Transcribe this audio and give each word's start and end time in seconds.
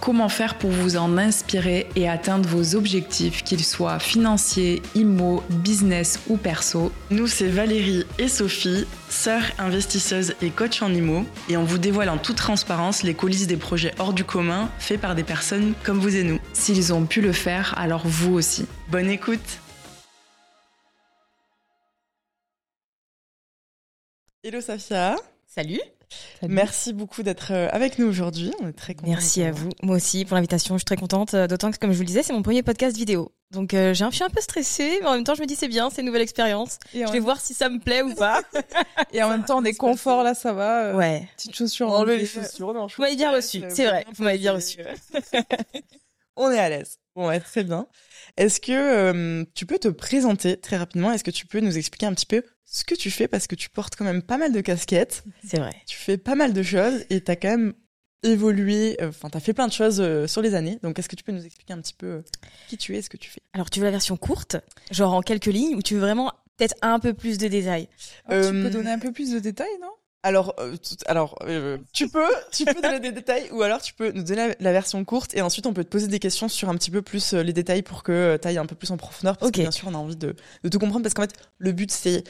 Comment 0.00 0.28
faire 0.28 0.56
pour 0.56 0.70
vous 0.70 0.96
en 0.96 1.18
inspirer 1.18 1.88
et 1.96 2.08
atteindre 2.08 2.48
vos 2.48 2.76
objectifs, 2.76 3.42
qu'ils 3.42 3.64
soient 3.64 3.98
financiers, 3.98 4.80
immo, 4.94 5.42
business 5.50 6.20
ou 6.28 6.36
perso? 6.36 6.92
Nous, 7.10 7.26
c'est 7.26 7.48
Valérie 7.48 8.04
et 8.18 8.28
Sophie, 8.28 8.86
sœurs 9.08 9.42
investisseuses 9.58 10.34
et 10.40 10.50
coach 10.50 10.82
en 10.82 10.94
immo, 10.94 11.24
et 11.48 11.56
on 11.56 11.64
vous 11.64 11.78
dévoile 11.78 12.10
en 12.10 12.16
toute 12.16 12.36
transparence 12.36 13.02
les 13.02 13.14
coulisses 13.14 13.48
des 13.48 13.56
projets 13.56 13.92
hors 13.98 14.12
du 14.12 14.24
commun 14.24 14.70
faits 14.78 15.00
par 15.00 15.14
des 15.14 15.24
personnes 15.24 15.74
comme 15.82 15.98
vous 15.98 16.14
et 16.16 16.22
nous. 16.22 16.38
S'ils 16.52 16.92
ont 16.92 17.04
pu 17.04 17.20
le 17.20 17.32
faire, 17.32 17.74
alors 17.76 18.06
vous 18.06 18.34
aussi. 18.34 18.66
Bonne 18.90 19.10
écoute 19.10 19.58
Hello 24.44 24.60
Safia 24.60 25.16
Salut 25.46 25.80
Merci 26.46 26.92
beaucoup 26.92 27.22
d'être 27.22 27.52
euh, 27.52 27.68
avec 27.72 27.98
nous 27.98 28.06
aujourd'hui. 28.06 28.52
On 28.60 28.68
est 28.68 28.72
très 28.72 28.94
contents. 28.94 29.10
Merci 29.10 29.42
à 29.42 29.52
vous. 29.52 29.70
Moi 29.82 29.96
aussi 29.96 30.24
pour 30.24 30.34
l'invitation. 30.36 30.74
Je 30.76 30.80
suis 30.80 30.84
très 30.84 30.96
contente. 30.96 31.34
Euh, 31.34 31.46
d'autant 31.46 31.70
que, 31.70 31.78
comme 31.78 31.92
je 31.92 31.96
vous 31.96 32.02
le 32.02 32.06
disais, 32.06 32.22
c'est 32.22 32.32
mon 32.32 32.42
premier 32.42 32.62
podcast 32.62 32.96
vidéo. 32.96 33.32
Donc 33.50 33.72
euh, 33.74 33.94
j'ai 33.94 34.04
un, 34.04 34.10
je 34.10 34.16
suis 34.16 34.24
un 34.24 34.30
peu 34.30 34.40
stressée, 34.40 34.98
mais 35.00 35.06
en 35.06 35.14
même 35.14 35.24
temps 35.24 35.34
je 35.34 35.40
me 35.40 35.46
dis 35.46 35.56
c'est 35.56 35.68
bien, 35.68 35.88
c'est 35.90 36.02
une 36.02 36.06
nouvelle 36.06 36.22
expérience. 36.22 36.78
je 36.92 37.10
vais 37.10 37.18
voir 37.18 37.40
si 37.40 37.54
ça 37.54 37.68
me 37.70 37.78
plaît 37.78 38.02
ou 38.02 38.14
pas. 38.14 38.42
et 39.12 39.22
en 39.22 39.30
même 39.30 39.44
temps 39.44 39.58
on 39.58 39.64
est 39.64 39.74
confort 39.74 40.22
là, 40.22 40.34
ça 40.34 40.52
va. 40.52 40.94
ouais. 40.94 41.26
Petites 41.36 41.56
chaussures. 41.56 41.90
Enlever 41.90 42.18
les 42.18 42.26
chaussures. 42.26 42.74
Non, 42.74 42.86
vous 42.86 43.02
m'avez 43.02 43.16
bien 43.16 43.32
reçu. 43.32 43.62
C'est 43.68 43.86
vrai. 43.86 44.04
Vous 44.14 44.24
m'avez 44.24 44.38
bien 44.38 44.52
reçu. 44.52 44.78
on 46.36 46.50
est 46.50 46.58
à 46.58 46.68
l'aise. 46.68 46.98
Bon, 47.16 47.28
ouais, 47.28 47.40
très 47.40 47.64
bien. 47.64 47.86
Est-ce 48.38 48.60
que 48.60 49.44
tu 49.54 49.66
peux 49.66 49.78
te 49.78 49.88
présenter 49.88 50.56
très 50.56 50.76
rapidement? 50.76 51.12
Est-ce 51.12 51.24
que 51.24 51.30
tu 51.30 51.46
peux 51.46 51.60
nous 51.60 51.76
expliquer 51.76 52.06
un 52.06 52.14
petit 52.14 52.24
peu 52.24 52.42
ce 52.64 52.84
que 52.84 52.94
tu 52.94 53.10
fais? 53.10 53.28
Parce 53.28 53.46
que 53.46 53.56
tu 53.56 53.68
portes 53.68 53.96
quand 53.96 54.04
même 54.04 54.22
pas 54.22 54.38
mal 54.38 54.52
de 54.52 54.60
casquettes. 54.60 55.24
C'est 55.44 55.58
vrai. 55.58 55.74
Tu 55.86 55.98
fais 55.98 56.16
pas 56.16 56.36
mal 56.36 56.52
de 56.52 56.62
choses 56.62 57.04
et 57.10 57.20
tu 57.20 57.30
as 57.30 57.36
quand 57.36 57.50
même 57.50 57.74
évolué, 58.22 58.96
euh, 59.00 59.08
enfin, 59.08 59.28
tu 59.30 59.36
as 59.36 59.40
fait 59.40 59.52
plein 59.52 59.66
de 59.66 59.72
choses 59.72 60.00
euh, 60.00 60.26
sur 60.26 60.42
les 60.42 60.54
années. 60.54 60.78
Donc, 60.82 60.98
est-ce 60.98 61.08
que 61.08 61.16
tu 61.16 61.24
peux 61.24 61.32
nous 61.32 61.44
expliquer 61.44 61.72
un 61.72 61.80
petit 61.80 61.94
peu 61.94 62.06
euh, 62.06 62.22
qui 62.68 62.76
tu 62.76 62.96
es, 62.96 63.02
ce 63.02 63.10
que 63.10 63.16
tu 63.16 63.30
fais? 63.30 63.40
Alors, 63.52 63.70
tu 63.70 63.80
veux 63.80 63.84
la 63.84 63.90
version 63.90 64.16
courte, 64.16 64.56
genre 64.90 65.14
en 65.14 65.22
quelques 65.22 65.46
lignes, 65.46 65.76
ou 65.76 65.82
tu 65.82 65.94
veux 65.94 66.00
vraiment 66.00 66.32
peut-être 66.56 66.74
un 66.82 66.98
peu 66.98 67.14
plus 67.14 67.38
de 67.38 67.48
détails? 67.48 67.88
Tu 68.28 68.36
peux 68.36 68.70
donner 68.70 68.90
un 68.90 68.98
peu 68.98 69.12
plus 69.12 69.30
de 69.30 69.38
détails, 69.38 69.78
non? 69.80 69.90
Alors, 70.24 70.54
euh, 70.58 70.76
alors 71.06 71.38
euh, 71.44 71.78
tu 71.92 72.08
peux, 72.08 72.26
tu 72.50 72.64
peux 72.64 72.80
donner 72.82 72.98
des 72.98 73.12
détails 73.12 73.48
ou 73.52 73.62
alors 73.62 73.80
tu 73.80 73.94
peux 73.94 74.10
nous 74.10 74.24
donner 74.24 74.54
la, 74.58 74.72
version 74.72 75.04
courte 75.04 75.34
et 75.34 75.42
ensuite 75.42 75.66
on 75.66 75.72
peut 75.72 75.84
te 75.84 75.88
poser 75.88 76.08
des 76.08 76.18
questions 76.18 76.48
sur 76.48 76.68
un 76.68 76.74
petit 76.74 76.90
peu 76.90 77.02
plus 77.02 77.34
euh, 77.34 77.42
les 77.42 77.52
détails 77.52 77.82
pour 77.82 78.02
que 78.02 78.36
tu 78.40 78.48
ailles 78.48 78.58
un 78.58 78.66
peu 78.66 78.74
plus 78.74 78.90
en 78.90 78.96
profondeur 78.96 79.36
parce 79.36 79.52
que 79.52 79.60
bien 79.60 79.70
sûr 79.70 79.86
on 79.88 79.94
a 79.94 79.98
envie 79.98 80.16
de, 80.16 80.34
de 80.64 80.68
tout 80.68 80.80
comprendre 80.80 81.02
parce 81.04 81.14
qu'en 81.14 81.22
fait 81.22 81.36
le 81.58 81.72
but 81.72 81.92
c'est 81.92 82.24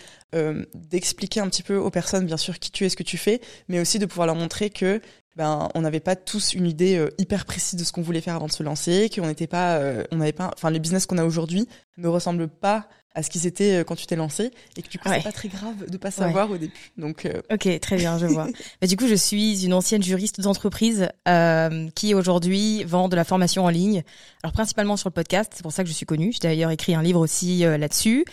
d'expliquer 0.75 1.41
un 1.41 1.49
petit 1.49 1.63
peu 1.63 1.77
aux 1.77 1.91
personnes 1.91 2.27
bien 2.27 2.37
sûr 2.37 2.59
qui 2.59 2.71
tu 2.71 2.85
es, 2.85 2.91
ce 2.91 2.97
que 2.97 3.03
tu 3.03 3.17
fais, 3.17 3.41
mais 3.69 3.81
aussi 3.81 3.99
de 3.99 4.05
pouvoir 4.05 4.27
leur 4.27 4.37
montrer 4.37 4.69
que 4.69 5.01
ben 5.37 5.71
on 5.75 5.81
n'avait 5.81 6.01
pas 6.01 6.17
tous 6.17 6.53
une 6.53 6.67
idée 6.67 7.09
hyper 7.17 7.47
précise 7.47 7.79
de 7.79 7.85
ce 7.85 7.93
qu'on 7.93 8.03
voulait 8.03 8.21
faire 8.21 8.35
avant 8.35 8.47
de 8.47 8.53
se 8.53 8.63
lancer, 8.63 9.09
qu'on 9.09 9.27
n'était 9.27 9.47
pas, 9.47 9.81
on 10.13 10.17
n'avait 10.17 10.33
pas, 10.33 10.51
enfin 10.55 10.71
les 10.71 10.81
business 10.81 11.07
qu'on 11.07 11.17
a 11.17 11.25
aujourd'hui 11.25 11.67
ne 11.97 12.09
ressemblent 12.09 12.49
pas 12.49 12.89
à 13.19 13.23
ce 13.25 13.31
qui 13.31 13.41
c'était 13.41 13.79
euh, 13.79 13.85
quand 13.85 13.97
tu 13.97 14.07
t'es 14.07 14.15
lancé 14.15 14.53
et 14.77 14.83
que 14.83 14.89
du 14.89 14.99
coup 14.99 15.09
c'est 15.09 15.25
pas 15.25 15.33
très 15.33 15.49
grave 15.49 15.91
de 15.91 15.97
pas 15.97 16.13
savoir 16.13 16.51
au 16.53 16.57
début. 16.57 16.73
Donc 16.97 17.27
euh, 17.27 17.43
ok 17.53 17.81
très 17.81 17.97
bien 17.97 18.17
je 18.17 18.27
vois. 18.27 18.47
bah, 18.81 18.87
du 18.87 18.97
coup 18.97 19.09
je 19.09 19.15
suis 19.17 19.65
une 19.65 19.75
ancienne 19.75 20.03
juriste 20.03 20.41
d'entreprise 20.41 21.09
euh, 21.27 21.89
qui 21.97 22.15
aujourd'hui 22.15 22.85
vend 22.85 23.09
de 23.09 23.17
la 23.17 23.25
formation 23.25 23.65
en 23.65 23.71
ligne. 23.71 24.05
Alors 24.45 24.53
principalement 24.53 24.97
sur 24.97 25.09
le 25.09 25.15
podcast, 25.15 25.53
c'est 25.57 25.63
pour 25.63 25.73
ça 25.73 25.83
que 25.83 25.89
je 25.89 25.95
suis 25.95 26.07
connue. 26.07 26.33
J'ai 26.33 26.49
d'ailleurs 26.49 26.71
écrit 26.71 26.95
un 26.95 27.03
livre 27.03 27.19
aussi 27.19 27.65
euh, 27.65 27.77
là-dessus, 27.77 28.25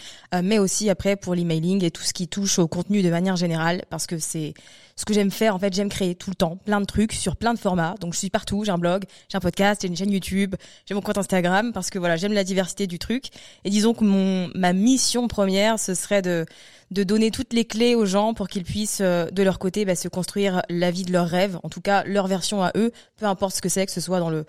mais 0.44 0.59
aussi 0.59 0.89
après 0.89 1.15
pour 1.15 1.33
l'emailing 1.33 1.83
et 1.83 1.89
tout 1.89 2.04
ce 2.04 2.14
qui 2.14 2.27
touche 2.27 2.59
au 2.59 2.67
contenu 2.67 3.02
de 3.02 3.09
manière 3.09 3.38
générale 3.38 3.86
parce 3.89 4.05
que 4.05 4.20
c'est 4.20 4.54
ce 4.95 5.06
que 5.06 5.14
j'aime 5.14 5.32
faire. 5.32 5.56
En 5.56 5.60
fait 5.60 5.73
j'aime 5.73 5.89
créer 5.89 6.16
tout 6.16 6.30
le 6.30 6.36
temps 6.36 6.58
plein 6.58 6.80
de 6.80 6.86
trucs 6.86 7.14
sur 7.14 7.36
plein 7.36 7.54
de 7.54 7.60
formats. 7.60 7.95
Donc 8.00 8.14
je 8.14 8.20
suis 8.20 8.30
partout. 8.30 8.64
J'ai 8.64 8.72
un 8.72 8.78
blog, 8.78 9.06
j'ai 9.30 9.38
un 9.38 9.42
podcast, 9.42 9.82
j'ai 9.82 9.88
une 9.88 9.95
chaîne 9.95 10.11
YouTube, 10.11 10.56
j'ai 10.86 10.95
mon 10.95 11.02
compte 11.02 11.17
Instagram 11.17 11.73
parce 11.73 11.89
que 11.89 12.00
voilà 12.00 12.16
j'aime 12.16 12.33
la 12.33 12.44
diversité 12.44 12.88
du 12.88 13.00
truc. 13.00 13.26
Et 13.64 13.70
disons 13.70 13.94
que 13.94 14.04
mon 14.04 14.50
ma 14.56 14.73
mission 14.73 15.28
première, 15.28 15.80
ce 15.80 15.94
serait 15.94 16.22
de 16.22 16.45
de 16.92 17.04
donner 17.04 17.32
toutes 17.32 17.54
les 17.54 17.66
clés 17.66 17.95
aux 17.95 18.06
gens 18.06 18.33
pour 18.33 18.48
qu'ils 18.48 18.64
puissent 18.64 19.02
euh, 19.02 19.26
de 19.32 19.44
leur 19.44 19.58
côté 19.58 19.86
bah, 19.86 19.95
se 19.95 20.08
construire 20.08 20.61
la 20.70 20.92
vie 20.92 21.04
de 21.04 21.12
leurs 21.12 21.27
rêves, 21.27 21.60
en 21.64 21.70
tout 21.70 21.82
cas 21.82 22.04
leur 22.04 22.27
version 22.27 22.64
à 22.64 22.72
eux, 22.76 22.92
peu 23.17 23.26
importe 23.26 23.56
ce 23.56 23.62
que 23.62 23.70
c'est, 23.70 23.86
que 23.86 23.92
ce 23.92 24.02
soit 24.02 24.20
dans 24.20 24.30
le 24.30 24.45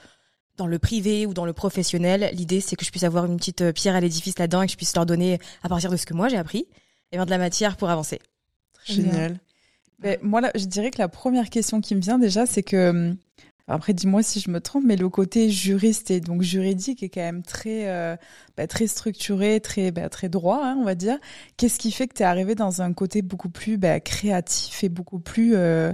dans 0.59 0.67
le 0.67 0.79
privé 0.79 1.27
ou 1.27 1.35
dans 1.35 1.45
le 1.45 1.53
professionnel. 1.53 2.31
L'idée 2.35 2.61
c'est 2.61 2.77
que 2.77 2.85
je 2.85 2.91
puisse 2.91 3.05
avoir 3.05 3.27
une 3.27 3.37
petite 3.37 3.63
euh, 3.63 3.73
pierre 3.73 3.97
à 3.97 4.01
l'édifice 4.01 4.39
là-dedans 4.39 4.63
et 4.63 4.67
que 4.67 4.73
je 4.73 4.77
puisse 4.77 4.95
leur 4.95 5.07
donner 5.07 5.39
à 5.63 5.69
partir 5.69 5.91
de 5.91 5.97
ce 5.97 6.07
que 6.07 6.15
moi 6.15 6.29
j'ai 6.29 6.37
appris 6.37 6.67
et 7.13 7.17
bien 7.17 7.25
de 7.25 7.31
la 7.31 7.39
matière 7.39 7.77
pour 7.77 7.89
avancer. 7.89 8.21
Génial. 8.85 9.41
Mais 10.03 10.19
moi, 10.23 10.41
là, 10.41 10.51
je 10.55 10.67
dirais 10.67 10.91
que 10.91 10.99
la 10.99 11.09
première 11.09 11.51
question 11.51 11.81
qui 11.81 11.95
me 11.95 12.01
vient 12.01 12.19
déjà, 12.19 12.47
c'est 12.47 12.63
que 12.63 12.91
hum, 12.91 13.17
après, 13.69 13.95
dis-moi 13.95 14.23
si 14.23 14.39
je 14.39 14.49
me 14.51 14.61
trompe, 14.61 14.85
mais 14.87 14.97
le 14.97 15.09
côté 15.09 15.51
juriste 15.51 16.13
et 16.13 16.21
donc 16.21 16.43
juridique 16.43 17.03
est 17.03 17.09
quand 17.09 17.21
même 17.21 17.43
très, 17.43 17.89
euh, 17.89 18.17
bah, 18.57 18.69
très 18.69 18.87
structuré, 18.87 19.61
très, 19.61 19.91
bah, 19.91 20.09
très 20.09 20.29
droit, 20.29 20.61
hein, 20.63 20.77
on 20.79 20.85
va 20.85 20.95
dire. 20.95 21.19
Qu'est-ce 21.57 21.79
qui 21.79 21.91
fait 21.91 22.07
que 22.07 22.15
tu 22.15 22.23
es 22.23 22.27
arrivé 22.27 22.55
dans 22.55 22.81
un 22.81 22.93
côté 22.93 23.23
beaucoup 23.23 23.49
plus 23.49 23.77
bah, 23.77 23.99
créatif 23.99 24.85
et 24.85 24.89
beaucoup 24.89 25.19
plus, 25.19 25.57
euh, 25.57 25.93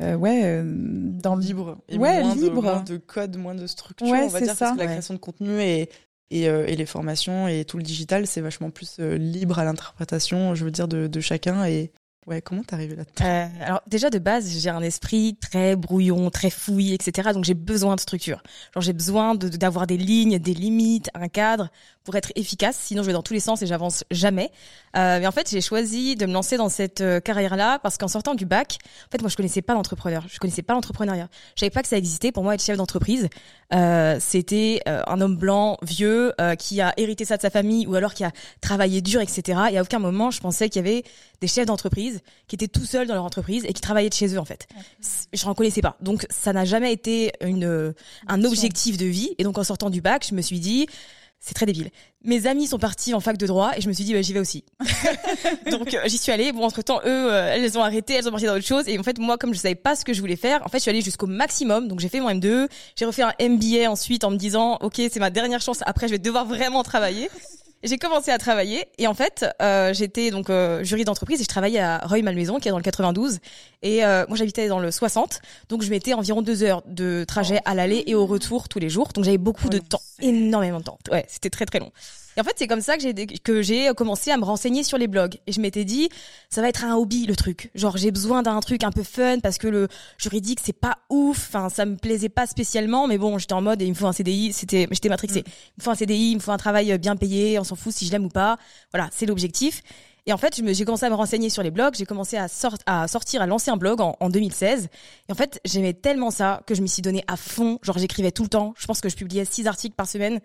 euh, 0.00 0.14
ouais, 0.14 0.42
euh, 0.44 0.62
dans 0.64 1.34
libre, 1.34 1.78
et 1.88 1.98
ouais, 1.98 2.22
moins 2.22 2.34
libre, 2.36 2.62
de, 2.62 2.68
moins 2.68 2.82
de 2.82 2.96
code, 2.98 3.36
moins 3.36 3.54
de 3.56 3.66
structure, 3.66 4.06
ouais, 4.06 4.22
on 4.22 4.28
va 4.28 4.40
dire, 4.40 4.54
ça. 4.54 4.66
parce 4.66 4.76
que 4.76 4.78
la 4.78 4.86
création 4.86 5.14
de 5.14 5.18
contenu 5.18 5.60
et 5.60 5.88
et, 6.30 6.42
et, 6.42 6.76
les 6.76 6.84
formations 6.84 7.48
et 7.48 7.64
tout 7.64 7.78
le 7.78 7.82
digital, 7.82 8.26
c'est 8.26 8.42
vachement 8.42 8.68
plus 8.68 8.98
libre 8.98 9.58
à 9.58 9.64
l'interprétation, 9.64 10.54
je 10.54 10.62
veux 10.62 10.70
dire, 10.70 10.86
de, 10.86 11.06
de 11.06 11.20
chacun 11.20 11.64
et 11.64 11.90
Ouais, 12.28 12.42
comment 12.42 12.62
t'es 12.62 12.74
arrivé 12.74 12.94
là-dedans? 12.94 13.24
Euh, 13.24 13.46
Alors 13.64 13.80
déjà 13.86 14.10
de 14.10 14.18
base, 14.18 14.50
j'ai 14.50 14.68
un 14.68 14.82
esprit 14.82 15.38
très 15.40 15.76
brouillon, 15.76 16.28
très 16.28 16.50
fouillis, 16.50 16.92
etc. 16.92 17.30
Donc 17.32 17.44
j'ai 17.44 17.54
besoin 17.54 17.96
de 17.96 18.00
structure. 18.00 18.42
Genre 18.74 18.82
j'ai 18.82 18.92
besoin 18.92 19.34
d'avoir 19.34 19.86
des 19.86 19.96
lignes, 19.96 20.38
des 20.38 20.52
limites, 20.52 21.08
un 21.14 21.28
cadre 21.28 21.70
pour 22.08 22.16
être 22.16 22.32
efficace. 22.36 22.78
Sinon 22.80 23.02
je 23.02 23.08
vais 23.08 23.12
dans 23.12 23.22
tous 23.22 23.34
les 23.34 23.40
sens 23.40 23.60
et 23.60 23.66
j'avance 23.66 24.02
jamais. 24.10 24.50
Euh, 24.96 25.20
mais 25.20 25.26
en 25.26 25.30
fait 25.30 25.50
j'ai 25.50 25.60
choisi 25.60 26.16
de 26.16 26.24
me 26.24 26.32
lancer 26.32 26.56
dans 26.56 26.70
cette 26.70 27.02
euh, 27.02 27.20
carrière-là 27.20 27.80
parce 27.80 27.98
qu'en 27.98 28.08
sortant 28.08 28.34
du 28.34 28.46
bac, 28.46 28.78
en 29.06 29.10
fait 29.10 29.20
moi 29.20 29.28
je 29.28 29.36
connaissais 29.36 29.60
pas 29.60 29.74
l'entrepreneur, 29.74 30.24
je 30.26 30.38
connaissais 30.38 30.62
pas 30.62 30.72
l'entrepreneuriat. 30.72 31.28
Je 31.54 31.60
savais 31.60 31.70
pas 31.70 31.82
que 31.82 31.88
ça 31.88 31.98
existait. 31.98 32.32
Pour 32.32 32.44
moi 32.44 32.54
être 32.54 32.64
chef 32.64 32.78
d'entreprise, 32.78 33.28
euh, 33.74 34.16
c'était 34.20 34.80
euh, 34.88 35.02
un 35.06 35.20
homme 35.20 35.36
blanc 35.36 35.76
vieux 35.82 36.32
euh, 36.40 36.54
qui 36.54 36.80
a 36.80 36.94
hérité 36.96 37.26
ça 37.26 37.36
de 37.36 37.42
sa 37.42 37.50
famille 37.50 37.86
ou 37.86 37.94
alors 37.94 38.14
qui 38.14 38.24
a 38.24 38.32
travaillé 38.62 39.02
dur, 39.02 39.20
etc. 39.20 39.60
Et 39.70 39.78
à 39.78 39.82
aucun 39.82 39.98
moment 39.98 40.30
je 40.30 40.40
pensais 40.40 40.70
qu'il 40.70 40.84
y 40.84 40.88
avait 40.88 41.02
des 41.42 41.46
chefs 41.46 41.66
d'entreprise 41.66 42.20
qui 42.46 42.56
étaient 42.56 42.68
tout 42.68 42.86
seuls 42.86 43.06
dans 43.06 43.14
leur 43.14 43.24
entreprise 43.24 43.66
et 43.66 43.74
qui 43.74 43.82
travaillaient 43.82 44.08
de 44.08 44.14
chez 44.14 44.34
eux 44.34 44.38
en 44.38 44.46
fait. 44.46 44.66
Je 45.34 45.46
ne 45.46 45.52
connaissais 45.52 45.82
pas. 45.82 45.96
Donc 46.00 46.26
ça 46.30 46.54
n'a 46.54 46.64
jamais 46.64 46.92
été 46.92 47.32
une 47.42 47.92
un 48.26 48.44
objectif 48.44 48.96
de 48.96 49.04
vie 49.04 49.34
et 49.36 49.44
donc 49.44 49.58
en 49.58 49.64
sortant 49.64 49.90
du 49.90 50.00
bac, 50.00 50.26
je 50.28 50.34
me 50.34 50.40
suis 50.40 50.60
dit 50.60 50.86
c'est 51.40 51.54
très 51.54 51.66
débile. 51.66 51.90
Mes 52.24 52.46
amis 52.46 52.66
sont 52.66 52.78
partis 52.78 53.14
en 53.14 53.20
fac 53.20 53.36
de 53.36 53.46
droit 53.46 53.72
et 53.76 53.80
je 53.80 53.88
me 53.88 53.92
suis 53.92 54.04
dit 54.04 54.12
bah, 54.12 54.22
j'y 54.22 54.32
vais 54.32 54.40
aussi. 54.40 54.64
donc 55.70 55.94
euh, 55.94 56.00
j'y 56.06 56.18
suis 56.18 56.32
allée. 56.32 56.52
Bon 56.52 56.64
entre 56.64 56.82
temps 56.82 57.00
eux 57.04 57.32
euh, 57.32 57.54
elles 57.54 57.78
ont 57.78 57.82
arrêté, 57.82 58.14
elles 58.14 58.26
ont 58.26 58.32
parti 58.32 58.46
dans 58.46 58.54
autre 58.54 58.66
chose 58.66 58.88
et 58.88 58.98
en 58.98 59.02
fait 59.02 59.18
moi 59.18 59.38
comme 59.38 59.54
je 59.54 59.58
savais 59.58 59.76
pas 59.76 59.94
ce 59.94 60.04
que 60.04 60.12
je 60.12 60.20
voulais 60.20 60.36
faire, 60.36 60.64
en 60.66 60.68
fait 60.68 60.78
je 60.78 60.82
suis 60.82 60.90
allée 60.90 61.00
jusqu'au 61.00 61.26
maximum. 61.26 61.86
Donc 61.88 62.00
j'ai 62.00 62.08
fait 62.08 62.20
mon 62.20 62.30
M2, 62.30 62.68
j'ai 62.96 63.04
refait 63.04 63.22
un 63.22 63.32
MBA 63.40 63.88
ensuite 63.88 64.24
en 64.24 64.30
me 64.30 64.36
disant 64.36 64.78
OK, 64.80 64.96
c'est 64.96 65.20
ma 65.20 65.30
dernière 65.30 65.60
chance 65.60 65.78
après 65.86 66.08
je 66.08 66.12
vais 66.12 66.18
devoir 66.18 66.44
vraiment 66.44 66.82
travailler 66.82 67.30
j'ai 67.82 67.98
commencé 67.98 68.30
à 68.30 68.38
travailler 68.38 68.86
et 68.98 69.06
en 69.06 69.14
fait 69.14 69.46
euh, 69.62 69.92
j'étais 69.92 70.30
donc 70.30 70.50
euh, 70.50 70.82
juriste 70.82 71.06
d'entreprise 71.06 71.40
et 71.40 71.44
je 71.44 71.48
travaillais 71.48 71.80
à 71.80 71.98
Reuil 71.98 72.22
Malmaison 72.22 72.58
qui 72.58 72.68
est 72.68 72.70
dans 72.70 72.78
le 72.78 72.82
92 72.82 73.38
et 73.82 74.04
euh, 74.04 74.24
moi 74.28 74.36
j'habitais 74.36 74.68
dans 74.68 74.80
le 74.80 74.90
60 74.90 75.40
donc 75.68 75.82
je 75.82 75.90
mettais 75.90 76.14
environ 76.14 76.42
deux 76.42 76.62
heures 76.62 76.82
de 76.86 77.24
trajet 77.26 77.60
à 77.64 77.74
l'aller 77.74 78.02
et 78.06 78.14
au 78.14 78.26
retour 78.26 78.68
tous 78.68 78.78
les 78.78 78.88
jours. 78.88 79.08
Donc 79.14 79.24
j'avais 79.24 79.38
beaucoup 79.38 79.68
de 79.68 79.78
temps 79.78 80.00
énormément 80.20 80.78
de 80.78 80.84
temps. 80.84 80.98
Ouais 81.10 81.24
c'était 81.28 81.50
très 81.50 81.66
très 81.66 81.78
long 81.78 81.92
et 82.38 82.40
en 82.40 82.44
fait, 82.44 82.54
c'est 82.54 82.68
comme 82.68 82.80
ça 82.80 82.96
que 82.96 83.02
j'ai 83.02 83.12
que 83.26 83.62
j'ai 83.62 83.92
commencé 83.96 84.30
à 84.30 84.36
me 84.36 84.44
renseigner 84.44 84.84
sur 84.84 84.96
les 84.96 85.08
blogs. 85.08 85.38
Et 85.48 85.52
je 85.52 85.60
m'étais 85.60 85.84
dit, 85.84 86.08
ça 86.48 86.62
va 86.62 86.68
être 86.68 86.84
un 86.84 86.94
hobby 86.94 87.26
le 87.26 87.34
truc. 87.34 87.72
Genre, 87.74 87.96
j'ai 87.96 88.12
besoin 88.12 88.42
d'un 88.42 88.60
truc 88.60 88.84
un 88.84 88.92
peu 88.92 89.02
fun 89.02 89.40
parce 89.40 89.58
que 89.58 89.66
le 89.66 89.88
juridique 90.18 90.60
c'est 90.62 90.72
pas 90.72 90.98
ouf. 91.10 91.48
Enfin, 91.48 91.68
ça 91.68 91.84
me 91.84 91.96
plaisait 91.96 92.28
pas 92.28 92.46
spécialement, 92.46 93.08
mais 93.08 93.18
bon, 93.18 93.38
j'étais 93.38 93.54
en 93.54 93.60
mode, 93.60 93.82
il 93.82 93.88
me 93.88 93.94
faut 93.94 94.06
un 94.06 94.12
CDI. 94.12 94.52
C'était, 94.52 94.86
j'étais 94.92 95.08
matrixée. 95.08 95.40
Mm. 95.40 95.44
Il 95.46 95.78
me 95.78 95.82
faut 95.82 95.90
un 95.90 95.94
CDI, 95.96 96.30
il 96.30 96.34
me 96.36 96.40
faut 96.40 96.52
un 96.52 96.58
travail 96.58 96.96
bien 96.98 97.16
payé. 97.16 97.58
On 97.58 97.64
s'en 97.64 97.74
fout 97.74 97.92
si 97.92 98.06
je 98.06 98.12
l'aime 98.12 98.26
ou 98.26 98.28
pas. 98.28 98.56
Voilà, 98.92 99.10
c'est 99.12 99.26
l'objectif. 99.26 99.82
Et 100.26 100.32
en 100.32 100.36
fait, 100.36 100.60
j'ai 100.64 100.84
commencé 100.84 101.06
à 101.06 101.10
me 101.10 101.16
renseigner 101.16 101.50
sur 101.50 101.64
les 101.64 101.72
blogs, 101.72 101.94
j'ai 101.96 102.04
commencé 102.06 102.36
à, 102.36 102.46
à, 102.86 103.08
sortir, 103.08 103.42
à 103.42 103.46
lancer 103.46 103.72
un 103.72 103.76
blog 103.76 104.00
en, 104.00 104.14
en 104.20 104.28
2016. 104.28 104.90
Et 105.28 105.32
en 105.32 105.34
fait, 105.34 105.58
j'aimais 105.64 105.94
tellement 105.94 106.30
ça 106.30 106.62
que 106.66 106.76
je 106.76 106.82
m'y 106.82 106.88
suis 106.88 107.02
donné 107.02 107.24
à 107.26 107.36
fond. 107.36 107.80
Genre, 107.82 107.98
j'écrivais 107.98 108.30
tout 108.30 108.44
le 108.44 108.48
temps. 108.48 108.74
Je 108.78 108.86
pense 108.86 109.00
que 109.00 109.08
je 109.08 109.16
publiais 109.16 109.44
six 109.44 109.66
articles 109.66 109.96
par 109.96 110.06
semaine. 110.06 110.40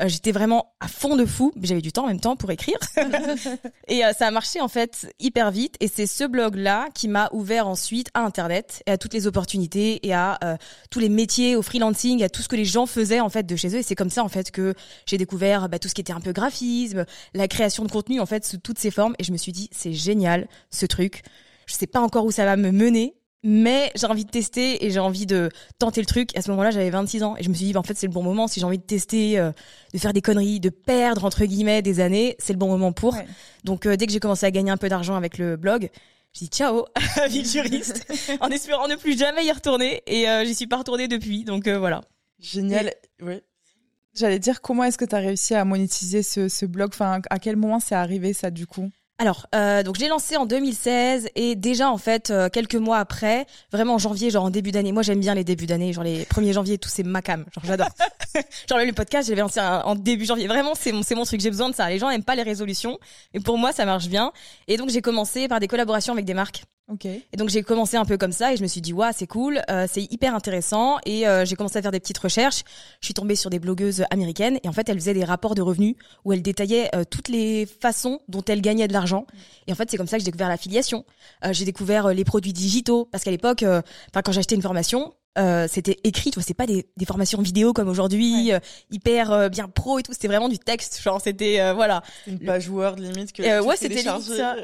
Euh, 0.00 0.08
j'étais 0.08 0.32
vraiment 0.32 0.74
à 0.80 0.88
fond 0.88 1.16
de 1.16 1.24
fou, 1.24 1.52
mais 1.56 1.66
j'avais 1.66 1.80
du 1.80 1.90
temps 1.90 2.04
en 2.04 2.08
même 2.08 2.20
temps 2.20 2.36
pour 2.36 2.50
écrire. 2.50 2.78
et 3.88 4.04
euh, 4.04 4.12
ça 4.12 4.26
a 4.26 4.30
marché 4.30 4.60
en 4.60 4.68
fait 4.68 5.10
hyper 5.18 5.50
vite. 5.50 5.76
Et 5.80 5.88
c'est 5.88 6.06
ce 6.06 6.24
blog-là 6.24 6.88
qui 6.94 7.08
m'a 7.08 7.30
ouvert 7.32 7.66
ensuite 7.66 8.08
à 8.12 8.20
Internet 8.20 8.82
et 8.86 8.90
à 8.90 8.98
toutes 8.98 9.14
les 9.14 9.26
opportunités 9.26 10.06
et 10.06 10.12
à 10.12 10.38
euh, 10.44 10.56
tous 10.90 10.98
les 10.98 11.08
métiers, 11.08 11.56
au 11.56 11.62
freelancing, 11.62 12.22
à 12.22 12.28
tout 12.28 12.42
ce 12.42 12.48
que 12.48 12.56
les 12.56 12.66
gens 12.66 12.86
faisaient 12.86 13.20
en 13.20 13.30
fait 13.30 13.44
de 13.44 13.56
chez 13.56 13.68
eux. 13.74 13.78
Et 13.78 13.82
c'est 13.82 13.94
comme 13.94 14.10
ça 14.10 14.22
en 14.22 14.28
fait 14.28 14.50
que 14.50 14.74
j'ai 15.06 15.16
découvert 15.16 15.68
bah, 15.68 15.78
tout 15.78 15.88
ce 15.88 15.94
qui 15.94 16.02
était 16.02 16.12
un 16.12 16.20
peu 16.20 16.32
graphisme, 16.32 17.06
la 17.32 17.48
création 17.48 17.84
de 17.84 17.90
contenu 17.90 18.20
en 18.20 18.26
fait 18.26 18.44
sous 18.44 18.58
toutes 18.58 18.78
ses 18.78 18.90
formes. 18.90 19.14
Et 19.18 19.24
je 19.24 19.32
me 19.32 19.38
suis 19.38 19.52
dit 19.52 19.70
c'est 19.72 19.94
génial 19.94 20.46
ce 20.70 20.84
truc. 20.84 21.22
Je 21.66 21.74
sais 21.74 21.86
pas 21.86 22.00
encore 22.00 22.26
où 22.26 22.30
ça 22.30 22.44
va 22.44 22.56
me 22.56 22.70
mener, 22.70 23.16
mais 23.48 23.92
j'ai 23.94 24.08
envie 24.08 24.24
de 24.24 24.30
tester 24.30 24.84
et 24.84 24.90
j'ai 24.90 24.98
envie 24.98 25.24
de 25.24 25.50
tenter 25.78 26.00
le 26.00 26.06
truc. 26.06 26.36
À 26.36 26.42
ce 26.42 26.50
moment-là, 26.50 26.72
j'avais 26.72 26.90
26 26.90 27.22
ans 27.22 27.36
et 27.36 27.44
je 27.44 27.48
me 27.48 27.54
suis 27.54 27.66
dit, 27.66 27.72
bah, 27.72 27.78
en 27.78 27.84
fait, 27.84 27.96
c'est 27.96 28.08
le 28.08 28.12
bon 28.12 28.24
moment. 28.24 28.48
Si 28.48 28.58
j'ai 28.58 28.66
envie 28.66 28.76
de 28.78 28.82
tester, 28.82 29.38
euh, 29.38 29.52
de 29.94 29.98
faire 29.98 30.12
des 30.12 30.20
conneries, 30.20 30.58
de 30.58 30.68
perdre 30.68 31.24
entre 31.24 31.44
guillemets 31.44 31.80
des 31.80 32.00
années, 32.00 32.34
c'est 32.40 32.52
le 32.52 32.58
bon 32.58 32.66
moment 32.66 32.90
pour. 32.90 33.16
Donc, 33.62 33.86
euh, 33.86 33.96
dès 33.96 34.06
que 34.06 34.12
j'ai 34.12 34.18
commencé 34.18 34.46
à 34.46 34.50
gagner 34.50 34.72
un 34.72 34.76
peu 34.76 34.88
d'argent 34.88 35.14
avec 35.14 35.38
le 35.38 35.56
blog, 35.56 35.90
j'ai 36.32 36.46
dit 36.46 36.50
ciao, 36.50 36.86
vie 37.28 37.42
de 37.42 37.46
juriste, 37.46 38.04
en 38.40 38.48
espérant 38.48 38.88
ne 38.88 38.96
plus 38.96 39.16
jamais 39.16 39.46
y 39.46 39.52
retourner. 39.52 40.02
Et 40.08 40.28
euh, 40.28 40.44
j'y 40.44 40.56
suis 40.56 40.66
pas 40.66 40.78
retournée 40.78 41.06
depuis. 41.06 41.44
Donc 41.44 41.68
voilà. 41.68 42.00
Génial. 42.40 42.94
Oui. 43.22 43.40
J'allais 44.12 44.40
dire 44.40 44.60
comment 44.60 44.82
est-ce 44.82 44.98
que 44.98 45.04
tu 45.04 45.14
as 45.14 45.18
réussi 45.18 45.54
à 45.54 45.64
monétiser 45.64 46.24
ce, 46.24 46.48
ce 46.48 46.66
blog? 46.66 46.88
Enfin, 46.92 47.20
à 47.30 47.38
quel 47.38 47.54
moment 47.54 47.78
c'est 47.78 47.94
arrivé 47.94 48.32
ça 48.32 48.50
du 48.50 48.66
coup? 48.66 48.90
Alors, 49.18 49.46
euh, 49.54 49.82
donc 49.82 49.96
j'ai 49.96 50.08
lancé 50.08 50.36
en 50.36 50.44
2016 50.44 51.30
et 51.36 51.56
déjà 51.56 51.90
en 51.90 51.96
fait 51.96 52.30
euh, 52.30 52.50
quelques 52.50 52.74
mois 52.74 52.98
après, 52.98 53.46
vraiment 53.72 53.94
en 53.94 53.98
janvier, 53.98 54.28
genre 54.30 54.44
en 54.44 54.50
début 54.50 54.72
d'année. 54.72 54.92
Moi 54.92 55.02
j'aime 55.02 55.20
bien 55.20 55.34
les 55.34 55.42
débuts 55.42 55.64
d'année, 55.64 55.94
genre 55.94 56.04
les 56.04 56.24
1er 56.24 56.52
janvier, 56.52 56.76
tout 56.76 56.90
c'est 56.90 57.02
macam, 57.02 57.46
genre 57.54 57.64
j'adore. 57.64 57.88
genre 58.68 58.78
le 58.78 58.92
podcast, 58.92 59.28
j'avais 59.28 59.40
lancé 59.40 59.58
en 59.60 59.94
début 59.94 60.26
janvier. 60.26 60.46
Vraiment 60.48 60.74
c'est 60.74 60.92
mon 60.92 61.02
c'est 61.02 61.14
mon 61.14 61.24
truc, 61.24 61.40
j'ai 61.40 61.50
besoin 61.50 61.70
de 61.70 61.74
ça. 61.74 61.88
Les 61.88 61.98
gens 61.98 62.10
n'aiment 62.10 62.24
pas 62.24 62.34
les 62.34 62.42
résolutions, 62.42 62.98
mais 63.32 63.40
pour 63.40 63.56
moi 63.56 63.72
ça 63.72 63.86
marche 63.86 64.08
bien. 64.08 64.32
Et 64.68 64.76
donc 64.76 64.90
j'ai 64.90 65.00
commencé 65.00 65.48
par 65.48 65.60
des 65.60 65.68
collaborations 65.68 66.12
avec 66.12 66.26
des 66.26 66.34
marques. 66.34 66.64
Ok. 66.88 67.04
Et 67.04 67.36
donc 67.36 67.48
j'ai 67.48 67.64
commencé 67.64 67.96
un 67.96 68.04
peu 68.04 68.16
comme 68.16 68.30
ça 68.30 68.52
et 68.52 68.56
je 68.56 68.62
me 68.62 68.68
suis 68.68 68.80
dit 68.80 68.92
ouais 68.92 69.10
c'est 69.12 69.26
cool, 69.26 69.60
euh, 69.70 69.86
c'est 69.90 70.04
hyper 70.12 70.36
intéressant 70.36 70.98
et 71.04 71.26
euh, 71.26 71.44
j'ai 71.44 71.56
commencé 71.56 71.76
à 71.78 71.82
faire 71.82 71.90
des 71.90 71.98
petites 71.98 72.18
recherches. 72.18 72.62
Je 73.00 73.06
suis 73.06 73.14
tombée 73.14 73.34
sur 73.34 73.50
des 73.50 73.58
blogueuses 73.58 74.04
américaines 74.10 74.60
et 74.62 74.68
en 74.68 74.72
fait 74.72 74.88
elles 74.88 74.98
faisaient 74.98 75.14
des 75.14 75.24
rapports 75.24 75.56
de 75.56 75.62
revenus 75.62 75.96
où 76.24 76.32
elles 76.32 76.42
détaillaient 76.42 76.88
euh, 76.94 77.02
toutes 77.02 77.28
les 77.28 77.66
façons 77.66 78.20
dont 78.28 78.42
elles 78.46 78.60
gagnaient 78.60 78.86
de 78.86 78.92
l'argent. 78.92 79.26
Et 79.66 79.72
en 79.72 79.74
fait 79.74 79.90
c'est 79.90 79.96
comme 79.96 80.06
ça 80.06 80.16
que 80.16 80.20
j'ai 80.20 80.30
découvert 80.30 80.48
l'affiliation. 80.48 81.04
j'ai 81.50 81.64
découvert 81.64 82.14
les 82.14 82.24
produits 82.24 82.52
digitaux 82.52 83.08
parce 83.10 83.24
qu'à 83.24 83.32
l'époque, 83.32 83.64
enfin 83.64 84.22
quand 84.24 84.32
j'achetais 84.32 84.54
une 84.54 84.62
formation, 84.62 85.12
euh, 85.36 85.66
c'était 85.68 85.98
écrit, 86.04 86.30
tu 86.30 86.36
vois, 86.36 86.42
c'est 86.42 86.54
pas 86.54 86.66
des, 86.66 86.86
des, 86.96 87.04
formations 87.04 87.40
vidéo 87.42 87.72
comme 87.72 87.88
aujourd'hui, 87.88 88.52
euh, 88.52 88.58
hyper 88.90 89.32
euh, 89.32 89.48
bien 89.48 89.68
pro 89.68 89.98
et 89.98 90.02
tout. 90.02 90.12
C'était 90.12 90.28
vraiment 90.28 90.48
du 90.48 90.58
texte, 90.58 91.00
genre 91.02 91.20
c'était 91.20 91.72
voilà. 91.72 92.02
Une 92.26 92.38
page 92.38 92.68
Word 92.68 92.96
limite 92.96 93.32
que. 93.32 93.60
ouais, 93.60 93.76
c'était 93.76 94.02
ça. 94.02 94.18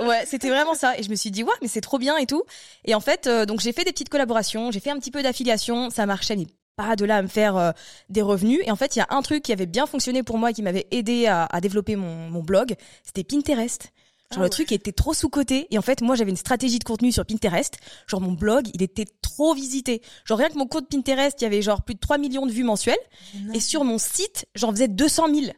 Ouais, 0.05 0.25
c'était 0.27 0.49
vraiment 0.49 0.75
ça. 0.75 0.97
Et 0.99 1.03
je 1.03 1.11
me 1.11 1.15
suis 1.15 1.31
dit 1.31 1.43
ouais, 1.43 1.53
mais 1.61 1.69
c'est 1.69 1.81
trop 1.81 1.99
bien 1.99 2.17
et 2.17 2.27
tout. 2.27 2.43
Et 2.85 2.95
en 2.95 3.01
fait, 3.01 3.29
donc 3.47 3.61
j'ai 3.61 3.73
fait 3.73 3.85
des 3.85 3.93
petites 3.93 4.09
collaborations, 4.09 4.71
j'ai 4.71 4.81
fait 4.81 4.91
un 4.91 4.99
petit 4.99 5.11
peu 5.11 5.23
d'affiliation, 5.23 5.91
ça 5.91 6.07
marchait 6.07 6.37
mais 6.37 6.47
pas 6.77 6.97
de 6.97 7.05
là 7.05 7.17
à 7.17 7.23
me 7.23 7.29
faire 7.29 7.75
des 8.09 8.23
revenus. 8.23 8.61
Et 8.65 8.71
en 8.71 8.77
fait, 8.77 8.97
il 8.97 9.01
y 9.01 9.03
a 9.03 9.07
un 9.11 9.21
truc 9.21 9.43
qui 9.43 9.53
avait 9.53 9.67
bien 9.67 9.87
fonctionné 9.87 10.23
pour 10.23 10.39
moi, 10.39 10.53
qui 10.53 10.63
m'avait 10.63 10.87
aidé 10.91 11.27
à, 11.27 11.45
à 11.45 11.61
développer 11.61 11.97
mon, 11.97 12.31
mon 12.31 12.43
blog, 12.43 12.75
c'était 13.05 13.25
Pinterest. 13.25 13.93
Genre 14.33 14.41
ah 14.41 14.45
le 14.45 14.51
truc 14.51 14.73
était 14.73 14.93
trop 14.93 15.15
sous-coté. 15.15 15.67
Et 15.71 15.79
en 15.79 15.83
fait 15.83 16.01
moi 16.01 16.15
j'avais 16.15 16.31
une 16.31 16.37
stratégie 16.37 16.79
de 16.79 16.85
contenu 16.85 17.13
sur 17.13 17.25
Pinterest. 17.25 17.79
Genre 18.07 18.21
mon 18.21 18.33
blog, 18.33 18.69
il 18.75 18.83
était 18.83 19.07
trop 19.21 19.55
visité. 19.55 20.03
Genre 20.25 20.39
rien 20.39 20.49
que 20.49 20.59
mon 20.59 20.67
compte 20.67 20.89
Pinterest, 20.89 21.41
il 21.41 21.45
y 21.45 21.47
avait 21.47 21.63
genre 21.63 21.83
plus 21.83 21.95
de 21.95 22.01
3 22.01 22.19
millions 22.19 22.47
de 22.47 22.53
vues 22.53 22.65
mensuelles. 22.65 22.97
Et 23.55 23.61
sur 23.61 23.85
mon 23.85 23.99
site, 23.99 24.47
j'en 24.55 24.71
faisais 24.71 24.89
200 24.89 25.35
000 25.35 25.53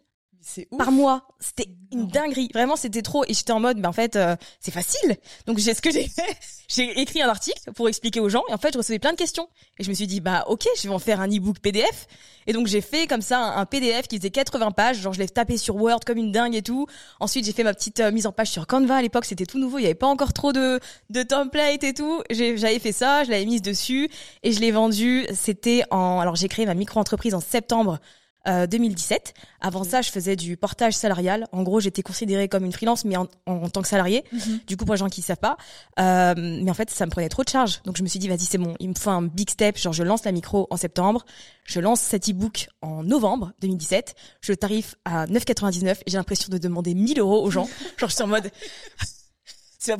par 0.76 0.92
mois. 0.92 1.26
C'était 1.40 1.68
une 1.92 2.06
dinguerie. 2.06 2.48
Vraiment, 2.52 2.76
c'était 2.76 3.02
trop. 3.02 3.24
Et 3.24 3.34
j'étais 3.34 3.52
en 3.52 3.60
mode, 3.60 3.80
ben 3.80 3.88
en 3.88 3.92
fait, 3.92 4.16
euh, 4.16 4.36
c'est 4.60 4.70
facile. 4.70 5.16
Donc 5.46 5.58
j'ai 5.58 5.74
ce 5.74 5.82
que 5.82 5.90
j'ai 5.90 6.08
fait. 6.08 6.36
j'ai 6.68 7.00
écrit 7.00 7.22
un 7.22 7.28
article 7.28 7.72
pour 7.74 7.88
expliquer 7.88 8.20
aux 8.20 8.28
gens. 8.28 8.42
Et 8.48 8.54
en 8.54 8.58
fait, 8.58 8.72
je 8.72 8.78
recevais 8.78 8.98
plein 8.98 9.12
de 9.12 9.18
questions. 9.18 9.48
Et 9.78 9.84
je 9.84 9.88
me 9.88 9.94
suis 9.94 10.06
dit, 10.06 10.20
bah 10.20 10.44
ok, 10.48 10.66
je 10.76 10.88
vais 10.88 10.94
en 10.94 10.98
faire 10.98 11.20
un 11.20 11.30
ebook 11.30 11.60
PDF. 11.60 12.06
Et 12.46 12.52
donc 12.52 12.66
j'ai 12.66 12.82
fait 12.82 13.06
comme 13.06 13.22
ça 13.22 13.38
un, 13.56 13.64
PDF 13.64 14.06
qui 14.06 14.18
faisait 14.18 14.30
80 14.30 14.70
pages. 14.72 14.98
Genre 14.98 15.12
je 15.12 15.18
l'ai 15.18 15.28
tapé 15.28 15.56
sur 15.56 15.76
Word 15.76 16.00
comme 16.06 16.18
une 16.18 16.32
dingue 16.32 16.54
et 16.54 16.62
tout. 16.62 16.86
Ensuite, 17.20 17.44
j'ai 17.46 17.52
fait 17.52 17.64
ma 17.64 17.74
petite 17.74 18.00
euh, 18.00 18.12
mise 18.12 18.26
en 18.26 18.32
page 18.32 18.50
sur 18.50 18.66
Canva. 18.66 18.96
À 18.96 19.02
l'époque, 19.02 19.24
c'était 19.24 19.46
tout 19.46 19.58
nouveau. 19.58 19.78
Il 19.78 19.82
y 19.82 19.86
avait 19.86 19.94
pas 19.94 20.06
encore 20.06 20.32
trop 20.32 20.52
de 20.52 20.80
de 21.10 21.22
templates 21.22 21.84
et 21.84 21.94
tout. 21.94 22.22
J'avais 22.30 22.78
fait 22.78 22.92
ça. 22.92 23.24
Je 23.24 23.30
l'avais 23.30 23.46
mise 23.46 23.62
dessus 23.62 24.10
et 24.42 24.52
je 24.52 24.60
l'ai 24.60 24.72
vendu. 24.72 25.26
C'était 25.34 25.84
en. 25.90 26.20
Alors 26.20 26.36
j'ai 26.36 26.48
créé 26.48 26.66
ma 26.66 26.74
micro 26.74 27.00
entreprise 27.00 27.34
en 27.34 27.40
septembre 27.40 27.98
2017. 28.46 29.34
Euh, 29.36 29.40
Avant 29.60 29.84
ça, 29.84 30.02
je 30.02 30.10
faisais 30.10 30.36
du 30.36 30.56
portage 30.56 30.94
salarial. 30.94 31.46
En 31.52 31.62
gros, 31.62 31.80
j'étais 31.80 32.02
considérée 32.02 32.48
comme 32.48 32.64
une 32.64 32.72
freelance, 32.72 33.04
mais 33.04 33.16
en, 33.16 33.26
tant 33.68 33.82
que 33.82 33.88
salarié. 33.88 34.24
Mhm. 34.32 34.60
Du 34.66 34.76
coup, 34.76 34.84
pour 34.84 34.94
les 34.94 34.98
gens 34.98 35.08
qui 35.08 35.22
savent 35.22 35.36
pas. 35.36 35.56
Euh, 35.98 36.34
mais 36.36 36.70
en 36.70 36.74
fait, 36.74 36.90
ça 36.90 37.06
me 37.06 37.10
prenait 37.10 37.28
trop 37.28 37.44
de 37.44 37.48
charge. 37.48 37.80
Donc, 37.84 37.96
je 37.96 38.02
me 38.02 38.08
suis 38.08 38.18
dit, 38.18 38.28
vas-y, 38.28 38.40
c'est 38.40 38.58
bon. 38.58 38.74
Il 38.80 38.90
me 38.90 38.94
faut 38.94 39.10
un 39.10 39.22
big 39.22 39.50
step. 39.50 39.78
Genre, 39.78 39.92
je 39.92 40.02
lance 40.02 40.24
la 40.24 40.32
micro 40.32 40.66
en 40.70 40.76
septembre. 40.76 41.24
Je 41.64 41.80
lance 41.80 42.00
cet 42.00 42.28
e-book 42.28 42.68
en 42.82 43.02
novembre 43.02 43.52
2017. 43.60 44.14
Je 44.40 44.52
tarif 44.52 44.96
à 45.04 45.26
9,99. 45.26 45.98
J'ai 46.06 46.16
l'impression 46.16 46.48
de 46.50 46.58
demander 46.58 46.94
1000 46.94 47.20
euros 47.20 47.42
aux 47.42 47.50
gens. 47.50 47.68
Genre, 47.98 48.10
je 48.10 48.14
suis 48.14 48.24
en 48.24 48.28
mode, 48.28 48.50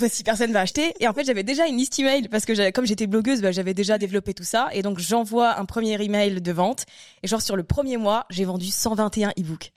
si 0.08 0.24
personne 0.24 0.52
va 0.52 0.60
acheter. 0.60 0.94
Et 1.00 1.08
en 1.08 1.12
fait, 1.12 1.24
j'avais 1.24 1.42
déjà 1.42 1.66
une 1.66 1.76
liste 1.76 1.98
email 1.98 2.28
parce 2.28 2.44
que 2.44 2.70
comme 2.70 2.86
j'étais 2.86 3.06
blogueuse, 3.06 3.40
bah, 3.42 3.52
j'avais 3.52 3.74
déjà 3.74 3.98
développé 3.98 4.34
tout 4.34 4.44
ça. 4.44 4.68
Et 4.72 4.82
donc, 4.82 4.98
j'envoie 4.98 5.58
un 5.58 5.64
premier 5.64 6.02
email 6.02 6.40
de 6.40 6.52
vente. 6.52 6.84
Et 7.22 7.28
genre, 7.28 7.42
sur 7.42 7.56
le 7.56 7.62
premier 7.62 7.96
mois, 7.96 8.26
j'ai 8.30 8.44
vendu 8.44 8.66
121 8.66 9.30
e-books. 9.38 9.72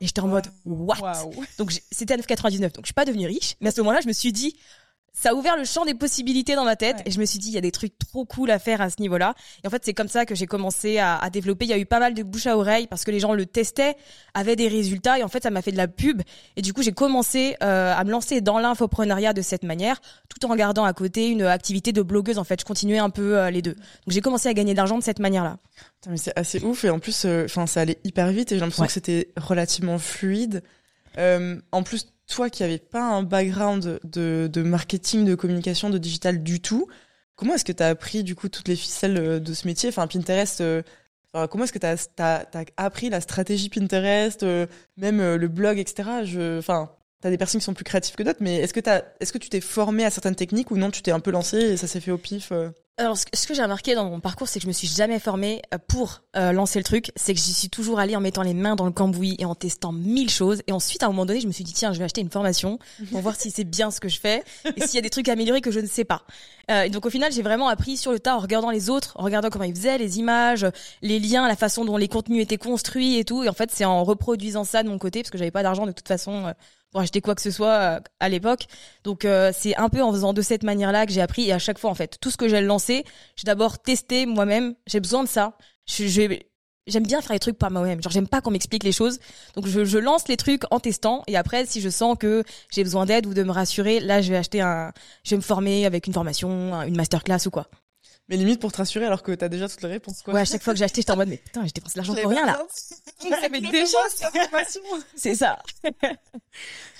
Et 0.00 0.06
j'étais 0.06 0.20
en 0.20 0.28
mode, 0.28 0.46
what? 0.64 0.96
Donc, 1.58 1.72
c'était 1.90 2.14
à 2.14 2.16
9,99. 2.16 2.60
Donc, 2.60 2.72
je 2.82 2.86
suis 2.86 2.94
pas 2.94 3.04
devenue 3.04 3.26
riche. 3.26 3.56
Mais 3.60 3.68
à 3.68 3.72
ce 3.72 3.80
moment-là, 3.80 4.00
je 4.00 4.08
me 4.08 4.12
suis 4.12 4.32
dit, 4.32 4.56
ça 5.18 5.30
a 5.30 5.34
ouvert 5.34 5.56
le 5.56 5.64
champ 5.64 5.84
des 5.84 5.94
possibilités 5.94 6.54
dans 6.54 6.64
ma 6.64 6.76
tête 6.76 7.02
et 7.04 7.10
je 7.10 7.18
me 7.18 7.24
suis 7.24 7.40
dit 7.40 7.48
il 7.48 7.54
y 7.54 7.58
a 7.58 7.60
des 7.60 7.72
trucs 7.72 7.98
trop 7.98 8.24
cool 8.24 8.52
à 8.52 8.60
faire 8.60 8.80
à 8.80 8.88
ce 8.88 9.00
niveau-là. 9.00 9.34
Et 9.64 9.66
en 9.66 9.70
fait 9.70 9.84
c'est 9.84 9.92
comme 9.92 10.06
ça 10.06 10.24
que 10.24 10.36
j'ai 10.36 10.46
commencé 10.46 10.98
à, 10.98 11.16
à, 11.16 11.28
développer. 11.28 11.64
Il 11.64 11.70
y 11.70 11.74
a 11.74 11.78
eu 11.78 11.86
pas 11.86 11.98
mal 11.98 12.14
de 12.14 12.22
bouche 12.22 12.46
à 12.46 12.56
oreille 12.56 12.86
parce 12.86 13.04
que 13.04 13.10
les 13.10 13.18
gens 13.18 13.32
le 13.32 13.44
testaient 13.44 13.96
avaient 14.34 14.54
des 14.54 14.68
résultats 14.68 15.18
et 15.18 15.24
en 15.24 15.28
fait 15.28 15.42
ça 15.42 15.50
m'a 15.50 15.60
fait 15.60 15.72
de 15.72 15.76
la 15.76 15.88
pub. 15.88 16.22
Et 16.54 16.62
du 16.62 16.72
coup 16.72 16.82
j'ai 16.82 16.92
commencé 16.92 17.56
euh, 17.64 17.92
à 17.92 18.04
me 18.04 18.12
lancer 18.12 18.40
dans 18.40 18.60
l'infoprenariat 18.60 19.32
de 19.32 19.42
cette 19.42 19.64
manière 19.64 20.00
tout 20.28 20.46
en 20.46 20.54
gardant 20.54 20.84
à 20.84 20.92
côté 20.92 21.26
une 21.26 21.42
activité 21.42 21.90
de 21.90 22.02
blogueuse 22.02 22.38
en 22.38 22.44
fait. 22.44 22.60
Je 22.60 22.64
continuais 22.64 22.98
un 22.98 23.10
peu 23.10 23.38
euh, 23.38 23.50
les 23.50 23.60
deux. 23.60 23.74
Donc 23.74 24.10
j'ai 24.10 24.20
commencé 24.20 24.48
à 24.48 24.54
gagner 24.54 24.72
de 24.72 24.76
l'argent 24.76 24.98
de 24.98 25.02
cette 25.02 25.18
manière-là. 25.18 25.56
Mais 26.08 26.16
c'est 26.16 26.38
assez 26.38 26.62
ouf. 26.62 26.84
Et 26.84 26.90
en 26.90 27.00
plus 27.00 27.24
euh, 27.24 27.46
enfin 27.46 27.66
ça 27.66 27.80
allait 27.80 27.98
hyper 28.04 28.28
vite 28.28 28.52
et 28.52 28.54
j'ai 28.54 28.60
l'impression 28.60 28.86
que 28.86 28.92
c'était 28.92 29.32
relativement 29.36 29.98
fluide. 29.98 30.62
En 31.72 31.82
plus 31.82 32.06
toi 32.28 32.50
qui 32.50 32.62
n'avais 32.62 32.78
pas 32.78 33.02
un 33.02 33.22
background 33.22 34.00
de, 34.04 34.48
de, 34.52 34.62
marketing, 34.62 35.24
de 35.24 35.34
communication, 35.34 35.90
de 35.90 35.98
digital 35.98 36.42
du 36.42 36.60
tout, 36.60 36.86
comment 37.34 37.54
est-ce 37.54 37.64
que 37.64 37.72
tu 37.72 37.82
as 37.82 37.88
appris 37.88 38.22
du 38.22 38.34
coup 38.34 38.48
toutes 38.48 38.68
les 38.68 38.76
ficelles 38.76 39.18
euh, 39.18 39.40
de 39.40 39.54
ce 39.54 39.66
métier? 39.66 39.88
Enfin, 39.88 40.06
Pinterest, 40.06 40.60
euh, 40.60 40.82
comment 41.50 41.64
est-ce 41.64 41.72
que 41.72 41.78
tu 41.78 42.22
as, 42.22 42.44
appris 42.76 43.10
la 43.10 43.20
stratégie 43.20 43.70
Pinterest, 43.70 44.42
euh, 44.42 44.66
même 44.96 45.36
le 45.36 45.48
blog, 45.48 45.78
etc. 45.78 46.08
Enfin, 46.58 46.90
tu 47.22 47.26
as 47.26 47.30
des 47.30 47.38
personnes 47.38 47.60
qui 47.60 47.64
sont 47.64 47.74
plus 47.74 47.84
créatives 47.84 48.14
que 48.14 48.22
d'autres, 48.22 48.40
mais 48.42 48.56
est-ce 48.56 48.74
que, 48.74 48.80
est 48.80 49.24
-ce 49.24 49.32
que 49.32 49.38
tu 49.38 49.48
t'es 49.48 49.60
formé 49.60 50.04
à 50.04 50.10
certaines 50.10 50.36
techniques 50.36 50.70
ou 50.70 50.76
non, 50.76 50.90
tu 50.90 51.02
t'es 51.02 51.10
un 51.10 51.20
peu 51.20 51.30
lancé 51.30 51.56
et 51.58 51.76
ça 51.76 51.86
s'est 51.86 52.00
fait 52.00 52.12
au 52.12 52.18
pif 52.18 52.52
alors, 52.98 53.16
ce 53.16 53.46
que 53.46 53.54
j'ai 53.54 53.62
remarqué 53.62 53.94
dans 53.94 54.10
mon 54.10 54.18
parcours, 54.18 54.48
c'est 54.48 54.58
que 54.58 54.64
je 54.64 54.66
me 54.68 54.72
suis 54.72 54.88
jamais 54.88 55.20
formée 55.20 55.62
euh, 55.72 55.78
pour 55.86 56.22
euh, 56.36 56.50
lancer 56.50 56.80
le 56.80 56.84
truc. 56.84 57.12
C'est 57.14 57.32
que 57.32 57.38
j'y 57.38 57.54
suis 57.54 57.70
toujours 57.70 58.00
allée 58.00 58.16
en 58.16 58.20
mettant 58.20 58.42
les 58.42 58.54
mains 58.54 58.74
dans 58.74 58.86
le 58.86 58.90
cambouis 58.90 59.36
et 59.38 59.44
en 59.44 59.54
testant 59.54 59.92
mille 59.92 60.28
choses. 60.28 60.62
Et 60.66 60.72
ensuite, 60.72 61.04
à 61.04 61.06
un 61.06 61.10
moment 61.10 61.24
donné, 61.24 61.40
je 61.40 61.46
me 61.46 61.52
suis 61.52 61.62
dit 61.62 61.72
tiens, 61.72 61.92
je 61.92 62.00
vais 62.00 62.04
acheter 62.04 62.20
une 62.20 62.30
formation 62.30 62.80
pour 63.12 63.20
voir 63.20 63.36
si 63.36 63.52
c'est 63.52 63.62
bien 63.62 63.92
ce 63.92 64.00
que 64.00 64.08
je 64.08 64.18
fais 64.18 64.42
et 64.76 64.80
s'il 64.80 64.96
y 64.96 64.98
a 64.98 65.02
des 65.02 65.10
trucs 65.10 65.28
à 65.28 65.32
améliorer 65.32 65.60
que 65.60 65.70
je 65.70 65.78
ne 65.78 65.86
sais 65.86 66.04
pas. 66.04 66.24
Euh, 66.72 66.88
donc, 66.88 67.06
au 67.06 67.10
final, 67.10 67.30
j'ai 67.30 67.42
vraiment 67.42 67.68
appris 67.68 67.96
sur 67.96 68.10
le 68.10 68.18
tas 68.18 68.34
en 68.34 68.40
regardant 68.40 68.70
les 68.70 68.90
autres, 68.90 69.12
en 69.14 69.22
regardant 69.22 69.48
comment 69.48 69.64
ils 69.64 69.76
faisaient, 69.76 69.96
les 69.96 70.18
images, 70.18 70.66
les 71.00 71.20
liens, 71.20 71.46
la 71.46 71.56
façon 71.56 71.84
dont 71.84 71.98
les 71.98 72.08
contenus 72.08 72.42
étaient 72.42 72.58
construits 72.58 73.16
et 73.16 73.24
tout. 73.24 73.44
Et 73.44 73.48
en 73.48 73.54
fait, 73.54 73.70
c'est 73.72 73.84
en 73.84 74.02
reproduisant 74.02 74.64
ça 74.64 74.82
de 74.82 74.88
mon 74.88 74.98
côté, 74.98 75.22
parce 75.22 75.30
que 75.30 75.38
j'avais 75.38 75.52
pas 75.52 75.62
d'argent 75.62 75.86
de 75.86 75.92
toute 75.92 76.08
façon 76.08 76.52
pour 76.90 77.00
acheter 77.00 77.20
quoi 77.20 77.34
que 77.34 77.42
ce 77.42 77.50
soit 77.50 77.72
euh, 77.72 78.00
à 78.20 78.28
l'époque. 78.28 78.66
Donc 79.04 79.24
euh, 79.24 79.52
c'est 79.54 79.76
un 79.76 79.88
peu 79.88 80.02
en 80.02 80.12
faisant 80.12 80.32
de 80.32 80.42
cette 80.42 80.62
manière-là 80.62 81.06
que 81.06 81.12
j'ai 81.12 81.20
appris 81.20 81.48
et 81.48 81.52
à 81.52 81.58
chaque 81.58 81.78
fois 81.78 81.90
en 81.90 81.94
fait, 81.94 82.18
tout 82.20 82.30
ce 82.30 82.36
que 82.36 82.48
j'ai 82.48 82.60
lancé, 82.60 83.04
j'ai 83.36 83.44
d'abord 83.44 83.78
testé 83.78 84.26
moi-même, 84.26 84.74
j'ai 84.86 85.00
besoin 85.00 85.22
de 85.22 85.28
ça. 85.28 85.56
Je, 85.86 86.06
j'aime 86.86 87.06
bien 87.06 87.20
faire 87.20 87.32
les 87.32 87.38
trucs 87.38 87.58
par 87.58 87.70
moi-même. 87.70 88.02
Genre 88.02 88.12
j'aime 88.12 88.28
pas 88.28 88.40
qu'on 88.40 88.50
m'explique 88.50 88.84
les 88.84 88.92
choses. 88.92 89.18
Donc 89.54 89.66
je, 89.66 89.84
je, 89.84 89.98
lance 89.98 90.28
les 90.28 90.36
trucs 90.36 90.62
en 90.70 90.80
testant 90.80 91.22
et 91.26 91.36
après 91.36 91.66
si 91.66 91.80
je 91.80 91.88
sens 91.88 92.16
que 92.18 92.44
j'ai 92.72 92.84
besoin 92.84 93.06
d'aide 93.06 93.26
ou 93.26 93.34
de 93.34 93.42
me 93.42 93.52
rassurer, 93.52 94.00
là 94.00 94.22
je 94.22 94.30
vais 94.30 94.38
acheter 94.38 94.60
un 94.60 94.92
je 95.24 95.30
vais 95.30 95.36
me 95.36 95.42
former 95.42 95.86
avec 95.86 96.06
une 96.06 96.12
formation, 96.12 96.82
une 96.82 96.96
masterclass 96.96 97.46
ou 97.46 97.50
quoi. 97.50 97.68
Mais 98.28 98.36
limite 98.36 98.60
pour 98.60 98.70
te 98.72 98.76
rassurer 98.78 99.06
alors 99.06 99.22
que 99.22 99.32
t'as 99.32 99.48
déjà 99.48 99.68
toutes 99.68 99.82
les 99.82 99.88
réponses. 99.88 100.22
Quoi. 100.22 100.34
Ouais, 100.34 100.40
à 100.40 100.44
chaque 100.44 100.62
fois 100.62 100.74
que 100.74 100.78
j'ai 100.78 100.84
acheté, 100.84 101.00
j'étais 101.00 101.12
en 101.12 101.16
mode 101.16 101.28
mais 101.28 101.38
putain, 101.38 101.64
j'ai 101.64 101.72
dépensé 101.72 101.94
de 101.94 101.98
l'argent 101.98 102.14
pour 102.14 102.30
rien 102.30 102.44
là. 102.46 102.62
déjà 103.70 103.98
C'est 105.16 105.34
ça. 105.34 105.58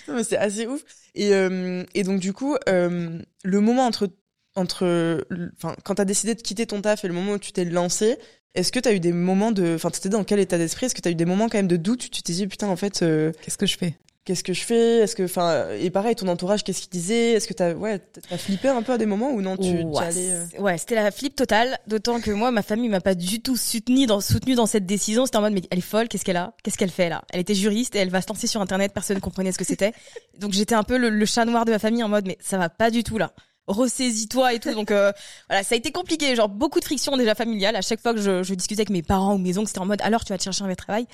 non, 0.07 0.15
mais 0.15 0.23
c'est 0.23 0.37
assez 0.37 0.65
ouf. 0.65 0.81
Et 1.15 1.33
euh, 1.33 1.83
et 1.93 2.03
donc 2.03 2.19
du 2.19 2.33
coup, 2.33 2.55
euh, 2.67 3.19
le 3.43 3.59
moment 3.61 3.85
entre 3.85 4.09
entre 4.55 5.25
enfin 5.57 5.75
quand 5.83 5.95
t'as 5.95 6.05
décidé 6.05 6.33
de 6.35 6.41
quitter 6.41 6.65
ton 6.65 6.81
taf 6.81 7.03
et 7.05 7.07
le 7.07 7.13
moment 7.13 7.33
où 7.33 7.39
tu 7.39 7.51
t'es 7.51 7.65
lancé, 7.65 8.17
Est-ce 8.55 8.71
que 8.71 8.79
tu 8.79 8.89
as 8.89 8.93
eu 8.93 8.99
des 8.99 9.13
moments 9.13 9.51
de. 9.51 9.75
Enfin, 9.75 9.91
tu 9.91 9.97
étais 9.99 10.09
dans 10.09 10.23
quel 10.23 10.39
état 10.39 10.57
d'esprit? 10.57 10.87
Est-ce 10.87 10.95
que 10.95 11.01
tu 11.01 11.07
as 11.07 11.11
eu 11.11 11.15
des 11.15 11.25
moments 11.25 11.47
quand 11.49 11.59
même 11.59 11.67
de 11.67 11.77
doute 11.77 12.09
Tu 12.09 12.23
t'es 12.23 12.33
dit, 12.33 12.47
putain, 12.47 12.67
en 12.67 12.75
fait. 12.75 13.03
Euh, 13.03 13.31
Qu'est-ce 13.43 13.59
que 13.59 13.67
je 13.67 13.77
fais? 13.77 13.93
Qu'est-ce 14.29 14.43
que 14.43 14.53
je 14.53 14.61
fais? 14.61 14.99
Est-ce 14.99 15.15
que. 15.15 15.23
Enfin, 15.23 15.69
et 15.71 15.89
pareil, 15.89 16.13
ton 16.13 16.27
entourage, 16.27 16.63
qu'est-ce 16.63 16.81
qu'il 16.81 16.91
disait? 16.91 17.31
Est-ce 17.31 17.47
que 17.47 17.53
tu 17.55 17.63
as, 17.63 17.73
ouais, 17.73 17.99
as 18.29 18.37
flippé 18.37 18.67
un 18.67 18.83
peu 18.83 18.91
à 18.91 18.99
des 18.99 19.07
moments 19.07 19.31
ou 19.31 19.41
non? 19.41 19.57
Tu, 19.57 19.81
ouais, 19.81 20.03
allais, 20.03 20.33
euh 20.33 20.61
ouais 20.61 20.77
c'était 20.77 20.93
la 20.93 21.09
flip 21.09 21.35
totale. 21.35 21.79
D'autant 21.87 22.21
que 22.21 22.29
moi, 22.29 22.51
ma 22.51 22.61
famille 22.61 22.89
m'a 22.89 23.01
pas 23.01 23.15
du 23.15 23.41
tout 23.41 23.57
soutenu 23.57 24.05
dans, 24.05 24.21
soutenu 24.21 24.53
dans 24.53 24.67
cette 24.67 24.85
décision. 24.85 25.25
C'était 25.25 25.37
en 25.37 25.41
mode, 25.41 25.53
mais 25.53 25.63
elle 25.71 25.79
est 25.79 25.81
folle, 25.81 26.07
qu'est-ce 26.07 26.23
qu'elle 26.23 26.37
a? 26.37 26.53
Qu'est-ce 26.61 26.77
qu'elle 26.77 26.91
fait 26.91 27.09
là? 27.09 27.23
Elle 27.33 27.39
était 27.39 27.55
juriste 27.55 27.95
et 27.95 27.97
elle 27.97 28.11
va 28.11 28.21
se 28.21 28.27
lancer 28.27 28.45
sur 28.45 28.61
Internet, 28.61 28.93
personne 28.93 29.15
ne 29.15 29.21
comprenait 29.21 29.51
ce 29.51 29.57
que 29.57 29.65
c'était. 29.65 29.93
Donc 30.37 30.53
j'étais 30.53 30.75
un 30.75 30.83
peu 30.83 30.99
le, 30.99 31.09
le 31.09 31.25
chat 31.25 31.45
noir 31.45 31.65
de 31.65 31.71
ma 31.71 31.79
famille 31.79 32.03
en 32.03 32.09
mode, 32.09 32.27
mais 32.27 32.37
ça 32.39 32.59
va 32.59 32.69
pas 32.69 32.91
du 32.91 33.03
tout 33.03 33.17
là 33.17 33.33
ressaisis-toi 33.69 34.53
et 34.53 34.59
tout. 34.59 34.73
Donc 34.73 34.91
euh, 34.91 35.11
voilà, 35.47 35.63
ça 35.63 35.75
a 35.75 35.77
été 35.77 35.91
compliqué, 35.91 36.35
genre 36.35 36.49
beaucoup 36.49 36.79
de 36.79 36.85
friction 36.85 37.15
déjà 37.15 37.35
familiale. 37.35 37.75
À 37.75 37.81
chaque 37.81 38.01
fois 38.01 38.13
que 38.13 38.21
je, 38.21 38.43
je 38.43 38.53
discutais 38.53 38.81
avec 38.81 38.89
mes 38.89 39.03
parents 39.03 39.35
ou 39.35 39.37
mes 39.37 39.57
oncles, 39.57 39.67
c'était 39.67 39.79
en 39.79 39.85
mode 39.85 40.01
alors 40.01 40.25
tu 40.25 40.33
vas 40.33 40.37
te 40.37 40.43
chercher 40.43 40.63
un 40.63 40.65
vrai 40.65 40.75
travail? 40.75 41.07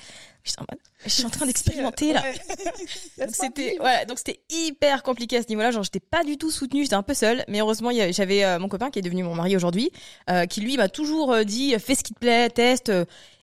J'étais 0.44 0.60
en 0.60 0.66
mode 0.70 0.80
je 1.04 1.10
suis 1.10 1.24
en 1.24 1.30
train 1.30 1.46
d'expérimenter 1.46 2.12
là. 2.12 2.22
donc 3.18 3.30
c'était 3.32 3.76
voilà, 3.78 4.04
donc 4.04 4.18
c'était 4.18 4.40
hyper 4.50 5.02
compliqué 5.02 5.38
à 5.38 5.42
ce 5.42 5.48
niveau-là. 5.48 5.70
Genre 5.70 5.82
j'étais 5.82 6.00
pas 6.00 6.24
du 6.24 6.36
tout 6.36 6.50
soutenue, 6.50 6.82
j'étais 6.82 6.94
un 6.94 7.02
peu 7.02 7.14
seule. 7.14 7.44
Mais 7.48 7.60
heureusement 7.60 7.90
j'avais 8.10 8.44
euh, 8.44 8.58
mon 8.58 8.68
copain 8.68 8.90
qui 8.90 8.98
est 8.98 9.02
devenu 9.02 9.22
mon 9.22 9.34
mari 9.34 9.56
aujourd'hui, 9.56 9.90
euh, 10.30 10.46
qui 10.46 10.60
lui 10.60 10.76
m'a 10.76 10.88
toujours 10.88 11.32
euh, 11.32 11.44
dit 11.44 11.74
fais 11.78 11.94
ce 11.94 12.02
qui 12.02 12.14
te 12.14 12.18
plaît, 12.18 12.50
teste. 12.50 12.92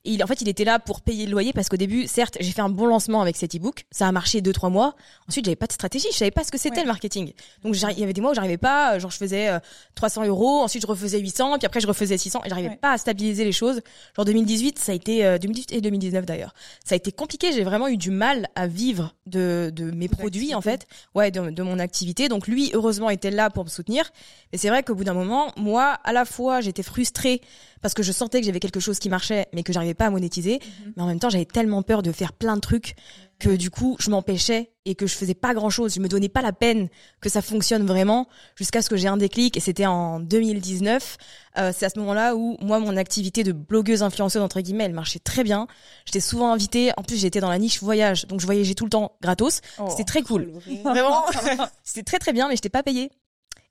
Et 0.06 0.12
il, 0.12 0.24
en 0.24 0.28
fait, 0.28 0.42
il 0.42 0.50
était 0.50 0.66
là 0.66 0.80
pour 0.80 1.00
payer 1.00 1.26
le 1.26 1.32
loyer 1.32 1.54
parce 1.54 1.70
qu'au 1.70 1.78
début, 1.78 2.08
certes, 2.08 2.38
j'ai 2.42 2.52
fait 2.52 2.62
un 2.62 2.70
bon 2.70 2.86
lancement 2.86 3.22
avec 3.22 3.38
cet 3.38 3.56
e-book. 3.56 3.86
Ça 3.90 4.06
a 4.06 4.12
marché 4.12 4.42
deux, 4.42 4.52
trois 4.52 4.70
mois. 4.70 4.96
Ensuite, 5.30 5.46
j'avais 5.46 5.56
pas 5.56 5.68
de 5.68 5.72
stratégie. 5.72 6.08
Je 6.12 6.18
savais 6.18 6.32
pas 6.32 6.44
ce 6.44 6.52
que 6.52 6.58
c'était 6.58 6.82
le 6.82 6.88
marketing. 6.88 7.32
Donc, 7.64 7.76
il 7.76 8.00
y 8.00 8.04
avait 8.04 8.12
des 8.12 8.20
mois 8.20 8.32
où 8.32 8.34
j'arrivais 8.34 8.58
pas. 8.58 9.00
Genre, 9.00 9.12
je 9.12 9.18
faisais 9.18 9.50
300 9.96 10.26
euros. 10.26 10.60
Ensuite, 10.62 10.82
je 10.82 10.88
refaisais 10.88 11.20
800. 11.20 11.58
Puis 11.58 11.66
après, 11.66 11.80
je 11.80 11.88
refaisais 11.88 12.18
600. 12.18 12.42
Et 12.44 12.50
j'arrivais 12.50 12.76
pas 12.76 12.92
à 12.92 12.98
stabiliser 12.98 13.46
les 13.46 13.54
choses. 13.54 13.82
Genre, 14.18 14.26
2018, 14.26 14.78
ça 14.78 14.92
a 14.92 14.96
été, 14.96 15.26
euh, 15.26 15.38
2018 15.38 15.72
et 15.72 15.80
2019 15.80 16.26
d'ailleurs. 16.26 16.54
Ça 16.84 16.96
a 16.96 16.98
été 16.98 17.14
compliqué. 17.14 17.54
J'ai 17.54 17.64
vraiment 17.64 17.88
eu 17.88 17.96
du 17.96 18.12
mal 18.12 18.50
à 18.56 18.68
vivre 18.68 19.16
de, 19.26 19.72
de 19.74 19.90
mes 19.92 20.10
produits, 20.10 20.54
en 20.54 20.62
fait. 20.62 20.86
Ouais, 21.16 21.32
de, 21.32 21.50
de 21.50 21.64
mon 21.64 21.80
activité. 21.80 22.28
Donc, 22.28 22.48
lui, 22.50 22.72
heureusement, 22.74 23.10
était 23.10 23.32
là 23.32 23.50
pour 23.50 23.64
me 23.64 23.70
soutenir. 23.70 24.12
Mais 24.52 24.58
c'est 24.58 24.68
vrai 24.68 24.84
qu'au 24.84 24.96
bout 24.96 25.06
d'un 25.06 25.14
moment, 25.14 25.54
moi, 25.56 25.98
à 26.04 26.12
la 26.12 26.26
fois, 26.26 26.60
j'étais 26.60 26.84
frustrée 26.84 27.40
parce 27.84 27.94
que 27.94 28.02
je 28.02 28.14
sentais 28.14 28.40
que 28.40 28.46
j'avais 28.46 28.62
quelque 28.62 28.80
chose 28.80 28.98
qui 28.98 29.10
marchait, 29.10 29.46
mais 29.54 29.62
que 29.62 29.74
j'arrivais 29.74 29.94
pas 29.94 30.06
à 30.06 30.10
monétiser. 30.10 30.54
Mhm. 30.64 30.94
Mais 30.96 31.04
en 31.04 31.08
même 31.08 31.20
temps, 31.20 31.30
j'avais 31.30 31.46
tellement 31.46 31.84
peur 31.84 32.02
de 32.02 32.12
faire 32.12 32.32
plein 32.34 32.56
de 32.56 32.62
trucs 32.62 32.96
que 33.40 33.50
du 33.50 33.70
coup, 33.70 33.98
je 34.00 34.10
m'empêchais 34.10 34.72
et 34.86 34.96
que 34.96 35.06
je 35.06 35.16
faisais 35.16 35.34
pas 35.34 35.54
grand 35.54 35.70
chose. 35.70 35.94
Je 35.94 36.00
me 36.00 36.08
donnais 36.08 36.30
pas 36.30 36.42
la 36.42 36.54
peine 36.54 36.88
que 37.20 37.28
ça 37.28 37.42
fonctionne 37.42 37.86
vraiment 37.86 38.28
jusqu'à 38.56 38.82
ce 38.82 38.90
que 38.90 38.96
j'ai 38.96 39.10
un 39.10 39.18
déclic. 39.18 39.58
Et 39.58 39.60
c'était 39.60 39.86
en 39.86 40.22
2019. 40.22 41.18
Euh, 41.58 41.72
c'est 41.76 41.86
à 41.86 41.90
ce 41.90 42.00
moment-là 42.00 42.36
où 42.38 42.58
moi, 42.62 42.80
mon 42.80 42.96
activité 42.96 43.44
de 43.44 43.52
blogueuse 43.52 44.02
influenceuse 44.02 44.42
entre 44.42 44.62
guillemets, 44.62 44.86
elle 44.86 44.94
marchait 44.94 45.20
très 45.20 45.44
bien. 45.44 45.68
J'étais 46.06 46.22
souvent 46.22 46.54
invitée. 46.54 46.92
En 46.96 47.04
plus, 47.04 47.20
j'étais 47.20 47.42
dans 47.42 47.50
la 47.50 47.60
niche 47.60 47.84
voyage, 47.84 48.28
donc 48.28 48.40
je 48.40 48.46
voyageais 48.46 48.76
tout 48.76 48.86
le 48.86 48.92
temps 48.92 49.18
gratos. 49.22 49.60
Oh. 49.78 49.88
C'était 49.90 50.06
très 50.06 50.22
cool. 50.22 50.54
Vraiment, 50.86 51.26
c'était 51.84 52.04
très 52.04 52.20
très 52.20 52.32
bien, 52.32 52.48
mais 52.48 52.56
j'étais 52.56 52.70
pas 52.70 52.84
payée. 52.84 53.12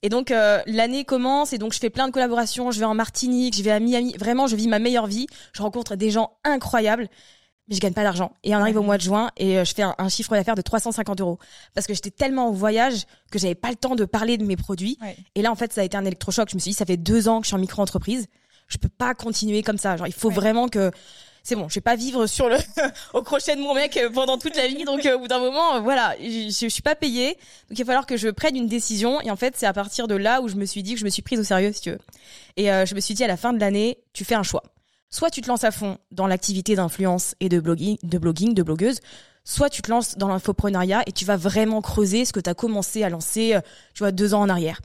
Et 0.03 0.09
donc 0.09 0.31
euh, 0.31 0.61
l'année 0.67 1.05
commence 1.05 1.53
et 1.53 1.59
donc 1.59 1.73
je 1.73 1.79
fais 1.79 1.91
plein 1.91 2.09
de 2.09 2.13
collaborations. 2.13 2.71
Je 2.71 2.79
vais 2.81 2.85
en 2.85 2.95
Martinique, 2.95 3.57
je 3.57 3.63
vais 3.63 3.71
à 3.71 3.81
Miami. 3.81 4.15
Vraiment, 4.19 4.47
je 4.47 4.57
vis 4.57 4.67
ma 4.69 4.79
meilleure 4.79 5.07
vie. 5.07 5.27
Je 5.53 5.63
rencontre 5.63 5.95
des 5.95 6.11
gens 6.11 6.33
incroyables, 6.45 7.09
mais 7.69 7.77
je 7.77 7.81
gagne 7.81 7.93
pas 7.93 8.03
d'argent. 8.03 8.33
Et 8.43 8.55
on 8.57 8.59
arrive 8.59 8.77
au 8.79 8.83
mois 8.83 8.97
de 8.99 9.03
juin 9.03 9.31
et 9.37 9.59
euh, 9.59 9.65
je 9.65 9.73
fais 9.75 9.83
un, 9.83 9.95
un 9.99 10.09
chiffre 10.09 10.35
d'affaires 10.35 10.57
de 10.57 10.63
350 10.63 11.21
euros 11.21 11.39
parce 11.75 11.87
que 11.87 11.95
j'étais 11.95 12.11
tellement 12.11 12.49
au 12.49 12.53
voyage 12.53 13.05
que 13.31 13.39
j'avais 13.39 13.55
pas 13.55 13.71
le 13.71 13.77
temps 13.77 13.95
de 13.95 14.05
parler 14.05 14.39
de 14.39 14.45
mes 14.45 14.57
produits. 14.57 14.99
Ouais. 15.01 15.17
Et 15.37 15.43
là, 15.43 15.53
en 15.53 15.55
fait, 15.57 15.73
ça 15.73 15.83
a 15.83 15.85
été 15.85 15.97
un 15.97 16.05
électrochoc. 16.05 16.49
Je 16.51 16.57
me 16.57 16.61
suis 16.61 16.71
dit, 16.73 16.77
ça 16.77 16.85
fait 16.85 16.97
deux 16.97 17.29
ans 17.29 17.39
que 17.39 17.45
je 17.45 17.49
suis 17.49 17.57
en 17.57 17.61
micro-entreprise. 17.61 18.27
Je 18.69 18.79
peux 18.79 18.89
pas 18.89 19.15
continuer 19.15 19.63
comme 19.63 19.79
ça. 19.79 19.97
Genre, 19.97 20.07
il 20.09 20.13
faut 20.13 20.29
Ouais. 20.31 20.35
vraiment 20.35 20.67
que 20.69 20.91
c'est 21.43 21.57
bon, 21.57 21.69
je 21.69 21.75
vais 21.75 21.81
pas 21.81 21.97
vivre 21.97 22.27
sur 22.27 22.49
le 22.49 22.57
au 23.15 23.23
crochet 23.23 23.57
de 23.57 23.61
mon 23.61 23.75
mec 23.75 23.97
euh, 23.97 24.11
pendant 24.11 24.39
toute 24.39 24.57
la 24.57 24.69
vie. 24.69 24.85
Donc 24.85 25.05
euh, 25.07 25.17
au 25.17 25.21
bout 25.21 25.29
d'un 25.29 25.41
moment, 25.41 25.75
euh, 25.75 25.81
voilà, 25.81 26.15
je, 26.21 26.49
je 26.51 26.69
suis 26.69 26.83
pas 26.83 26.95
payée. 26.95 27.37
Donc 27.69 27.79
il 27.79 27.79
va 27.79 27.87
falloir 27.87 28.07
que 28.07 28.17
je 28.17 28.29
prenne 28.29 28.57
une 28.57 28.69
décision. 28.69 29.21
Et 29.23 29.31
en 29.31 29.37
fait, 29.37 29.55
c'est 29.57 29.67
à 29.67 29.73
partir 29.73 30.07
de 30.07 30.15
là 30.15 30.41
où 30.41 30.49
je 30.49 30.55
me 30.55 30.65
suis 30.65 30.83
dit 30.83 30.95
que 30.95 31.01
je 31.01 31.05
me 31.05 31.11
suis 31.11 31.23
prise 31.23 31.41
au 31.41 31.45
sérieux, 31.45 31.73
si 31.73 31.81
tu 31.81 31.91
veux. 31.91 31.99
Et 32.57 32.67
je 32.67 32.95
me 32.95 33.01
suis 33.01 33.15
dit 33.15 33.25
à 33.25 33.29
la 33.29 33.37
fin 33.37 33.53
de 33.53 33.59
l'année, 33.59 33.99
tu 34.13 34.25
fais 34.25 34.35
un 34.35 34.43
choix. 34.43 34.63
Soit 35.09 35.31
tu 35.31 35.41
te 35.41 35.49
lances 35.49 35.65
à 35.65 35.71
fond 35.71 35.99
dans 36.11 36.27
l'activité 36.27 36.75
d'influence 36.75 37.35
et 37.41 37.49
de 37.49 37.61
blogging, 37.61 37.97
de 38.03 38.19
blogging, 38.19 38.55
de 38.55 38.63
blogueuse. 38.63 39.01
Soit 39.45 39.71
tu 39.71 39.83
te 39.83 39.91
lances 39.91 40.17
dans 40.19 40.29
l'infoprenariat 40.29 41.03
et 41.07 41.13
tu 41.13 41.25
vas 41.25 41.37
vraiment 41.37 41.81
creuser 41.81 42.25
ce 42.25 42.33
que 42.33 42.41
tu 42.41 42.51
as 42.51 42.55
commencé 42.55 43.03
à 43.03 43.09
lancer, 43.09 43.59
tu 43.95 44.01
vois, 44.01 44.13
deux 44.13 44.35
ans 44.35 44.43
en 44.43 44.49
arrière. 44.49 44.81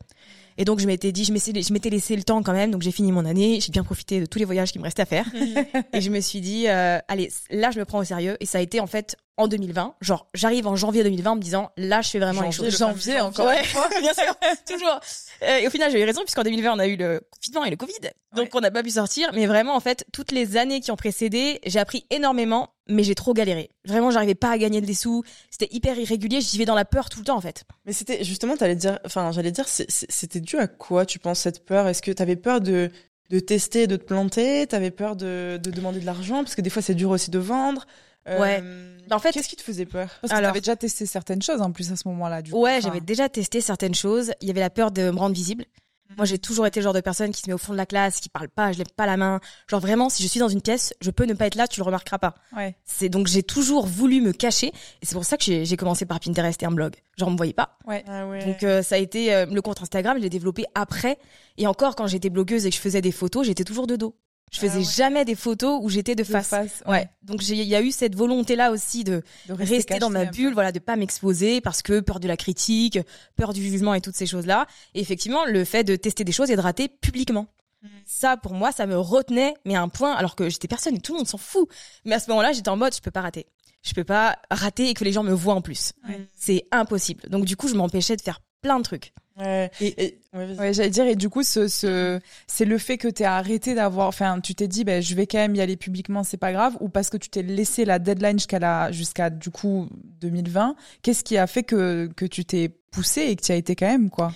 Et 0.58 0.66
donc 0.66 0.80
je 0.80 0.88
m'étais 0.88 1.12
dit, 1.12 1.24
je 1.24 1.34
m'étais 1.34 1.62
je 1.62 1.74
m'étais 1.74 1.90
laissé 1.90 2.16
le 2.16 2.24
temps 2.24 2.42
quand 2.42 2.54
même, 2.54 2.72
donc 2.72 2.82
j'ai 2.82 2.92
fini 2.92 3.12
mon 3.12 3.26
année, 3.26 3.60
j'ai 3.62 3.72
bien 3.72 3.84
profité 3.84 4.20
de 4.20 4.26
tous 4.26 4.40
les 4.40 4.46
voyages 4.46 4.72
qui 4.72 4.80
me 4.80 4.84
restaient 4.84 5.04
à 5.04 5.06
faire. 5.06 5.26
et 5.94 6.02
je 6.02 6.10
me 6.10 6.20
suis 6.20 6.42
dit, 6.42 6.68
euh, 6.68 7.00
allez, 7.08 7.32
là 7.50 7.72
je 7.72 7.80
me 7.80 7.86
prends 7.86 8.00
au 8.00 8.04
sérieux. 8.04 8.38
Et 8.40 8.46
ça 8.46 8.58
a 8.58 8.62
été 8.62 8.80
en 8.80 8.88
fait 8.88 9.18
en 9.38 9.48
2020. 9.48 9.96
Genre, 10.02 10.28
j'arrive 10.34 10.68
en 10.68 10.76
janvier 10.76 11.04
2020 11.04 11.32
en 11.32 11.36
me 11.36 11.42
disant, 11.42 11.72
là 11.78 12.02
je 12.02 12.10
fais 12.10 12.20
vraiment 12.20 12.42
les 12.42 12.52
choses. 12.52 12.78
Janvier 12.78 13.22
encore. 13.22 13.46
Ouais, 13.48 13.62
bien 14.02 14.14
sûr, 14.14 14.36
toujours. 14.68 15.00
Euh, 15.44 15.60
et 15.60 15.68
au 15.68 15.70
final, 15.70 15.92
j'ai 15.92 16.02
eu 16.02 16.04
raison 16.04 16.22
puisqu'en 16.22 16.44
2020, 16.44 16.74
on 16.74 16.80
a 16.80 16.88
eu 16.88 16.98
le 16.98 17.22
confinement 17.32 17.64
et 17.66 17.70
le 17.70 17.76
Covid, 17.76 18.12
donc 18.36 18.50
on 18.54 18.60
n'a 18.60 18.72
pas 18.72 18.84
pu 18.84 18.90
sortir. 18.92 19.30
Mais 19.34 19.46
vraiment, 19.46 19.76
en 19.76 19.80
fait, 19.80 20.06
toutes 20.12 20.32
les 20.32 20.58
années 20.58 20.82
qui 20.82 20.92
ont 20.92 20.96
précédé, 20.96 21.60
j'ai 21.66 21.80
appris 21.80 22.06
énormément, 22.10 22.70
mais 22.90 23.04
j'ai 23.04 23.16
trop 23.16 23.34
galéré. 23.34 23.70
Vraiment, 23.86 24.12
j'arrivais 24.12 24.36
pas 24.36 24.50
à 24.50 24.58
gagner 24.58 24.82
des 24.82 24.94
sous. 24.94 25.24
C'était 25.52 25.74
hyper 25.74 25.98
irrégulier. 25.98 26.42
J'y 26.42 26.58
vais 26.58 26.66
dans 26.66 26.76
la 26.76 26.86
peur 26.86 27.10
tout 27.10 27.20
le 27.20 27.26
temps, 27.26 27.38
en 27.38 27.42
fait. 27.42 27.64
Mais 27.86 27.94
c'était 27.94 28.24
justement, 28.24 28.58
t'allais 28.58 28.76
dire, 28.76 29.00
enfin, 29.06 29.32
j'allais 29.32 29.52
dire, 29.52 29.66
c'était 29.68 30.42
dû 30.42 30.58
à 30.58 30.68
quoi 30.68 31.06
tu 31.06 31.20
penses 31.20 31.40
cette 31.40 31.64
peur? 31.66 31.88
Est-ce 31.88 32.02
que 32.02 32.12
t'avais 32.12 32.36
peur 32.36 32.62
de 32.62 32.90
de 33.30 33.40
tester, 33.40 33.88
de 33.88 33.98
te 33.98 34.06
planter? 34.06 34.68
T'avais 34.68 34.92
peur 34.92 35.16
de, 35.16 35.60
de 35.62 35.70
demander 35.70 36.00
de 36.00 36.06
l'argent? 36.06 36.44
Parce 36.44 36.56
que 36.56 36.62
des 36.62 36.70
fois 36.70 36.82
c'est 36.82 36.96
dur 36.96 37.10
aussi 37.10 37.30
de 37.30 37.40
vendre. 37.40 37.86
Euh, 38.28 38.40
Ouais. 38.40 38.64
En 39.12 39.20
fait- 39.20 39.32
qu'est-ce 39.32 39.48
qui 39.48 39.56
te 39.56 39.62
faisait 39.64 39.86
peur? 39.86 40.10
Parce 40.22 40.32
que 40.32 40.38
Alors- 40.38 40.50
t'avais 40.52 40.60
déjà 40.62 40.76
testé 40.76 41.06
certaines 41.06 41.42
choses 41.42 41.62
en 41.62 41.72
plus 41.72 41.92
à 41.92 41.96
ce 41.96 42.08
moment-là. 42.10 42.42
Du. 42.42 42.52
Ouais, 42.54 42.80
j'avais 42.82 43.00
déjà 43.00 43.30
testé 43.30 43.62
certaines 43.62 43.96
choses. 43.96 44.32
Il 44.42 44.48
y 44.48 44.52
avait 44.52 44.60
la 44.60 44.70
peur 44.70 44.92
de 44.92 45.10
me 45.12 45.18
rendre 45.18 45.34
visible. 45.36 45.66
Moi, 46.16 46.26
j'ai 46.26 46.38
toujours 46.40 46.66
été 46.66 46.80
le 46.80 46.86
genre 46.86 46.94
de 46.94 47.02
personne 47.02 47.32
qui 47.32 47.42
se 47.42 47.48
met 47.50 47.54
au 47.54 47.58
fond 47.58 47.74
de 47.74 47.78
la 47.78 47.86
classe, 47.86 48.22
qui 48.22 48.30
parle 48.30 48.48
pas, 48.48 48.72
je 48.72 48.78
lève 48.78 48.88
pas 48.96 49.06
la 49.06 49.18
main. 49.18 49.42
Genre 49.70 49.82
vraiment, 49.82 50.10
si 50.10 50.24
je 50.24 50.28
suis 50.30 50.40
dans 50.40 50.48
une 50.48 50.62
pièce, 50.62 50.94
je 51.02 51.12
peux 51.12 51.26
ne 51.26 51.34
pas 51.34 51.48
être 51.48 51.56
là, 51.56 51.68
tu 51.68 51.82
le 51.82 51.84
remarqueras 51.86 52.18
pas. 52.18 52.36
Ouais. 52.56 52.76
C'est 52.86 53.10
donc 53.10 53.28
j'ai 53.28 53.44
toujours 53.44 53.86
voulu 53.86 54.22
me 54.22 54.32
cacher, 54.32 54.68
et 54.68 55.06
c'est 55.06 55.16
pour 55.16 55.26
ça 55.26 55.36
que 55.38 55.44
j'ai 55.44 55.66
j'ai 55.66 55.76
commencé 55.76 56.06
par 56.06 56.20
Pinterest 56.22 56.64
et 56.64 56.66
un 56.66 56.72
blog. 56.72 56.96
Genre 57.18 57.28
on 57.28 57.32
me 57.34 57.38
voyait 57.38 57.52
pas. 57.54 57.78
Ah 58.08 58.26
ouais. 58.26 58.44
Donc 58.46 58.64
euh, 58.64 58.82
ça 58.82 58.96
a 58.96 58.98
été 59.00 59.34
euh, 59.34 59.46
le 59.48 59.62
compte 59.62 59.82
Instagram, 59.82 60.18
je 60.18 60.24
l'ai 60.24 60.30
développé 60.30 60.64
après. 60.76 61.18
Et 61.58 61.68
encore, 61.68 61.96
quand 61.98 62.08
j'étais 62.08 62.30
blogueuse 62.30 62.66
et 62.66 62.70
que 62.70 62.76
je 62.78 62.82
faisais 62.82 63.02
des 63.02 63.12
photos, 63.12 63.46
j'étais 63.46 63.66
toujours 63.66 63.86
de 63.86 63.98
dos. 63.98 64.16
Je 64.52 64.60
faisais 64.60 64.74
Ah 64.76 64.78
ouais. 64.78 64.84
jamais 64.84 65.26
des 65.26 65.36
photos 65.36 65.80
où 65.84 65.90
j'étais 65.90 66.16
de 66.16 66.24
De 66.24 66.28
face. 66.28 66.48
face, 66.48 66.84
Ouais. 66.88 67.10
Donc 67.24 67.48
il 67.50 67.56
y 67.62 67.76
a 67.76 67.82
eu 67.82 67.92
cette 67.92 68.16
volonté 68.16 68.56
là 68.56 68.72
aussi 68.72 69.04
de 69.04 69.22
De 69.48 69.54
rester, 69.54 70.00
dans 70.00 70.10
ma 70.10 70.26
bulle, 70.26 70.54
voilà, 70.54 70.72
de 70.72 70.80
pas 70.80 70.96
m'exposer 70.96 71.60
parce 71.60 71.82
que 71.82 72.00
peur 72.00 72.20
de 72.20 72.28
la 72.28 72.38
critique, 72.38 72.98
peur 73.36 73.52
du 73.54 73.62
jugement 73.62 73.94
et 73.94 74.02
toutes 74.02 74.16
ces 74.16 74.26
choses-là. 74.26 74.66
Et 74.94 75.02
effectivement, 75.02 75.46
le 75.46 75.66
fait 75.66 75.84
de 75.84 75.96
tester 75.96 76.24
des 76.24 76.32
choses 76.32 76.50
et 76.50 76.56
de 76.56 76.62
rater 76.62 76.88
publiquement. 76.88 77.48
Mm. 77.82 77.88
Ça, 78.06 78.38
pour 78.38 78.54
moi, 78.54 78.72
ça 78.72 78.86
me 78.88 78.98
retenait, 78.98 79.54
mais 79.66 79.76
à 79.76 79.82
un 79.82 79.90
point, 79.90 80.14
alors 80.14 80.36
que 80.36 80.50
j'étais 80.50 80.68
personne 80.70 80.96
et 80.96 81.00
tout 81.00 81.12
le 81.14 81.18
monde 81.18 81.28
s'en 81.28 81.38
fout. 81.38 81.68
Mais 82.06 82.16
à 82.16 82.20
ce 82.20 82.30
moment-là, 82.30 82.54
j'étais 82.54 82.70
en 82.70 82.78
mode, 82.78 82.96
je 82.96 83.02
peux 83.02 83.12
pas 83.12 83.22
rater. 83.22 83.48
Je 83.84 83.94
peux 83.94 84.04
pas 84.06 84.40
rater 84.50 84.90
et 84.90 84.94
que 84.94 85.04
les 85.04 85.12
gens 85.12 85.24
me 85.24 85.34
voient 85.34 85.54
en 85.56 85.62
plus. 85.62 85.92
C'est 86.36 86.66
impossible. 86.72 87.30
Donc, 87.30 87.46
du 87.46 87.56
coup, 87.58 87.68
je 87.68 87.76
m'empêchais 87.76 88.16
de 88.16 88.22
faire 88.22 88.40
plein 88.62 88.78
de 88.80 88.84
trucs. 88.84 89.14
Ouais. 89.40 89.70
Et- 89.82 90.04
Et- 90.04 90.20
ouais, 90.34 90.46
vas-y. 90.48 90.58
Ouais, 90.60 90.74
j'allais 90.74 90.90
dire, 90.90 91.06
et 91.06 91.16
du 91.16 91.30
coup, 91.30 91.44
ce, 91.44 91.68
ce, 91.68 92.20
c'est 92.48 92.66
le 92.66 92.78
fait 92.78 92.98
que 92.98 93.08
t'aies 93.08 93.26
arrêté 93.26 93.76
d'avoir, 93.76 94.08
enfin, 94.08 94.40
tu 94.42 94.56
t'es 94.56 94.68
dit, 94.68 94.84
ben, 94.84 95.02
je 95.02 95.14
vais 95.16 95.28
quand 95.28 95.38
même 95.38 95.56
y 95.56 95.62
aller 95.62 95.78
publiquement, 95.78 96.24
c'est 96.24 96.38
pas 96.38 96.52
grave, 96.52 96.76
ou 96.80 96.90
parce 96.90 97.10
que 97.10 97.18
tu 97.18 97.30
t'es 97.30 97.44
laissé 97.44 97.86
la 97.86 98.00
deadline 98.00 98.40
jusqu'à 98.40 98.60
la, 98.60 98.92
jusqu'à, 98.92 99.30
du 99.30 99.50
coup, 99.52 99.90
2020. 100.22 100.76
Qu'est-ce 101.04 101.24
qui 101.24 101.38
a 101.38 101.46
fait 101.48 101.64
que, 101.64 102.10
que 102.16 102.26
tu 102.26 102.46
t'es 102.46 102.70
poussé 102.92 103.22
et 103.24 103.36
que 103.36 103.42
tu 103.44 103.50
y 103.52 103.54
as 103.54 103.58
été 103.58 103.76
quand 103.76 103.88
même, 103.88 104.10
quoi? 104.10 104.32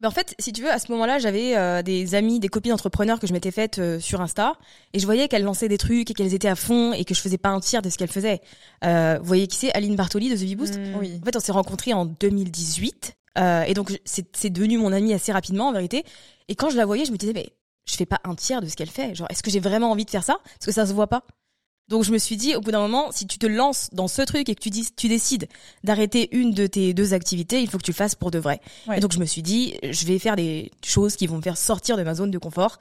Ben, 0.00 0.08
en 0.08 0.12
fait, 0.12 0.34
si 0.38 0.52
tu 0.52 0.62
veux, 0.62 0.70
à 0.70 0.78
ce 0.78 0.92
moment-là, 0.92 1.18
j'avais 1.18 1.56
euh, 1.56 1.82
des 1.82 2.14
amis, 2.14 2.38
des 2.38 2.48
copines 2.48 2.72
entrepreneurs 2.74 3.18
que 3.18 3.26
je 3.26 3.32
m'étais 3.32 3.50
faites 3.50 3.78
euh, 3.78 3.98
sur 3.98 4.20
Insta, 4.20 4.52
et 4.92 4.98
je 5.00 5.06
voyais 5.06 5.26
qu'elles 5.26 5.42
lançaient 5.42 5.68
des 5.68 5.78
trucs 5.78 6.10
et 6.10 6.14
qu'elles 6.14 6.34
étaient 6.34 6.46
à 6.48 6.54
fond 6.54 6.92
et 6.92 7.04
que 7.06 7.14
je 7.14 7.20
faisais 7.20 7.38
pas 7.38 7.48
un 7.48 7.60
tiers 7.60 7.80
de 7.82 7.88
ce 7.88 7.96
qu'elles 7.96 8.10
faisaient. 8.12 8.42
Euh, 8.84 9.16
vous 9.18 9.24
voyez 9.26 9.46
qui 9.48 9.56
c'est? 9.56 9.72
Aline 9.74 9.96
Bartoli 9.96 10.28
de 10.28 10.36
The 10.36 10.40
Bee 10.40 10.54
Boost? 10.54 10.78
Mm. 10.78 10.94
Oui. 11.00 11.18
En 11.20 11.24
fait, 11.24 11.34
on 11.34 11.40
s'est 11.40 11.50
rencontrés 11.52 11.94
en 11.94 12.04
2018. 12.04 13.16
Euh, 13.38 13.62
et 13.62 13.74
donc, 13.74 13.98
c'est 14.04 14.50
devenu 14.50 14.78
mon 14.78 14.92
amie 14.92 15.12
assez 15.14 15.32
rapidement, 15.32 15.68
en 15.68 15.72
vérité. 15.72 16.04
Et 16.48 16.54
quand 16.54 16.70
je 16.70 16.76
la 16.76 16.86
voyais, 16.86 17.04
je 17.04 17.12
me 17.12 17.16
disais, 17.16 17.32
mais 17.32 17.50
je 17.86 17.94
fais 17.94 18.06
pas 18.06 18.20
un 18.24 18.34
tiers 18.34 18.60
de 18.60 18.66
ce 18.66 18.76
qu'elle 18.76 18.90
fait. 18.90 19.14
Genre, 19.14 19.28
est-ce 19.30 19.42
que 19.42 19.50
j'ai 19.50 19.60
vraiment 19.60 19.90
envie 19.90 20.04
de 20.04 20.10
faire 20.10 20.24
ça? 20.24 20.38
Parce 20.44 20.66
que 20.66 20.72
ça 20.72 20.86
se 20.86 20.92
voit 20.92 21.06
pas. 21.06 21.24
Donc, 21.88 22.02
je 22.02 22.10
me 22.10 22.18
suis 22.18 22.36
dit, 22.36 22.56
au 22.56 22.60
bout 22.60 22.72
d'un 22.72 22.80
moment, 22.80 23.12
si 23.12 23.28
tu 23.28 23.38
te 23.38 23.46
lances 23.46 23.90
dans 23.92 24.08
ce 24.08 24.22
truc 24.22 24.48
et 24.48 24.56
que 24.56 24.60
tu, 24.60 24.70
dis, 24.70 24.88
tu 24.96 25.06
décides 25.06 25.46
d'arrêter 25.84 26.36
une 26.36 26.50
de 26.50 26.66
tes 26.66 26.94
deux 26.94 27.14
activités, 27.14 27.60
il 27.62 27.70
faut 27.70 27.78
que 27.78 27.84
tu 27.84 27.92
le 27.92 27.96
fasses 27.96 28.16
pour 28.16 28.32
de 28.32 28.40
vrai. 28.40 28.60
Ouais. 28.88 28.98
Et 28.98 29.00
donc, 29.00 29.12
je 29.12 29.20
me 29.20 29.24
suis 29.24 29.42
dit, 29.42 29.78
je 29.84 30.04
vais 30.06 30.18
faire 30.18 30.34
des 30.34 30.72
choses 30.84 31.14
qui 31.14 31.28
vont 31.28 31.36
me 31.36 31.42
faire 31.42 31.56
sortir 31.56 31.96
de 31.96 32.02
ma 32.02 32.14
zone 32.14 32.32
de 32.32 32.38
confort. 32.38 32.78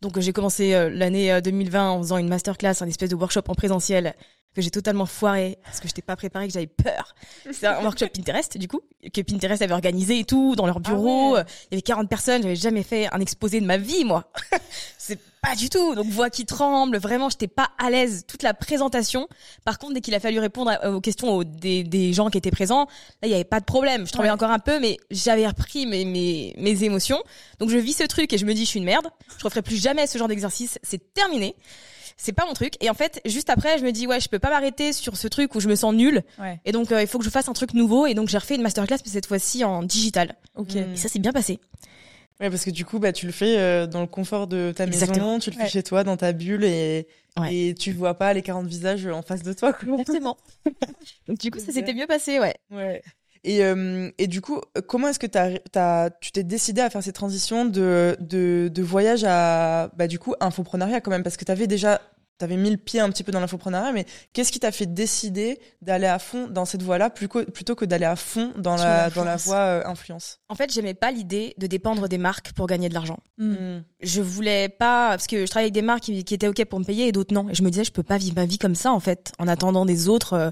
Donc, 0.00 0.18
j'ai 0.18 0.32
commencé 0.32 0.74
euh, 0.74 0.90
l'année 0.90 1.32
euh, 1.32 1.40
2020 1.40 1.90
en 1.90 1.98
faisant 1.98 2.16
une 2.16 2.28
masterclass, 2.28 2.74
un 2.80 2.88
espèce 2.88 3.10
de 3.10 3.14
workshop 3.14 3.42
en 3.46 3.54
présentiel 3.54 4.14
que 4.58 4.62
j'ai 4.64 4.72
totalement 4.72 5.06
foiré 5.06 5.56
parce 5.62 5.78
que 5.78 5.86
je 5.86 5.92
n'étais 5.92 6.02
pas 6.02 6.16
préparée, 6.16 6.48
que 6.48 6.52
j'avais 6.52 6.66
peur. 6.66 7.14
C'est 7.52 7.64
un 7.64 7.80
workshop 7.80 8.08
Pinterest, 8.12 8.58
du 8.58 8.66
coup, 8.66 8.80
que 9.14 9.20
Pinterest 9.20 9.62
avait 9.62 9.72
organisé 9.72 10.18
et 10.18 10.24
tout, 10.24 10.56
dans 10.56 10.66
leur 10.66 10.80
bureau. 10.80 11.36
Ah 11.36 11.44
Il 11.70 11.74
y 11.74 11.76
avait 11.76 11.82
40 11.82 12.08
personnes, 12.08 12.42
j'avais 12.42 12.56
jamais 12.56 12.82
fait 12.82 13.08
un 13.12 13.20
exposé 13.20 13.60
de 13.60 13.66
ma 13.66 13.76
vie, 13.76 14.04
moi. 14.04 14.32
c'est 14.98 15.20
pas 15.40 15.54
du 15.54 15.70
tout. 15.70 15.94
Donc, 15.94 16.06
voix 16.06 16.28
qui 16.28 16.44
tremble, 16.44 16.98
vraiment, 16.98 17.28
j'étais 17.30 17.46
pas 17.46 17.68
à 17.78 17.88
l'aise. 17.88 18.24
Toute 18.26 18.42
la 18.42 18.52
présentation. 18.52 19.28
Par 19.64 19.78
contre, 19.78 19.94
dès 19.94 20.00
qu'il 20.00 20.14
a 20.16 20.20
fallu 20.20 20.40
répondre 20.40 20.76
aux 20.86 21.00
questions 21.00 21.44
des, 21.44 21.84
des, 21.84 22.12
gens 22.12 22.28
qui 22.28 22.38
étaient 22.38 22.50
présents, 22.50 22.86
là, 23.22 23.28
il 23.28 23.30
y 23.30 23.34
avait 23.34 23.44
pas 23.44 23.60
de 23.60 23.64
problème. 23.64 24.08
Je 24.08 24.12
tremblais 24.12 24.30
encore 24.30 24.50
un 24.50 24.58
peu, 24.58 24.80
mais 24.80 24.96
j'avais 25.12 25.46
repris 25.46 25.86
mes, 25.86 26.04
mes, 26.04 26.56
mes 26.58 26.82
émotions. 26.82 27.22
Donc, 27.60 27.70
je 27.70 27.78
vis 27.78 27.92
ce 27.92 28.04
truc 28.04 28.32
et 28.32 28.38
je 28.38 28.44
me 28.44 28.54
dis, 28.54 28.64
je 28.64 28.70
suis 28.70 28.80
une 28.80 28.86
merde. 28.86 29.06
Je 29.38 29.44
referai 29.44 29.62
plus 29.62 29.80
jamais 29.80 30.08
ce 30.08 30.18
genre 30.18 30.26
d'exercice. 30.26 30.80
C'est 30.82 31.14
terminé 31.14 31.54
c'est 32.18 32.32
pas 32.32 32.44
mon 32.44 32.52
truc. 32.52 32.74
Et 32.80 32.90
en 32.90 32.94
fait, 32.94 33.20
juste 33.24 33.48
après, 33.48 33.78
je 33.78 33.84
me 33.84 33.92
dis 33.92 34.06
ouais, 34.06 34.20
je 34.20 34.28
peux 34.28 34.38
pas 34.38 34.50
m'arrêter 34.50 34.92
sur 34.92 35.16
ce 35.16 35.28
truc 35.28 35.54
où 35.54 35.60
je 35.60 35.68
me 35.68 35.74
sens 35.76 35.94
nulle. 35.94 36.22
Et 36.66 36.72
donc 36.72 36.92
euh, 36.92 37.00
il 37.00 37.06
faut 37.06 37.18
que 37.18 37.24
je 37.24 37.30
fasse 37.30 37.48
un 37.48 37.52
truc 37.54 37.72
nouveau. 37.72 38.06
Et 38.06 38.14
donc 38.14 38.28
j'ai 38.28 38.36
refait 38.38 38.56
une 38.56 38.62
masterclass, 38.62 38.98
mais 39.04 39.10
cette 39.10 39.26
fois-ci 39.26 39.64
en 39.64 39.82
digital. 39.82 40.34
Ok. 40.56 40.76
Et 40.76 40.96
ça 40.96 41.08
s'est 41.08 41.20
bien 41.20 41.32
passé. 41.32 41.60
Ouais, 42.40 42.50
parce 42.50 42.64
que 42.64 42.70
du 42.70 42.84
coup, 42.84 43.00
bah, 43.00 43.12
tu 43.12 43.26
le 43.26 43.32
fais 43.32 43.58
euh, 43.58 43.86
dans 43.86 44.00
le 44.00 44.06
confort 44.06 44.46
de 44.46 44.72
ta 44.76 44.86
maison, 44.86 45.38
tu 45.40 45.50
le 45.50 45.56
fais 45.56 45.68
chez 45.68 45.82
toi, 45.82 46.04
dans 46.04 46.16
ta 46.16 46.32
bulle, 46.32 46.62
et, 46.62 47.08
et 47.50 47.74
tu 47.74 47.92
vois 47.92 48.14
pas 48.14 48.32
les 48.32 48.42
40 48.42 48.66
visages 48.66 49.06
en 49.06 49.22
face 49.22 49.42
de 49.42 49.52
toi. 49.52 49.72
Quoi. 49.72 49.98
Exactement. 49.98 50.36
donc 51.26 51.38
du 51.40 51.50
coup, 51.50 51.58
ça 51.58 51.72
s'était 51.72 51.94
mieux 51.94 52.06
passé, 52.06 52.38
ouais. 52.38 52.54
Ouais. 52.70 53.02
Et, 53.44 53.64
euh, 53.64 54.10
et 54.18 54.26
du 54.26 54.40
coup, 54.40 54.60
comment 54.86 55.08
est-ce 55.08 55.18
que 55.18 55.26
t'as, 55.26 55.58
t'as, 55.72 56.10
tu 56.10 56.32
t'es 56.32 56.42
décidé 56.42 56.80
à 56.80 56.90
faire 56.90 57.02
cette 57.02 57.14
transition 57.14 57.64
de, 57.64 58.16
de, 58.20 58.70
de 58.72 58.82
voyage 58.82 59.24
à, 59.26 59.90
bah, 59.96 60.06
du 60.06 60.18
coup, 60.18 60.34
infoprenariat 60.40 61.00
quand 61.00 61.10
même? 61.10 61.22
Parce 61.22 61.36
que 61.36 61.44
tu 61.44 61.52
avais 61.52 61.66
déjà 61.66 62.00
t'avais 62.38 62.56
mis 62.56 62.70
le 62.70 62.76
pied 62.76 63.00
un 63.00 63.10
petit 63.10 63.24
peu 63.24 63.32
dans 63.32 63.40
l'infoprenariat, 63.40 63.92
mais 63.92 64.06
qu'est-ce 64.32 64.52
qui 64.52 64.60
t'a 64.60 64.70
fait 64.70 64.86
décider 64.86 65.58
d'aller 65.82 66.06
à 66.06 66.18
fond 66.18 66.46
dans 66.46 66.64
cette 66.64 66.82
voie-là 66.82 67.10
plutôt 67.10 67.74
que 67.74 67.84
d'aller 67.84 68.04
à 68.04 68.16
fond 68.16 68.52
dans 68.56 68.76
la, 68.76 69.10
dans 69.10 69.24
la 69.24 69.36
voie 69.36 69.56
euh, 69.56 69.82
influence? 69.84 70.38
En 70.48 70.54
fait, 70.54 70.72
j'aimais 70.72 70.94
pas 70.94 71.10
l'idée 71.10 71.54
de 71.58 71.66
dépendre 71.66 72.08
des 72.08 72.18
marques 72.18 72.52
pour 72.52 72.68
gagner 72.68 72.88
de 72.88 72.94
l'argent. 72.94 73.18
Hmm. 73.38 73.80
Je 74.00 74.22
voulais 74.22 74.68
pas, 74.68 75.10
parce 75.10 75.26
que 75.26 75.44
je 75.44 75.50
travaillais 75.50 75.66
avec 75.66 75.74
des 75.74 75.82
marques 75.82 76.04
qui, 76.04 76.18
étaient 76.18 76.46
OK 76.46 76.64
pour 76.66 76.78
me 76.78 76.84
payer 76.84 77.08
et 77.08 77.12
d'autres 77.12 77.34
non. 77.34 77.48
Et 77.50 77.54
je 77.54 77.62
me 77.62 77.70
disais, 77.70 77.84
je 77.84 77.92
peux 77.92 78.04
pas 78.04 78.18
vivre 78.18 78.36
ma 78.36 78.46
vie 78.46 78.58
comme 78.58 78.76
ça, 78.76 78.92
en 78.92 79.00
fait, 79.00 79.32
en 79.38 79.48
attendant 79.48 79.84
des 79.84 80.08
autres 80.08 80.34
euh, 80.34 80.50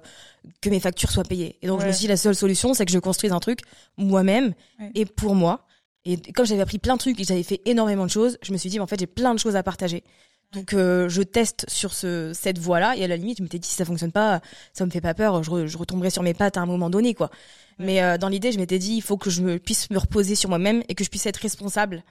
que 0.60 0.68
mes 0.68 0.80
factures 0.80 1.10
soient 1.10 1.24
payées. 1.24 1.56
Et 1.62 1.68
donc, 1.68 1.80
je 1.80 1.86
me 1.86 1.92
suis 1.92 2.02
dit, 2.02 2.08
la 2.08 2.16
seule 2.16 2.34
solution, 2.34 2.74
c'est 2.74 2.84
que 2.84 2.92
je 2.92 2.98
construise 2.98 3.32
un 3.32 3.40
truc 3.40 3.60
moi-même 3.96 4.54
et 4.94 5.06
pour 5.06 5.36
moi. 5.36 5.66
Et 6.04 6.20
comme 6.32 6.46
j'avais 6.46 6.62
appris 6.62 6.78
plein 6.78 6.94
de 6.94 7.00
trucs 7.00 7.18
et 7.20 7.24
j'avais 7.24 7.42
fait 7.42 7.60
énormément 7.64 8.06
de 8.06 8.10
choses, 8.10 8.38
je 8.42 8.52
me 8.52 8.58
suis 8.58 8.70
dit, 8.70 8.78
en 8.78 8.86
fait, 8.86 8.98
j'ai 8.98 9.08
plein 9.08 9.34
de 9.34 9.40
choses 9.40 9.56
à 9.56 9.62
partager. 9.62 10.04
Donc 10.56 10.72
euh, 10.72 11.06
je 11.10 11.20
teste 11.20 11.66
sur 11.68 11.92
ce, 11.92 12.32
cette 12.32 12.58
voie-là 12.58 12.96
et 12.96 13.04
à 13.04 13.08
la 13.08 13.16
limite 13.16 13.38
je 13.38 13.42
m'étais 13.42 13.58
dit 13.58 13.68
si 13.68 13.74
ça 13.74 13.84
fonctionne 13.84 14.10
pas, 14.10 14.40
ça 14.72 14.86
me 14.86 14.90
fait 14.90 15.02
pas 15.02 15.12
peur, 15.12 15.42
je, 15.42 15.66
je 15.66 15.76
retomberai 15.76 16.08
sur 16.08 16.22
mes 16.22 16.32
pattes 16.32 16.56
à 16.56 16.62
un 16.62 16.66
moment 16.66 16.88
donné 16.88 17.12
quoi. 17.12 17.30
Mais 17.78 18.02
euh, 18.02 18.16
dans 18.16 18.30
l'idée 18.30 18.52
je 18.52 18.58
m'étais 18.58 18.78
dit 18.78 18.94
il 18.94 19.02
faut 19.02 19.18
que 19.18 19.28
je 19.28 19.42
me, 19.42 19.58
puisse 19.58 19.90
me 19.90 19.98
reposer 19.98 20.34
sur 20.34 20.48
moi-même 20.48 20.82
et 20.88 20.94
que 20.94 21.04
je 21.04 21.10
puisse 21.10 21.26
être 21.26 21.36
responsable 21.36 22.02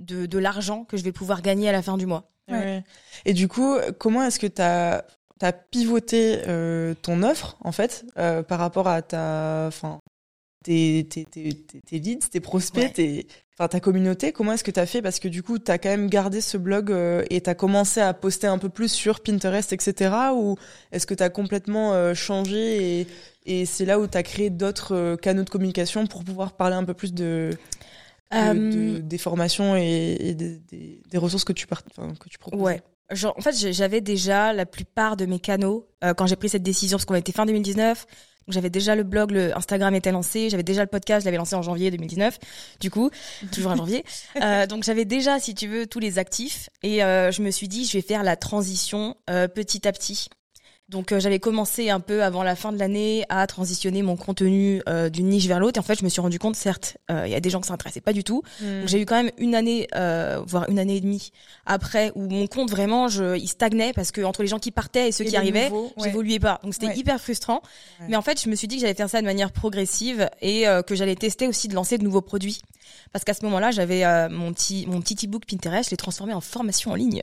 de, 0.00 0.26
de 0.26 0.38
l'argent 0.38 0.84
que 0.84 0.98
je 0.98 1.02
vais 1.02 1.12
pouvoir 1.12 1.40
gagner 1.40 1.66
à 1.70 1.72
la 1.72 1.80
fin 1.80 1.96
du 1.96 2.04
mois. 2.04 2.30
Ouais. 2.50 2.84
Et 3.24 3.32
du 3.32 3.48
coup 3.48 3.74
comment 3.98 4.22
est-ce 4.22 4.38
que 4.38 4.46
tu 4.46 4.60
as 4.60 5.06
as 5.40 5.52
pivoté 5.52 6.42
euh, 6.46 6.94
ton 7.00 7.22
offre 7.22 7.56
en 7.60 7.72
fait 7.72 8.04
par 8.14 8.58
rapport 8.58 8.86
à 8.86 9.00
ta, 9.00 9.64
enfin 9.68 10.00
tes, 10.64 11.06
tes, 11.08 11.24
tes, 11.26 11.52
tes, 11.52 11.98
leads, 11.98 12.30
tes 12.30 12.40
prospects, 12.40 13.00
enfin 13.52 13.68
ta 13.68 13.80
communauté, 13.80 14.32
comment 14.32 14.52
est-ce 14.52 14.64
que 14.64 14.70
tu 14.70 14.80
as 14.80 14.86
fait? 14.86 15.02
Parce 15.02 15.20
que 15.20 15.28
du 15.28 15.42
coup, 15.42 15.58
tu 15.58 15.70
as 15.70 15.78
quand 15.78 15.90
même 15.90 16.08
gardé 16.08 16.40
ce 16.40 16.56
blog 16.56 16.90
euh, 16.90 17.22
et 17.30 17.42
tu 17.42 17.50
as 17.50 17.54
commencé 17.54 18.00
à 18.00 18.12
poster 18.14 18.46
un 18.46 18.58
peu 18.58 18.70
plus 18.70 18.90
sur 18.90 19.20
Pinterest, 19.20 19.72
etc. 19.72 20.14
Ou 20.34 20.56
est-ce 20.90 21.06
que 21.06 21.14
tu 21.14 21.22
as 21.22 21.28
complètement 21.28 21.92
euh, 21.92 22.14
changé 22.14 23.00
et, 23.00 23.06
et 23.46 23.66
c'est 23.66 23.84
là 23.84 24.00
où 24.00 24.08
tu 24.08 24.16
as 24.16 24.22
créé 24.22 24.50
d'autres 24.50 24.94
euh, 24.94 25.16
canaux 25.16 25.44
de 25.44 25.50
communication 25.50 26.06
pour 26.06 26.24
pouvoir 26.24 26.56
parler 26.56 26.76
un 26.76 26.84
peu 26.84 26.94
plus 26.94 27.12
de, 27.12 27.50
des 28.32 29.18
formations 29.18 29.76
et, 29.76 30.34
des, 30.34 30.60
des, 31.10 31.18
ressources 31.18 31.44
que 31.44 31.52
tu, 31.52 31.66
que 31.66 32.28
tu 32.28 32.38
proposes? 32.38 32.60
Ouais. 32.60 32.80
Genre, 33.10 33.34
en 33.36 33.42
fait, 33.42 33.54
j'avais 33.54 34.00
déjà 34.00 34.54
la 34.54 34.64
plupart 34.64 35.18
de 35.18 35.26
mes 35.26 35.38
canaux 35.38 35.86
quand 36.16 36.26
j'ai 36.26 36.36
pris 36.36 36.48
cette 36.48 36.62
décision, 36.62 36.96
parce 36.96 37.04
qu'on 37.04 37.14
était 37.14 37.32
fin 37.32 37.44
2019 37.44 38.06
j'avais 38.48 38.70
déjà 38.70 38.94
le 38.94 39.02
blog, 39.02 39.30
le 39.30 39.56
Instagram 39.56 39.94
était 39.94 40.12
lancé, 40.12 40.50
j'avais 40.50 40.62
déjà 40.62 40.82
le 40.82 40.88
podcast, 40.88 41.22
je 41.22 41.26
l'avais 41.26 41.36
lancé 41.36 41.54
en 41.54 41.62
janvier 41.62 41.90
2019, 41.90 42.38
du 42.80 42.90
coup, 42.90 43.10
toujours 43.52 43.72
en 43.72 43.76
janvier. 43.76 44.04
Euh, 44.42 44.66
donc 44.66 44.84
j'avais 44.84 45.04
déjà, 45.04 45.38
si 45.38 45.54
tu 45.54 45.66
veux, 45.66 45.86
tous 45.86 46.00
les 46.00 46.18
actifs 46.18 46.68
et 46.82 47.02
euh, 47.02 47.30
je 47.30 47.42
me 47.42 47.50
suis 47.50 47.68
dit, 47.68 47.84
je 47.84 47.92
vais 47.92 48.02
faire 48.02 48.22
la 48.22 48.36
transition 48.36 49.16
euh, 49.30 49.48
petit 49.48 49.86
à 49.88 49.92
petit. 49.92 50.28
Donc 50.90 51.12
euh, 51.12 51.20
j'avais 51.20 51.38
commencé 51.38 51.88
un 51.88 52.00
peu 52.00 52.22
avant 52.22 52.42
la 52.42 52.54
fin 52.54 52.70
de 52.70 52.78
l'année 52.78 53.24
à 53.30 53.46
transitionner 53.46 54.02
mon 54.02 54.16
contenu 54.16 54.82
euh, 54.86 55.08
d'une 55.08 55.28
niche 55.28 55.46
vers 55.46 55.58
l'autre. 55.58 55.78
Et 55.78 55.80
en 55.80 55.82
fait, 55.82 55.98
je 55.98 56.04
me 56.04 56.10
suis 56.10 56.20
rendu 56.20 56.38
compte, 56.38 56.56
certes, 56.56 56.98
euh, 57.10 57.22
il 57.26 57.32
y 57.32 57.34
a 57.34 57.40
des 57.40 57.48
gens 57.48 57.62
qui 57.62 57.68
s'intéressaient 57.68 58.02
pas 58.02 58.12
du 58.12 58.22
tout. 58.22 58.42
Hmm. 58.60 58.86
J'ai 58.86 59.00
eu 59.00 59.06
quand 59.06 59.22
même 59.22 59.32
une 59.38 59.54
année, 59.54 59.88
voire 60.46 60.68
une 60.68 60.78
année 60.78 60.96
et 60.96 61.00
demie 61.00 61.30
après, 61.64 62.12
où 62.14 62.28
mon 62.28 62.46
compte 62.46 62.70
vraiment, 62.70 63.08
je, 63.08 63.36
il 63.36 63.48
stagnait 63.48 63.92
parce 63.94 64.12
que 64.12 64.20
entre 64.20 64.42
les 64.42 64.48
gens 64.48 64.58
qui 64.58 64.70
partaient 64.70 65.08
et 65.08 65.12
ceux 65.12 65.24
qui 65.24 65.36
arrivaient, 65.36 65.70
j'évoluais 65.96 66.38
pas. 66.38 66.60
Donc 66.62 66.74
c'était 66.74 66.96
hyper 66.96 67.20
frustrant. 67.20 67.62
Mais 68.08 68.16
en 68.16 68.22
fait, 68.22 68.42
je 68.42 68.48
me 68.50 68.54
suis 68.54 68.68
dit 68.68 68.76
que 68.76 68.82
j'allais 68.82 68.94
faire 68.94 69.10
ça 69.10 69.20
de 69.20 69.26
manière 69.26 69.52
progressive 69.52 70.28
et 70.42 70.64
que 70.86 70.94
j'allais 70.94 71.16
tester 71.16 71.48
aussi 71.48 71.68
de 71.68 71.74
lancer 71.74 71.96
de 71.96 72.04
nouveaux 72.04 72.22
produits. 72.22 72.60
Parce 73.12 73.24
qu'à 73.24 73.32
ce 73.32 73.44
moment-là, 73.44 73.70
j'avais 73.70 74.28
mon 74.28 74.52
petit 74.52 74.86
mon 74.86 75.00
petit 75.00 75.26
e-book 75.26 75.44
Pinterest, 75.46 75.88
je 75.88 75.90
l'ai 75.92 75.96
transformé 75.96 76.34
en 76.34 76.40
formation 76.40 76.90
en 76.90 76.94
ligne. 76.94 77.22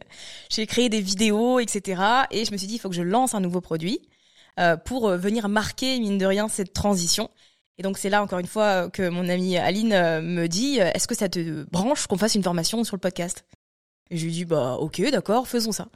J'ai 0.49 0.65
créé 0.65 0.89
des 0.89 1.01
vidéos, 1.01 1.59
etc. 1.59 2.01
Et 2.31 2.45
je 2.45 2.51
me 2.51 2.57
suis 2.57 2.67
dit, 2.67 2.75
il 2.75 2.79
faut 2.79 2.89
que 2.89 2.95
je 2.95 3.03
lance 3.03 3.35
un 3.35 3.39
nouveau 3.39 3.50
produit 3.59 4.01
euh, 4.59 4.77
pour 4.77 5.07
euh, 5.07 5.17
venir 5.17 5.49
marquer, 5.49 5.99
mine 5.99 6.17
de 6.17 6.25
rien, 6.25 6.47
cette 6.47 6.73
transition. 6.73 7.29
Et 7.77 7.83
donc 7.83 7.97
c'est 7.97 8.09
là, 8.09 8.21
encore 8.21 8.39
une 8.39 8.47
fois, 8.47 8.89
que 8.89 9.09
mon 9.09 9.27
amie 9.29 9.57
Aline 9.57 9.93
euh, 9.93 10.21
me 10.21 10.47
dit, 10.47 10.77
est-ce 10.77 11.07
que 11.07 11.15
ça 11.15 11.29
te 11.29 11.63
branche 11.71 12.07
qu'on 12.07 12.17
fasse 12.17 12.35
une 12.35 12.43
formation 12.43 12.83
sur 12.83 12.95
le 12.95 13.01
podcast? 13.01 13.45
Je 14.11 14.25
lui 14.25 14.31
dis, 14.31 14.45
bah 14.45 14.75
ok, 14.75 15.01
d'accord, 15.09 15.47
faisons 15.47 15.71
ça. 15.71 15.87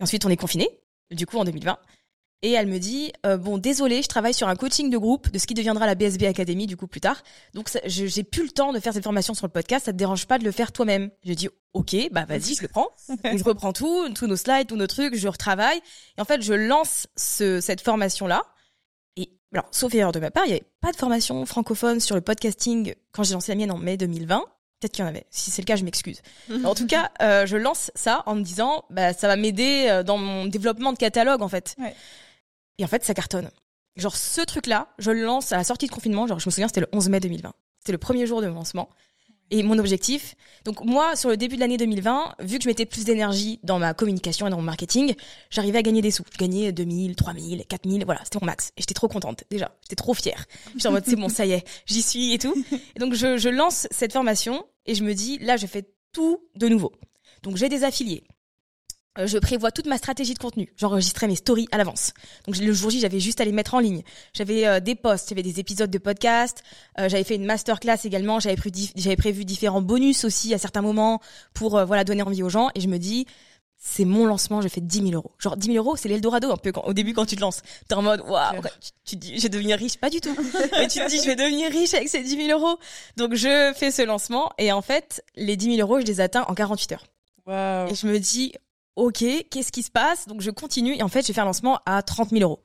Et 0.00 0.02
ensuite, 0.02 0.24
on 0.26 0.28
est 0.28 0.36
confiné, 0.36 0.68
du 1.10 1.26
coup, 1.26 1.38
en 1.38 1.44
2020. 1.44 1.78
Et 2.42 2.52
elle 2.52 2.68
me 2.68 2.78
dit 2.78 3.12
euh, 3.26 3.36
bon 3.36 3.58
désolé, 3.58 4.02
je 4.02 4.08
travaille 4.08 4.32
sur 4.32 4.48
un 4.48 4.56
coaching 4.56 4.88
de 4.88 4.96
groupe 4.96 5.30
de 5.30 5.38
ce 5.38 5.46
qui 5.46 5.52
deviendra 5.52 5.86
la 5.86 5.94
BSB 5.94 6.24
Academy 6.24 6.66
du 6.66 6.76
coup 6.76 6.86
plus 6.86 7.00
tard. 7.00 7.22
Donc 7.52 7.70
j'ai 7.84 8.22
plus 8.22 8.44
le 8.44 8.50
temps 8.50 8.72
de 8.72 8.80
faire 8.80 8.94
cette 8.94 9.04
formation 9.04 9.34
sur 9.34 9.46
le 9.46 9.52
podcast. 9.52 9.86
Ça 9.86 9.92
te 9.92 9.98
dérange 9.98 10.26
pas 10.26 10.38
de 10.38 10.44
le 10.44 10.50
faire 10.50 10.72
toi-même? 10.72 11.10
J'ai 11.22 11.34
dit 11.34 11.48
ok, 11.74 11.96
bah 12.12 12.24
vas-y, 12.24 12.54
je 12.54 12.62
le 12.62 12.68
prends. 12.68 12.88
je 13.24 13.44
reprends 13.44 13.74
tout, 13.74 14.08
tous 14.14 14.26
nos 14.26 14.36
slides, 14.36 14.68
tous 14.68 14.76
nos 14.76 14.86
trucs, 14.86 15.16
je 15.16 15.28
retravaille. 15.28 15.80
Et 16.16 16.20
en 16.20 16.24
fait, 16.24 16.40
je 16.40 16.54
lance 16.54 17.08
ce, 17.14 17.60
cette 17.60 17.82
formation 17.82 18.26
là. 18.26 18.42
Et 19.16 19.28
alors, 19.52 19.66
sauf 19.70 19.94
erreur 19.94 20.12
de 20.12 20.20
ma 20.20 20.30
part, 20.30 20.46
il 20.46 20.50
y 20.50 20.52
avait 20.52 20.64
pas 20.80 20.92
de 20.92 20.96
formation 20.96 21.44
francophone 21.44 22.00
sur 22.00 22.14
le 22.14 22.22
podcasting 22.22 22.94
quand 23.12 23.22
j'ai 23.22 23.34
lancé 23.34 23.52
la 23.52 23.56
mienne 23.56 23.72
en 23.72 23.78
mai 23.78 23.98
2020. 23.98 24.44
Peut-être 24.80 24.92
qu'il 24.92 25.04
y 25.04 25.06
en 25.06 25.10
avait. 25.10 25.26
Si 25.28 25.50
c'est 25.50 25.60
le 25.60 25.66
cas, 25.66 25.76
je 25.76 25.84
m'excuse. 25.84 26.22
en 26.64 26.74
tout 26.74 26.86
cas, 26.86 27.10
euh, 27.20 27.44
je 27.44 27.58
lance 27.58 27.90
ça 27.94 28.22
en 28.24 28.34
me 28.34 28.40
disant, 28.40 28.84
bah, 28.88 29.12
ça 29.12 29.28
va 29.28 29.36
m'aider 29.36 29.88
euh, 29.90 30.02
dans 30.02 30.16
mon 30.16 30.46
développement 30.46 30.94
de 30.94 30.98
catalogue, 30.98 31.42
en 31.42 31.48
fait. 31.48 31.76
Ouais. 31.78 31.94
Et 32.80 32.84
en 32.84 32.88
fait, 32.88 33.04
ça 33.04 33.12
cartonne. 33.12 33.50
Genre, 33.96 34.16
ce 34.16 34.40
truc-là, 34.40 34.88
je 34.98 35.10
le 35.10 35.22
lance 35.22 35.52
à 35.52 35.58
la 35.58 35.64
sortie 35.64 35.86
de 35.86 35.92
confinement. 35.92 36.26
Genre, 36.26 36.40
je 36.40 36.46
me 36.48 36.50
souviens, 36.50 36.66
c'était 36.66 36.80
le 36.80 36.88
11 36.92 37.10
mai 37.10 37.20
2020. 37.20 37.52
C'était 37.78 37.92
le 37.92 37.98
premier 37.98 38.26
jour 38.26 38.40
de 38.40 38.48
mon 38.48 38.54
lancement. 38.54 38.88
Et 39.50 39.62
mon 39.62 39.78
objectif, 39.78 40.34
donc 40.64 40.82
moi, 40.84 41.14
sur 41.14 41.28
le 41.28 41.36
début 41.36 41.56
de 41.56 41.60
l'année 41.60 41.76
2020, 41.76 42.36
vu 42.40 42.56
que 42.56 42.62
je 42.62 42.68
mettais 42.68 42.86
plus 42.86 43.04
d'énergie 43.04 43.58
dans 43.64 43.78
ma 43.78 43.92
communication 43.92 44.46
et 44.46 44.50
dans 44.50 44.56
mon 44.56 44.62
marketing, 44.62 45.14
j'arrivais 45.50 45.78
à 45.78 45.82
gagner 45.82 46.00
des 46.00 46.12
sous. 46.12 46.22
Je 46.32 46.38
gagnais 46.38 46.72
2000, 46.72 47.16
3000, 47.16 47.66
4000, 47.66 48.04
voilà, 48.06 48.20
c'était 48.24 48.38
mon 48.40 48.46
max. 48.46 48.68
Et 48.76 48.82
j'étais 48.82 48.94
trop 48.94 49.08
contente, 49.08 49.44
déjà. 49.50 49.74
J'étais 49.82 49.96
trop 49.96 50.14
fière. 50.14 50.46
J'étais 50.74 50.86
en 50.86 50.92
mode, 50.92 51.04
c'est 51.04 51.16
bon, 51.16 51.28
ça 51.28 51.44
y 51.44 51.52
est, 51.52 51.66
j'y 51.84 52.00
suis 52.00 52.32
et 52.32 52.38
tout. 52.38 52.54
Et 52.94 52.98
donc, 52.98 53.12
je, 53.12 53.36
je 53.36 53.48
lance 53.50 53.88
cette 53.90 54.12
formation 54.12 54.64
et 54.86 54.94
je 54.94 55.02
me 55.04 55.12
dis, 55.12 55.38
là, 55.38 55.56
je 55.58 55.66
fais 55.66 55.84
tout 56.12 56.38
de 56.54 56.68
nouveau. 56.68 56.92
Donc, 57.42 57.56
j'ai 57.56 57.68
des 57.68 57.82
affiliés. 57.84 58.22
Euh, 59.20 59.26
je 59.26 59.38
prévois 59.38 59.70
toute 59.70 59.86
ma 59.86 59.98
stratégie 59.98 60.34
de 60.34 60.38
contenu. 60.38 60.72
J'enregistrais 60.76 61.28
mes 61.28 61.36
stories 61.36 61.68
à 61.72 61.78
l'avance. 61.78 62.12
Donc 62.46 62.56
le 62.56 62.72
jour 62.72 62.90
J, 62.90 63.00
j'avais 63.00 63.20
juste 63.20 63.40
à 63.40 63.44
les 63.44 63.52
mettre 63.52 63.74
en 63.74 63.78
ligne. 63.78 64.02
J'avais 64.32 64.66
euh, 64.66 64.80
des 64.80 64.94
posts, 64.94 65.28
j'avais 65.28 65.42
des 65.42 65.60
épisodes 65.60 65.90
de 65.90 65.98
podcast, 65.98 66.62
euh, 66.98 67.08
j'avais 67.08 67.24
fait 67.24 67.36
une 67.36 67.44
masterclass 67.44 67.98
également, 68.04 68.40
j'avais 68.40 68.56
prévu, 68.56 68.88
j'avais 68.96 69.16
prévu 69.16 69.44
différents 69.44 69.82
bonus 69.82 70.24
aussi 70.24 70.54
à 70.54 70.58
certains 70.58 70.82
moments 70.82 71.20
pour 71.54 71.84
voilà 71.84 72.04
donner 72.04 72.22
envie 72.22 72.42
aux 72.42 72.48
gens. 72.48 72.70
Et 72.74 72.80
je 72.80 72.88
me 72.88 72.98
dis, 72.98 73.26
c'est 73.76 74.04
mon 74.04 74.26
lancement, 74.26 74.60
je 74.60 74.68
fais 74.68 74.80
10 74.80 75.02
000 75.08 75.12
euros. 75.12 75.32
Genre 75.38 75.56
10 75.56 75.72
000 75.72 75.78
euros, 75.78 75.96
c'est 75.96 76.08
l'Eldorado 76.08 76.50
un 76.52 76.56
peu 76.56 76.72
au 76.84 76.92
début 76.92 77.14
quand 77.14 77.26
tu 77.26 77.36
te 77.36 77.40
lances. 77.40 77.62
T'es 77.88 77.94
en 77.94 78.02
mode, 78.02 78.20
waouh, 78.20 78.60
tu, 79.04 79.16
dis, 79.16 79.36
je 79.38 79.42
vais 79.42 79.48
devenir 79.48 79.78
riche, 79.78 79.96
pas 79.96 80.10
du 80.10 80.20
tout. 80.20 80.36
Mais 80.72 80.86
tu 80.88 80.98
te 80.98 81.08
dis, 81.08 81.18
je 81.18 81.26
vais 81.26 81.36
devenir 81.36 81.70
riche 81.70 81.94
avec 81.94 82.08
ces 82.08 82.22
10 82.22 82.46
000 82.46 82.60
euros. 82.60 82.78
Donc 83.16 83.34
je 83.34 83.72
fais 83.74 83.90
ce 83.90 84.02
lancement 84.02 84.52
et 84.58 84.70
en 84.72 84.82
fait, 84.82 85.24
les 85.34 85.56
10 85.56 85.76
000 85.76 85.88
euros, 85.88 86.00
je 86.00 86.06
les 86.06 86.20
atteins 86.20 86.44
en 86.48 86.54
48 86.54 86.92
heures. 86.92 87.06
Wow. 87.46 87.90
Et 87.90 87.94
je 87.94 88.06
me 88.06 88.18
dis, 88.18 88.52
ok, 88.96 89.24
qu'est-ce 89.50 89.72
qui 89.72 89.82
se 89.82 89.90
passe? 89.90 90.26
Donc 90.26 90.40
je 90.40 90.50
continue 90.50 90.94
et 90.96 91.02
en 91.02 91.08
fait 91.08 91.26
j'ai 91.26 91.32
fait 91.32 91.40
un 91.40 91.46
lancement 91.46 91.80
à 91.86 92.02
30 92.02 92.30
000 92.30 92.42
euros. 92.42 92.62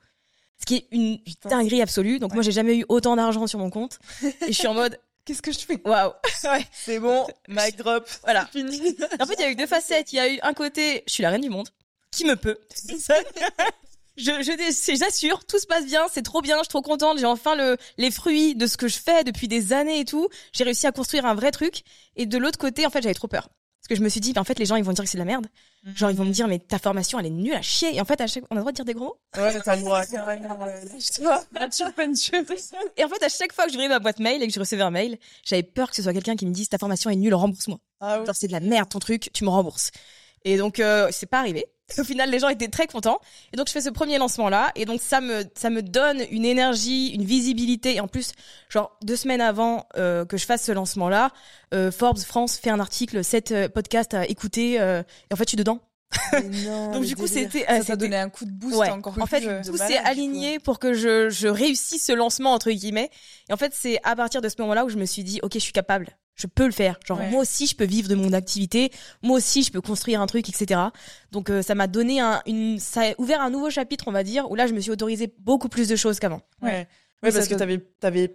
Ce 0.58 0.64
qui 0.64 0.76
est 0.76 0.88
une 0.90 1.18
dinguerie 1.44 1.82
absolue. 1.82 2.18
Donc 2.18 2.32
moi 2.32 2.42
j'ai 2.42 2.52
jamais 2.52 2.76
eu 2.76 2.84
autant 2.88 3.16
d'argent 3.16 3.46
sur 3.46 3.58
mon 3.58 3.70
compte 3.70 3.98
et 4.22 4.48
je 4.48 4.52
suis 4.52 4.66
en 4.66 4.74
mode 4.74 4.98
qu'est-ce 5.24 5.42
que 5.42 5.52
je 5.52 5.58
fais? 5.58 5.80
Waouh 5.84 6.12
ouais. 6.44 6.66
C'est 6.72 6.98
bon, 6.98 7.26
mic 7.48 7.76
drop. 7.76 8.08
Voilà. 8.24 8.46
Fini. 8.46 8.96
en 9.20 9.26
fait 9.26 9.34
il 9.34 9.40
y 9.40 9.44
a 9.44 9.50
eu 9.50 9.56
deux 9.56 9.66
facettes. 9.66 10.12
Il 10.12 10.16
y 10.16 10.20
a 10.20 10.28
eu 10.32 10.38
un 10.42 10.54
côté, 10.54 11.04
je 11.06 11.12
suis 11.12 11.22
la 11.22 11.30
reine 11.30 11.42
du 11.42 11.50
monde, 11.50 11.68
qui 12.10 12.24
me 12.24 12.36
peut. 12.36 12.58
je, 14.16 14.32
je, 14.42 14.96
j'assure, 14.96 15.44
tout 15.44 15.58
se 15.58 15.66
passe 15.66 15.84
bien, 15.84 16.06
c'est 16.10 16.22
trop 16.22 16.40
bien, 16.40 16.56
je 16.58 16.62
suis 16.62 16.68
trop 16.68 16.82
contente, 16.82 17.18
j'ai 17.18 17.26
enfin 17.26 17.54
le, 17.54 17.76
les 17.98 18.10
fruits 18.10 18.54
de 18.54 18.66
ce 18.66 18.76
que 18.76 18.88
je 18.88 18.98
fais 18.98 19.24
depuis 19.24 19.48
des 19.48 19.72
années 19.72 20.00
et 20.00 20.04
tout. 20.04 20.28
J'ai 20.52 20.64
réussi 20.64 20.86
à 20.86 20.92
construire 20.92 21.26
un 21.26 21.34
vrai 21.34 21.50
truc. 21.50 21.82
Et 22.16 22.24
de 22.26 22.38
l'autre 22.38 22.58
côté, 22.58 22.86
en 22.86 22.90
fait, 22.90 23.02
j'avais 23.02 23.14
trop 23.14 23.28
peur. 23.28 23.50
Parce 23.86 23.98
que 24.00 24.00
je 24.00 24.04
me 24.04 24.08
suis 24.08 24.20
dit, 24.20 24.32
en 24.36 24.42
fait, 24.42 24.58
les 24.58 24.66
gens, 24.66 24.74
ils 24.74 24.82
vont 24.82 24.90
dire 24.90 25.04
que 25.04 25.08
c'est 25.08 25.16
de 25.16 25.22
la 25.22 25.26
merde. 25.26 25.46
Genre, 25.94 26.10
ils 26.10 26.16
vont 26.16 26.24
me 26.24 26.32
dire, 26.32 26.48
mais 26.48 26.58
ta 26.58 26.80
formation, 26.80 27.20
elle 27.20 27.26
est 27.26 27.30
nulle 27.30 27.54
à 27.54 27.62
chier. 27.62 27.94
Et 27.94 28.00
en 28.00 28.04
fait, 28.04 28.20
à 28.20 28.26
chaque... 28.26 28.42
on 28.50 28.56
a 28.56 28.58
le 28.58 28.62
droit 28.62 28.72
de 28.72 28.76
dire 28.76 28.84
des 28.84 28.94
gros 28.94 29.16
Ouais, 29.36 29.60
t'as 29.60 29.76
le 29.76 29.82
droit. 29.82 30.04
Et 32.96 33.04
en 33.04 33.08
fait, 33.08 33.22
à 33.22 33.28
chaque 33.28 33.52
fois 33.52 33.66
que 33.66 33.70
j'ouvrais 33.70 33.86
ma 33.86 34.00
boîte 34.00 34.18
mail 34.18 34.42
et 34.42 34.48
que 34.48 34.52
je 34.52 34.58
recevais 34.58 34.82
un 34.82 34.90
mail, 34.90 35.18
j'avais 35.44 35.62
peur 35.62 35.88
que 35.90 35.94
ce 35.94 36.02
soit 36.02 36.12
quelqu'un 36.12 36.34
qui 36.34 36.46
me 36.46 36.52
dise, 36.52 36.68
ta 36.68 36.78
formation 36.78 37.10
est 37.10 37.16
nulle, 37.16 37.34
rembourse-moi. 37.34 37.78
Ah 38.00 38.24
Genre, 38.24 38.34
c'est 38.34 38.48
de 38.48 38.52
la 38.52 38.58
merde 38.58 38.88
ton 38.88 38.98
truc, 38.98 39.30
tu 39.32 39.44
me 39.44 39.50
rembourses. 39.50 39.92
Et 40.44 40.56
donc, 40.56 40.80
euh, 40.80 41.06
c'est 41.12 41.26
pas 41.26 41.38
arrivé. 41.38 41.66
Au 41.98 42.04
final, 42.04 42.30
les 42.30 42.40
gens 42.40 42.48
étaient 42.48 42.68
très 42.68 42.86
contents. 42.86 43.20
Et 43.52 43.56
donc, 43.56 43.68
je 43.68 43.72
fais 43.72 43.80
ce 43.80 43.90
premier 43.90 44.18
lancement 44.18 44.48
là. 44.48 44.72
Et 44.74 44.84
donc, 44.84 45.00
ça 45.00 45.20
me, 45.20 45.44
ça 45.54 45.70
me 45.70 45.82
donne 45.82 46.22
une 46.30 46.44
énergie, 46.44 47.08
une 47.08 47.24
visibilité. 47.24 47.96
Et 47.96 48.00
en 48.00 48.08
plus, 48.08 48.32
genre, 48.68 48.96
deux 49.02 49.16
semaines 49.16 49.40
avant 49.40 49.86
euh, 49.96 50.24
que 50.24 50.36
je 50.36 50.44
fasse 50.46 50.64
ce 50.64 50.72
lancement 50.72 51.08
là, 51.08 51.30
euh, 51.74 51.92
Forbes 51.92 52.18
France 52.18 52.56
fait 52.56 52.70
un 52.70 52.80
article, 52.80 53.22
7 53.22 53.52
euh, 53.52 53.68
podcasts 53.68 54.14
à 54.14 54.26
écouter. 54.26 54.80
Euh, 54.80 55.02
et 55.30 55.34
en 55.34 55.36
fait, 55.36 55.44
je 55.44 55.50
suis 55.50 55.56
dedans. 55.56 55.80
Non, 56.64 56.92
donc, 56.92 57.04
du 57.04 57.14
coup, 57.14 57.26
c'était. 57.28 57.64
Ça 57.66 57.84
t'a 57.84 57.96
donné 57.96 58.16
un 58.16 58.30
coup 58.30 58.44
de 58.44 58.52
boost 58.52 58.76
ouais. 58.76 58.90
encore 58.90 59.14
En 59.20 59.26
fait, 59.26 59.40
plus. 59.40 59.70
tout 59.70 59.76
s'est 59.76 59.98
aligné 59.98 60.58
pour 60.58 60.78
que 60.78 60.92
je, 60.92 61.30
je 61.30 61.46
réussisse 61.46 62.04
ce 62.04 62.12
lancement, 62.12 62.52
entre 62.52 62.70
guillemets. 62.70 63.10
Et 63.48 63.52
en 63.52 63.56
fait, 63.56 63.72
c'est 63.74 64.00
à 64.02 64.16
partir 64.16 64.40
de 64.40 64.48
ce 64.48 64.56
moment-là 64.58 64.84
où 64.84 64.88
je 64.88 64.96
me 64.96 65.04
suis 65.04 65.22
dit, 65.22 65.38
OK, 65.42 65.54
je 65.54 65.58
suis 65.60 65.72
capable 65.72 66.16
je 66.36 66.46
peux 66.46 66.66
le 66.66 66.72
faire. 66.72 66.98
Genre 67.04 67.18
Ouais. 67.18 67.30
moi 67.30 67.40
aussi 67.42 67.66
je 67.66 67.74
peux 67.74 67.84
vivre 67.84 68.08
de 68.08 68.14
mon 68.14 68.32
activité, 68.32 68.92
moi 69.22 69.38
aussi 69.38 69.62
je 69.62 69.72
peux 69.72 69.80
construire 69.80 70.20
un 70.20 70.26
truc, 70.26 70.48
etc. 70.48 70.80
Donc 71.32 71.50
euh, 71.50 71.62
ça 71.62 71.74
m'a 71.74 71.86
donné 71.88 72.20
un, 72.20 72.42
une, 72.46 72.78
ça 72.78 73.00
a 73.10 73.14
ouvert 73.18 73.40
un 73.40 73.50
nouveau 73.50 73.70
chapitre, 73.70 74.04
on 74.06 74.12
va 74.12 74.22
dire, 74.22 74.50
où 74.50 74.54
là 74.54 74.66
je 74.66 74.74
me 74.74 74.80
suis 74.80 74.90
autorisé 74.90 75.32
beaucoup 75.40 75.68
plus 75.68 75.88
de 75.88 75.96
choses 75.96 76.18
qu'avant. 76.20 76.42
Ouais. 76.62 76.70
Ouais. 76.70 76.86
Parce 77.32 77.34
ça 77.34 77.46
que 77.46 77.54
t'avais, 77.54 77.78
t'avais 78.00 78.28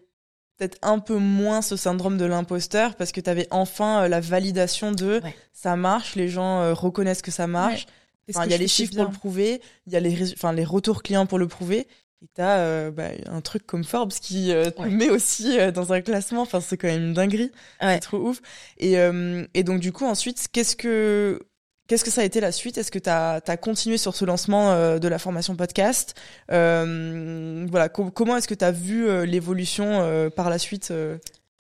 peut-être 0.58 0.78
un 0.82 1.00
peu 1.00 1.16
moins 1.18 1.62
ce 1.62 1.76
syndrome 1.76 2.18
de 2.18 2.26
l'imposteur 2.26 2.96
parce 2.96 3.12
que 3.12 3.22
t'avais 3.22 3.48
enfin 3.52 4.04
euh, 4.04 4.08
la 4.08 4.20
validation 4.20 4.92
de 4.92 5.22
Ouais. 5.24 5.36
ça 5.54 5.76
marche, 5.76 6.16
les 6.16 6.28
gens 6.28 6.62
euh, 6.62 6.74
reconnaissent 6.74 7.22
que 7.22 7.32
ça 7.32 7.48
marche. 7.48 7.86
Enfin, 8.30 8.46
il 8.46 8.52
y 8.52 8.54
a 8.54 8.58
les 8.58 8.68
chiffres 8.68 8.94
pour 8.96 9.06
le 9.06 9.12
prouver, 9.12 9.62
il 9.88 9.94
y 9.94 9.96
a 9.96 10.00
les, 10.00 10.34
enfin, 10.34 10.54
les 10.54 10.64
retours 10.64 11.04
clients 11.04 11.26
pour 11.26 11.38
le 11.40 11.48
prouver. 11.48 11.88
Et 12.24 12.28
t'as 12.36 12.60
euh, 12.60 12.92
bah, 12.92 13.10
un 13.26 13.42
truc 13.42 13.66
comme 13.66 13.84
Forbes 13.84 14.12
qui 14.14 14.52
euh, 14.52 14.70
te 14.70 14.82
Ouais. 14.82 14.90
met 14.90 15.10
aussi 15.10 15.60
euh, 15.60 15.72
dans 15.72 15.92
un 15.92 16.02
classement. 16.02 16.42
Enfin, 16.44 16.62
c'est 16.62 16.78
quand 16.78 16.88
même 16.88 17.02
une 17.06 17.14
dinguerie. 17.14 17.52
Ouais. 17.82 17.96
C'est 17.96 18.00
trop 18.02 18.18
ouf. 18.18 18.42
Et, 18.78 19.00
euh, 19.00 19.46
et 19.56 19.64
donc, 19.64 19.80
du 19.80 19.92
coup, 19.92 20.06
ensuite, 20.06 20.48
qu'est-ce 20.52 20.76
que 20.76 21.40
Qu'est-ce 21.88 22.06
que 22.06 22.12
ça 22.12 22.22
a 22.22 22.24
été 22.24 22.40
la 22.40 22.54
suite? 22.54 22.78
Est-ce 22.78 22.92
que 22.92 23.00
tu 23.00 23.10
as, 23.10 23.42
continué 23.58 23.98
sur 23.98 24.16
ce 24.16 24.24
lancement 24.24 24.98
de 24.98 25.08
la 25.10 25.20
formation 25.20 25.58
podcast? 25.58 26.14
Voilà, 26.48 27.90
co- 27.90 28.12
comment 28.12 28.38
est-ce 28.38 28.48
que 28.48 28.54
tu 28.54 28.64
as 28.64 28.72
vu 28.72 29.26
l'évolution 29.26 30.30
par 30.34 30.50
la 30.50 30.58
suite 30.58 30.94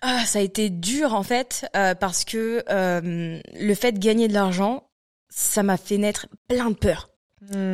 Ah, 0.01 0.23
ça 0.25 0.39
a 0.39 0.41
été 0.41 0.69
dur 0.69 1.13
en 1.15 1.23
fait 1.23 1.65
parce 1.99 2.23
que 2.23 2.63
le 2.69 3.73
fait 3.75 3.91
de 3.91 3.99
gagner 3.99 4.29
de 4.29 4.33
l'argent, 4.33 4.87
ça 5.29 5.63
m'a 5.63 5.75
fait 5.75 5.97
naître 5.97 6.27
plein 6.47 6.69
de 6.69 6.75
peurs. 6.75 7.09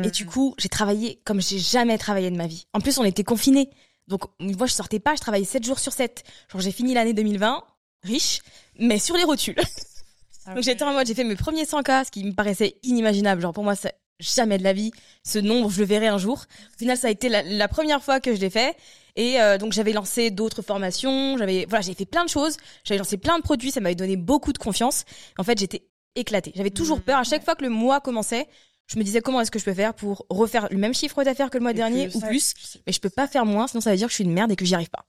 Et 0.04 0.10
du 0.10 0.24
coup, 0.24 0.54
j'ai 0.58 0.68
travaillé 0.68 1.20
comme 1.24 1.40
j'ai 1.42 1.58
jamais 1.58 1.98
travaillé 1.98 2.30
de 2.30 2.36
ma 2.36 2.46
vie. 2.46 2.66
En 2.72 2.80
plus, 2.80 2.98
on 2.98 3.04
était 3.04 3.24
confinés. 3.24 3.68
Donc, 4.06 4.22
moi, 4.40 4.66
je 4.66 4.72
sortais 4.72 4.98
pas, 5.00 5.14
je 5.14 5.20
travaillais 5.20 5.44
7 5.44 5.64
jours 5.64 5.78
sur 5.78 5.92
7. 5.92 6.24
Genre, 6.50 6.60
j'ai 6.62 6.72
fini 6.72 6.94
l'année 6.94 7.12
2020, 7.12 7.62
riche, 8.04 8.40
mais 8.78 8.98
sur 8.98 9.16
les 9.16 9.24
rotules. 9.24 9.56
Donc, 10.54 10.62
j'étais 10.62 10.82
en 10.84 10.94
mode, 10.94 11.06
j'ai 11.06 11.14
fait 11.14 11.24
mes 11.24 11.36
premiers 11.36 11.64
100K, 11.64 12.06
ce 12.06 12.10
qui 12.10 12.24
me 12.24 12.32
paraissait 12.32 12.76
inimaginable. 12.82 13.42
Genre, 13.42 13.52
pour 13.52 13.64
moi, 13.64 13.74
ça, 13.76 13.92
jamais 14.18 14.56
de 14.56 14.64
la 14.64 14.72
vie. 14.72 14.90
Ce 15.22 15.38
nombre, 15.38 15.68
je 15.70 15.80
le 15.80 15.84
verrai 15.84 16.06
un 16.06 16.16
jour. 16.16 16.44
Au 16.74 16.78
final, 16.78 16.96
ça 16.96 17.08
a 17.08 17.10
été 17.10 17.28
la, 17.28 17.42
la 17.42 17.68
première 17.68 18.02
fois 18.02 18.18
que 18.20 18.34
je 18.34 18.40
l'ai 18.40 18.48
fait. 18.48 18.74
Et 19.16 19.38
euh, 19.42 19.58
donc, 19.58 19.74
j'avais 19.74 19.92
lancé 19.92 20.30
d'autres 20.30 20.62
formations. 20.62 21.36
J'avais, 21.36 21.66
voilà, 21.68 21.82
j'ai 21.82 21.92
fait 21.92 22.06
plein 22.06 22.24
de 22.24 22.30
choses. 22.30 22.56
J'avais 22.84 22.96
lancé 22.98 23.18
plein 23.18 23.36
de 23.36 23.42
produits. 23.42 23.70
Ça 23.72 23.80
m'avait 23.80 23.94
donné 23.94 24.16
beaucoup 24.16 24.54
de 24.54 24.58
confiance. 24.58 25.04
En 25.36 25.44
fait, 25.44 25.58
j'étais 25.58 25.82
éclatée. 26.14 26.52
J'avais 26.56 26.70
toujours 26.70 26.96
Mhm. 26.98 27.02
peur. 27.04 27.18
À 27.18 27.24
chaque 27.24 27.44
fois 27.44 27.54
que 27.54 27.64
le 27.64 27.68
mois 27.70 28.00
commençait, 28.00 28.48
je 28.88 28.98
me 28.98 29.04
disais 29.04 29.20
comment 29.20 29.40
est-ce 29.40 29.50
que 29.50 29.58
je 29.58 29.64
peux 29.64 29.74
faire 29.74 29.94
pour 29.94 30.26
refaire 30.30 30.66
le 30.70 30.78
même 30.78 30.94
chiffre 30.94 31.22
d'affaires 31.22 31.50
que 31.50 31.58
le 31.58 31.62
mois 31.62 31.70
Et 31.72 31.74
dernier 31.74 32.08
plus. 32.08 32.16
ou 32.16 32.20
plus. 32.20 32.54
Mais 32.86 32.92
je 32.92 33.00
peux 33.00 33.10
pas 33.10 33.28
faire 33.28 33.44
moins, 33.46 33.66
sinon 33.68 33.80
ça 33.80 33.90
veut 33.90 33.96
dire 33.96 34.06
que 34.08 34.12
je 34.12 34.16
suis 34.16 34.24
une 34.24 34.32
merde 34.32 34.50
et 34.50 34.56
que 34.56 34.64
j'y 34.64 34.74
arrive 34.74 34.90
pas. 34.90 35.04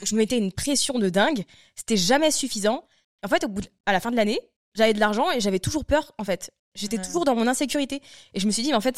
Donc, 0.00 0.06
je 0.08 0.14
me 0.14 0.20
mettais 0.20 0.36
une 0.38 0.52
pression 0.52 0.98
de 0.98 1.08
dingue. 1.08 1.44
C'était 1.76 1.96
jamais 1.96 2.30
suffisant. 2.30 2.84
En 3.24 3.28
fait, 3.28 3.44
au 3.44 3.48
bout 3.48 3.60
de- 3.62 3.68
à 3.86 3.92
la 3.92 4.00
fin 4.00 4.10
de 4.10 4.16
l'année, 4.16 4.40
j'avais 4.74 4.94
de 4.94 5.00
l'argent 5.00 5.30
et 5.30 5.40
j'avais 5.40 5.58
toujours 5.58 5.84
peur, 5.84 6.12
en 6.18 6.24
fait. 6.24 6.50
J'étais 6.76 6.98
Ouais. 6.98 7.04
toujours 7.04 7.24
dans 7.24 7.34
mon 7.34 7.48
insécurité. 7.48 8.00
Et 8.32 8.38
je 8.40 8.46
me 8.46 8.52
suis 8.52 8.62
dit, 8.62 8.68
mais 8.70 8.76
en 8.76 8.80
fait, 8.80 8.96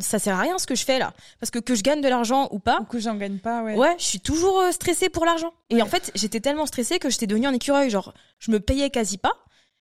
ça 0.00 0.18
sert 0.18 0.36
à 0.36 0.40
rien 0.40 0.58
ce 0.58 0.66
que 0.66 0.74
je 0.74 0.84
fais 0.84 0.98
là. 0.98 1.14
Parce 1.40 1.50
que 1.50 1.58
que 1.58 1.74
je 1.74 1.82
gagne 1.82 2.02
de 2.02 2.08
l'argent 2.08 2.48
ou 2.52 2.58
pas, 2.58 2.80
Du 2.80 2.86
coup, 2.86 3.00
j'en 3.00 3.14
gagne 3.16 3.38
pas, 3.38 3.62
ouais. 3.62 3.74
ouais, 3.74 3.96
je 3.98 4.04
suis 4.04 4.20
toujours 4.20 4.60
euh, 4.60 4.70
stressée 4.72 5.08
pour 5.08 5.24
l'argent. 5.24 5.52
Et 5.70 5.80
en 5.82 5.86
fait, 5.86 6.12
j'étais 6.14 6.40
tellement 6.40 6.66
stressée 6.66 6.98
que 6.98 7.08
j'étais 7.10 7.26
devenue 7.26 7.46
un 7.46 7.54
écureuil. 7.54 7.88
Genre, 7.90 8.12
je 8.38 8.50
me 8.50 8.60
payais 8.60 8.90
quasi 8.90 9.16
pas 9.18 9.32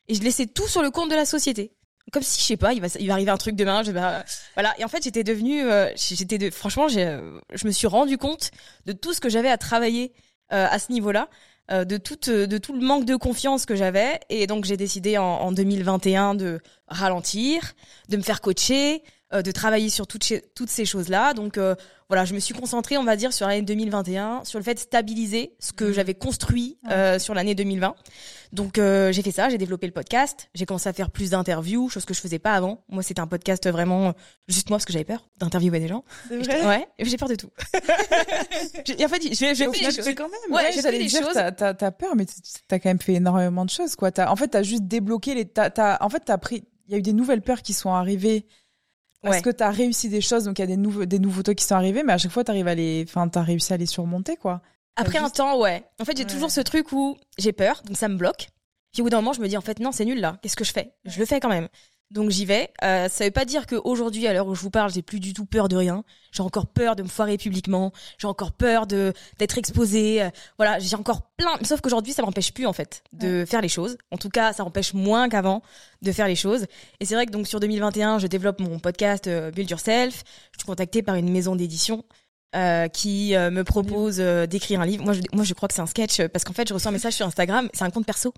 et 0.08 0.14
je 0.14 0.22
laissais 0.22 0.46
tout 0.46 0.66
sur 0.66 0.82
le 0.82 0.90
compte 0.90 1.10
de 1.10 1.14
la 1.14 1.26
société. 1.26 1.72
Comme 2.12 2.22
si, 2.22 2.40
je 2.40 2.46
sais 2.46 2.56
pas, 2.56 2.72
il 2.72 2.80
va, 2.80 2.86
il 3.00 3.06
va 3.08 3.14
arriver 3.14 3.30
un 3.30 3.36
truc 3.36 3.56
demain. 3.56 3.82
Je, 3.82 3.90
voilà. 3.90 4.74
Et 4.78 4.84
en 4.84 4.88
fait, 4.88 5.02
j'étais 5.02 5.24
devenue, 5.24 5.62
euh, 5.62 5.90
j'étais 5.96 6.38
de, 6.38 6.50
franchement, 6.50 6.86
euh, 6.96 7.40
je 7.52 7.66
me 7.66 7.72
suis 7.72 7.86
rendu 7.86 8.16
compte 8.16 8.50
de 8.86 8.92
tout 8.92 9.12
ce 9.12 9.20
que 9.20 9.28
j'avais 9.28 9.50
à 9.50 9.58
travailler 9.58 10.12
euh, 10.52 10.66
à 10.70 10.78
ce 10.78 10.92
niveau-là, 10.92 11.28
euh, 11.72 11.84
de 11.84 11.96
tout, 11.96 12.30
euh, 12.30 12.46
de 12.46 12.58
tout 12.58 12.72
le 12.72 12.80
manque 12.80 13.04
de 13.04 13.16
confiance 13.16 13.66
que 13.66 13.74
j'avais. 13.74 14.20
Et 14.28 14.46
donc, 14.46 14.64
j'ai 14.64 14.76
décidé 14.76 15.18
en, 15.18 15.24
en 15.24 15.50
2021 15.50 16.36
de 16.36 16.60
ralentir, 16.86 17.74
de 18.08 18.16
me 18.16 18.22
faire 18.22 18.40
coacher, 18.40 19.02
euh, 19.32 19.42
de 19.42 19.50
travailler 19.50 19.88
sur 19.88 20.06
toutes, 20.06 20.24
ces- 20.24 20.42
toutes 20.54 20.70
ces 20.70 20.84
choses-là. 20.84 21.34
Donc, 21.34 21.58
euh, 21.58 21.74
voilà, 22.08 22.24
je 22.24 22.34
me 22.34 22.38
suis 22.38 22.54
concentrée, 22.54 22.96
on 22.96 23.02
va 23.02 23.16
dire, 23.16 23.32
sur 23.32 23.48
l'année 23.48 23.62
2021, 23.62 24.44
sur 24.44 24.58
le 24.60 24.64
fait 24.64 24.74
de 24.74 24.78
stabiliser 24.78 25.54
ce 25.58 25.72
que 25.72 25.84
Mhm. 25.86 25.92
j'avais 25.92 26.14
construit 26.14 26.78
euh, 26.90 27.18
sur 27.18 27.34
l'année 27.34 27.56
2020. 27.56 27.94
Donc 28.52 28.78
euh, 28.78 29.10
j'ai 29.10 29.22
fait 29.22 29.32
ça, 29.32 29.48
j'ai 29.48 29.58
développé 29.58 29.86
le 29.88 29.92
podcast, 29.92 30.48
j'ai 30.54 30.66
commencé 30.66 30.88
à 30.88 30.92
faire 30.92 31.10
plus 31.10 31.30
d'interviews, 31.30 31.88
chose 31.88 32.04
que 32.04 32.14
je 32.14 32.20
faisais 32.20 32.38
pas 32.38 32.52
avant. 32.54 32.84
Moi, 32.88 33.02
c'était 33.02 33.18
un 33.20 33.26
podcast 33.26 33.68
vraiment 33.68 34.14
juste 34.46 34.70
moi 34.70 34.76
parce 34.78 34.84
que 34.84 34.92
j'avais 34.92 35.04
peur 35.04 35.28
d'interviewer 35.40 35.80
des 35.80 35.88
gens. 35.88 36.04
Vrai 36.30 36.64
Ouais, 36.64 36.86
j'ai 37.00 37.16
peur 37.16 37.28
de 37.28 37.34
tout. 37.34 37.50
J'ai- 38.84 39.00
et 39.00 39.04
en 39.04 39.08
fait, 39.08 39.22
je, 39.22 39.28
je, 39.30 39.34
je 39.34 39.64
fais 39.64 39.72
final, 39.72 39.92
des 39.92 39.96
choses. 40.02 40.14
quand 40.14 40.28
même. 40.28 40.52
Ouais, 40.56 40.70
j'ai 40.72 40.82
fait 40.82 40.92
des 40.98 41.04
dire, 41.06 41.22
choses. 41.24 41.34
T'as, 41.34 41.74
t'as 41.74 41.90
peur, 41.90 42.14
mais 42.16 42.24
t- 42.26 42.32
t'as 42.68 42.78
quand 42.78 42.88
même 42.88 43.00
fait 43.00 43.14
énormément 43.14 43.64
de 43.64 43.70
choses, 43.70 43.96
quoi. 43.96 44.10
T'as, 44.12 44.30
en 44.30 44.36
fait, 44.36 44.48
t'as 44.48 44.62
juste 44.62 44.84
débloqué 44.84 45.34
les. 45.34 45.44
T'as, 45.46 45.70
t'as- 45.70 45.98
en 46.00 46.08
fait, 46.08 46.20
t'as 46.24 46.38
pris. 46.38 46.64
Il 46.88 46.92
y 46.92 46.94
a 46.94 46.98
eu 46.98 47.02
des 47.02 47.12
nouvelles 47.12 47.42
peurs 47.42 47.62
qui 47.62 47.72
sont 47.72 47.92
arrivées. 47.92 48.46
Parce 49.22 49.36
Ouais. 49.36 49.42
que 49.42 49.50
t'as 49.50 49.70
réussi 49.70 50.08
des 50.08 50.20
choses, 50.20 50.44
donc 50.44 50.58
il 50.58 50.62
y 50.62 50.64
a 50.64 50.68
des 50.68 50.76
nouveaux, 50.76 51.04
des 51.04 51.18
nouveautés 51.18 51.54
qui 51.54 51.64
sont 51.64 51.74
arrivées, 51.74 52.02
mais 52.04 52.12
à 52.12 52.18
chaque 52.18 52.30
fois, 52.30 52.44
t'arrives 52.44 52.68
à 52.68 52.74
les, 52.74 53.04
enfin, 53.08 53.26
t'as 53.28 53.42
réussi 53.42 53.72
à 53.72 53.76
les 53.76 53.86
surmonter, 53.86 54.36
quoi. 54.36 54.60
Après 54.96 55.18
un 55.18 55.28
temps, 55.30 55.58
ouais. 55.60 55.84
En 56.00 56.04
fait, 56.04 56.16
j'ai 56.16 56.24
Ouais. 56.24 56.30
toujours 56.30 56.50
ce 56.50 56.60
truc 56.60 56.92
où 56.92 57.16
j'ai 57.38 57.52
peur, 57.52 57.82
donc 57.86 57.96
ça 57.96 58.08
me 58.08 58.16
bloque. 58.16 58.48
Puis 58.92 59.02
au 59.02 59.04
bout 59.04 59.10
d'un 59.10 59.18
moment, 59.18 59.32
je 59.34 59.40
me 59.40 59.48
dis 59.48 59.56
en 59.56 59.60
fait 59.62 59.78
non, 59.80 59.92
c'est 59.92 60.04
nul 60.06 60.20
là. 60.20 60.38
Qu'est-ce 60.42 60.56
que 60.56 60.64
je 60.64 60.72
fais? 60.72 60.94
Je 61.04 61.18
le 61.18 61.26
fais 61.26 61.38
quand 61.40 61.48
même. 61.50 61.68
Donc 62.10 62.30
j'y 62.30 62.44
vais. 62.44 62.70
Euh, 62.84 63.08
ça 63.08 63.24
veut 63.24 63.30
pas 63.30 63.44
dire 63.44 63.66
qu'aujourd'hui, 63.66 64.26
à 64.26 64.32
l'heure 64.32 64.46
où 64.46 64.54
je 64.54 64.60
vous 64.60 64.70
parle, 64.70 64.92
j'ai 64.92 65.02
plus 65.02 65.18
du 65.18 65.32
tout 65.32 65.44
peur 65.44 65.68
de 65.68 65.76
rien. 65.76 66.04
J'ai 66.32 66.42
encore 66.42 66.66
peur 66.66 66.94
de 66.94 67.02
me 67.02 67.08
foirer 67.08 67.36
publiquement. 67.36 67.92
J'ai 68.18 68.28
encore 68.28 68.52
peur 68.52 68.86
de 68.86 69.12
d'être 69.38 69.58
exposée. 69.58 70.22
Euh, 70.22 70.30
voilà, 70.56 70.78
j'ai 70.78 70.94
encore 70.96 71.22
plein. 71.36 71.56
Sauf 71.62 71.80
qu'aujourd'hui, 71.80 72.12
ça 72.12 72.22
m'empêche 72.22 72.52
plus 72.52 72.66
en 72.66 72.72
fait 72.72 73.02
de 73.12 73.44
faire 73.44 73.60
les 73.60 73.68
choses. 73.68 73.96
En 74.12 74.18
tout 74.18 74.30
cas, 74.30 74.52
ça 74.52 74.64
empêche 74.64 74.94
moins 74.94 75.28
qu'avant 75.28 75.62
de 76.02 76.12
faire 76.12 76.28
les 76.28 76.36
choses. 76.36 76.66
Et 77.00 77.04
c'est 77.04 77.14
vrai 77.14 77.26
que 77.26 77.32
donc 77.32 77.48
sur 77.48 77.58
2021, 77.60 78.18
je 78.20 78.28
développe 78.28 78.60
mon 78.60 78.78
podcast 78.78 79.26
euh, 79.26 79.50
Build 79.50 79.70
Yourself. 79.70 80.22
Je 80.52 80.58
suis 80.58 80.66
contactée 80.66 81.02
par 81.02 81.16
une 81.16 81.30
maison 81.30 81.56
d'édition 81.56 82.04
euh, 82.54 82.88
qui 82.88 83.34
euh, 83.34 83.50
me 83.50 83.64
propose 83.64 84.16
euh, 84.18 84.46
d'écrire 84.46 84.80
un 84.80 84.86
livre. 84.86 85.04
Moi 85.04 85.12
je, 85.12 85.20
moi, 85.34 85.44
je 85.44 85.52
crois 85.52 85.68
que 85.68 85.74
c'est 85.74 85.82
un 85.82 85.86
sketch 85.86 86.22
parce 86.28 86.42
qu'en 86.44 86.54
fait, 86.54 86.66
je 86.66 86.72
reçois 86.72 86.88
un 86.88 86.92
message 86.92 87.12
sur 87.12 87.26
Instagram. 87.26 87.68
C'est 87.74 87.84
un 87.84 87.90
compte 87.90 88.06
perso. 88.06 88.32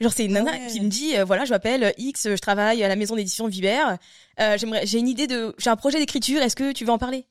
Genre, 0.00 0.12
c'est 0.12 0.24
une 0.26 0.32
nana 0.32 0.52
ouais. 0.52 0.66
qui 0.68 0.80
me 0.80 0.88
dit, 0.88 1.16
euh, 1.16 1.24
voilà, 1.24 1.44
je 1.44 1.50
m'appelle 1.50 1.92
X, 1.98 2.28
je 2.28 2.36
travaille 2.36 2.84
à 2.84 2.88
la 2.88 2.96
maison 2.96 3.16
d'édition 3.16 3.48
Vibert. 3.48 3.98
Euh, 4.40 4.56
j'aimerais, 4.56 4.86
j'ai 4.86 4.98
une 4.98 5.08
idée 5.08 5.26
de, 5.26 5.54
j'ai 5.58 5.70
un 5.70 5.76
projet 5.76 5.98
d'écriture. 5.98 6.40
Est-ce 6.40 6.54
que 6.56 6.72
tu 6.72 6.84
veux 6.84 6.92
en 6.92 6.98
parler? 6.98 7.26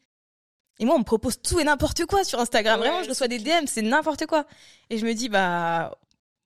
Et 0.79 0.85
moi, 0.85 0.95
on 0.95 0.99
me 0.99 1.03
propose 1.03 1.41
tout 1.41 1.59
et 1.59 1.63
n'importe 1.63 2.05
quoi 2.05 2.23
sur 2.23 2.39
Instagram. 2.39 2.79
Ouais, 2.79 2.87
Vraiment, 2.87 3.03
je 3.03 3.09
reçois 3.09 3.27
des 3.27 3.39
DM, 3.39 3.65
c'est 3.65 3.81
n'importe 3.81 4.25
quoi. 4.25 4.45
Et 4.89 4.97
je 4.97 5.05
me 5.05 5.13
dis, 5.13 5.29
bah, 5.29 5.97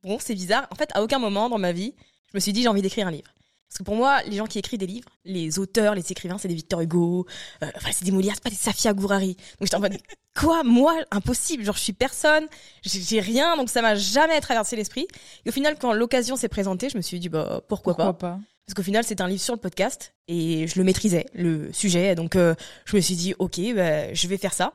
bon, 0.03 0.17
c'est 0.19 0.35
bizarre. 0.35 0.67
En 0.71 0.75
fait, 0.75 0.89
à 0.93 1.03
aucun 1.03 1.19
moment 1.19 1.49
dans 1.49 1.57
ma 1.57 1.71
vie, 1.71 1.95
je 2.31 2.37
me 2.37 2.39
suis 2.39 2.53
dit, 2.53 2.61
j'ai 2.61 2.67
envie 2.67 2.81
d'écrire 2.81 3.07
un 3.07 3.11
livre. 3.11 3.33
Parce 3.71 3.77
que 3.77 3.83
pour 3.83 3.95
moi, 3.95 4.21
les 4.23 4.35
gens 4.35 4.47
qui 4.47 4.59
écrivent 4.59 4.79
des 4.79 4.85
livres, 4.85 5.07
les 5.23 5.57
auteurs, 5.57 5.95
les 5.95 6.11
écrivains, 6.11 6.37
c'est 6.37 6.49
des 6.49 6.55
Victor 6.55 6.81
Hugo, 6.81 7.25
euh, 7.63 7.67
enfin, 7.77 7.91
c'est 7.93 8.03
des 8.03 8.11
Molière, 8.11 8.33
c'est 8.35 8.43
pas 8.43 8.49
des 8.49 8.55
Safia 8.57 8.91
Gourari. 8.91 9.35
Donc 9.35 9.61
j'étais 9.61 9.75
en 9.75 9.79
mode, 9.79 9.97
quoi, 10.37 10.63
moi, 10.65 10.93
impossible. 11.09 11.63
Genre, 11.63 11.77
je 11.77 11.79
suis 11.79 11.93
personne, 11.93 12.47
j'ai 12.83 13.21
rien, 13.21 13.55
donc 13.55 13.69
ça 13.69 13.81
m'a 13.81 13.95
jamais 13.95 14.41
traversé 14.41 14.75
l'esprit. 14.75 15.07
Et 15.45 15.49
au 15.49 15.53
final, 15.53 15.77
quand 15.79 15.93
l'occasion 15.93 16.35
s'est 16.35 16.49
présentée, 16.49 16.89
je 16.89 16.97
me 16.97 17.01
suis 17.01 17.17
dit, 17.17 17.29
bah, 17.29 17.61
pourquoi, 17.69 17.95
pas? 17.95 18.11
pas? 18.11 18.39
Parce 18.65 18.73
qu'au 18.75 18.83
final, 18.83 19.05
c'était 19.05 19.21
un 19.21 19.29
livre 19.29 19.41
sur 19.41 19.53
le 19.53 19.59
podcast 19.61 20.15
et 20.27 20.67
je 20.67 20.77
le 20.77 20.83
maîtrisais, 20.83 21.27
le 21.33 21.71
sujet. 21.71 22.13
Donc, 22.15 22.35
euh, 22.35 22.55
je 22.83 22.97
me 22.97 23.01
suis 23.01 23.15
dit, 23.15 23.35
ok, 23.39 23.57
bah, 23.73 24.13
je 24.13 24.27
vais 24.27 24.37
faire 24.37 24.53
ça. 24.53 24.73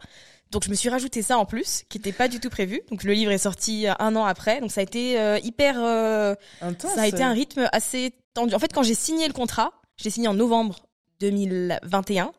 Donc, 0.52 0.64
je 0.64 0.70
me 0.70 0.74
suis 0.74 0.88
rajouté 0.88 1.22
ça 1.22 1.38
en 1.38 1.44
plus, 1.44 1.82
qui 1.88 1.98
n'était 1.98 2.12
pas 2.12 2.28
du 2.28 2.38
tout 2.40 2.50
prévu. 2.50 2.80
Donc, 2.90 3.02
le 3.04 3.12
livre 3.12 3.32
est 3.32 3.38
sorti 3.38 3.86
euh, 3.88 3.92
un 3.98 4.14
an 4.16 4.24
après. 4.24 4.60
Donc, 4.60 4.70
ça 4.70 4.80
a 4.80 4.84
été 4.84 5.18
euh, 5.20 5.38
hyper. 5.42 5.76
euh, 5.82 6.34
Intense. 6.60 6.94
ça 6.94 7.02
a 7.02 7.06
été 7.06 7.22
un 7.22 7.32
rythme 7.32 7.68
assez 7.72 8.12
tendu. 8.34 8.54
En 8.54 8.58
fait, 8.58 8.72
quand 8.72 8.82
j'ai 8.84 8.94
signé 8.94 9.26
le 9.26 9.32
contrat, 9.32 9.72
je 9.96 10.04
l'ai 10.04 10.10
signé 10.10 10.28
en 10.28 10.34
novembre 10.34 10.76
2021. 11.20 12.32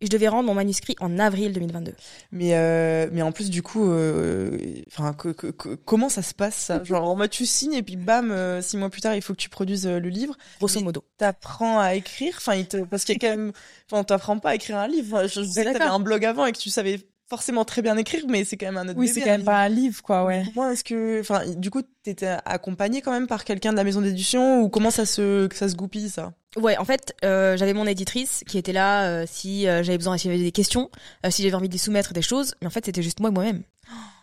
et 0.00 0.06
je 0.06 0.10
devais 0.10 0.28
rendre 0.28 0.46
mon 0.48 0.54
manuscrit 0.54 0.96
en 1.00 1.18
avril 1.18 1.52
2022. 1.52 1.94
Mais 2.32 2.54
euh, 2.54 3.08
mais 3.12 3.22
en 3.22 3.30
plus 3.32 3.50
du 3.50 3.62
coup, 3.62 3.88
euh, 3.90 4.58
enfin 4.88 5.14
comment 5.84 6.08
ça 6.08 6.22
se 6.22 6.34
passe 6.34 6.56
ça? 6.56 6.82
Genre 6.82 7.08
en 7.08 7.14
mode 7.16 7.30
tu 7.30 7.46
signes 7.46 7.74
et 7.74 7.82
puis 7.82 7.96
bam, 7.96 8.30
euh, 8.32 8.60
six 8.62 8.76
mois 8.76 8.90
plus 8.90 9.00
tard 9.00 9.14
il 9.14 9.22
faut 9.22 9.32
que 9.32 9.38
tu 9.38 9.48
produises 9.48 9.86
le 9.86 10.08
livre. 10.08 10.36
Grosso 10.58 10.80
modo. 10.80 11.04
T'apprends 11.18 11.78
à 11.78 11.94
écrire, 11.94 12.34
enfin 12.36 12.54
il 12.54 12.66
te... 12.66 12.78
parce 12.78 13.04
qu'il 13.04 13.14
y 13.14 13.24
a 13.24 13.28
quand 13.28 13.36
même, 13.36 13.52
enfin 13.90 14.00
on 14.00 14.04
t'apprend 14.04 14.38
pas 14.38 14.50
à 14.50 14.54
écrire 14.56 14.76
un 14.78 14.88
livre. 14.88 15.26
Je, 15.28 15.42
je 15.42 15.48
sais 15.48 15.64
que 15.64 15.72
t'avais 15.72 15.84
un 15.84 16.00
blog 16.00 16.24
avant 16.24 16.46
et 16.46 16.52
que 16.52 16.58
tu 16.58 16.70
savais 16.70 16.98
forcément 17.32 17.64
très 17.64 17.80
bien 17.80 17.96
écrire, 17.96 18.24
mais 18.28 18.44
c'est 18.44 18.58
quand 18.58 18.66
même 18.66 18.76
un 18.76 18.90
autre 18.90 18.98
Oui, 18.98 19.08
c'est 19.08 19.22
quand 19.22 19.30
même 19.30 19.42
pas 19.42 19.62
un 19.62 19.70
livre, 19.70 20.02
quoi, 20.02 20.24
ouais. 20.24 20.44
Moi, 20.54 20.70
est-ce 20.70 20.84
que, 20.84 21.18
enfin, 21.18 21.40
du 21.56 21.70
coup, 21.70 21.80
t'étais 22.02 22.36
accompagné 22.44 23.00
quand 23.00 23.10
même 23.10 23.26
par 23.26 23.44
quelqu'un 23.44 23.72
de 23.72 23.78
la 23.78 23.84
maison 23.84 24.02
d'édition 24.02 24.60
ou 24.60 24.68
comment 24.68 24.90
ça 24.90 25.06
se, 25.06 25.48
ça 25.54 25.66
se 25.66 25.74
goupille, 25.74 26.10
ça? 26.10 26.34
Ouais, 26.56 26.76
en 26.76 26.84
fait, 26.84 27.16
euh, 27.24 27.56
j'avais 27.56 27.72
mon 27.72 27.86
éditrice 27.86 28.44
qui 28.46 28.58
était 28.58 28.74
là 28.74 29.06
euh, 29.06 29.24
si 29.26 29.66
euh, 29.66 29.82
j'avais 29.82 29.96
besoin, 29.96 30.18
si 30.18 30.28
j'avais 30.28 30.42
des 30.42 30.52
questions, 30.52 30.90
si 31.30 31.42
j'avais 31.42 31.54
envie 31.54 31.70
de 31.70 31.78
soumettre 31.78 32.12
des 32.12 32.20
choses, 32.20 32.54
mais 32.60 32.66
en 32.66 32.70
fait, 32.70 32.84
c'était 32.84 33.02
juste 33.02 33.20
moi 33.20 33.30
et 33.30 33.32
moi-même. 33.32 33.62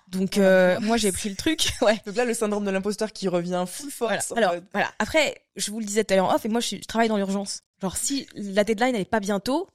Donc 0.10 0.38
moi 0.38 0.98
j'ai 0.98 1.12
pris 1.12 1.30
le 1.30 1.36
truc, 1.36 1.72
ouais. 1.82 2.00
Donc 2.06 2.16
là 2.16 2.26
le 2.26 2.36
syndrome 2.36 2.66
de 2.66 2.72
l'imposteur 2.72 3.12
qui 3.12 3.28
revient 3.28 3.66
full 3.68 3.90
force. 3.90 4.34
Alors 4.36 4.56
voilà, 4.72 4.92
après 5.00 5.44
je 5.56 5.70
vous 5.72 5.80
le 5.80 5.86
disais 5.86 6.04
tout 6.04 6.14
à 6.14 6.18
l'heure 6.18 6.30
en 6.30 6.36
off 6.36 6.46
et 6.46 6.50
moi 6.50 6.62
je, 6.62 6.78
je 6.78 6.88
travaille 6.88 7.10
dans 7.10 7.18
l'urgence. 7.18 7.62
Genre 7.82 7.96
si 7.96 8.28
la 8.34 8.64
deadline 8.64 8.96
elle 8.96 9.02
est 9.02 9.06
pas 9.06 9.20
bientôt, 9.20 9.68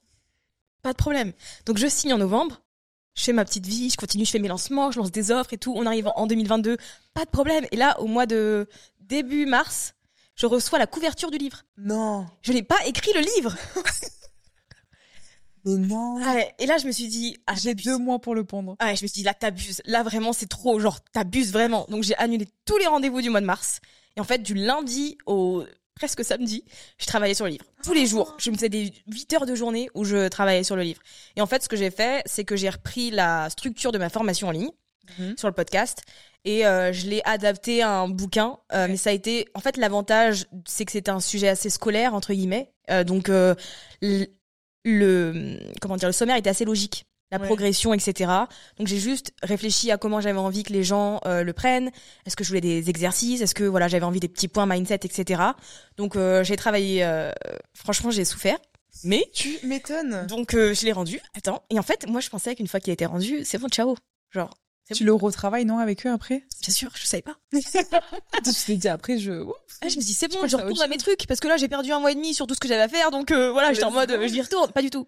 pas 0.81 0.91
de 0.91 0.97
problème. 0.97 1.31
Donc 1.65 1.77
je 1.77 1.87
signe 1.87 2.13
en 2.13 2.17
novembre, 2.17 2.61
je 3.15 3.23
fais 3.23 3.33
ma 3.33 3.45
petite 3.45 3.65
vie, 3.65 3.89
je 3.89 3.97
continue, 3.97 4.25
je 4.25 4.31
fais 4.31 4.39
mes 4.39 4.49
lancements, 4.49 4.91
je 4.91 4.99
lance 4.99 5.11
des 5.11 5.31
offres 5.31 5.53
et 5.53 5.57
tout. 5.57 5.73
On 5.75 5.85
arrive 5.85 6.11
en 6.15 6.27
2022, 6.27 6.77
pas 7.13 7.25
de 7.25 7.29
problème. 7.29 7.65
Et 7.71 7.77
là, 7.77 7.99
au 8.01 8.07
mois 8.07 8.25
de 8.25 8.67
début 8.99 9.45
mars, 9.45 9.95
je 10.35 10.45
reçois 10.45 10.79
la 10.79 10.87
couverture 10.87 11.31
du 11.31 11.37
livre. 11.37 11.63
Non. 11.77 12.25
Je 12.41 12.51
n'ai 12.51 12.63
pas 12.63 12.77
écrit 12.85 13.13
le 13.13 13.21
livre. 13.35 13.55
Mais 15.65 15.77
non. 15.77 16.19
et 16.59 16.67
là, 16.67 16.77
je 16.77 16.85
me 16.85 16.91
suis 16.91 17.07
dit, 17.07 17.37
ah, 17.47 17.55
j'ai 17.55 17.73
deux 17.73 17.97
mois 17.97 18.19
pour 18.19 18.35
le 18.35 18.43
pondre. 18.43 18.75
Ouais, 18.79 18.95
je 18.95 19.03
me 19.03 19.07
suis 19.07 19.21
dit, 19.21 19.23
là, 19.23 19.33
t'abuses. 19.33 19.81
Là, 19.85 20.03
vraiment, 20.03 20.31
c'est 20.31 20.45
trop. 20.45 20.79
Genre, 20.79 20.99
t'abuses 21.05 21.51
vraiment. 21.51 21.87
Donc, 21.89 22.03
j'ai 22.03 22.15
annulé 22.17 22.47
tous 22.65 22.77
les 22.77 22.85
rendez-vous 22.85 23.21
du 23.21 23.31
mois 23.31 23.41
de 23.41 23.47
mars. 23.47 23.79
Et 24.15 24.21
en 24.21 24.23
fait, 24.23 24.43
du 24.43 24.53
lundi 24.53 25.17
au 25.25 25.63
presque 25.95 26.23
samedi, 26.23 26.63
je 26.97 27.05
travaillais 27.05 27.33
sur 27.33 27.45
le 27.45 27.51
livre. 27.51 27.65
Tous 27.83 27.93
les 27.93 28.05
jours. 28.05 28.35
Je 28.37 28.51
me 28.51 28.55
faisais 28.55 28.69
des 28.69 28.93
8 29.07 29.33
heures 29.33 29.45
de 29.45 29.55
journée 29.55 29.89
où 29.93 30.03
je 30.03 30.27
travaillais 30.27 30.63
sur 30.63 30.75
le 30.75 30.83
livre. 30.83 31.01
Et 31.35 31.41
en 31.41 31.47
fait, 31.47 31.63
ce 31.63 31.69
que 31.69 31.77
j'ai 31.77 31.89
fait, 31.89 32.21
c'est 32.25 32.43
que 32.43 32.55
j'ai 32.55 32.69
repris 32.69 33.11
la 33.11 33.49
structure 33.49 33.91
de 33.91 33.97
ma 33.97 34.09
formation 34.09 34.49
en 34.49 34.51
ligne 34.51 34.71
mhm. 35.17 35.37
sur 35.37 35.47
le 35.47 35.53
podcast 35.53 36.03
et 36.43 36.65
euh, 36.65 36.93
je 36.93 37.07
l'ai 37.07 37.21
adapté 37.25 37.81
à 37.81 37.91
un 37.91 38.07
bouquin. 38.07 38.57
Euh, 38.73 38.87
mais 38.87 38.97
ça 38.97 39.09
a 39.09 39.13
été, 39.13 39.47
en 39.55 39.59
fait, 39.59 39.77
l'avantage, 39.77 40.47
c'est 40.65 40.85
que 40.85 40.91
c'était 40.91 41.11
un 41.11 41.19
sujet 41.19 41.47
assez 41.47 41.69
scolaire 41.69 42.13
entre 42.13 42.33
guillemets. 42.33 42.71
Euh, 42.91 43.03
donc 43.03 43.29
le, 43.29 43.55
comment 45.81 45.97
dire, 45.97 46.09
le 46.09 46.13
sommaire 46.13 46.35
était 46.35 46.49
assez 46.49 46.65
logique 46.65 47.05
la 47.31 47.39
progression, 47.39 47.93
etc. 47.93 48.31
Donc 48.77 48.87
j'ai 48.87 48.99
juste 48.99 49.33
réfléchi 49.41 49.91
à 49.91 49.97
comment 49.97 50.21
j'avais 50.21 50.39
envie 50.39 50.63
que 50.63 50.73
les 50.73 50.83
gens 50.83 51.19
euh, 51.25 51.43
le 51.43 51.53
prennent. 51.53 51.91
Est-ce 52.25 52.35
que 52.35 52.43
je 52.43 52.49
voulais 52.49 52.61
des 52.61 52.89
exercices? 52.89 53.41
Est-ce 53.41 53.55
que 53.55 53.63
voilà 53.63 53.87
j'avais 53.87 54.05
envie 54.05 54.19
des 54.19 54.27
petits 54.27 54.47
points 54.47 54.65
mindset, 54.65 54.99
etc. 55.03 55.41
Donc 55.97 56.15
euh, 56.15 56.43
j'ai 56.43 56.55
travaillé. 56.55 57.03
Euh, 57.03 57.31
franchement, 57.73 58.11
j'ai 58.11 58.25
souffert. 58.25 58.57
Mais 59.03 59.29
tu 59.33 59.57
m'étonnes. 59.63 60.25
Donc 60.27 60.51
je 60.53 60.85
l'ai 60.85 60.93
rendu. 60.93 61.19
Attends. 61.35 61.63
Et 61.69 61.79
en 61.79 61.83
fait, 61.83 62.07
moi 62.07 62.21
je 62.21 62.29
pensais 62.29 62.55
qu'une 62.55 62.67
fois 62.67 62.79
qu'il 62.79 62.93
était 62.93 63.05
rendu, 63.05 63.43
c'est 63.43 63.57
bon, 63.57 63.67
ciao. 63.67 63.95
Genre. 64.31 64.53
Tu 64.93 65.03
le 65.03 65.13
retravailles 65.13 65.65
non 65.65 65.79
avec 65.79 66.05
eux 66.05 66.11
après? 66.11 66.43
Bien 66.61 66.71
sûr, 66.71 66.91
je 66.93 67.07
savais 67.07 67.23
pas. 67.23 67.35
je 67.51 68.65
t'ai 68.65 68.75
dit 68.75 68.87
après 68.87 69.17
je. 69.17 69.43
Ah, 69.81 69.87
je 69.87 69.95
me 69.97 70.01
dis 70.01 70.13
c'est 70.13 70.27
bon, 70.27 70.45
je 70.47 70.55
retourne 70.55 70.79
à 70.79 70.87
mes 70.87 70.97
trucs 70.97 71.25
parce 71.25 71.39
que 71.39 71.47
là 71.47 71.57
j'ai 71.57 71.67
perdu 71.67 71.91
un 71.91 71.99
mois 71.99 72.11
et 72.11 72.15
demi 72.15 72.35
sur 72.35 72.45
tout 72.45 72.53
ce 72.53 72.59
que 72.59 72.67
j'avais 72.67 72.83
à 72.83 72.87
faire, 72.87 73.09
donc 73.09 73.31
voilà, 73.31 73.73
j'étais 73.73 73.85
en 73.85 73.91
mode 73.91 74.11
je 74.11 74.33
y 74.33 74.41
retourne, 74.41 74.71
pas 74.71 74.83
du 74.83 74.91
tout. 74.91 75.07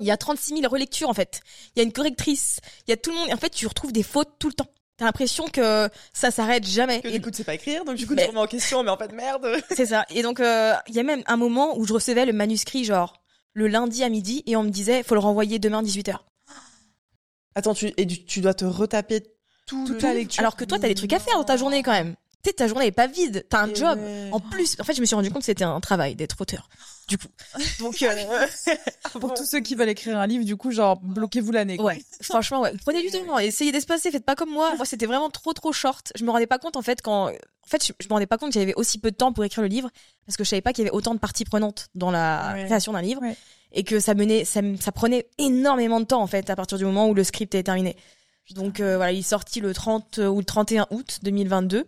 Il 0.00 0.06
y 0.06 0.10
a 0.10 0.16
36 0.16 0.60
000 0.60 0.72
relectures 0.72 1.08
en 1.08 1.14
fait. 1.14 1.40
Il 1.74 1.78
y 1.78 1.80
a 1.80 1.84
une 1.84 1.92
correctrice. 1.92 2.60
Il 2.86 2.90
y 2.90 2.94
a 2.94 2.96
tout 2.96 3.10
le 3.10 3.16
monde. 3.16 3.32
En 3.32 3.36
fait, 3.36 3.50
tu 3.50 3.66
retrouves 3.66 3.92
des 3.92 4.02
fautes 4.02 4.34
tout 4.38 4.48
le 4.48 4.54
temps. 4.54 4.68
T'as 4.96 5.04
l'impression 5.04 5.46
que 5.48 5.90
ça 6.14 6.30
s'arrête 6.30 6.66
jamais. 6.66 7.02
Que 7.02 7.08
du 7.08 7.20
coup, 7.20 7.30
tu 7.30 7.38
sais 7.38 7.44
pas 7.44 7.54
écrire, 7.54 7.84
donc 7.84 7.96
du 7.96 8.06
coup, 8.06 8.14
tu 8.16 8.24
remets 8.24 8.38
en 8.38 8.46
question, 8.46 8.82
mais 8.82 8.90
en 8.90 8.96
fait, 8.96 9.12
merde. 9.12 9.46
C'est 9.70 9.86
ça. 9.86 10.06
Et 10.08 10.22
donc, 10.22 10.40
euh, 10.40 10.72
il 10.88 10.94
y 10.94 10.98
a 10.98 11.02
même 11.02 11.22
un 11.26 11.36
moment 11.36 11.76
où 11.76 11.86
je 11.86 11.92
recevais 11.92 12.24
le 12.24 12.32
manuscrit, 12.32 12.84
genre, 12.84 13.22
le 13.52 13.68
lundi 13.68 14.02
à 14.04 14.08
midi, 14.08 14.42
et 14.46 14.56
on 14.56 14.62
me 14.62 14.70
disait, 14.70 15.02
faut 15.02 15.14
le 15.14 15.20
renvoyer 15.20 15.58
demain 15.58 15.82
18h. 15.82 16.16
Attends, 17.54 17.74
tu, 17.74 17.92
et 17.98 18.06
tu, 18.06 18.40
dois 18.40 18.54
te 18.54 18.64
retaper 18.64 19.22
tout 19.66 19.86
toute 19.86 20.00
la 20.00 20.14
lecture. 20.14 20.40
Alors 20.40 20.56
que 20.56 20.64
toi, 20.64 20.78
t'as 20.78 20.88
des 20.88 20.94
trucs 20.94 21.12
à 21.12 21.18
faire 21.18 21.36
dans 21.36 21.44
ta 21.44 21.58
journée 21.58 21.82
quand 21.82 21.92
même 21.92 22.16
ta 22.52 22.68
journée 22.68 22.86
est 22.86 22.92
pas 22.92 23.06
vide, 23.06 23.44
t'as 23.48 23.62
un 23.62 23.74
job. 23.74 23.98
En 24.32 24.40
plus, 24.40 24.76
en 24.80 24.84
fait, 24.84 24.94
je 24.94 25.00
me 25.00 25.06
suis 25.06 25.16
rendu 25.16 25.30
compte 25.30 25.40
que 25.40 25.46
c'était 25.46 25.64
un 25.64 25.80
travail 25.80 26.14
d'être 26.14 26.40
auteur. 26.40 26.68
Du 27.08 27.18
coup, 27.18 27.28
donc 27.78 28.02
euh, 28.02 28.46
pour 29.20 29.32
tous 29.34 29.44
ceux 29.44 29.60
qui 29.60 29.76
veulent 29.76 29.88
écrire 29.88 30.18
un 30.18 30.26
livre, 30.26 30.44
du 30.44 30.56
coup, 30.56 30.72
genre 30.72 30.96
bloquez-vous 31.00 31.52
l'année. 31.52 31.80
Ouais, 31.80 32.02
franchement, 32.20 32.62
ouais. 32.62 32.72
Prenez 32.84 33.02
du 33.02 33.10
temps, 33.10 33.38
essayez 33.38 33.70
d'espacer, 33.70 34.10
faites 34.10 34.24
pas 34.24 34.34
comme 34.34 34.50
moi. 34.50 34.74
Moi, 34.74 34.84
c'était 34.84 35.06
vraiment 35.06 35.30
trop 35.30 35.52
trop 35.52 35.72
short. 35.72 36.12
Je 36.16 36.24
me 36.24 36.30
rendais 36.30 36.48
pas 36.48 36.58
compte 36.58 36.76
en 36.76 36.82
fait 36.82 37.02
quand, 37.02 37.28
en 37.28 37.68
fait, 37.68 37.84
je, 37.86 38.08
me 38.08 38.12
rendais 38.12 38.26
pas 38.26 38.38
compte 38.38 38.50
qu'il 38.50 38.60
y 38.60 38.64
avait 38.64 38.74
aussi 38.74 38.98
peu 38.98 39.12
de 39.12 39.16
temps 39.16 39.32
pour 39.32 39.44
écrire 39.44 39.62
le 39.62 39.68
livre 39.68 39.88
parce 40.26 40.36
que 40.36 40.42
je 40.42 40.48
savais 40.48 40.62
pas 40.62 40.72
qu'il 40.72 40.84
y 40.84 40.88
avait 40.88 40.96
autant 40.96 41.14
de 41.14 41.20
parties 41.20 41.44
prenantes 41.44 41.86
dans 41.94 42.10
la 42.10 42.56
création 42.66 42.92
d'un 42.92 43.02
livre 43.02 43.22
et 43.70 43.84
que 43.84 44.00
ça 44.00 44.14
menait, 44.14 44.44
ça, 44.44 44.60
ça 44.80 44.90
prenait 44.90 45.28
énormément 45.38 46.00
de 46.00 46.06
temps 46.06 46.22
en 46.22 46.26
fait 46.26 46.50
à 46.50 46.56
partir 46.56 46.76
du 46.76 46.84
moment 46.84 47.08
où 47.08 47.14
le 47.14 47.22
script 47.22 47.54
est 47.54 47.62
terminé. 47.62 47.96
Donc 48.50 48.80
euh, 48.80 48.96
voilà, 48.96 49.12
il 49.12 49.20
est 49.20 49.22
sorti 49.22 49.60
le 49.60 49.72
30 49.72 50.18
ou 50.18 50.38
le 50.38 50.44
31 50.44 50.86
août 50.90 51.20
2022 51.22 51.86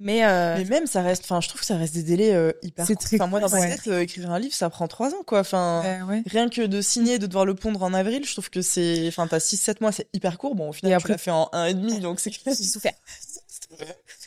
mais, 0.00 0.24
euh... 0.24 0.56
mais 0.58 0.64
même 0.64 0.86
ça 0.86 1.02
reste, 1.02 1.24
enfin 1.24 1.40
je 1.40 1.48
trouve 1.48 1.60
que 1.60 1.66
ça 1.66 1.76
reste 1.76 1.94
des 1.94 2.02
délais 2.02 2.34
euh, 2.34 2.52
hyper. 2.62 2.86
C'est 2.86 2.96
très. 2.96 3.16
Enfin 3.16 3.28
moi 3.28 3.40
dans 3.40 3.48
ma 3.48 3.60
tête, 3.60 3.86
euh, 3.86 4.00
écrire 4.00 4.30
un 4.30 4.38
livre 4.38 4.54
ça 4.54 4.68
prend 4.68 4.88
trois 4.88 5.14
ans 5.14 5.22
quoi. 5.24 5.40
Enfin 5.40 5.82
rien 6.26 6.48
que 6.48 6.62
de 6.62 6.80
signer, 6.80 7.18
de 7.18 7.26
devoir 7.26 7.46
le 7.46 7.54
pondre 7.54 7.82
en 7.82 7.94
avril, 7.94 8.24
je 8.24 8.32
trouve 8.32 8.50
que 8.50 8.60
c'est, 8.60 9.06
enfin 9.08 9.26
t'as 9.28 9.40
six 9.40 9.56
sept 9.56 9.80
mois, 9.80 9.92
c'est 9.92 10.08
hyper 10.12 10.36
court. 10.36 10.56
Bon 10.56 10.70
au 10.70 10.72
final 10.72 10.92
et 10.92 10.94
après... 10.94 11.08
tu 11.08 11.12
l'as 11.12 11.18
fait 11.18 11.30
en 11.30 11.48
un 11.52 11.66
et 11.66 11.74
demi 11.74 12.00
donc 12.00 12.20
c'est. 12.20 12.32
J'ai 12.32 12.54
souffert. 12.54 12.94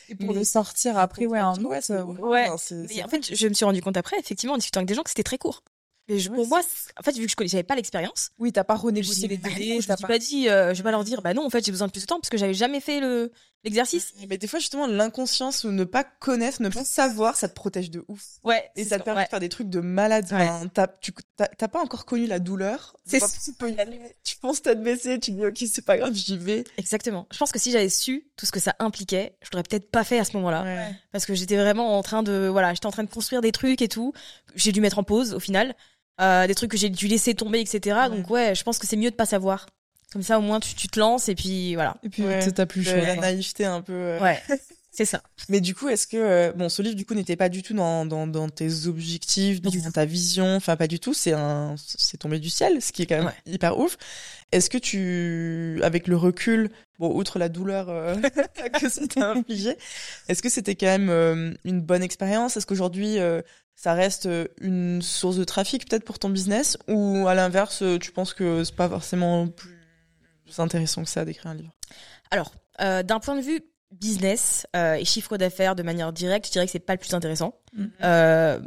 Et 0.08 0.14
pour 0.14 0.32
le 0.32 0.44
sortir 0.44 0.96
après 0.96 1.26
ouais 1.26 1.40
en 1.40 1.54
août. 1.56 1.90
Ouais. 2.20 2.48
en 2.48 2.56
fait 2.56 3.34
je 3.34 3.48
me 3.48 3.54
suis 3.54 3.64
rendu 3.64 3.82
compte 3.82 3.96
après 3.96 4.18
effectivement 4.18 4.54
en 4.54 4.58
discutant 4.58 4.80
avec 4.80 4.88
des 4.88 4.94
gens 4.94 5.02
que 5.02 5.10
c'était 5.10 5.22
très 5.22 5.38
court. 5.38 5.62
Mais 6.08 6.16
pour 6.24 6.46
moi, 6.48 6.60
en 6.98 7.02
fait, 7.02 7.16
vu 7.16 7.26
que 7.26 7.30
je 7.30 7.36
connaissais 7.36 7.62
pas 7.62 7.74
l'expérience. 7.74 8.30
Oui, 8.38 8.50
t'as 8.50 8.64
pas 8.64 8.76
renégocié 8.76 9.28
les 9.28 9.36
délais. 9.36 9.80
Je 9.80 9.90
me 9.90 10.06
pas 10.06 10.18
dit, 10.18 10.48
euh, 10.48 10.72
je 10.72 10.78
vais 10.78 10.82
pas 10.82 10.90
leur 10.90 11.04
dire, 11.04 11.20
bah 11.20 11.34
non, 11.34 11.44
en 11.44 11.50
fait, 11.50 11.64
j'ai 11.64 11.70
besoin 11.70 11.86
de 11.86 11.92
plus 11.92 12.00
de 12.00 12.06
temps 12.06 12.18
parce 12.18 12.30
que 12.30 12.38
j'avais 12.38 12.54
jamais 12.54 12.80
fait 12.80 13.00
le 13.00 13.30
l'exercice. 13.64 14.14
Mais 14.28 14.38
des 14.38 14.46
fois, 14.46 14.58
justement, 14.58 14.86
l'inconscience 14.86 15.64
ou 15.64 15.70
ne 15.70 15.84
pas 15.84 16.04
connaître, 16.04 16.62
ne 16.62 16.68
pas 16.68 16.84
savoir, 16.84 17.36
ça 17.36 17.48
te 17.48 17.54
protège 17.54 17.90
de 17.90 18.04
ouf. 18.08 18.38
Ouais. 18.44 18.70
Et 18.76 18.84
ça 18.84 18.98
te 18.98 19.04
permet 19.04 19.24
de 19.24 19.28
faire 19.28 19.40
des 19.40 19.48
trucs 19.48 19.68
de 19.68 19.80
malade. 19.80 20.26
tu 21.00 21.12
t'as 21.36 21.68
pas 21.68 21.80
encore 21.80 22.04
connu 22.04 22.26
la 22.26 22.38
douleur. 22.38 22.96
C'est 23.04 23.20
tu 23.20 23.52
peux 23.52 23.70
y 23.70 23.80
aller. 23.80 24.00
Tu 24.24 24.36
penses 24.36 24.62
tête 24.62 24.82
baissée, 24.82 25.18
tu 25.18 25.32
dis 25.32 25.44
ok, 25.44 25.56
c'est 25.70 25.84
pas 25.84 25.96
grave, 25.96 26.14
j'y 26.14 26.36
vais. 26.36 26.64
Exactement. 26.76 27.26
Je 27.32 27.38
pense 27.38 27.52
que 27.52 27.58
si 27.58 27.70
j'avais 27.70 27.88
su 27.88 28.28
tout 28.36 28.46
ce 28.46 28.52
que 28.52 28.60
ça 28.60 28.74
impliquait, 28.78 29.36
je 29.42 29.48
l'aurais 29.52 29.62
peut-être 29.62 29.90
pas 29.90 30.04
fait 30.04 30.18
à 30.18 30.24
ce 30.24 30.36
moment-là. 30.36 30.90
Parce 31.12 31.26
que 31.26 31.34
j'étais 31.34 31.56
vraiment 31.56 31.98
en 31.98 32.02
train 32.02 32.22
de, 32.22 32.48
voilà, 32.48 32.74
j'étais 32.74 32.86
en 32.86 32.92
train 32.92 33.04
de 33.04 33.10
construire 33.10 33.40
des 33.40 33.52
trucs 33.52 33.82
et 33.82 33.88
tout. 33.88 34.12
J'ai 34.54 34.72
dû 34.72 34.80
mettre 34.80 34.98
en 34.98 35.04
pause 35.04 35.34
au 35.34 35.40
final. 35.40 35.74
Euh, 36.20 36.48
des 36.48 36.54
trucs 36.54 36.72
que 36.72 36.76
j'ai 36.76 36.90
dû 36.90 37.06
laisser 37.06 37.34
tomber, 37.34 37.60
etc. 37.60 37.96
Donc 38.10 38.28
ouais, 38.28 38.54
je 38.54 38.64
pense 38.64 38.78
que 38.78 38.86
c'est 38.88 38.96
mieux 38.96 39.10
de 39.10 39.16
pas 39.16 39.26
savoir. 39.26 39.66
Comme 40.12 40.22
ça, 40.22 40.38
au 40.38 40.42
moins, 40.42 40.58
tu, 40.58 40.74
tu 40.74 40.88
te 40.88 40.98
lances 40.98 41.28
et 41.28 41.34
puis 41.34 41.74
voilà. 41.74 41.96
Et 42.02 42.08
puis 42.08 42.24
t'as 42.54 42.66
plus 42.66 42.82
le 42.82 42.90
choix. 42.90 43.00
La 43.00 43.16
naïveté 43.16 43.66
un 43.66 43.82
peu. 43.82 43.92
Euh. 43.92 44.20
Ouais. 44.20 44.42
C'est 44.90 45.04
ça. 45.04 45.22
Mais 45.50 45.60
du 45.60 45.74
coup, 45.74 45.88
est-ce 45.88 46.06
que 46.06 46.16
euh, 46.16 46.52
bon, 46.52 46.70
ce 46.70 46.80
livre 46.80 46.96
du 46.96 47.04
coup 47.04 47.12
n'était 47.14 47.36
pas 47.36 47.50
du 47.50 47.62
tout 47.62 47.74
dans, 47.74 48.06
dans, 48.06 48.26
dans 48.26 48.48
tes 48.48 48.86
objectifs, 48.86 49.60
dans, 49.60 49.70
ta 49.90 50.06
vision, 50.06 50.56
enfin 50.56 50.76
pas 50.76 50.86
du 50.86 50.98
tout. 50.98 51.12
C'est 51.12 51.34
un, 51.34 51.74
c'est 51.76 52.16
tombé 52.16 52.38
du 52.38 52.48
ciel, 52.48 52.80
ce 52.80 52.90
qui 52.90 53.02
est 53.02 53.06
quand 53.06 53.22
même 53.22 53.32
hyper 53.44 53.78
ouf. 53.78 53.98
Est-ce 54.50 54.70
que 54.70 54.78
tu, 54.78 55.78
avec 55.82 56.08
le 56.08 56.16
recul, 56.16 56.70
bon, 56.98 57.14
outre 57.14 57.38
la 57.38 57.50
douleur 57.50 57.90
euh, 57.90 58.16
que 58.80 58.88
ça 58.88 59.06
t'a 59.06 59.32
infligé, 59.32 59.76
est-ce 60.28 60.42
que 60.42 60.48
c'était 60.48 60.74
quand 60.74 60.86
même 60.86 61.54
une 61.64 61.82
bonne 61.82 62.02
expérience? 62.02 62.56
Est-ce 62.56 62.66
qu'aujourd'hui 62.66 63.18
ça 63.76 63.92
reste 63.92 64.26
une 64.60 65.02
source 65.02 65.36
de 65.36 65.44
trafic 65.44 65.86
peut-être 65.86 66.04
pour 66.04 66.18
ton 66.18 66.30
business? 66.30 66.78
Ou 66.88 67.28
à 67.28 67.34
l'inverse, 67.34 67.84
tu 68.00 68.10
penses 68.10 68.32
que 68.32 68.64
c'est 68.64 68.74
pas 68.74 68.88
forcément 68.88 69.48
plus 69.48 69.77
intéressant 70.58 71.02
que 71.02 71.10
ça 71.10 71.24
d'écrire 71.24 71.50
un 71.50 71.54
livre 71.54 71.74
Alors, 72.30 72.52
euh, 72.80 73.02
d'un 73.02 73.20
point 73.20 73.36
de 73.36 73.42
vue 73.42 73.60
business 73.90 74.66
euh, 74.76 74.94
et 74.94 75.04
chiffre 75.04 75.36
d'affaires 75.36 75.74
de 75.74 75.82
manière 75.82 76.12
directe, 76.12 76.46
je 76.46 76.52
dirais 76.52 76.66
que 76.66 76.72
c'est 76.72 76.78
pas 76.78 76.94
le 76.94 76.98
plus 76.98 77.14
intéressant. 77.14 77.54
Mhm. 77.72 77.90
Euh, 78.02 78.60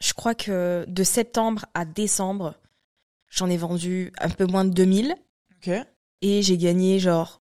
je 0.00 0.12
crois 0.12 0.34
que 0.34 0.84
de 0.86 1.04
septembre 1.04 1.66
à 1.74 1.84
décembre, 1.84 2.54
j'en 3.28 3.48
ai 3.48 3.56
vendu 3.56 4.12
un 4.18 4.28
peu 4.28 4.46
moins 4.46 4.64
de 4.64 4.70
2000. 4.70 5.14
Ok. 5.56 5.72
Et 6.22 6.42
j'ai 6.42 6.58
gagné 6.58 6.98
genre 6.98 7.42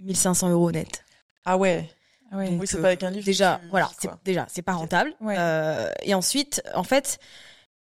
1500 0.00 0.50
euros 0.50 0.70
net. 0.70 1.04
Ah 1.44 1.56
ouais. 1.56 1.88
Ah 2.30 2.36
oui, 2.38 2.60
c'est 2.66 2.80
pas 2.80 2.88
avec 2.88 3.02
un 3.02 3.10
livre. 3.10 3.24
Déjà, 3.24 3.60
voilà, 3.70 3.90
c'est 3.98 4.10
déjà 4.24 4.46
c'est 4.50 4.62
pas 4.62 4.74
rentable. 4.74 5.14
Euh, 5.22 5.90
et 6.02 6.12
ensuite, 6.12 6.62
en 6.74 6.82
fait, 6.82 7.18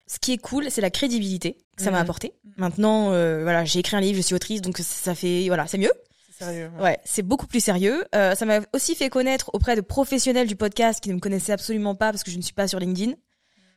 ce 0.08 0.18
qui 0.18 0.32
est 0.32 0.38
cool, 0.38 0.70
c'est 0.70 0.80
la 0.80 0.90
crédibilité 0.90 1.58
que 1.76 1.82
ça 1.82 1.90
m'a 1.90 1.98
mhm. 1.98 2.02
apporté. 2.02 2.32
Maintenant, 2.56 3.12
euh, 3.12 3.42
voilà, 3.42 3.64
j'ai 3.64 3.78
écrit 3.80 3.96
un 3.96 4.00
livre, 4.00 4.16
je 4.16 4.22
suis 4.22 4.34
autrice, 4.34 4.62
donc 4.62 4.78
ça 4.78 5.14
fait, 5.14 5.46
voilà, 5.48 5.66
c'est 5.66 5.78
mieux. 5.78 5.92
C'est 6.32 6.44
sérieux. 6.44 6.70
Ouais, 6.80 6.98
c'est 7.04 7.22
beaucoup 7.22 7.46
plus 7.46 7.60
sérieux. 7.60 8.04
Euh, 8.14 8.34
ça 8.34 8.46
m'a 8.46 8.60
aussi 8.72 8.94
fait 8.94 9.10
connaître 9.10 9.50
auprès 9.52 9.76
de 9.76 9.82
professionnels 9.82 10.48
du 10.48 10.56
podcast 10.56 11.00
qui 11.00 11.10
ne 11.10 11.14
me 11.14 11.20
connaissaient 11.20 11.52
absolument 11.52 11.94
pas 11.94 12.10
parce 12.10 12.24
que 12.24 12.30
je 12.30 12.38
ne 12.38 12.42
suis 12.42 12.54
pas 12.54 12.66
sur 12.66 12.80
LinkedIn. 12.80 13.12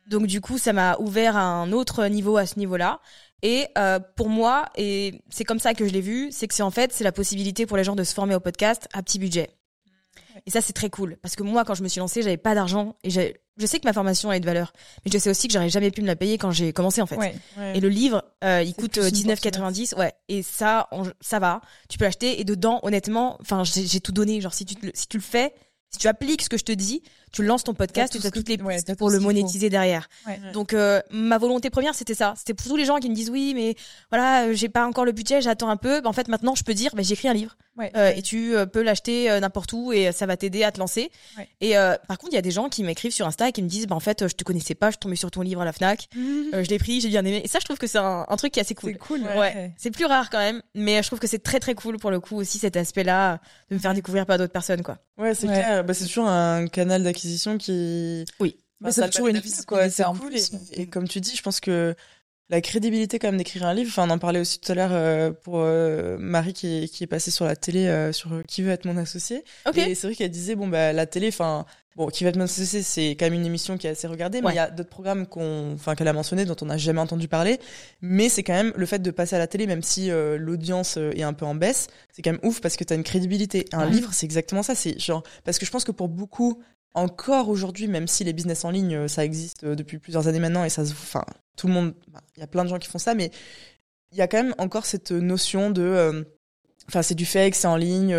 Donc 0.08 0.26
du 0.26 0.42
coup, 0.42 0.58
ça 0.58 0.74
m'a 0.74 0.98
ouvert 1.00 1.36
à 1.36 1.44
un 1.44 1.72
autre 1.72 2.08
niveau 2.08 2.38
à 2.38 2.46
ce 2.46 2.58
niveau-là. 2.58 3.02
Et 3.44 3.68
euh, 3.78 4.00
pour 4.16 4.30
moi, 4.30 4.70
et 4.76 5.22
c'est 5.30 5.44
comme 5.44 5.60
ça 5.60 5.74
que 5.74 5.86
je 5.86 5.92
l'ai 5.92 6.02
vu, 6.02 6.32
c'est 6.32 6.48
que 6.48 6.54
c'est 6.54 6.64
en 6.64 6.72
fait 6.72 6.94
c'est 6.94 7.04
la 7.04 7.12
possibilité 7.12 7.66
pour 7.66 7.78
les 7.78 7.84
gens 7.84 7.96
de 7.96 8.04
se 8.04 8.14
former 8.14 8.36
au 8.36 8.40
podcast 8.40 8.88
à 8.94 9.02
petit 9.04 9.20
budget. 9.20 9.50
Et 10.46 10.52
ça 10.52 10.62
c'est 10.62 10.74
très 10.74 10.90
cool 10.90 11.18
parce 11.22 11.36
que 11.36 11.44
moi 11.44 11.64
quand 11.66 11.76
je 11.76 11.84
me 11.84 11.88
suis 11.88 12.00
lancée, 12.00 12.22
j'avais 12.22 12.38
pas 12.38 12.56
d'argent 12.56 12.96
et 13.04 13.10
je 13.10 13.66
sais 13.66 13.80
que 13.80 13.88
ma 13.88 13.94
formation 13.94 14.30
a 14.30 14.40
de 14.40 14.46
valeur, 14.46 14.74
mais 15.06 15.12
je 15.12 15.18
sais 15.18 15.30
aussi 15.30 15.48
que 15.48 15.54
j'aurais 15.54 15.70
jamais 15.70 15.92
pu 15.92 16.02
me 16.02 16.08
la 16.08 16.16
payer 16.16 16.38
quand 16.38 16.52
j'ai 16.52 16.74
commencé 16.74 17.02
en 17.02 17.06
fait. 17.06 17.18
Et 17.76 17.80
le 17.80 17.90
livre, 17.90 18.24
euh, 18.44 18.64
il 18.64 18.74
coûte 18.74 18.98
19,90, 18.98 19.96
ouais. 19.98 20.14
Et 20.30 20.42
ça, 20.42 20.90
ça 21.20 21.40
va. 21.40 21.62
Tu 21.90 21.98
peux 21.98 22.06
l'acheter 22.06 22.40
et 22.40 22.44
dedans, 22.44 22.80
honnêtement, 22.84 23.38
enfin, 23.42 23.64
j'ai 23.64 24.00
tout 24.00 24.12
donné. 24.12 24.42
Genre 24.42 24.54
si 24.54 24.66
tu 24.66 24.76
si 24.94 25.08
tu 25.08 25.18
le 25.18 25.24
fais, 25.24 25.54
si 25.90 26.00
tu 26.00 26.08
appliques 26.08 26.42
ce 26.42 26.50
que 26.50 26.58
je 26.58 26.64
te 26.64 26.72
dis, 26.72 27.04
tu 27.32 27.44
lances 27.44 27.64
ton 27.64 27.74
podcast, 27.74 28.20
tu 28.20 28.26
as 28.26 28.32
toutes 28.32 28.50
les 28.50 28.58
pistes 28.58 28.96
pour 28.96 29.10
le 29.10 29.20
monétiser 29.20 29.70
derrière. 29.70 30.10
Donc 30.54 30.74
euh, 30.74 31.02
ma 31.12 31.38
volonté 31.38 31.70
première 31.70 31.96
c'était 31.96 32.16
ça, 32.16 32.34
c'était 32.38 32.54
pour 32.54 32.68
tous 32.68 32.76
les 32.76 32.86
gens 32.86 32.98
qui 32.98 33.10
me 33.10 33.16
disent 33.16 33.30
oui 33.30 33.54
mais 33.56 33.76
voilà 34.10 34.46
euh, 34.46 34.54
j'ai 34.54 34.70
pas 34.70 34.86
encore 34.86 35.06
le 35.06 35.12
budget, 35.12 35.42
j'attends 35.42 35.70
un 35.70 35.78
peu. 35.78 36.02
Ben, 36.02 36.10
en 36.10 36.14
fait 36.14 36.28
maintenant 36.28 36.56
je 36.56 36.64
peux 36.64 36.74
dire 36.74 36.92
ben, 36.96 37.04
j'écris 37.04 37.28
un 37.28 37.34
livre 37.34 37.58
euh, 37.96 38.12
et 38.16 38.22
tu 38.22 38.54
peux 38.72 38.84
l'acheter 38.84 39.40
n'importe 39.40 39.74
où 39.74 39.92
et 39.92 40.12
ça 40.12 40.26
va 40.26 40.38
t'aider 40.38 40.64
à 40.64 40.72
te 40.72 40.80
lancer. 40.80 41.10
Et 41.62 41.74
par 42.08 42.18
contre 42.18 42.34
il 42.34 42.36
y 42.36 42.40
a 42.40 42.42
des 42.42 42.52
gens 42.52 42.70
qui 42.70 42.84
m'écrivent 42.84 43.14
sur 43.14 43.26
Insta 43.28 43.50
et 43.50 43.52
qui 43.52 43.64
me 43.64 43.70
disent 43.70 43.88
ben, 43.88 43.96
en 43.96 44.02
fait 44.02 44.28
je 44.28 44.36
te 44.36 44.44
connaissais 44.44 44.76
pas, 44.76 44.88
je 44.88 44.94
suis 44.94 45.00
tombée 45.00 45.16
sur 45.16 45.32
ton 45.32 45.42
livre 45.42 45.62
à 45.62 45.66
la 45.66 45.74
Fnac, 45.74 46.10
je 46.16 46.70
l'ai 46.70 46.80
pris, 46.80 47.02
j'ai 47.02 47.10
bien 47.10 47.24
aimé. 47.26 47.42
Et 47.44 47.48
ça 47.48 47.60
je 47.60 47.66
trouve 47.66 47.78
que 47.78 47.88
c'est 47.88 47.98
un, 47.98 48.26
truc 48.38 48.54
qui 48.54 48.60
est 48.60 48.64
assez 48.64 48.76
cool. 48.76 48.94
C'est 48.94 49.00
cool. 49.00 49.22
Ouais. 49.22 49.72
C'est 49.78 49.92
plus 49.92 50.06
rare 50.06 50.30
quand 50.30 50.40
même, 50.40 50.62
mais 50.76 51.02
je 51.02 51.08
trouve 51.08 51.20
que 51.20 51.28
c'est 51.28 51.44
très 51.44 51.60
très 51.60 51.76
cool 51.76 51.98
pour 51.98 52.12
le 52.12 52.20
coup 52.20 52.36
aussi 52.36 52.58
cet 52.58 52.76
aspect 52.76 53.04
là 53.04 53.40
de 53.70 53.76
me 53.76 53.80
faire 53.80 53.94
découvrir 53.94 54.26
pas 54.26 54.38
d'autres 54.38 54.54
personnes 54.54 54.84
quoi. 54.84 54.98
Ouais 55.18 55.36
c'est 55.36 55.48
clair, 55.48 55.84
bah, 55.84 55.94
c'est 55.94 56.06
toujours 56.06 56.28
un 56.28 56.68
canal 56.68 57.04
d'acquisition 57.04 57.21
qui 57.58 58.26
oui. 58.40 58.58
Bah, 58.82 58.92
c'est 58.92 59.10
toujours 59.10 59.28
une 59.28 59.42
quoi. 59.68 59.90
C'est 59.90 60.04
cool. 60.04 60.34
Et, 60.74 60.88
comme 60.88 61.08
tu 61.08 61.22
dis, 61.22 61.36
je 61.36 61.42
pense 61.44 61.60
que 61.60 61.96
la 62.52 62.60
crédibilité 62.60 63.18
quand 63.18 63.30
même 63.30 63.38
d'écrire 63.38 63.66
un 63.66 63.74
livre. 63.74 63.90
Enfin, 63.90 64.06
on 64.08 64.12
en 64.12 64.20
parlait 64.20 64.40
aussi 64.40 64.60
tout 64.60 64.72
à 64.72 64.76
l'heure 64.76 64.92
euh, 64.92 65.32
pour 65.32 65.60
euh, 65.60 66.18
Marie 66.20 66.54
qui 66.54 66.84
est, 66.84 66.88
qui 66.90 67.04
est 67.04 67.08
passée 67.08 67.32
sur 67.32 67.46
la 67.46 67.56
télé 67.56 67.88
euh, 67.88 68.12
sur 68.12 68.30
Qui 68.48 68.62
veut 68.62 68.72
être 68.72 68.86
mon 68.86 68.98
associé? 68.98 69.46
Et 69.74 69.96
c'est 69.96 70.08
vrai 70.08 70.16
qu'elle 70.16 70.32
disait 70.32 70.56
bon 70.56 70.68
bah 70.68 70.92
la 70.92 71.06
télé, 71.06 71.30
enfin 71.30 71.66
bon 71.96 72.08
Qui 72.08 72.26
veut 72.26 72.30
être 72.30 72.36
mon 72.36 72.44
associé, 72.44 72.82
c'est 72.82 73.12
quand 73.12 73.26
même 73.26 73.36
une 73.36 73.46
émission 73.46 73.78
qui 73.78 73.88
est 73.88 73.92
assez 73.92 74.08
regardée, 74.08 74.42
mais 74.42 74.50
il 74.50 74.56
y 74.56 74.60
a 74.60 74.70
d'autres 74.70 74.90
programmes 74.90 75.28
qu'on, 75.28 75.74
enfin 75.76 75.96
qu'elle 75.96 76.10
a 76.10 76.14
mentionné 76.14 76.44
dont 76.44 76.58
on 76.62 76.66
n'a 76.66 76.78
jamais 76.78 77.00
entendu 77.00 77.30
parler. 77.30 77.58
Mais 78.02 78.28
c'est 78.28 78.44
quand 78.44 78.54
même 78.54 78.74
le 78.76 78.86
fait 78.86 79.00
de 79.00 79.12
passer 79.12 79.38
à 79.38 79.40
la 79.40 79.48
télé, 79.48 79.66
même 79.66 79.84
si 79.84 80.10
l'audience 80.10 80.98
est 80.98 81.24
un 81.24 81.34
peu 81.34 81.46
en 81.46 81.56
baisse, 81.56 81.88
c'est 82.12 82.22
quand 82.22 82.32
même 82.32 82.42
ouf 82.44 82.60
parce 82.60 82.76
que 82.76 82.84
tu 82.84 82.92
as 82.92 82.98
une 82.98 83.04
crédibilité. 83.04 83.66
Un 83.72 83.86
livre, 83.86 84.10
c'est 84.14 84.26
exactement 84.26 84.64
ça. 84.64 84.76
C'est 84.76 85.00
genre 85.00 85.24
parce 85.46 85.58
que 85.58 85.66
je 85.66 85.72
pense 85.72 85.86
que 85.86 85.92
pour 85.92 86.10
beaucoup 86.10 86.62
encore 86.94 87.50
aujourd'hui, 87.50 87.88
même 87.88 88.08
si 88.08 88.24
les 88.24 88.34
business 88.34 88.66
en 88.66 88.72
ligne, 88.72 88.96
euh, 88.96 89.08
ça 89.08 89.24
existe 89.24 89.64
euh, 89.64 89.76
depuis 89.76 89.98
plusieurs 89.98 90.28
années 90.28 90.40
maintenant 90.40 90.64
et 90.64 90.70
ça 90.70 90.86
se, 90.86 90.92
enfin, 90.92 91.24
tout 91.56 91.68
le 91.68 91.74
monde, 91.74 91.94
bah, 92.10 92.22
il 92.36 92.40
y 92.42 92.44
a 92.44 92.48
plein 92.48 92.64
de 92.64 92.70
gens 92.70 92.80
qui 92.80 92.90
font 92.90 92.98
ça, 92.98 93.16
mais 93.16 93.32
il 94.12 94.18
y 94.18 94.22
a 94.22 94.28
quand 94.28 94.42
même 94.42 94.56
encore 94.58 94.86
cette 94.86 95.12
notion 95.12 95.72
de, 95.72 95.82
euh, 95.82 96.24
enfin, 96.90 97.02
c'est 97.02 97.16
du 97.16 97.26
fake, 97.26 97.56
c'est 97.56 97.68
en 97.68 97.78
ligne, 97.78 98.18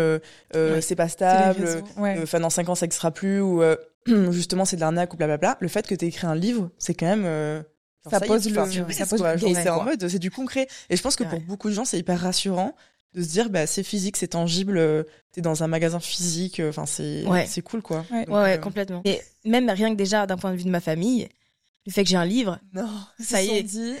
c'est 0.53 0.95
pas 0.95 1.07
stable, 1.07 1.83
enfin, 1.97 2.39
dans 2.39 2.49
cinq 2.49 2.69
ans, 2.69 2.75
ça 2.75 2.85
n'existera 2.85 3.11
plus, 3.11 3.41
ou 3.41 3.61
justement, 4.31 4.65
c'est 4.65 4.75
de 4.75 4.81
l'arnaque 4.81 5.13
ou 5.13 5.17
blablabla. 5.17 5.57
Le 5.59 5.67
fait 5.67 5.85
que 5.85 5.93
tu 5.93 6.05
écrit 6.05 6.25
un 6.25 6.35
livre, 6.35 6.71
c'est 6.79 6.95
quand 6.95 7.05
même, 7.05 7.63
ça, 8.09 8.19
pose 8.19 8.49
le, 8.49 8.55
ça 8.91 9.05
pose 9.05 9.23
c'est 9.53 9.69
en 9.69 9.83
mode, 9.83 10.07
c'est 10.07 10.19
du 10.19 10.31
concret. 10.31 10.67
Et 10.89 10.97
je 10.97 11.01
pense 11.01 11.15
que 11.15 11.23
pour 11.23 11.39
beaucoup 11.41 11.69
de 11.69 11.73
gens, 11.73 11.85
c'est 11.85 11.99
hyper 11.99 12.19
rassurant 12.19 12.75
de 13.13 13.21
se 13.21 13.27
dire 13.27 13.49
bah 13.49 13.67
c'est 13.67 13.83
physique 13.83 14.17
c'est 14.17 14.29
tangible 14.29 14.77
euh, 14.77 15.03
t'es 15.31 15.41
dans 15.41 15.63
un 15.63 15.67
magasin 15.67 15.99
physique 15.99 16.59
euh, 16.59 16.69
enfin 16.69 16.85
c'est 16.85 17.23
c'est 17.45 17.61
cool 17.61 17.81
quoi. 17.81 18.05
Ouais, 18.11 18.27
ouais, 18.29 18.53
euh, 18.53 18.57
complètement. 18.57 19.01
Et 19.05 19.21
même 19.45 19.69
rien 19.69 19.91
que 19.91 19.95
déjà 19.95 20.25
d'un 20.25 20.37
point 20.37 20.51
de 20.51 20.57
vue 20.57 20.63
de 20.63 20.69
ma 20.69 20.81
famille 20.81 21.27
le 21.85 21.91
fait 21.91 22.03
que 22.03 22.09
j'ai 22.09 22.15
un 22.15 22.25
livre 22.25 22.59
non 22.73 22.89
ça 23.19 23.41
y 23.41 23.49
est. 23.49 23.63
dit, 23.63 23.95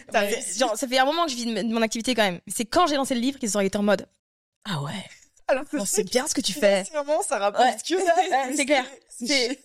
genre 0.57 0.75
ça 0.75 0.87
fait 0.87 0.97
un 0.97 1.05
moment 1.05 1.25
que 1.25 1.31
je 1.31 1.35
vis 1.35 1.45
de 1.45 1.73
mon 1.73 1.81
activité 1.81 2.15
quand 2.15 2.23
même. 2.23 2.39
C'est 2.47 2.65
quand 2.65 2.87
j'ai 2.87 2.95
lancé 2.95 3.13
le 3.13 3.21
livre 3.21 3.39
qu'ils 3.39 3.57
ont 3.57 3.61
été 3.61 3.77
en 3.77 3.83
mode 3.83 4.07
ah 4.65 4.81
ouais. 4.81 4.91
Alors 5.47 5.65
c'est 5.85 6.09
bien 6.09 6.25
ce 6.27 6.33
que 6.33 6.41
tu 6.41 6.53
fais. 6.53 6.83
Vraiment 6.93 7.21
ça 7.21 7.37
rapporte 7.37 7.83
que 7.83 7.95
c'est 8.55 8.65
clair 8.65 8.85
c'est 9.17 9.59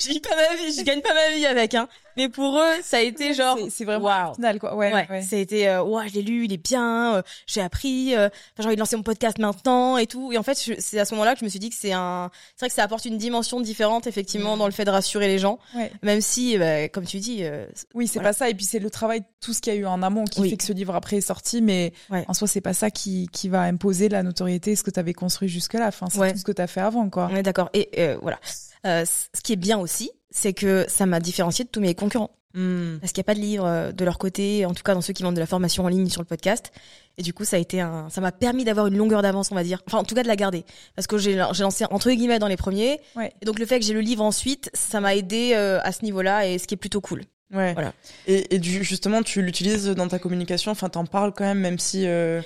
je 0.00 0.08
vis 0.08 0.20
pas 0.20 0.36
ma 0.36 0.56
vie 0.56 0.72
je 0.76 0.82
gagne 0.82 1.00
pas 1.00 1.14
ma 1.14 1.30
vie 1.34 1.46
avec 1.46 1.74
hein 1.74 1.88
mais 2.16 2.28
pour 2.28 2.58
eux, 2.58 2.82
ça 2.82 2.98
a 2.98 3.00
été 3.00 3.34
genre. 3.34 3.58
C'est 3.70 3.84
vraiment 3.84 4.28
wow. 4.28 4.34
final, 4.34 4.58
quoi. 4.58 4.74
Ouais. 4.74 4.92
ouais, 4.92 5.22
Ça 5.22 5.36
a 5.36 5.38
été, 5.38 5.68
euh, 5.68 5.82
ouais, 5.82 6.08
je 6.08 6.14
l'ai 6.14 6.22
lu, 6.22 6.44
il 6.44 6.52
est 6.52 6.62
bien, 6.62 7.16
euh, 7.16 7.22
j'ai 7.46 7.60
appris, 7.60 8.14
euh, 8.14 8.28
j'ai 8.58 8.66
envie 8.66 8.74
de 8.74 8.80
lancer 8.80 8.96
mon 8.96 9.02
podcast 9.02 9.38
maintenant 9.38 9.96
et 9.96 10.06
tout. 10.06 10.32
Et 10.32 10.38
en 10.38 10.42
fait, 10.42 10.54
c'est 10.78 10.98
à 10.98 11.04
ce 11.04 11.14
moment-là 11.14 11.34
que 11.34 11.40
je 11.40 11.44
me 11.44 11.50
suis 11.50 11.58
dit 11.58 11.70
que 11.70 11.76
c'est 11.78 11.92
un, 11.92 12.30
c'est 12.56 12.66
vrai 12.66 12.68
que 12.68 12.74
ça 12.74 12.82
apporte 12.82 13.04
une 13.04 13.18
dimension 13.18 13.60
différente, 13.60 14.06
effectivement, 14.06 14.56
dans 14.56 14.66
le 14.66 14.72
fait 14.72 14.84
de 14.84 14.90
rassurer 14.90 15.28
les 15.28 15.38
gens. 15.38 15.58
Même 16.02 16.20
si, 16.20 16.58
bah, 16.58 16.88
comme 16.88 17.06
tu 17.06 17.18
dis. 17.18 17.44
Euh, 17.44 17.66
oui, 17.94 18.06
c'est 18.06 18.20
pas 18.20 18.32
ça. 18.32 18.50
Et 18.50 18.54
puis 18.54 18.64
c'est 18.64 18.78
le 18.78 18.90
travail, 18.90 19.22
tout 19.40 19.52
ce 19.52 19.60
qu'il 19.60 19.72
y 19.72 19.76
a 19.76 19.78
eu 19.78 19.86
en 19.86 20.02
amont 20.02 20.24
qui 20.24 20.48
fait 20.48 20.56
que 20.56 20.64
ce 20.64 20.72
livre 20.72 20.94
après 20.94 21.16
est 21.16 21.22
sorti. 21.22 21.62
Mais 21.62 21.92
en 22.10 22.34
soi, 22.34 22.46
c'est 22.46 22.60
pas 22.60 22.74
ça 22.74 22.90
qui, 22.90 23.28
qui 23.32 23.48
va 23.48 23.62
imposer 23.62 24.08
la 24.08 24.22
notoriété, 24.22 24.76
ce 24.76 24.82
que 24.82 24.90
tu 24.90 25.00
avais 25.00 25.14
construit 25.14 25.48
jusque-là. 25.48 25.88
Enfin, 25.88 26.06
c'est 26.10 26.32
tout 26.32 26.38
ce 26.38 26.44
que 26.44 26.52
tu 26.52 26.62
as 26.62 26.66
fait 26.66 26.80
avant, 26.80 27.08
quoi. 27.08 27.28
On 27.30 27.36
est 27.36 27.42
d'accord. 27.42 27.70
Et 27.72 27.88
voilà. 28.20 28.38
Ce 28.84 29.40
qui 29.42 29.52
est 29.52 29.56
bien 29.56 29.78
aussi, 29.78 30.10
c'est 30.30 30.52
que 30.52 30.84
ça 30.88 31.06
m'a 31.06 31.20
différencié 31.20 31.64
de 31.64 31.70
tous 31.70 31.80
mes 31.80 31.94
concurrents. 31.94 32.30
Hmm. 32.54 32.98
Parce 33.00 33.12
qu'il 33.12 33.20
n'y 33.20 33.24
a 33.24 33.30
pas 33.32 33.34
de 33.34 33.40
livre 33.40 33.64
euh, 33.64 33.92
de 33.92 34.04
leur 34.04 34.18
côté, 34.18 34.66
en 34.66 34.74
tout 34.74 34.82
cas 34.82 34.92
dans 34.94 35.00
ceux 35.00 35.14
qui 35.14 35.22
vendent 35.22 35.34
de 35.34 35.40
la 35.40 35.46
formation 35.46 35.84
en 35.84 35.88
ligne 35.88 36.08
sur 36.08 36.20
le 36.20 36.26
podcast. 36.26 36.70
Et 37.16 37.22
du 37.22 37.32
coup, 37.32 37.44
ça 37.44 37.56
a 37.56 37.58
été 37.58 37.80
un, 37.80 38.08
ça 38.10 38.20
m'a 38.20 38.32
permis 38.32 38.64
d'avoir 38.64 38.86
une 38.86 38.96
longueur 38.96 39.22
d'avance, 39.22 39.50
on 39.52 39.54
va 39.54 39.64
dire. 39.64 39.82
Enfin, 39.86 39.98
en 39.98 40.04
tout 40.04 40.14
cas, 40.14 40.22
de 40.22 40.28
la 40.28 40.36
garder. 40.36 40.64
Parce 40.94 41.06
que 41.06 41.18
j'ai, 41.18 41.34
lancé 41.34 41.84
entre 41.90 42.10
guillemets 42.10 42.38
dans 42.38 42.48
les 42.48 42.56
premiers. 42.56 43.00
Et 43.40 43.44
donc, 43.44 43.58
le 43.58 43.66
fait 43.66 43.78
que 43.78 43.84
j'ai 43.84 43.94
le 43.94 44.00
livre 44.00 44.22
ensuite, 44.22 44.70
ça 44.74 45.00
m'a 45.00 45.14
aidé 45.14 45.52
euh, 45.54 45.80
à 45.82 45.92
ce 45.92 46.04
niveau-là 46.04 46.46
et 46.46 46.58
ce 46.58 46.66
qui 46.66 46.74
est 46.74 46.78
plutôt 46.78 47.00
cool. 47.00 47.22
Ouais. 47.52 47.74
Voilà. 47.74 47.92
Et, 48.26 48.54
et 48.54 48.58
du, 48.58 48.82
justement, 48.82 49.22
tu 49.22 49.42
l'utilises 49.42 49.86
dans 49.88 50.08
ta 50.08 50.18
communication. 50.18 50.72
Enfin, 50.72 50.88
t'en 50.88 51.04
parles 51.04 51.32
quand 51.32 51.44
même, 51.44 51.60
même 51.60 51.78
si. 51.78 52.06
Euh... 52.06 52.40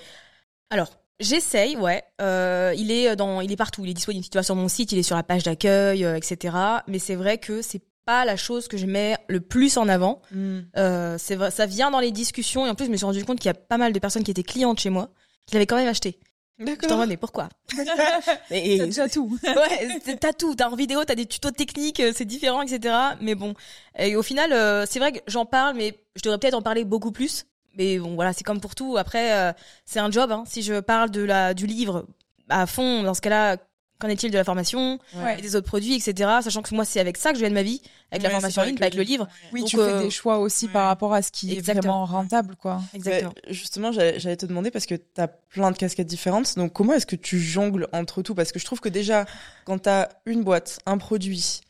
Alors, 0.71 0.91
J'essaye, 1.21 1.77
ouais. 1.77 2.03
Euh, 2.21 2.75
il 2.77 2.91
est 2.91 3.17
dans, 3.17 3.41
il 3.41 3.51
est 3.51 3.57
partout. 3.57 3.85
Il 3.85 3.91
est 3.91 3.95
disponible 3.95 4.27
sur 4.43 4.55
mon 4.55 4.69
site, 4.69 4.93
il 4.93 4.99
est 4.99 5.03
sur 5.03 5.17
la 5.17 5.23
page 5.23 5.43
d'accueil, 5.43 6.05
euh, 6.05 6.17
etc. 6.17 6.57
Mais 6.87 6.99
c'est 6.99 7.15
vrai 7.15 7.39
que 7.39 7.63
c'est 7.63 7.83
pas 8.07 8.25
la 8.25 8.37
chose 8.37 8.69
que 8.69 8.79
je 8.79 8.87
mets 8.87 9.17
le 9.29 9.41
plus 9.41 9.77
en 9.77 9.89
avant. 9.89 10.23
Hmm. 10.31 10.61
Euh, 10.77 11.17
c'est 11.19 11.35
vrai, 11.35 11.51
ça 11.51 11.67
vient 11.67 11.91
dans 11.91 12.01
les 12.01 12.13
discussions 12.13 12.67
et 12.67 12.71
en 12.71 12.75
plus 12.75 12.87
je 12.87 12.91
me 12.91 12.97
suis 12.97 13.05
rendu 13.05 13.25
compte 13.25 13.39
qu'il 13.39 13.49
y 13.49 13.51
a 13.51 13.55
pas 13.55 13.77
mal 13.77 13.93
de 13.93 13.99
personnes 13.99 14.23
qui 14.23 14.31
étaient 14.31 14.45
clientes 14.45 14.81
chez 14.81 14.91
moi 14.91 15.11
qui 15.47 15.55
l'avaient 15.55 15.67
quand 15.67 15.77
même 15.77 15.89
acheté. 15.89 16.19
D'accord. 16.59 16.89
Je 16.89 16.89
t'en 16.89 17.07
mais 17.07 17.19
pourquoi? 17.19 17.51
Mais, 18.51 18.89
T'as 18.95 19.09
tout. 19.09 19.39
ouais, 19.45 20.17
t'as 20.19 20.33
tout. 20.33 20.55
T'as 20.55 20.71
en 20.71 20.77
vidéo, 20.77 21.05
t'as 21.05 21.15
des 21.15 21.27
tutos 21.27 21.51
techniques, 21.51 22.01
euh, 22.01 22.13
c'est 22.15 22.25
différent, 22.25 22.63
etc. 22.63 22.95
Mais 23.21 23.35
bon, 23.35 23.55
et 23.99 24.17
au 24.17 24.23
final, 24.23 24.53
euh, 24.53 24.87
c'est 24.89 24.99
vrai 24.99 25.13
que 25.13 25.19
j'en 25.27 25.45
parle, 25.45 25.77
mais 25.77 25.99
je 26.15 26.23
devrais 26.23 26.39
peut-être 26.39 26.55
en 26.55 26.63
parler 26.63 26.85
beaucoup 26.85 27.13
plus 27.13 27.45
mais 27.77 27.99
bon, 27.99 28.15
voilà, 28.15 28.33
c'est 28.33 28.45
comme 28.45 28.61
pour 28.61 28.75
tout. 28.75 28.97
Après, 28.97 29.33
euh, 29.33 29.53
c'est 29.85 30.01
un 30.01 30.11
job. 30.11 30.31
Hein. 30.33 30.45
Si 30.47 30.63
je 30.63 30.81
parle 30.81 31.11
de 31.11 31.23
la 31.23 31.55
du 31.55 31.67
livre 31.67 32.07
à 32.49 32.67
fond, 32.67 33.03
dans 33.03 33.15
ce 33.15 33.21
cas-là, 33.21 33.57
qu'en 33.99 34.09
est-il 34.09 34.31
de 34.31 34.37
la 34.37 34.45
formation 34.45 34.99
et 35.39 35.41
des 35.41 35.57
autres 35.57 35.67
produits, 35.67 35.95
etc. 35.95 36.31
Sachant 36.43 36.63
que 36.63 36.75
moi, 36.75 36.85
c'est 36.85 37.01
avec 37.01 37.17
ça 37.17 37.33
que 37.33 37.39
je 37.39 37.43
gagne 37.43 37.55
ma 37.55 37.63
vie, 37.63 37.81
avec 38.11 38.23
la 38.23 38.31
formation 38.31 38.63
en 38.63 38.65
ligne, 38.67 38.77
avec 38.81 38.95
le 38.95 39.03
livre. 39.03 39.27
Oui, 39.53 39.65
tu 39.65 39.77
fais 39.77 39.83
euh, 39.83 40.03
des 40.03 40.11
choix 40.11 40.39
aussi 40.39 40.69
par 40.69 40.87
rapport 40.89 41.15
à 41.15 41.23
ce 41.23 41.31
qui 41.31 41.57
est 41.57 41.61
vraiment 41.61 42.05
rentable, 42.05 42.57
quoi. 42.57 42.83
Exactement. 42.95 43.33
justement, 43.49 43.93
j'allais 43.93 44.37
te 44.37 44.47
demander 44.47 44.71
parce 44.71 44.87
que 44.87 44.95
tu 44.95 45.21
as 45.21 45.29
plein 45.29 45.71
de 45.71 45.77
casquettes 45.77 46.07
différentes. 46.07 46.57
Donc, 46.57 46.73
comment 46.73 46.93
est-ce 46.93 47.07
que 47.07 47.17
tu 47.17 47.39
jongles 47.39 47.89
entre 47.93 48.23
tout? 48.23 48.35
Parce 48.35 48.53
que 48.53 48.59
je 48.59 48.65
trouve 48.65 48.81
que 48.81 48.89
déjà, 48.89 49.25
quand 49.65 49.83
tu 49.83 49.89
as 49.89 50.11
une 50.27 50.45
boîte, 50.45 50.79
un 50.87 50.99
produit, 50.99 51.63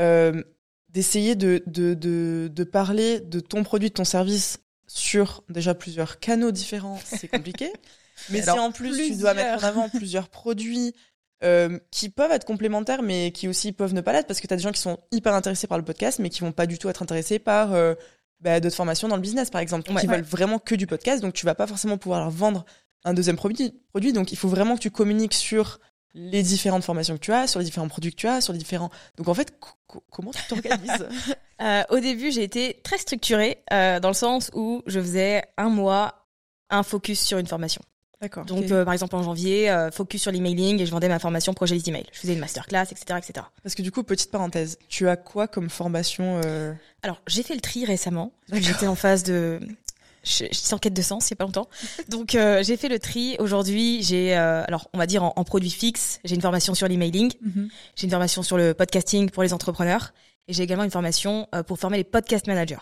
euh, 0.00 0.42
d'essayer 0.88 1.34
de, 1.34 1.62
de, 1.66 1.94
de, 1.94 2.50
de 2.52 2.64
parler 2.64 3.20
de 3.20 3.40
ton 3.40 3.62
produit, 3.62 3.90
de 3.90 3.94
ton 3.94 4.04
service 4.04 4.58
sur 4.94 5.42
déjà 5.48 5.74
plusieurs 5.74 6.20
canaux 6.20 6.52
différents, 6.52 7.00
c'est 7.04 7.26
compliqué. 7.26 7.72
mais 8.30 8.42
si 8.42 8.50
en 8.50 8.70
plus 8.70 8.96
tu 8.96 9.16
dois 9.16 9.34
mettre 9.34 9.64
en 9.64 9.66
avant 9.66 9.88
plusieurs 9.88 10.28
produits 10.28 10.94
euh, 11.42 11.80
qui 11.90 12.10
peuvent 12.10 12.30
être 12.30 12.44
complémentaires, 12.44 13.02
mais 13.02 13.32
qui 13.32 13.48
aussi 13.48 13.72
peuvent 13.72 13.92
ne 13.92 14.00
pas 14.00 14.12
l'être, 14.12 14.28
parce 14.28 14.40
que 14.40 14.46
tu 14.46 14.54
as 14.54 14.56
des 14.56 14.62
gens 14.62 14.70
qui 14.70 14.80
sont 14.80 15.00
hyper 15.10 15.34
intéressés 15.34 15.66
par 15.66 15.78
le 15.78 15.84
podcast, 15.84 16.20
mais 16.20 16.30
qui 16.30 16.42
vont 16.42 16.52
pas 16.52 16.66
du 16.66 16.78
tout 16.78 16.88
être 16.88 17.02
intéressés 17.02 17.40
par 17.40 17.74
euh, 17.74 17.94
bah, 18.38 18.60
d'autres 18.60 18.76
formations 18.76 19.08
dans 19.08 19.16
le 19.16 19.22
business, 19.22 19.50
par 19.50 19.60
exemple, 19.60 19.92
qui 19.92 20.06
veulent 20.06 20.22
vraiment 20.22 20.60
que 20.60 20.76
du 20.76 20.86
podcast, 20.86 21.20
donc 21.20 21.34
tu 21.34 21.44
vas 21.44 21.56
pas 21.56 21.66
forcément 21.66 21.98
pouvoir 21.98 22.20
leur 22.20 22.30
vendre 22.30 22.64
un 23.02 23.14
deuxième 23.14 23.36
produit. 23.36 23.74
produit 23.90 24.12
donc 24.12 24.30
il 24.30 24.38
faut 24.38 24.48
vraiment 24.48 24.76
que 24.76 24.80
tu 24.80 24.92
communiques 24.92 25.34
sur 25.34 25.80
les 26.14 26.42
différentes 26.42 26.84
formations 26.84 27.14
que 27.14 27.20
tu 27.20 27.32
as, 27.32 27.46
sur 27.46 27.58
les 27.58 27.64
différents 27.64 27.88
produits 27.88 28.12
que 28.12 28.16
tu 28.16 28.28
as, 28.28 28.40
sur 28.40 28.52
les 28.52 28.58
différents. 28.58 28.90
Donc 29.16 29.28
en 29.28 29.34
fait, 29.34 29.52
comment 30.10 30.30
tu 30.30 30.42
t'organises? 30.48 31.06
Euh, 31.62 31.84
Au 31.90 32.00
début, 32.00 32.32
j'ai 32.32 32.42
été 32.42 32.80
très 32.82 32.98
structurée 32.98 33.58
euh, 33.72 34.00
dans 34.00 34.08
le 34.08 34.14
sens 34.14 34.50
où 34.54 34.82
je 34.88 34.98
faisais 34.98 35.44
un 35.56 35.68
mois, 35.68 36.26
un 36.68 36.82
focus 36.82 37.20
sur 37.20 37.38
une 37.38 37.46
formation. 37.46 37.80
D'accord. 38.20 38.44
Donc 38.44 38.72
euh, 38.72 38.84
par 38.84 38.92
exemple 38.92 39.14
en 39.14 39.22
janvier, 39.22 39.72
focus 39.92 40.22
sur 40.22 40.32
l'emailing 40.32 40.80
et 40.80 40.84
je 40.86 40.90
vendais 40.90 41.08
ma 41.08 41.20
formation 41.20 41.54
projet 41.54 41.78
d'email. 41.78 42.06
Je 42.12 42.18
faisais 42.18 42.32
une 42.32 42.40
masterclass, 42.40 42.86
etc., 42.90 43.04
etc. 43.18 43.46
Parce 43.62 43.76
que 43.76 43.82
du 43.82 43.92
coup, 43.92 44.02
petite 44.02 44.32
parenthèse, 44.32 44.78
tu 44.88 45.08
as 45.08 45.16
quoi 45.16 45.46
comme 45.46 45.70
formation 45.70 46.40
Alors 47.04 47.22
j'ai 47.28 47.44
fait 47.44 47.54
le 47.54 47.60
tri 47.60 47.84
récemment. 47.84 48.32
J'étais 48.52 48.88
en 48.88 48.96
phase 48.96 49.22
de 49.22 49.60
je, 50.24 50.44
je 50.50 50.56
suis 50.56 50.74
en 50.74 50.78
quête 50.78 50.94
de 50.94 51.02
sens 51.02 51.28
il 51.28 51.32
y 51.32 51.34
a 51.34 51.36
pas 51.36 51.44
longtemps. 51.44 51.68
Donc 52.08 52.34
euh, 52.34 52.62
j'ai 52.62 52.76
fait 52.76 52.88
le 52.88 52.98
tri. 52.98 53.36
Aujourd'hui, 53.38 54.02
j'ai 54.02 54.36
euh, 54.36 54.64
alors 54.66 54.88
on 54.92 54.98
va 54.98 55.06
dire 55.06 55.22
en, 55.22 55.32
en 55.36 55.44
produit 55.44 55.70
fixe, 55.70 56.20
j'ai 56.24 56.34
une 56.34 56.40
formation 56.42 56.74
sur 56.74 56.88
l'emailing, 56.88 57.32
mm 57.40 57.66
j'ai 57.96 58.04
une 58.04 58.10
formation 58.10 58.42
sur 58.42 58.56
le 58.56 58.74
podcasting 58.74 59.30
pour 59.30 59.42
les 59.42 59.52
entrepreneurs 59.52 60.12
et 60.48 60.52
j'ai 60.52 60.62
également 60.62 60.84
une 60.84 60.90
formation 60.90 61.48
euh, 61.54 61.62
pour 61.62 61.78
former 61.78 61.96
les 61.96 62.04
podcast 62.04 62.46
managers. 62.46 62.78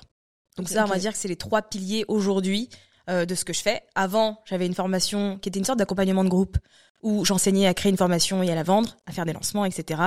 Donc 0.57 0.69
ça, 0.69 0.85
on 0.85 0.89
va 0.89 0.99
dire 0.99 1.13
que 1.13 1.19
c'est 1.19 1.29
les 1.29 1.37
trois 1.37 1.63
piliers 1.63 2.05
aujourd'hui 2.09 2.69
euh, 3.09 3.25
de 3.25 3.35
ce 3.35 3.45
que 3.45 3.53
je 3.53 3.61
fais. 3.61 3.83
Avant, 3.95 4.41
j'avais 4.45 4.67
une 4.67 4.75
formation 4.75 5.39
qui 5.39 5.49
était 5.49 5.59
une 5.59 5.65
sorte 5.65 5.79
d'accompagnement 5.79 6.25
de 6.25 6.29
groupe 6.29 6.59
où 7.03 7.25
j'enseignais 7.25 7.67
à 7.67 7.75
créer 7.75 7.91
une 7.91 7.97
formation 7.97 8.43
et 8.43 8.51
à 8.51 8.55
la 8.55 8.63
vendre, 8.63 8.97
à 9.07 9.13
faire 9.13 9.27
des 9.27 9.33
lancements, 9.33 9.65
etc. 9.65 10.01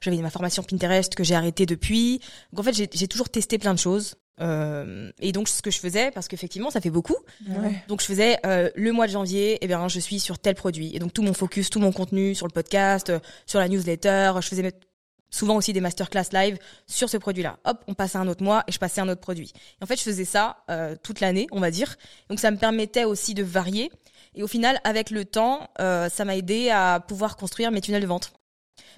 J'avais 0.00 0.16
ma 0.18 0.30
formation 0.30 0.62
Pinterest 0.62 1.14
que 1.14 1.24
j'ai 1.24 1.34
arrêtée 1.34 1.66
depuis. 1.66 2.20
Donc 2.52 2.60
en 2.60 2.62
fait, 2.62 2.74
j'ai 2.74 3.08
toujours 3.08 3.28
testé 3.28 3.58
plein 3.58 3.74
de 3.74 3.78
choses. 3.78 4.16
Euh, 4.40 5.12
et 5.20 5.30
donc 5.32 5.48
ce 5.48 5.62
que 5.62 5.70
je 5.70 5.78
faisais, 5.78 6.10
parce 6.10 6.26
qu'effectivement 6.26 6.70
ça 6.70 6.80
fait 6.80 6.90
beaucoup, 6.90 7.16
donc 7.86 8.00
je 8.00 8.06
faisais 8.06 8.38
euh, 8.46 8.70
le 8.74 8.90
mois 8.90 9.06
de 9.06 9.12
janvier, 9.12 9.52
et 9.52 9.58
eh 9.60 9.66
bien 9.66 9.86
je 9.88 10.00
suis 10.00 10.18
sur 10.20 10.38
tel 10.38 10.54
produit, 10.54 10.90
et 10.96 10.98
donc 10.98 11.12
tout 11.12 11.22
mon 11.22 11.34
focus, 11.34 11.68
tout 11.68 11.80
mon 11.80 11.92
contenu 11.92 12.34
sur 12.34 12.46
le 12.46 12.52
podcast, 12.52 13.10
euh, 13.10 13.20
sur 13.46 13.58
la 13.58 13.68
newsletter, 13.68 14.32
je 14.40 14.48
faisais 14.48 14.72
souvent 15.32 15.56
aussi 15.56 15.72
des 15.72 15.80
masterclass 15.80 16.26
live 16.32 16.58
sur 16.86 17.08
ce 17.08 17.16
produit-là. 17.16 17.58
Hop, 17.64 17.82
on 17.88 17.94
passait 17.94 18.18
à 18.18 18.20
un 18.20 18.28
autre 18.28 18.42
mois 18.42 18.64
et 18.68 18.72
je 18.72 18.78
passais 18.78 19.00
à 19.00 19.04
un 19.04 19.08
autre 19.08 19.20
produit. 19.20 19.52
Et 19.80 19.84
en 19.84 19.86
fait 19.86 19.96
je 19.96 20.02
faisais 20.02 20.24
ça 20.24 20.58
euh, 20.70 20.94
toute 21.02 21.20
l'année, 21.20 21.46
on 21.50 21.60
va 21.60 21.70
dire. 21.70 21.96
Donc 22.28 22.38
ça 22.38 22.50
me 22.50 22.56
permettait 22.56 23.04
aussi 23.04 23.34
de 23.34 23.42
varier. 23.42 23.90
Et 24.34 24.42
au 24.42 24.46
final, 24.46 24.80
avec 24.84 25.10
le 25.10 25.24
temps, 25.24 25.68
euh, 25.80 26.08
ça 26.08 26.24
m'a 26.24 26.36
aidé 26.36 26.70
à 26.70 27.04
pouvoir 27.06 27.36
construire 27.36 27.70
mes 27.70 27.80
tunnels 27.80 28.02
de 28.02 28.06
vente. 28.06 28.32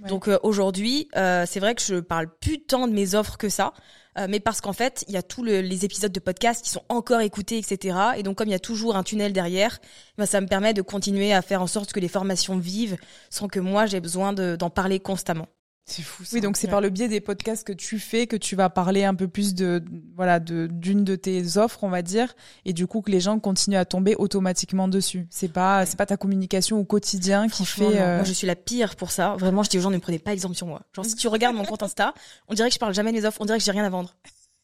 Donc 0.09 0.29
euh, 0.29 0.39
aujourd'hui, 0.43 1.09
euh, 1.17 1.45
c'est 1.49 1.61
vrai 1.61 1.75
que 1.75 1.83
je 1.83 1.97
parle 1.97 2.29
plus 2.41 2.61
tant 2.61 2.89
de 2.89 2.93
mes 2.93 3.15
offres 3.15 3.37
que 3.37 3.49
ça, 3.49 3.73
euh, 4.19 4.27
mais 4.29 4.41
parce 4.41 4.61
qu'en 4.61 4.73
fait, 4.73 5.05
il 5.09 5.15
y 5.15 5.17
a 5.17 5.23
tous 5.23 5.45
les 5.45 5.85
épisodes 5.85 6.13
de 6.13 6.21
podcast 6.21 6.65
qui 6.65 6.71
sont 6.71 6.83
encore 6.89 7.21
écoutés, 7.21 7.59
etc. 7.59 7.97
Et 8.17 8.23
donc 8.23 8.37
comme 8.37 8.49
il 8.49 8.53
y 8.53 8.57
a 8.57 8.61
toujours 8.61 8.97
un 8.97 9.03
tunnel 9.03 9.33
derrière, 9.33 9.81
ben, 10.19 10.27
ça 10.27 10.41
me 10.41 10.47
permet 10.47 10.75
de 10.75 10.83
continuer 10.83 11.33
à 11.33 11.43
faire 11.43 11.63
en 11.63 11.67
sorte 11.67 11.93
que 11.93 12.01
les 12.01 12.09
formations 12.09 12.59
vivent 12.59 12.97
sans 13.31 13.49
que 13.49 13.61
moi 13.61 13.87
j'ai 13.87 14.01
besoin 14.01 14.33
d'en 14.33 14.71
parler 14.71 15.01
constamment. 15.01 15.49
C'est 15.87 16.03
fou. 16.03 16.25
Ça. 16.25 16.31
Oui, 16.35 16.41
donc 16.41 16.57
c'est 16.57 16.69
par 16.69 16.81
le 16.81 16.89
biais 16.89 17.09
des 17.09 17.21
podcasts 17.21 17.67
que 17.67 17.73
tu 17.73 17.99
fais 17.99 18.27
que 18.27 18.37
tu 18.37 18.57
vas 18.57 18.71
parler 18.71 19.05
un 19.05 19.15
peu 19.15 19.29
plus 19.29 19.55
de 19.55 19.85
voilà 20.17 20.41
de 20.41 20.67
d'une 20.67 21.05
de 21.05 21.15
tes 21.15 21.59
offres, 21.59 21.85
on 21.85 21.91
va 21.91 22.01
dire, 22.01 22.35
et 22.65 22.73
du 22.73 22.87
coup 22.87 23.03
que 23.03 23.11
les 23.11 23.21
gens 23.21 23.39
continuent 23.39 23.77
à 23.77 23.85
tomber 23.85 24.17
automatiquement 24.17 24.89
dessus. 24.89 25.27
C'est 25.29 25.53
pas 25.53 25.85
c'est 25.85 25.97
pas 25.97 26.07
ta 26.07 26.17
communication 26.17 26.79
au 26.79 26.85
quotidien 26.85 27.49
qui 27.49 27.67
fait. 27.67 28.01
Euh... 28.01 28.17
Moi, 28.17 28.25
je 28.25 28.33
suis 28.33 28.47
la 28.47 28.57
pire 28.57 28.97
pour 28.97 29.11
ça. 29.11 29.37
Vraiment, 29.39 29.63
je 29.63 29.69
dis 29.69 29.79
aux 29.79 29.83
gens 29.83 29.91
ne 29.91 29.99
prenez 29.99 30.19
pas 30.19 30.33
exemple 30.33 30.55
sur 30.55 30.67
moi. 30.67 30.83
Genre 30.95 31.05
si 31.05 31.17
tu 31.17 31.29
regardes 31.29 31.55
mon 31.55 31.65
compte 31.65 31.83
Insta, 31.83 32.15
on 32.49 32.55
dirait 32.55 32.69
que 32.69 32.75
je 32.75 32.79
parle 32.79 32.95
jamais 32.95 33.13
de 33.13 33.19
mes 33.19 33.27
offres, 33.27 33.41
on 33.43 33.45
dirait 33.45 33.59
que 33.59 33.65
j'ai 33.65 33.73
rien 33.73 33.85
à 33.85 33.91
vendre. 33.91 34.17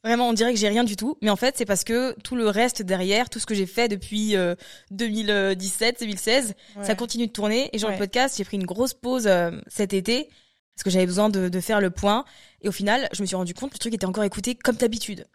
Vraiment, 0.03 0.31
on 0.31 0.33
dirait 0.33 0.55
que 0.55 0.59
j'ai 0.59 0.68
rien 0.68 0.85
du 0.85 0.97
tout, 0.97 1.18
mais 1.21 1.29
en 1.29 1.37
fait, 1.37 1.59
c'est 1.59 1.66
parce 1.66 1.85
que 1.85 2.18
tout 2.23 2.35
le 2.35 2.49
reste 2.49 2.81
derrière, 2.81 3.29
tout 3.29 3.39
ce 3.39 3.45
que 3.45 3.55
j'ai 3.55 3.66
fait 3.66 3.87
depuis 3.89 4.35
2017, 4.91 5.97
euh, 5.97 6.07
2016, 6.07 6.55
ça 6.83 6.95
continue 6.95 7.27
de 7.27 7.33
tourner. 7.33 7.68
Et 7.75 7.79
genre 7.79 7.91
le 7.91 7.99
podcast, 7.99 8.37
j'ai 8.39 8.45
pris 8.45 8.57
une 8.57 8.64
grosse 8.64 8.95
pause 8.95 9.27
euh, 9.27 9.51
cet 9.66 9.93
été 9.93 10.31
parce 10.81 10.85
que 10.85 10.91
j'avais 10.91 11.05
besoin 11.05 11.28
de, 11.28 11.51
de, 11.51 11.61
faire 11.61 11.83
le 11.83 11.91
point. 11.91 12.24
Et 12.62 12.68
au 12.68 12.72
final, 12.72 13.07
je 13.12 13.20
me 13.20 13.26
suis 13.26 13.37
rendu 13.37 13.53
compte 13.53 13.68
que 13.68 13.74
le 13.74 13.81
truc 13.81 13.93
était 13.93 14.07
encore 14.07 14.24
écouté 14.24 14.55
comme 14.55 14.76
d'habitude. 14.76 15.26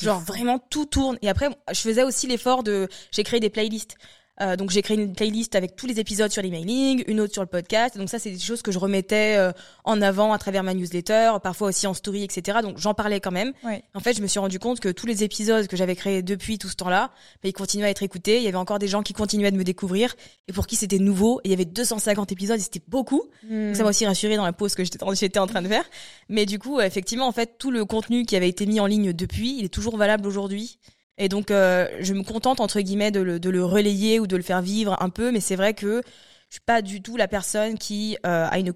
Genre 0.00 0.18
vraiment 0.18 0.58
tout 0.58 0.86
tourne. 0.86 1.18
Et 1.20 1.28
après, 1.28 1.50
je 1.70 1.78
faisais 1.78 2.02
aussi 2.02 2.26
l'effort 2.26 2.62
de, 2.62 2.88
j'ai 3.10 3.22
créé 3.22 3.38
des 3.38 3.50
playlists. 3.50 3.96
Euh, 4.40 4.56
donc 4.56 4.70
j'ai 4.70 4.82
créé 4.82 4.96
une 4.96 5.14
playlist 5.14 5.54
avec 5.54 5.76
tous 5.76 5.86
les 5.86 6.00
épisodes 6.00 6.30
sur 6.30 6.42
l'emailing, 6.42 7.04
une 7.06 7.20
autre 7.20 7.32
sur 7.32 7.42
le 7.42 7.48
podcast. 7.48 7.96
Donc 7.96 8.08
ça, 8.08 8.18
c'est 8.18 8.30
des 8.30 8.38
choses 8.38 8.62
que 8.62 8.72
je 8.72 8.78
remettais 8.78 9.36
euh, 9.36 9.52
en 9.84 10.02
avant 10.02 10.32
à 10.32 10.38
travers 10.38 10.62
ma 10.62 10.74
newsletter, 10.74 11.32
parfois 11.42 11.68
aussi 11.68 11.86
en 11.86 11.94
story, 11.94 12.24
etc. 12.24 12.58
Donc 12.62 12.78
j'en 12.78 12.94
parlais 12.94 13.20
quand 13.20 13.30
même. 13.30 13.52
En 13.94 14.00
fait, 14.00 14.16
je 14.16 14.22
me 14.22 14.26
suis 14.26 14.40
rendu 14.40 14.58
compte 14.58 14.80
que 14.80 14.88
tous 14.88 15.06
les 15.06 15.22
épisodes 15.22 15.66
que 15.66 15.76
j'avais 15.76 15.94
créés 15.94 16.22
depuis 16.22 16.58
tout 16.58 16.68
ce 16.68 16.76
temps-là, 16.76 17.10
bah, 17.42 17.48
ils 17.48 17.52
continuaient 17.52 17.86
à 17.86 17.90
être 17.90 18.02
écoutés. 18.02 18.38
Il 18.38 18.42
y 18.42 18.48
avait 18.48 18.56
encore 18.56 18.78
des 18.78 18.88
gens 18.88 19.02
qui 19.02 19.12
continuaient 19.12 19.52
de 19.52 19.56
me 19.56 19.64
découvrir 19.64 20.16
et 20.48 20.52
pour 20.52 20.66
qui 20.66 20.76
c'était 20.76 20.98
nouveau. 20.98 21.40
Et 21.44 21.48
il 21.48 21.50
y 21.50 21.54
avait 21.54 21.64
250 21.64 22.32
épisodes, 22.32 22.58
et 22.58 22.62
c'était 22.62 22.82
beaucoup. 22.88 23.22
Donc, 23.48 23.76
ça 23.76 23.82
m'a 23.82 23.90
aussi 23.90 24.06
rassuré 24.06 24.36
dans 24.36 24.44
la 24.44 24.52
pause 24.52 24.74
que 24.74 24.82
j'étais 24.84 25.38
en 25.38 25.46
train 25.46 25.62
de 25.62 25.68
faire. 25.68 25.84
Mais 26.28 26.46
du 26.46 26.58
coup, 26.58 26.80
effectivement, 26.80 27.26
en 27.26 27.32
fait, 27.32 27.56
tout 27.58 27.70
le 27.70 27.84
contenu 27.84 28.24
qui 28.24 28.36
avait 28.36 28.48
été 28.48 28.66
mis 28.66 28.80
en 28.80 28.86
ligne 28.86 29.12
depuis, 29.12 29.56
il 29.58 29.64
est 29.64 29.72
toujours 29.72 29.96
valable 29.96 30.26
aujourd'hui. 30.26 30.78
Et 31.18 31.28
donc, 31.28 31.50
euh, 31.50 31.88
je 32.00 32.12
me 32.12 32.22
contente, 32.22 32.60
entre 32.60 32.80
guillemets, 32.80 33.10
de 33.10 33.20
le, 33.20 33.38
de 33.38 33.50
le, 33.50 33.64
relayer 33.64 34.18
ou 34.18 34.26
de 34.26 34.36
le 34.36 34.42
faire 34.42 34.62
vivre 34.62 34.96
un 35.00 35.10
peu, 35.10 35.30
mais 35.30 35.40
c'est 35.40 35.56
vrai 35.56 35.74
que 35.74 36.02
je 36.48 36.54
suis 36.54 36.60
pas 36.64 36.82
du 36.82 37.02
tout 37.02 37.16
la 37.16 37.28
personne 37.28 37.78
qui 37.78 38.16
euh, 38.26 38.46
a 38.50 38.58
une, 38.58 38.72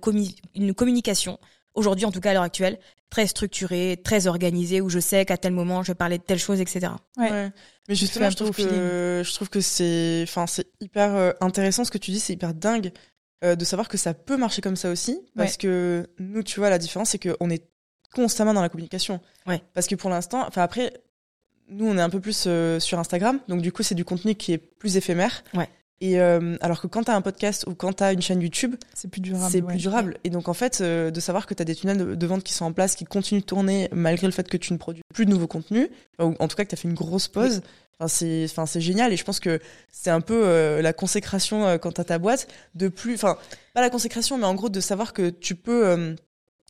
une 0.54 0.74
communication, 0.74 1.38
aujourd'hui 1.74 2.04
en 2.04 2.12
tout 2.12 2.20
cas 2.20 2.30
à 2.30 2.34
l'heure 2.34 2.42
actuelle, 2.42 2.78
très 3.10 3.26
structurée, 3.26 4.00
très 4.02 4.26
organisée, 4.26 4.80
où 4.80 4.88
je 4.88 4.98
sais 4.98 5.24
qu'à 5.24 5.36
tel 5.36 5.52
moment, 5.52 5.82
je 5.82 5.92
vais 5.92 5.96
parler 5.96 6.18
de 6.18 6.22
telle 6.22 6.38
chose, 6.38 6.60
etc. 6.60 6.92
Ouais. 7.16 7.30
ouais. 7.30 7.50
Mais 7.88 7.94
justement, 7.94 8.30
je 8.30 8.36
trouve, 8.36 8.50
que, 8.50 9.22
je 9.24 9.32
trouve 9.32 9.48
que 9.48 9.60
c'est 9.60 10.20
enfin, 10.24 10.46
c'est 10.46 10.66
hyper 10.80 11.14
euh, 11.14 11.32
intéressant 11.40 11.84
ce 11.84 11.90
que 11.90 11.98
tu 11.98 12.10
dis, 12.10 12.20
c'est 12.20 12.34
hyper 12.34 12.54
dingue 12.54 12.92
euh, 13.44 13.56
de 13.56 13.64
savoir 13.64 13.88
que 13.88 13.96
ça 13.96 14.14
peut 14.14 14.36
marcher 14.36 14.60
comme 14.60 14.76
ça 14.76 14.90
aussi, 14.90 15.20
parce 15.36 15.56
que 15.56 16.06
nous, 16.18 16.42
tu 16.42 16.60
vois, 16.60 16.70
la 16.70 16.78
différence, 16.78 17.10
c'est 17.10 17.18
qu'on 17.18 17.50
est 17.50 17.64
constamment 18.14 18.52
dans 18.52 18.62
la 18.62 18.68
communication. 18.68 19.20
Ouais. 19.46 19.62
Parce 19.74 19.86
que 19.86 19.94
pour 19.94 20.10
l'instant, 20.10 20.44
enfin 20.46 20.62
après, 20.62 20.92
nous, 21.70 21.86
on 21.86 21.96
est 21.98 22.02
un 22.02 22.10
peu 22.10 22.20
plus 22.20 22.44
euh, 22.46 22.80
sur 22.80 22.98
Instagram, 22.98 23.40
donc 23.48 23.62
du 23.62 23.72
coup, 23.72 23.82
c'est 23.82 23.94
du 23.94 24.04
contenu 24.04 24.34
qui 24.34 24.52
est 24.52 24.58
plus 24.58 24.96
éphémère. 24.96 25.44
Ouais. 25.54 25.68
Et 26.00 26.20
euh, 26.20 26.56
alors 26.60 26.80
que 26.80 26.86
quand 26.86 27.04
t'as 27.04 27.16
un 27.16 27.22
podcast 27.22 27.64
ou 27.66 27.74
quand 27.74 27.92
t'as 27.92 28.12
une 28.12 28.22
chaîne 28.22 28.40
YouTube, 28.40 28.76
c'est 28.94 29.10
plus 29.10 29.20
durable. 29.20 29.50
C'est 29.50 29.62
plus 29.62 29.78
durable. 29.78 30.16
Et 30.22 30.30
donc 30.30 30.48
en 30.48 30.54
fait, 30.54 30.80
euh, 30.80 31.10
de 31.10 31.20
savoir 31.20 31.46
que 31.46 31.54
t'as 31.54 31.64
des 31.64 31.74
tunnels 31.74 32.16
de, 32.16 32.26
vente 32.26 32.44
qui 32.44 32.52
sont 32.52 32.64
en 32.64 32.72
place, 32.72 32.94
qui 32.94 33.04
continuent 33.04 33.40
de 33.40 33.44
tourner 33.44 33.88
malgré 33.92 34.26
le 34.26 34.32
fait 34.32 34.48
que 34.48 34.56
tu 34.56 34.72
ne 34.72 34.78
produis 34.78 35.02
plus 35.12 35.26
de 35.26 35.30
nouveaux 35.30 35.48
contenus, 35.48 35.88
ou 36.20 36.34
en 36.38 36.48
tout 36.48 36.56
cas 36.56 36.64
que 36.64 36.70
t'as 36.70 36.76
fait 36.76 36.88
une 36.88 36.94
grosse 36.94 37.26
pause. 37.26 37.62
Enfin, 37.98 38.06
c'est, 38.06 38.44
enfin, 38.44 38.66
c'est 38.66 38.80
génial. 38.80 39.12
Et 39.12 39.16
je 39.16 39.24
pense 39.24 39.40
que 39.40 39.60
c'est 39.90 40.10
un 40.10 40.20
peu 40.20 40.46
euh, 40.46 40.82
la 40.82 40.92
consécration 40.92 41.66
euh, 41.66 41.78
quand 41.78 41.92
t'as 41.92 42.04
ta 42.04 42.18
boîte 42.18 42.46
de 42.76 42.86
plus, 42.86 43.14
enfin, 43.14 43.36
pas 43.74 43.80
la 43.80 43.90
consécration, 43.90 44.38
mais 44.38 44.46
en 44.46 44.54
gros 44.54 44.68
de 44.68 44.80
savoir 44.80 45.12
que 45.12 45.30
tu 45.30 45.56
peux 45.56 46.14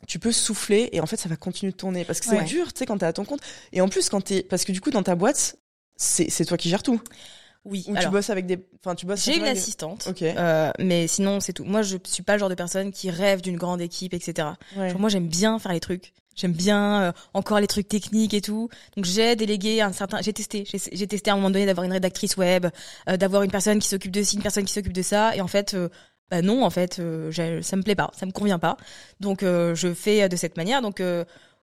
tu 0.07 0.19
peux 0.19 0.33
souffler 0.33 0.89
et 0.93 1.01
en 1.01 1.07
fait 1.07 1.17
ça 1.17 1.29
va 1.29 1.37
continuer 1.37 1.73
de 1.73 1.77
tourner 1.77 2.05
parce 2.05 2.21
que 2.21 2.27
c'est 2.27 2.45
dur 2.45 2.73
tu 2.73 2.79
sais 2.79 2.87
quand 2.87 2.99
t'es 2.99 3.07
à 3.07 3.13
ton 3.13 3.25
compte 3.25 3.41
et 3.73 3.81
en 3.81 3.89
plus 3.89 4.09
quand 4.09 4.21
t'es 4.21 4.43
parce 4.43 4.65
que 4.65 4.73
du 4.73 4.81
coup 4.81 4.91
dans 4.91 5.03
ta 5.03 5.17
boîte 5.17 5.57
c'est 5.97 6.31
c'est 6.31 6.45
toi 6.45 6.57
qui 6.57 6.69
gères 6.69 6.83
tout 6.83 7.01
oui. 7.65 7.85
Ou 7.89 7.97
tu 7.97 8.09
bosses 8.09 8.31
avec 8.31 8.47
des, 8.47 8.59
enfin 8.83 8.95
tu 8.95 9.07
bosses. 9.07 9.25
J'ai 9.25 9.37
une 9.37 9.45
assistante. 9.45 10.07
Ok. 10.09 10.23
Euh, 10.23 10.71
mais 10.79 11.07
sinon 11.07 11.41
c'est 11.41 11.53
tout. 11.53 11.65
Moi 11.65 11.83
je 11.83 11.99
suis 12.05 12.23
pas 12.23 12.35
le 12.35 12.39
genre 12.39 12.49
de 12.49 12.55
personne 12.55 12.93
qui 12.93 13.11
rêve 13.11 13.43
d'une 13.43 13.57
grande 13.57 13.81
équipe, 13.81 14.15
etc. 14.15 14.49
Genre, 14.75 14.99
moi 14.99 15.09
j'aime 15.09 15.29
bien 15.29 15.59
faire 15.59 15.73
les 15.73 15.81
trucs. 15.81 16.15
J'aime 16.35 16.53
bien 16.53 17.03
euh, 17.03 17.13
encore 17.35 17.59
les 17.59 17.67
trucs 17.67 17.89
techniques 17.89 18.33
et 18.33 18.41
tout. 18.41 18.69
Donc 18.97 19.05
j'ai 19.05 19.35
délégué 19.35 19.83
un 19.83 19.93
certain. 19.93 20.23
J'ai 20.23 20.33
testé. 20.33 20.65
J'ai 20.67 21.07
testé 21.07 21.31
à 21.31 21.35
un 21.35 21.37
moment 21.37 21.51
donné 21.51 21.67
d'avoir 21.67 21.85
une 21.85 21.93
rédactrice 21.93 22.37
web, 22.37 22.67
euh, 23.09 23.17
d'avoir 23.17 23.43
une 23.43 23.51
personne 23.51 23.81
qui 23.81 23.89
s'occupe 23.89 24.13
de 24.13 24.23
ci, 24.23 24.37
une 24.37 24.43
personne 24.43 24.65
qui 24.65 24.73
s'occupe 24.73 24.93
de 24.93 25.03
ça. 25.03 25.35
Et 25.37 25.41
en 25.41 25.49
fait, 25.49 25.77
bah 26.31 26.43
non, 26.43 26.65
en 26.65 26.71
fait, 26.71 26.99
euh, 26.99 27.33
ça 27.63 27.77
me 27.77 27.83
plaît 27.83 27.95
pas, 27.95 28.11
ça 28.15 28.27
me 28.27 28.33
convient 28.33 28.59
pas. 28.59 28.77
Donc 29.21 29.41
je 29.43 29.95
fais 29.95 30.29
de 30.29 30.37
cette 30.37 30.57
manière. 30.57 30.83
Donc 30.83 31.01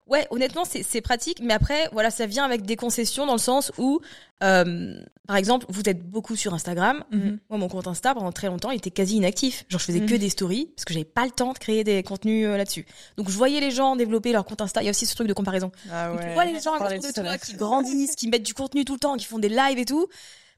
Ouais, 0.08 0.28
honnêtement, 0.30 0.64
c'est 0.66 1.02
pratique, 1.02 1.40
mais 1.42 1.54
après, 1.54 1.90
voilà, 1.92 2.12
ça 2.12 2.28
vient 2.28 2.46
avec 2.46 2.62
des 2.62 2.76
concessions 2.76 3.26
dans 3.26 3.34
le 3.34 3.40
sens 3.40 3.72
où, 3.80 4.02
euh, 4.44 4.94
par 5.28 5.36
exemple, 5.36 5.66
vous 5.70 5.82
êtes 5.88 6.08
beaucoup 6.08 6.36
sur 6.36 6.54
Instagram. 6.54 7.04
Mhm. 7.10 7.40
Moi, 7.50 7.58
mon 7.58 7.68
compte 7.68 7.88
Insta, 7.88 8.14
pendant 8.14 8.32
très 8.32 8.46
longtemps, 8.46 8.70
il 8.70 8.78
était 8.78 8.92
quasi 8.92 9.16
inactif. 9.16 9.66
Genre, 9.68 9.80
je 9.80 9.86
faisais 9.86 10.02
que 10.02 10.14
mhm. 10.14 10.20
des 10.20 10.30
stories 10.30 10.68
parce 10.76 10.86
que 10.86 10.94
j'avais 10.94 11.06
pas 11.06 11.26
le 11.26 11.32
temps 11.32 11.54
de 11.54 11.58
créer 11.58 11.84
des 11.84 12.04
contenus 12.04 12.46
euh, 12.46 12.56
là-dessus. 12.56 12.86
Donc, 13.18 13.30
je 13.30 13.36
voyais 13.36 13.60
les 13.60 13.72
gens 13.72 13.96
développer 13.96 14.32
leur 14.32 14.46
compte 14.46 14.62
Insta. 14.62 14.84
Il 14.84 14.86
y 14.86 14.90
a 14.90 14.92
aussi 14.92 15.08
ce 15.08 15.16
truc 15.16 15.28
de 15.28 15.34
comparaison. 15.34 15.72
Ah 15.92 16.14
ouais. 16.14 16.28
tu 16.28 16.34
vois 16.34 16.46
les 16.46 16.60
gens 16.60 16.76
de 16.76 17.12
toi 17.12 17.38
qui 17.40 17.56
grandissent, 17.56 18.16
qui 18.16 18.28
mettent 18.28 18.46
du 18.46 18.54
contenu 18.54 18.86
tout 18.86 18.94
le 18.94 19.00
temps, 19.00 19.18
qui 19.18 19.26
font 19.26 19.40
des 19.40 19.50
lives 19.50 19.80
et 19.80 19.86
tout, 19.86 20.08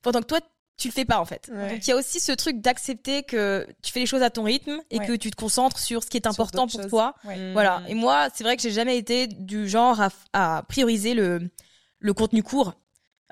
pendant 0.01 0.20
que 0.20 0.26
toi, 0.26 0.39
tu 0.78 0.88
le 0.90 0.94
fais 0.94 1.06
pas 1.06 1.20
en 1.20 1.26
fait. 1.26 1.50
Donc 1.70 1.86
il 1.88 1.90
y 1.90 1.94
a 1.94 1.96
aussi 1.96 2.20
ce 2.20 2.32
truc 2.32 2.62
d'accepter 2.62 3.24
que 3.24 3.68
tu 3.82 3.92
fais 3.92 4.00
les 4.00 4.06
choses 4.06 4.22
à 4.22 4.30
ton 4.30 4.44
rythme 4.44 4.80
et 4.92 5.00
que 5.08 5.16
tu 5.16 5.32
te 5.32 5.36
concentres 5.36 5.80
sur 5.80 6.04
ce 6.04 6.08
qui 6.10 6.18
est 6.18 6.28
important 6.28 6.68
pour 6.68 6.88
toi. 6.90 7.16
Voilà. 7.54 7.82
Et 7.88 7.96
moi, 7.96 8.28
c'est 8.34 8.44
vrai 8.44 8.56
que 8.56 8.62
j'ai 8.62 8.72
jamais 8.72 8.98
été 8.98 9.28
du 9.28 9.68
genre 9.68 10.00
à, 10.02 10.10
à 10.34 10.64
prioriser 10.70 11.14
le 11.14 11.50
le 12.00 12.14
contenu 12.14 12.44
court. 12.44 12.76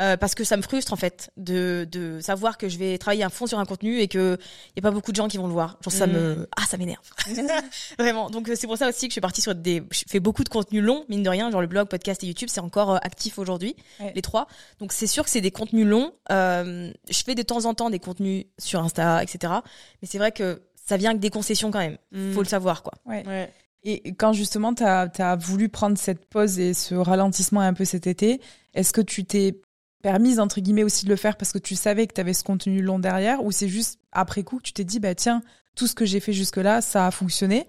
Euh, 0.02 0.18
parce 0.18 0.36
que 0.36 0.44
ça 0.44 0.58
me 0.58 0.62
frustre 0.62 0.92
en 0.92 0.98
fait 0.98 1.32
de, 1.38 1.88
de 1.90 2.20
savoir 2.20 2.58
que 2.58 2.68
je 2.68 2.78
vais 2.78 2.98
travailler 2.98 3.24
un 3.24 3.30
fond 3.30 3.48
sur 3.48 3.60
un 3.60 3.66
contenu 3.66 4.00
et 4.00 4.10
que 4.10 4.38
y 4.76 4.80
a 4.80 4.82
pas 4.82 4.92
beaucoup 4.92 5.12
de 5.12 5.16
gens 5.16 5.30
qui 5.30 5.38
vont 5.38 5.48
le 5.48 5.54
voir. 5.54 5.78
Genre 5.82 5.94
ça 5.94 6.06
me 6.06 6.36
mm. 6.36 6.48
ah 6.58 6.64
ça 6.68 6.76
m'énerve. 6.76 7.10
Vraiment. 7.98 8.30
Donc 8.30 8.50
euh, 8.50 8.56
c'est 8.58 8.68
pour 8.68 8.78
ça 8.78 8.90
aussi 8.90 9.08
que 9.08 9.12
je 9.12 9.14
suis 9.14 9.22
partie 9.22 9.42
sur 9.42 9.56
des 9.56 9.82
je 9.92 10.04
fais 10.06 10.20
beaucoup 10.20 10.44
de 10.44 10.50
contenu 10.50 10.82
long 10.82 11.06
mine 11.08 11.24
de 11.24 11.30
rien, 11.30 11.50
genre 11.50 11.62
le 11.62 11.68
blog, 11.68 11.88
podcast 11.88 12.22
et 12.24 12.28
YouTube, 12.28 12.50
c'est 12.52 12.60
encore 12.60 12.96
euh, 12.96 12.98
actif 13.04 13.40
aujourd'hui 13.40 13.78
les 14.14 14.22
trois. 14.22 14.48
Donc 14.80 14.92
c'est 14.92 15.08
sûr 15.08 15.24
que 15.24 15.30
c'est 15.30 15.40
des 15.40 15.52
contenus 15.52 15.88
longs. 15.88 16.12
Euh, 16.30 16.92
je 17.10 17.24
fais 17.24 17.36
de 17.36 17.42
temps 17.42 17.64
en 17.64 17.74
temps 17.74 17.90
des 17.90 18.00
contenus 18.00 18.46
sur 18.58 18.82
Insta, 18.82 19.24
etc. 19.24 19.54
Mais 20.02 20.10
c'est 20.10 20.18
vrai 20.18 20.34
que 20.34 20.62
ça 20.76 20.98
vient 20.98 21.12
avec 21.12 21.22
des 21.22 21.30
concessions 21.30 21.72
quand 21.72 21.80
même. 21.80 21.98
Mm. 22.12 22.34
Faut 22.34 22.42
le 22.42 22.50
savoir 22.50 22.84
quoi. 22.84 22.96
Ouais. 23.06 23.26
ouais. 23.26 23.50
Et 23.88 24.14
quand 24.16 24.34
justement 24.34 24.74
tu 24.74 24.84
as, 24.84 25.10
as 25.20 25.36
voulu 25.38 25.70
prendre 25.70 25.98
cette 25.98 26.26
pause 26.26 26.60
et 26.60 26.74
ce 26.74 26.96
ralentissement 26.96 27.62
un 27.62 27.74
peu 27.74 27.86
cet 27.86 28.08
été, 28.08 28.42
est-ce 28.74 28.92
que 28.92 29.02
tu 29.02 29.26
t'es 29.26 29.62
permise 30.06 30.40
entre 30.40 30.62
guillemets 30.62 30.84
aussi 30.84 31.06
de 31.06 31.10
le 31.10 31.16
faire 31.16 31.36
parce 31.36 31.52
que 31.52 31.58
tu 31.58 31.74
savais 31.76 32.06
que 32.06 32.14
tu 32.14 32.22
avais 32.22 32.36
ce 32.36 32.44
contenu 32.44 32.84
long 32.84 33.00
derrière 33.00 33.44
ou 33.44 33.52
c'est 33.52 33.68
juste 33.68 33.98
après 34.12 34.44
coup 34.44 34.58
que 34.58 34.62
tu 34.62 34.72
t'es 34.72 34.84
dit 34.84 35.00
bah 35.00 35.16
tiens 35.16 35.42
tout 35.74 35.88
ce 35.88 35.96
que 35.96 36.06
j'ai 36.06 36.20
fait 36.20 36.32
jusque 36.32 36.58
là 36.58 36.80
ça 36.80 37.08
a 37.08 37.12
fonctionné. 37.12 37.68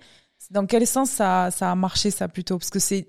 Dans 0.51 0.67
quel 0.67 0.87
sens 0.87 1.09
ça, 1.09 1.51
ça 1.51 1.73
a 1.73 1.75
marché 1.75 2.11
ça 2.11 2.29
plutôt? 2.29 2.59
Parce 2.59 2.69
que 2.69 2.79
c'est 2.79 3.09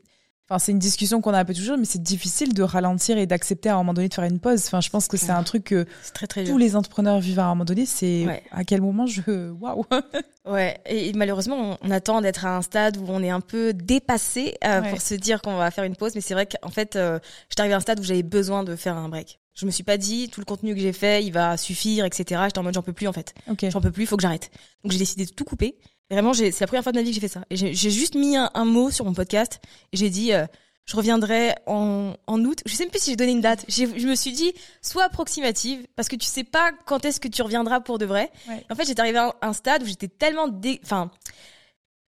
Enfin, 0.49 0.59
c'est 0.59 0.71
une 0.71 0.79
discussion 0.79 1.19
qu'on 1.19 1.33
a 1.33 1.39
un 1.39 1.45
peu 1.45 1.53
toujours, 1.53 1.77
mais 1.77 1.83
c'est 1.83 2.01
difficile 2.01 2.53
de 2.53 2.63
ralentir 2.63 3.17
et 3.17 3.25
d'accepter 3.25 3.67
à 3.67 3.73
un 3.73 3.77
moment 3.79 3.93
donné 3.93 4.07
de 4.07 4.13
faire 4.13 4.23
une 4.23 4.39
pause. 4.39 4.63
Enfin, 4.67 4.79
je 4.79 4.89
pense 4.89 5.09
que 5.09 5.17
c'est 5.17 5.31
un 5.31 5.43
truc 5.43 5.65
que 5.65 5.85
très, 6.13 6.25
très 6.25 6.45
tous 6.45 6.57
les 6.57 6.77
entrepreneurs 6.77 7.19
vivent 7.19 7.39
à 7.39 7.45
un 7.45 7.49
moment 7.49 7.65
donné. 7.65 7.85
C'est 7.85 8.45
à 8.51 8.63
quel 8.63 8.81
moment 8.81 9.05
je, 9.07 9.51
waouh. 9.51 9.83
ouais. 10.45 10.77
Et, 10.85 11.11
malheureusement, 11.13 11.77
on, 11.81 11.91
attend 11.91 12.21
d'être 12.21 12.45
à 12.45 12.55
un 12.55 12.61
stade 12.61 12.95
où 12.95 13.03
on 13.09 13.21
est 13.21 13.29
un 13.29 13.41
peu 13.41 13.73
dépassé 13.73 14.55
euh, 14.63 14.81
pour 14.81 15.01
se 15.01 15.15
dire 15.15 15.41
qu'on 15.41 15.57
va 15.57 15.69
faire 15.69 15.83
une 15.83 15.97
pause. 15.97 16.15
Mais 16.15 16.21
c'est 16.21 16.33
vrai 16.33 16.47
qu'en 16.47 16.69
fait, 16.69 16.95
euh, 16.95 17.19
j'étais 17.49 17.61
arrivée 17.61 17.73
à 17.73 17.77
un 17.77 17.81
stade 17.81 17.99
où 17.99 18.03
j'avais 18.03 18.23
besoin 18.23 18.63
de 18.63 18.77
faire 18.77 18.95
un 18.95 19.09
break. 19.09 19.41
Je 19.53 19.65
me 19.65 19.71
suis 19.71 19.83
pas 19.83 19.97
dit 19.97 20.29
tout 20.29 20.39
le 20.39 20.45
contenu 20.45 20.75
que 20.75 20.79
j'ai 20.79 20.93
fait, 20.93 21.25
il 21.25 21.31
va 21.33 21.57
suffire, 21.57 22.05
etc. 22.05 22.41
J'étais 22.45 22.59
en 22.59 22.63
mode 22.63 22.75
j'en 22.75 22.83
peux 22.83 22.93
plus 22.93 23.07
en 23.07 23.13
fait. 23.13 23.33
Ok. 23.51 23.65
J'en 23.69 23.81
peux 23.81 23.91
plus, 23.91 24.03
il 24.03 24.07
faut 24.07 24.15
que 24.15 24.21
j'arrête. 24.21 24.49
Donc 24.83 24.93
j'ai 24.93 24.99
décidé 24.99 25.25
de 25.25 25.31
tout 25.31 25.43
couper. 25.43 25.75
Vraiment, 26.09 26.33
c'est 26.33 26.57
la 26.59 26.67
première 26.67 26.83
fois 26.83 26.91
de 26.93 26.97
ma 26.97 27.03
vie 27.03 27.09
que 27.09 27.15
j'ai 27.15 27.21
fait 27.21 27.27
ça. 27.27 27.43
Et 27.49 27.55
j'ai 27.57 27.73
juste 27.91 28.15
mis 28.15 28.37
un, 28.37 28.49
un 28.53 28.65
mot 28.65 28.91
sur 28.91 29.03
mon 29.05 29.13
podcast 29.13 29.59
et 29.91 29.97
j'ai 29.97 30.09
dit 30.09 30.31
euh, 30.33 30.45
je 30.85 30.95
reviendrai 30.95 31.53
en, 31.65 32.13
en 32.27 32.45
août. 32.45 32.59
Je 32.65 32.73
sais 32.75 32.83
même 32.83 32.91
plus 32.91 33.01
si 33.01 33.09
j'ai 33.09 33.17
donné 33.17 33.33
une 33.33 33.41
date. 33.41 33.65
Je 33.67 34.07
me 34.07 34.15
suis 34.15 34.31
dit 34.31 34.53
soit 34.81 35.03
approximative 35.03 35.85
parce 35.97 36.07
que 36.07 36.15
tu 36.15 36.25
sais 36.25 36.45
pas 36.45 36.71
quand 36.85 37.03
est-ce 37.03 37.19
que 37.19 37.27
tu 37.27 37.41
reviendras 37.41 37.81
pour 37.81 37.97
de 37.97 38.05
vrai. 38.05 38.31
Ouais. 38.47 38.65
En 38.71 38.75
fait, 38.75 38.85
j'étais 38.85 39.01
arrivée 39.01 39.17
à 39.17 39.27
un, 39.41 39.49
un 39.49 39.53
stade 39.53 39.83
où 39.83 39.85
j'étais 39.85 40.07
tellement 40.07 40.47
dé... 40.47 40.79
enfin 40.83 41.11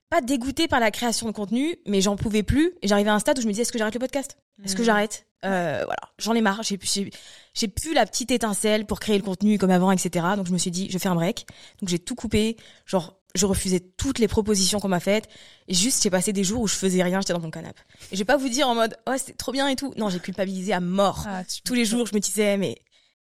pas 0.10 0.22
dégoûtée 0.22 0.68
par 0.68 0.80
la 0.80 0.92
création 0.92 1.26
de 1.28 1.32
contenu, 1.32 1.78
mais 1.88 2.00
j'en 2.00 2.16
pouvais 2.16 2.44
plus. 2.44 2.74
Et 2.82 2.88
j'arrivais 2.88 3.10
à 3.10 3.16
un 3.16 3.20
stade 3.20 3.38
où 3.40 3.42
je 3.42 3.48
me 3.48 3.52
disais 3.52 3.64
est-ce 3.64 3.72
que 3.72 3.80
j'arrête 3.80 3.94
le 3.96 4.00
podcast? 4.00 4.38
Est-ce 4.64 4.76
que 4.76 4.82
Mm. 4.82 4.86
j'arrête? 4.86 5.26
Euh, 5.46 5.82
Voilà, 5.86 6.02
j'en 6.18 6.34
ai 6.34 6.42
marre. 6.42 6.64
J'ai 6.64 6.78
j'ai 6.82 7.10
j'ai 7.54 7.68
plus 7.68 7.94
la 7.94 8.06
petite 8.06 8.32
étincelle 8.32 8.86
pour 8.86 9.00
créer 9.00 9.18
le 9.18 9.24
contenu 9.24 9.58
comme 9.58 9.72
avant, 9.72 9.92
etc. 9.92 10.26
Donc 10.36 10.48
je 10.48 10.52
me 10.52 10.58
suis 10.58 10.72
dit, 10.72 10.90
je 10.92 10.98
fais 10.98 11.08
un 11.10 11.16
break. 11.16 11.46
Donc 11.80 11.90
j'ai 11.90 12.00
tout 12.00 12.16
coupé. 12.16 12.58
Genre, 12.86 13.16
je 13.34 13.46
refusais 13.46 13.80
toutes 13.80 14.20
les 14.20 14.28
propositions 14.28 14.80
qu'on 14.80 14.88
m'a 14.90 15.00
faites. 15.00 15.28
Et 15.68 15.74
juste, 15.74 16.04
j'ai 16.04 16.10
passé 16.10 16.34
des 16.34 16.44
jours 16.44 16.62
où 16.62 16.68
je 16.68 16.76
faisais 16.76 17.04
rien, 17.04 17.22
j'étais 17.22 17.34
dans 17.34 17.40
mon 17.42 17.52
canapé. 17.52 17.82
Et 18.12 18.16
je 18.16 18.20
vais 18.22 18.26
pas 18.26 18.38
vous 18.38 18.50
dire 18.50 18.68
en 18.68 18.76
mode, 18.76 18.96
ouais, 19.08 19.18
c'était 19.18 19.34
trop 19.34 19.52
bien 19.52 19.68
et 19.68 19.76
tout. 19.76 19.94
Non, 19.98 20.10
j'ai 20.10 20.20
culpabilisé 20.20 20.74
à 20.74 20.80
mort. 20.80 21.26
Ah, 21.28 21.44
Tous 21.66 21.74
les 21.74 21.86
jours, 21.86 22.08
je 22.08 22.14
me 22.16 22.20
disais, 22.20 22.56
mais 22.58 22.78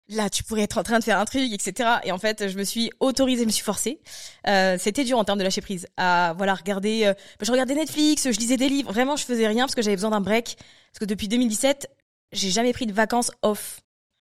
là, 0.09 0.29
tu 0.29 0.43
pourrais 0.43 0.61
être 0.61 0.77
en 0.77 0.83
train 0.83 0.99
de 0.99 1.03
faire 1.03 1.19
un 1.19 1.25
truc, 1.25 1.51
etc. 1.51 1.89
Et 2.03 2.11
en 2.11 2.17
fait, 2.19 2.47
je 2.47 2.57
me 2.57 2.63
suis 2.63 2.91
autorisée, 2.99 3.41
je 3.41 3.47
me 3.47 3.51
suis 3.51 3.63
forcée. 3.63 3.99
Euh, 4.47 4.77
c'était 4.79 5.03
dur 5.03 5.17
en 5.17 5.23
termes 5.23 5.39
de 5.39 5.43
lâcher 5.43 5.61
prise. 5.61 5.87
À 5.97 6.33
voilà, 6.37 6.53
regarder. 6.55 7.05
euh, 7.05 7.13
je 7.41 7.51
regardais 7.51 7.73
Netflix, 7.75 8.31
je 8.31 8.39
lisais 8.39 8.57
des 8.57 8.69
livres. 8.69 8.91
Vraiment, 8.91 9.15
je 9.15 9.25
faisais 9.25 9.47
rien 9.47 9.65
parce 9.65 9.75
que 9.75 9.81
j'avais 9.81 9.95
besoin 9.95 10.11
d'un 10.11 10.21
break. 10.21 10.57
Parce 10.93 10.99
que 10.99 11.05
depuis 11.05 11.27
2017, 11.27 11.89
j'ai 12.31 12.49
jamais 12.49 12.73
pris 12.73 12.85
de 12.85 12.93
vacances 12.93 13.31
off. 13.41 13.81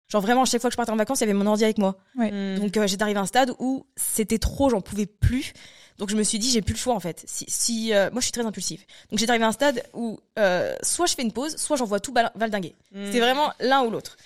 Genre 0.10 0.22
vraiment, 0.22 0.46
chaque 0.46 0.62
fois 0.62 0.70
que 0.70 0.74
je 0.74 0.78
partais 0.78 0.92
en 0.92 0.96
vacances, 0.96 1.20
il 1.20 1.22
y 1.22 1.24
avait 1.26 1.34
mon 1.34 1.46
ordi 1.48 1.64
avec 1.64 1.78
moi. 1.78 1.98
Mm. 2.16 2.60
Donc 2.60 2.78
euh, 2.78 2.86
j'étais 2.88 3.02
arrivée 3.04 3.20
à 3.20 3.24
un 3.24 3.26
stade 3.26 3.52
où 3.60 3.86
c'était 3.96 4.38
trop, 4.38 4.70
j'en 4.70 4.82
pouvais 4.82 5.06
plus. 5.06 5.54
Donc 5.98 6.10
je 6.10 6.16
me 6.16 6.24
suis 6.24 6.40
dit, 6.40 6.50
j'ai 6.52 6.62
plus 6.62 6.74
le 6.74 6.80
choix 6.80 6.94
en 6.96 7.00
fait. 7.00 7.24
Si, 7.28 7.46
si 7.48 7.94
euh, 7.94 8.10
moi 8.12 8.20
je 8.20 8.26
suis 8.26 8.32
très 8.32 8.46
impulsive. 8.46 8.82
Donc 9.10 9.20
j'étais 9.20 9.30
arrivée 9.32 9.46
à 9.46 9.50
un 9.50 9.54
stade 9.54 9.84
où 9.94 10.20
euh, 10.40 10.76
soit 10.84 11.06
je 11.06 11.16
fais 11.16 11.22
une 11.22 11.32
pause, 11.32 11.56
soit 11.58 11.78
j'envoie 11.78 12.00
tout 12.00 12.14
valdinguer. 12.36 12.76
Mm. 12.92 13.06
C'était 13.06 13.20
vraiment 13.22 13.52
l'un 13.60 13.84
ou 13.84 13.90
l'autre. 13.92 14.18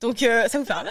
Donc 0.00 0.22
euh, 0.22 0.48
ça 0.48 0.58
vous 0.58 0.64
parle? 0.64 0.88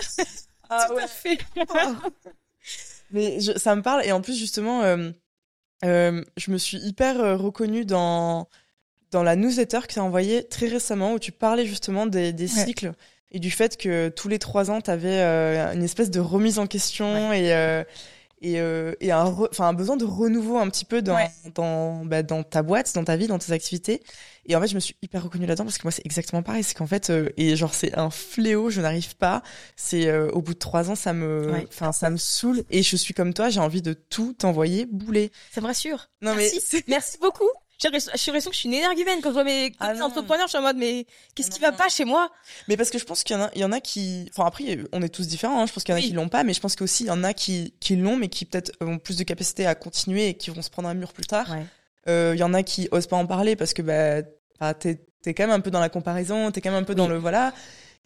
Ah 0.70 0.86
Tout 0.90 0.94
ouais. 0.96 1.04
à 1.04 1.08
fait. 1.08 1.40
Mais 3.12 3.40
je- 3.40 3.58
ça 3.58 3.76
me 3.76 3.82
parle 3.82 4.04
et 4.06 4.12
en 4.12 4.22
plus 4.22 4.36
justement, 4.38 4.82
euh, 4.84 5.12
euh, 5.84 6.24
je 6.38 6.52
me 6.52 6.58
suis 6.58 6.78
hyper 6.78 7.40
reconnue 7.40 7.86
dans 7.86 8.48
dans 9.12 9.24
la 9.24 9.36
newsletter 9.36 9.80
que 9.88 9.94
tu 9.94 10.00
as 10.00 10.04
envoyée 10.04 10.48
très 10.48 10.68
récemment 10.68 11.14
où 11.14 11.20
tu 11.20 11.32
parlais 11.32 11.66
justement 11.66 12.06
des, 12.06 12.34
des 12.34 12.52
Ouais. 12.56 12.66
cycles 12.66 12.92
et 13.32 13.40
du 13.40 13.52
fait 13.52 13.78
que 13.78 14.10
tous 14.10 14.28
les 14.30 14.40
trois 14.40 14.72
ans 14.72 14.82
tu 14.82 14.92
avais 14.92 15.22
une 15.74 15.84
espèce 15.84 16.10
de 16.12 16.20
remise 16.20 16.60
en 16.60 16.68
question 16.68 17.32
et 17.34 17.54
euh, 17.54 17.84
et, 18.42 18.60
euh, 18.60 18.94
et 19.00 19.12
un, 19.12 19.24
re- 19.24 19.50
un 19.64 19.74
besoin 19.74 19.96
de 19.98 20.04
renouveau 20.06 20.58
un 20.58 20.70
petit 20.70 20.84
peu 20.86 21.02
dans, 21.02 21.16
Ouais. 21.16 21.32
dans, 21.56 22.06
bah, 22.06 22.22
dans 22.22 22.44
ta 22.44 22.62
boîte, 22.62 22.94
dans 22.94 23.04
ta 23.06 23.16
vie, 23.16 23.26
dans 23.28 23.40
tes 23.40 23.54
activités. 23.54 24.04
Et 24.46 24.56
en 24.56 24.62
fait, 24.62 24.68
je 24.68 24.76
me 24.76 24.80
suis 24.82 24.96
hyper 25.02 25.24
reconnue 25.24 25.48
là-dedans 25.48 25.64
parce 25.64 25.78
que 25.80 25.84
moi, 25.84 25.92
c'est 25.92 26.06
exactement 26.06 26.44
pareil. 26.44 26.62
C'est 26.62 26.76
qu'en 26.76 26.86
fait, 26.86 27.10
euh, 27.10 27.30
et 27.38 27.56
genre, 27.56 27.74
c'est 27.74 27.98
un 27.98 28.12
fléau, 28.12 28.70
je 28.70 28.82
n'arrive 28.82 29.16
pas. 29.16 29.42
C'est 29.78 30.08
euh, 30.08 30.30
au 30.32 30.42
bout 30.42 30.54
de 30.54 30.60
trois 30.60 30.92
ans, 30.92 30.96
ça 30.96 31.14
me, 31.14 31.50
Ouais. 31.54 31.68
ça 31.94 32.10
me 32.10 32.18
saoule. 32.18 32.64
Et 32.70 32.84
je 32.84 32.96
suis 32.98 33.14
comme 33.16 33.34
toi, 33.34 33.50
j'ai 33.50 33.62
envie 33.62 33.82
de 33.82 33.94
tout 33.94 34.34
t'envoyer 34.34 34.86
bouler. 34.86 35.32
Ça 35.52 35.62
me 35.62 35.66
rassure. 35.68 36.10
Non, 36.22 36.36
mais 36.36 36.50
Merci. 36.54 36.84
Merci 36.88 37.18
beaucoup. 37.20 37.50
J'ai 37.78 37.90
l'impression 37.90 38.50
que 38.50 38.56
je 38.56 38.60
suis 38.60 38.70
une 38.70 38.74
énergumène 38.76 39.20
quand 39.22 39.30
je 39.30 39.34
vois 39.34 39.44
mes 39.44 39.72
Ah 39.80 39.94
entrepreneurs. 40.02 40.46
Je 40.48 40.52
suis 40.52 40.58
en 40.58 40.62
mode, 40.62 40.78
mais 40.78 41.06
qu'est-ce 41.36 41.50
Non, 41.50 41.56
qui 41.56 41.62
va 41.62 41.72
pas 41.74 41.90
chez 41.90 42.06
moi? 42.06 42.32
Mais 42.68 42.78
parce 42.78 42.90
que 42.90 42.98
je 42.98 43.04
pense 43.04 43.24
qu'il 43.24 43.36
y 43.36 43.40
en 43.40 43.44
a, 43.44 43.52
il 43.56 43.62
y 43.62 43.66
en 43.66 43.72
a 43.72 43.82
qui, 43.82 44.28
enfin 44.32 44.46
après, 44.46 44.78
on 44.94 45.02
est 45.02 45.10
tous 45.10 45.28
différents. 45.28 45.62
hein. 45.62 45.66
Je 45.66 45.74
pense 45.74 45.84
qu'il 45.84 45.92
y 45.94 45.96
en 45.96 46.00
a 46.00 46.02
Oui. 46.02 46.08
qui 46.08 46.14
l'ont 46.14 46.30
pas, 46.30 46.44
mais 46.44 46.54
je 46.54 46.62
pense 46.62 46.76
qu'aussi 46.76 47.04
il 47.04 47.08
y 47.08 47.12
en 47.12 47.24
a 47.24 47.34
qui, 47.34 47.74
qui 47.80 47.96
l'ont, 47.98 48.16
mais 48.16 48.30
qui 48.30 48.46
peut-être 48.46 48.72
ont 48.82 48.98
plus 48.98 49.18
de 49.18 49.24
capacité 49.24 49.66
à 49.66 49.76
continuer 49.76 50.30
et 50.30 50.34
qui 50.36 50.50
vont 50.52 50.62
se 50.62 50.70
prendre 50.70 50.88
un 50.88 50.94
mur 50.94 51.12
plus 51.14 51.26
tard. 51.26 51.50
Ouais. 51.52 51.66
Euh, 52.08 52.32
Il 52.36 52.40
y 52.40 52.44
en 52.44 52.54
a 52.54 52.64
qui 52.64 52.88
osent 52.92 53.08
pas 53.08 53.18
en 53.18 53.26
parler 53.26 53.56
parce 53.56 53.74
que 53.74 53.82
bah, 53.82 54.22
bah 54.60 54.74
t'es 54.74 55.02
t'es 55.24 55.34
quand 55.34 55.44
même 55.44 55.56
un 55.56 55.60
peu 55.60 55.72
dans 55.72 55.80
la 55.80 55.90
comparaison, 55.90 56.52
t'es 56.52 56.62
quand 56.62 56.70
même 56.72 56.82
un 56.84 56.86
peu 56.86 56.94
dans 56.96 57.08
le 57.08 57.18
voilà. 57.18 57.54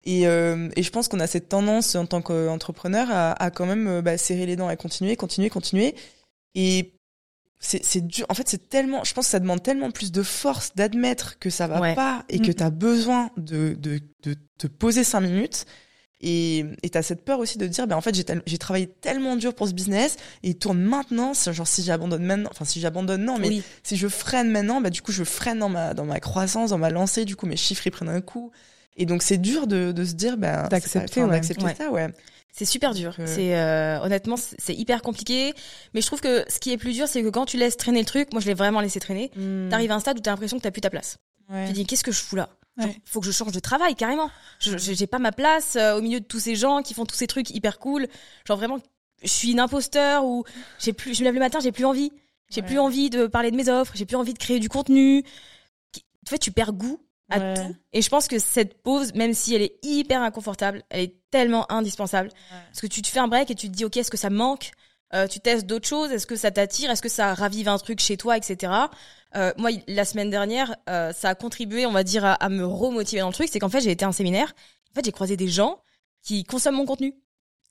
Et, 0.05 0.25
euh, 0.25 0.69
et 0.77 0.83
je 0.83 0.89
pense 0.89 1.09
qu'on 1.09 1.19
a 1.19 1.27
cette 1.27 1.49
tendance 1.49 1.93
en 1.95 2.05
tant 2.05 2.21
qu'entrepreneur 2.21 3.07
à, 3.11 3.33
à 3.33 3.51
quand 3.51 3.65
même 3.65 3.87
euh, 3.89 4.01
bah, 4.01 4.17
serrer 4.17 4.45
les 4.45 4.55
dents 4.55 4.69
et 4.69 4.77
continuer, 4.77 5.17
continuer, 5.17 5.49
continuer. 5.49 5.95
Et 6.55 6.93
c'est 7.59 8.07
dur. 8.07 8.25
En 8.29 8.33
fait, 8.33 8.47
c'est 8.47 8.69
tellement. 8.69 9.03
Je 9.03 9.13
pense 9.13 9.25
que 9.25 9.31
ça 9.31 9.39
demande 9.39 9.61
tellement 9.61 9.91
plus 9.91 10.11
de 10.11 10.23
force 10.23 10.71
d'admettre 10.75 11.37
que 11.39 11.49
ça 11.49 11.67
va 11.67 11.81
Ouais. 11.81 11.95
pas 11.95 12.23
et 12.29 12.39
que 12.39 12.47
Mhm. 12.47 12.53
t'as 12.53 12.69
besoin 12.69 13.31
de, 13.37 13.75
de, 13.77 13.99
de 14.23 14.35
te 14.57 14.67
poser 14.67 15.03
cinq 15.03 15.21
minutes. 15.21 15.65
Et 16.21 16.65
et 16.83 16.89
t'as 16.89 17.01
cette 17.01 17.23
peur 17.23 17.39
aussi 17.39 17.57
de 17.57 17.65
dire, 17.67 17.87
ben 17.87 17.95
en 17.95 18.01
fait, 18.01 18.13
j'ai 18.45 18.57
travaillé 18.57 18.87
tellement 18.87 19.37
dur 19.37 19.53
pour 19.55 19.67
ce 19.69 19.73
business 19.73 20.17
et 20.43 20.49
il 20.49 20.55
tourne 20.57 20.79
maintenant. 20.81 21.31
Genre, 21.33 21.67
si 21.67 21.81
j'abandonne 21.83 22.23
maintenant, 22.23 22.49
enfin, 22.51 22.65
si 22.65 22.81
j'abandonne, 22.81 23.23
non, 23.23 23.37
mais 23.39 23.47
Oui. 23.47 23.63
si 23.83 23.95
je 23.95 24.07
freine 24.09 24.49
maintenant, 24.51 24.81
bah, 24.81 24.89
du 24.89 25.01
coup, 25.01 25.13
je 25.13 25.23
freine 25.23 25.59
dans 25.59 25.69
ma, 25.69 25.93
dans 25.93 26.03
ma 26.05 26.19
croissance, 26.19 26.71
dans 26.71 26.77
ma 26.77 26.89
lancée. 26.89 27.23
Du 27.23 27.35
coup, 27.37 27.45
mes 27.45 27.55
chiffres, 27.57 27.87
ils 27.87 27.91
prennent 27.91 28.09
un 28.09 28.19
coup. 28.21 28.51
Et 28.99 29.05
donc, 29.07 29.23
c'est 29.23 29.37
dur 29.39 29.65
de, 29.65 29.91
de 29.91 30.03
se 30.05 30.13
dire, 30.13 30.37
ben, 30.37 30.67
D'accepter, 30.67 31.23
ouais. 31.23 31.29
d'accepter 31.31 31.65
Ouais. 31.65 31.73
ça, 31.75 31.89
ouais. 31.89 32.09
C'est 32.51 32.65
super 32.65 32.93
dur. 32.93 33.15
Euh, 33.19 33.25
C'est 33.27 33.55
euh, 33.55 33.99
honnêtement, 34.01 34.35
c'est 34.37 34.75
hyper 34.75 35.01
compliqué. 35.01 35.53
Mais 35.93 36.01
je 36.01 36.05
trouve 36.07 36.19
que 36.19 36.43
ce 36.49 36.59
qui 36.59 36.71
est 36.71 36.77
plus 36.77 36.93
dur, 36.93 37.07
c'est 37.07 37.21
que 37.23 37.29
quand 37.29 37.45
tu 37.45 37.57
laisses 37.57 37.77
traîner 37.77 37.99
le 37.99 38.05
truc, 38.05 38.31
moi 38.33 38.41
je 38.41 38.47
l'ai 38.47 38.53
vraiment 38.55 38.81
laissé 38.81 38.99
traîner. 38.99 39.31
T'arrives 39.69 39.91
à 39.91 39.95
un 39.95 39.99
stade 39.99 40.17
où 40.17 40.21
t'as 40.21 40.31
l'impression 40.31 40.57
que 40.57 40.63
t'as 40.63 40.71
plus 40.71 40.81
ta 40.81 40.89
place. 40.89 41.17
Ouais. 41.49 41.67
Tu 41.67 41.73
dis 41.73 41.85
qu'est-ce 41.85 42.03
que 42.03 42.11
je 42.11 42.19
fous 42.19 42.35
là? 42.35 42.49
Genre, 42.77 42.87
Ouais. 42.87 42.97
Faut 43.05 43.19
que 43.19 43.25
je 43.27 43.31
change 43.31 43.51
de 43.51 43.59
travail 43.59 43.95
carrément. 43.95 44.29
Je 44.59 44.77
j'ai 44.77 45.07
pas 45.07 45.19
ma 45.19 45.31
place 45.31 45.75
euh, 45.75 45.97
au 45.97 46.01
milieu 46.01 46.19
de 46.19 46.25
tous 46.25 46.39
ces 46.39 46.55
gens 46.55 46.81
qui 46.81 46.93
font 46.93 47.05
tous 47.05 47.15
ces 47.15 47.27
trucs 47.27 47.49
hyper 47.51 47.77
cool. 47.79 48.07
Genre 48.47 48.57
vraiment, 48.57 48.79
je 49.23 49.27
suis 49.29 49.51
une 49.51 49.59
imposteur 49.59 50.25
ou 50.25 50.43
j'ai 50.79 50.91
plus. 50.93 51.13
Je 51.13 51.19
me 51.19 51.25
lève 51.25 51.35
le 51.35 51.39
matin, 51.39 51.59
j'ai 51.61 51.71
plus 51.71 51.85
envie. 51.85 52.11
J'ai 52.49 52.61
Ouais. 52.61 52.67
plus 52.67 52.79
envie 52.79 53.09
de 53.11 53.27
parler 53.27 53.51
de 53.51 53.55
mes 53.55 53.69
offres. 53.69 53.93
J'ai 53.95 54.05
plus 54.05 54.17
envie 54.17 54.33
de 54.33 54.39
créer 54.39 54.59
du 54.59 54.69
contenu. 54.69 55.23
En 56.25 56.29
fait, 56.29 56.39
tu 56.39 56.51
perds 56.51 56.73
goût 56.73 56.99
à 57.29 57.39
Ouais. 57.39 57.53
tout. 57.55 57.75
Et 57.93 58.01
je 58.01 58.09
pense 58.09 58.27
que 58.27 58.39
cette 58.39 58.81
pause, 58.81 59.13
même 59.13 59.33
si 59.33 59.53
elle 59.55 59.61
est 59.61 59.77
hyper 59.83 60.21
inconfortable, 60.21 60.83
elle 60.89 61.01
est 61.01 61.15
tellement 61.31 61.71
indispensable. 61.71 62.29
Parce 62.49 62.81
que 62.81 62.87
tu 62.87 63.01
te 63.01 63.07
fais 63.07 63.19
un 63.19 63.27
break 63.27 63.51
et 63.51 63.55
tu 63.55 63.69
te 63.69 63.75
dis, 63.75 63.85
ok, 63.85 63.97
est-ce 63.97 64.11
que 64.11 64.17
ça 64.17 64.29
manque? 64.29 64.71
Euh, 65.13 65.27
Tu 65.27 65.39
testes 65.39 65.65
d'autres 65.65 65.87
choses? 65.87 66.11
Est-ce 66.11 66.27
que 66.27 66.35
ça 66.35 66.51
t'attire? 66.51 66.91
Est-ce 66.91 67.01
que 67.01 67.09
ça 67.09 67.33
ravive 67.33 67.67
un 67.67 67.77
truc 67.77 67.99
chez 67.99 68.15
toi, 68.17 68.37
etc. 68.37 68.71
Euh, 69.35 69.51
moi, 69.57 69.69
la 69.87 70.05
semaine 70.05 70.29
dernière, 70.29 70.75
euh, 70.89 71.13
ça 71.13 71.29
a 71.29 71.35
contribué, 71.35 71.85
on 71.85 71.91
va 71.91 72.03
dire, 72.03 72.25
à, 72.25 72.33
à 72.33 72.49
me 72.49 72.65
remotiver 72.65 73.21
dans 73.21 73.27
le 73.27 73.33
truc. 73.33 73.49
C'est 73.51 73.59
qu'en 73.59 73.69
fait, 73.69 73.81
j'ai 73.81 73.91
été 73.91 74.05
un 74.05 74.11
séminaire. 74.11 74.53
En 74.91 74.95
fait, 74.95 75.05
j'ai 75.05 75.11
croisé 75.11 75.37
des 75.37 75.47
gens 75.47 75.81
qui 76.23 76.43
consomment 76.43 76.75
mon 76.77 76.85
contenu 76.85 77.13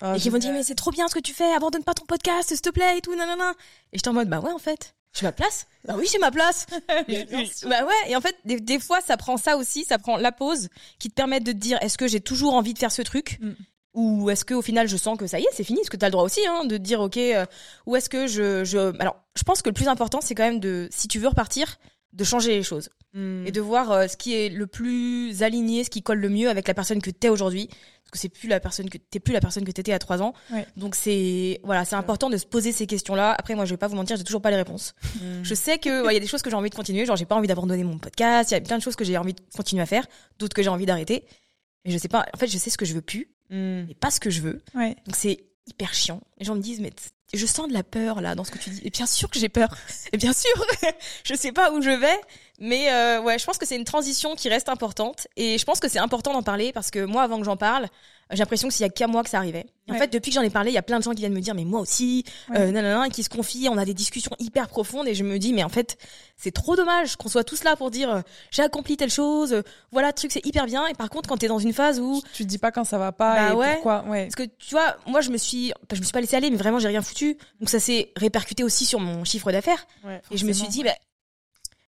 Ah, 0.00 0.16
et 0.16 0.20
qui 0.20 0.30
m'ont 0.30 0.38
dit, 0.38 0.42
génial. 0.46 0.58
mais 0.58 0.64
c'est 0.64 0.74
trop 0.76 0.90
bien 0.90 1.06
ce 1.08 1.14
que 1.14 1.20
tu 1.20 1.32
fais, 1.34 1.52
abandonne 1.52 1.84
pas 1.84 1.94
ton 1.94 2.06
podcast, 2.06 2.48
s'il 2.48 2.60
te 2.60 2.70
plaît, 2.70 2.98
et 2.98 3.00
tout, 3.00 3.14
nanana. 3.14 3.50
Et 3.92 3.98
j'étais 3.98 4.08
en 4.08 4.12
mode, 4.14 4.28
bah 4.28 4.40
ouais, 4.40 4.52
en 4.52 4.58
fait, 4.58 4.94
j'ai 5.18 5.26
ma 5.26 5.32
place? 5.32 5.66
Bah 5.84 5.94
oui, 5.96 6.06
j'ai 6.10 6.18
ma 6.18 6.30
place. 6.30 6.66
Bah 7.64 7.84
ouais, 7.84 8.10
et 8.10 8.16
en 8.16 8.20
fait, 8.20 8.36
des, 8.44 8.60
des 8.60 8.78
fois, 8.78 9.00
ça 9.00 9.16
prend 9.16 9.36
ça 9.36 9.56
aussi, 9.56 9.84
ça 9.84 9.98
prend 9.98 10.16
la 10.16 10.32
pause 10.32 10.68
qui 10.98 11.08
te 11.08 11.14
permet 11.14 11.40
de 11.40 11.52
te 11.52 11.56
dire, 11.56 11.78
est-ce 11.80 11.98
que 11.98 12.06
j'ai 12.06 12.20
toujours 12.20 12.54
envie 12.54 12.74
de 12.74 12.78
faire 12.78 12.92
ce 12.92 13.02
truc? 13.02 13.38
Mm. 13.40 13.52
Ou 13.94 14.30
est-ce 14.30 14.44
que 14.44 14.54
au 14.54 14.62
final, 14.62 14.86
je 14.86 14.96
sens 14.96 15.18
que 15.18 15.26
ça 15.26 15.40
y 15.40 15.42
est, 15.42 15.48
c'est 15.52 15.64
fini? 15.64 15.80
Est-ce 15.80 15.90
que 15.90 15.96
tu 15.96 16.04
as 16.04 16.08
le 16.08 16.12
droit 16.12 16.24
aussi 16.24 16.46
hein, 16.46 16.64
de 16.64 16.76
te 16.76 16.82
dire, 16.82 17.00
ok, 17.00 17.16
euh, 17.16 17.46
ou 17.86 17.96
est-ce 17.96 18.08
que 18.08 18.26
je, 18.26 18.64
je... 18.64 18.96
Alors, 19.00 19.16
je 19.34 19.42
pense 19.42 19.62
que 19.62 19.68
le 19.68 19.74
plus 19.74 19.88
important, 19.88 20.20
c'est 20.20 20.34
quand 20.34 20.44
même 20.44 20.60
de, 20.60 20.88
si 20.92 21.08
tu 21.08 21.18
veux 21.18 21.28
repartir, 21.28 21.78
de 22.12 22.24
changer 22.24 22.56
les 22.56 22.62
choses 22.62 22.90
Mm. 23.14 23.46
et 23.46 23.52
de 23.52 23.60
voir 23.60 23.90
euh, 23.90 24.06
ce 24.06 24.16
qui 24.18 24.34
est 24.34 24.50
le 24.50 24.66
plus 24.66 25.42
aligné, 25.42 25.82
ce 25.82 25.88
qui 25.90 26.02
colle 26.02 26.18
le 26.18 26.28
mieux 26.28 26.50
avec 26.50 26.68
la 26.68 26.74
personne 26.74 27.00
que 27.00 27.10
t'es 27.10 27.30
aujourd'hui. 27.30 27.68
Parce 27.68 28.10
que 28.12 28.18
c'est 28.18 28.28
plus 28.28 28.48
la 28.48 28.60
personne 28.60 28.88
que 28.88 28.96
t'es 28.98 29.18
plus 29.20 29.32
la 29.32 29.40
personne 29.40 29.64
que 29.64 29.70
t'étais 29.70 29.92
à 29.92 29.98
trois 29.98 30.22
ans. 30.22 30.34
Ouais. 30.52 30.66
Donc 30.76 30.94
c'est 30.94 31.60
voilà, 31.64 31.84
c'est 31.84 31.96
important 31.96 32.28
de 32.30 32.36
se 32.36 32.46
poser 32.46 32.72
ces 32.72 32.86
questions-là. 32.86 33.34
Après 33.38 33.54
moi, 33.54 33.64
je 33.64 33.70
vais 33.70 33.76
pas 33.78 33.88
vous 33.88 33.96
mentir, 33.96 34.16
j'ai 34.16 34.24
toujours 34.24 34.42
pas 34.42 34.50
les 34.50 34.56
réponses. 34.56 34.94
Mm. 35.16 35.42
Je 35.42 35.54
sais 35.54 35.78
que 35.78 36.04
ouais, 36.04 36.12
il 36.12 36.14
y 36.14 36.18
a 36.18 36.20
des 36.20 36.26
choses 36.26 36.42
que 36.42 36.50
j'ai 36.50 36.56
envie 36.56 36.70
de 36.70 36.74
continuer, 36.74 37.06
genre 37.06 37.16
j'ai 37.16 37.24
pas 37.26 37.34
envie 37.34 37.48
d'abandonner 37.48 37.84
mon 37.84 37.98
podcast, 37.98 38.50
il 38.50 38.54
y 38.54 38.56
a 38.56 38.60
plein 38.60 38.76
de 38.78 38.82
choses 38.82 38.96
que 38.96 39.04
j'ai 39.04 39.16
envie 39.16 39.34
de 39.34 39.40
continuer 39.56 39.82
à 39.82 39.86
faire, 39.86 40.06
d'autres 40.38 40.54
que 40.54 40.62
j'ai 40.62 40.70
envie 40.70 40.86
d'arrêter. 40.86 41.24
Mais 41.86 41.92
je 41.92 41.98
sais 41.98 42.08
pas, 42.08 42.26
en 42.34 42.38
fait, 42.38 42.46
je 42.48 42.58
sais 42.58 42.70
ce 42.70 42.76
que 42.76 42.84
je 42.84 42.92
veux 42.92 43.02
plus, 43.02 43.30
mais 43.50 43.94
pas 44.00 44.10
ce 44.10 44.20
que 44.20 44.28
je 44.30 44.42
veux. 44.42 44.62
Donc 45.06 45.16
c'est 45.16 45.44
hyper 45.66 45.94
chiant. 45.94 46.20
Les 46.38 46.44
gens 46.44 46.54
me 46.54 46.60
disent 46.60 46.80
mais 46.80 46.92
je 47.34 47.46
sens 47.46 47.68
de 47.68 47.72
la 47.72 47.82
peur 47.82 48.20
là 48.20 48.34
dans 48.34 48.44
ce 48.44 48.50
que 48.50 48.58
tu 48.58 48.70
dis. 48.70 48.80
Et 48.84 48.90
bien 48.90 49.06
sûr 49.06 49.30
que 49.30 49.38
j'ai 49.38 49.48
peur. 49.48 49.68
Et 50.12 50.16
bien 50.16 50.32
sûr, 50.32 50.50
je 51.24 51.34
sais 51.34 51.52
pas 51.52 51.72
où 51.72 51.82
je 51.82 51.90
vais, 51.90 52.20
mais 52.58 52.92
euh, 52.92 53.20
ouais, 53.20 53.38
je 53.38 53.44
pense 53.44 53.58
que 53.58 53.66
c'est 53.66 53.76
une 53.76 53.84
transition 53.84 54.34
qui 54.34 54.48
reste 54.48 54.68
importante 54.68 55.28
et 55.36 55.58
je 55.58 55.64
pense 55.64 55.80
que 55.80 55.88
c'est 55.88 55.98
important 55.98 56.32
d'en 56.32 56.42
parler 56.42 56.72
parce 56.72 56.90
que 56.90 57.04
moi 57.04 57.22
avant 57.22 57.38
que 57.38 57.44
j'en 57.44 57.56
parle, 57.56 57.88
j'ai 58.30 58.38
l'impression 58.38 58.68
que 58.68 58.74
s'il 58.74 58.84
y 58.84 58.86
a 58.86 58.90
qu'à 58.90 59.06
moi 59.06 59.22
que 59.22 59.30
ça 59.30 59.38
arrivait. 59.38 59.66
En 59.90 59.94
fait, 59.94 60.12
depuis 60.12 60.30
que 60.30 60.34
j'en 60.34 60.42
ai 60.42 60.50
parlé, 60.50 60.70
il 60.70 60.74
y 60.74 60.78
a 60.78 60.82
plein 60.82 60.98
de 60.98 61.02
gens 61.04 61.12
qui 61.12 61.20
viennent 61.20 61.32
me 61.32 61.40
dire 61.40 61.54
mais 61.54 61.64
moi 61.64 61.80
aussi, 61.80 62.24
Ouais. 62.50 62.58
euh, 62.60 62.70
nanana, 62.70 63.06
et 63.06 63.10
qui 63.10 63.22
se 63.22 63.30
confient, 63.30 63.68
on 63.70 63.78
a 63.78 63.86
des 63.86 63.94
discussions 63.94 64.32
hyper 64.38 64.68
profondes 64.68 65.08
et 65.08 65.14
je 65.14 65.24
me 65.24 65.38
dis 65.38 65.52
mais 65.54 65.62
en 65.64 65.70
fait, 65.70 65.96
c'est 66.36 66.50
trop 66.50 66.76
dommage 66.76 67.16
qu'on 67.16 67.28
soit 67.30 67.42
tous 67.44 67.64
là 67.64 67.74
pour 67.74 67.90
dire 67.90 68.10
euh, 68.10 68.20
j'ai 68.50 68.62
accompli 68.62 68.96
telle 68.98 69.10
chose, 69.10 69.52
euh, 69.54 69.62
voilà, 69.90 70.08
le 70.08 70.12
truc 70.14 70.30
c'est 70.30 70.44
hyper 70.44 70.66
bien 70.66 70.86
et 70.88 70.94
par 70.94 71.08
contre 71.08 71.28
quand 71.28 71.38
t'es 71.38 71.48
dans 71.48 71.58
une 71.58 71.72
phase 71.72 72.00
où 72.00 72.20
Tu 72.34 72.42
te 72.44 72.48
dis 72.48 72.58
pas 72.58 72.70
quand 72.70 72.84
ça 72.84 72.98
va 72.98 73.12
pas 73.12 73.34
Bah 73.34 73.52
et 73.52 73.54
ouais. 73.56 73.72
pourquoi. 73.74 74.04
Ouais. 74.04 74.24
parce 74.24 74.34
que 74.36 74.42
tu 74.42 74.70
vois, 74.72 74.96
moi 75.06 75.22
je 75.22 75.30
me 75.30 75.38
suis, 75.38 75.70
bah, 75.70 75.94
je 75.94 76.00
me 76.00 76.04
suis 76.04 76.12
pas 76.12 76.20
laissé 76.20 76.36
aller, 76.36 76.50
mais 76.50 76.58
vraiment 76.58 76.78
j'ai 76.78 76.88
rien 76.88 77.00
foutu. 77.02 77.38
Donc 77.60 77.70
ça 77.70 77.80
s'est 77.80 78.12
répercuté 78.16 78.62
aussi 78.62 78.84
sur 78.84 79.00
mon 79.00 79.24
chiffre 79.24 79.50
d'affaires. 79.52 79.86
Ouais, 80.04 80.20
Et 80.30 80.36
je 80.36 80.44
me 80.44 80.52
suis 80.52 80.68
dit, 80.68 80.82
bah, 80.84 80.92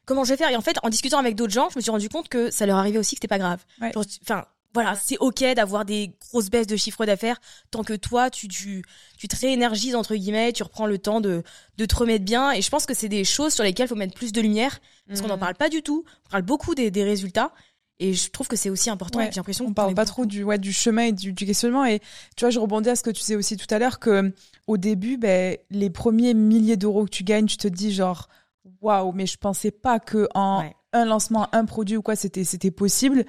comment 0.05 0.24
je 0.24 0.30
vais 0.30 0.37
faire? 0.37 0.51
Et 0.51 0.57
en 0.57 0.61
fait, 0.61 0.76
en 0.82 0.89
discutant 0.91 1.18
avec 1.18 1.34
d'autres 1.34 1.53
gens, 1.53 1.68
je 1.70 1.76
me 1.76 1.80
suis 1.80 1.91
rendu 1.91 2.09
compte 2.09 2.28
que 2.28 2.51
ça 2.51 2.66
leur 2.66 2.76
arrivait 2.76 2.99
aussi 2.99 3.14
que 3.14 3.20
c'était 3.20 3.28
pas 3.28 3.39
grave. 3.39 3.64
Ouais. 3.80 3.93
Enfin, 4.22 4.45
voilà, 4.77 4.95
c'est 4.95 5.16
ok 5.18 5.43
d'avoir 5.55 5.85
des 5.85 6.12
grosses 6.31 6.51
baisses 6.51 6.66
de 6.66 6.77
chiffre 6.77 7.05
d'affaires 7.07 7.41
tant 7.70 7.83
que 7.83 7.95
toi, 7.95 8.31
tu, 8.31 8.47
tu, 8.49 8.83
tu 9.18 9.27
te 9.29 9.37
réénergises, 9.37 9.95
entre 9.95 10.14
guillemets, 10.14 10.53
tu 10.53 10.62
reprends 10.62 10.87
le 10.87 10.99
temps 10.99 11.20
de, 11.20 11.43
de 11.79 11.85
te 11.87 11.95
remettre 11.97 12.24
bien. 12.24 12.53
Et 12.53 12.62
je 12.62 12.70
pense 12.70 12.87
que 12.87 12.95
c'est 12.95 13.09
des 13.09 13.24
choses 13.24 13.55
sur 13.55 13.64
lesquelles 13.64 13.87
il 13.87 13.89
faut 13.89 13.95
mettre 13.97 14.14
plus 14.14 14.33
de 14.33 14.41
lumière 14.41 14.79
parce 15.09 15.20
qu'on 15.20 15.29
n'en 15.29 15.35
Mhm. 15.35 15.41
parle 15.41 15.55
pas 15.55 15.68
du 15.68 15.83
tout. 15.83 16.05
On 16.27 16.31
parle 16.31 16.43
beaucoup 16.43 16.74
des, 16.74 16.91
des 16.91 17.05
résultats. 17.05 17.53
Et 17.99 18.12
je 18.12 18.29
trouve 18.31 18.47
que 18.47 18.57
c'est 18.57 18.68
aussi 18.68 18.91
important. 18.91 19.20
Ouais, 19.20 19.31
J'ai 19.33 19.37
l'impression 19.41 19.64
on 19.64 19.68
qu'on 19.68 19.74
parle 19.74 19.95
pas 19.95 20.05
beaucoup- 20.05 20.12
trop 20.22 20.27
du 20.27 20.43
ouais 20.45 20.59
du 20.59 20.70
chemin 20.72 21.05
et 21.05 21.12
du, 21.12 21.33
du 21.33 21.47
questionnement 21.47 21.87
et 21.87 22.01
tu 22.37 22.41
vois 22.45 22.51
je 22.51 22.59
rebondis 22.59 22.91
à 22.91 22.95
ce 22.97 23.03
que 23.03 23.09
tu 23.11 23.20
disais 23.20 23.37
aussi 23.37 23.57
tout 23.57 23.66
à 23.74 23.79
l'heure 23.79 23.99
que 23.99 24.35
au 24.66 24.77
début 24.77 25.16
ben 25.16 25.57
les 25.70 25.89
premiers 25.89 26.35
milliers 26.35 26.77
d'euros 26.77 27.07
que 27.07 27.11
tu 27.11 27.24
gagnes 27.24 27.47
tu 27.47 27.57
te 27.57 27.68
dis 27.68 27.93
genre 27.95 28.29
waouh 28.83 29.12
mais 29.12 29.24
je 29.27 29.39
pensais 29.39 29.70
pas 29.70 29.99
que 29.99 30.29
en 30.35 30.61
Ouais. 30.61 30.74
un 30.93 31.07
lancement 31.07 31.49
un 31.55 31.64
produit 31.64 31.97
ou 31.97 32.03
quoi 32.03 32.16
c'était 32.16 32.45
c'était 32.45 32.70
possible 32.70 33.24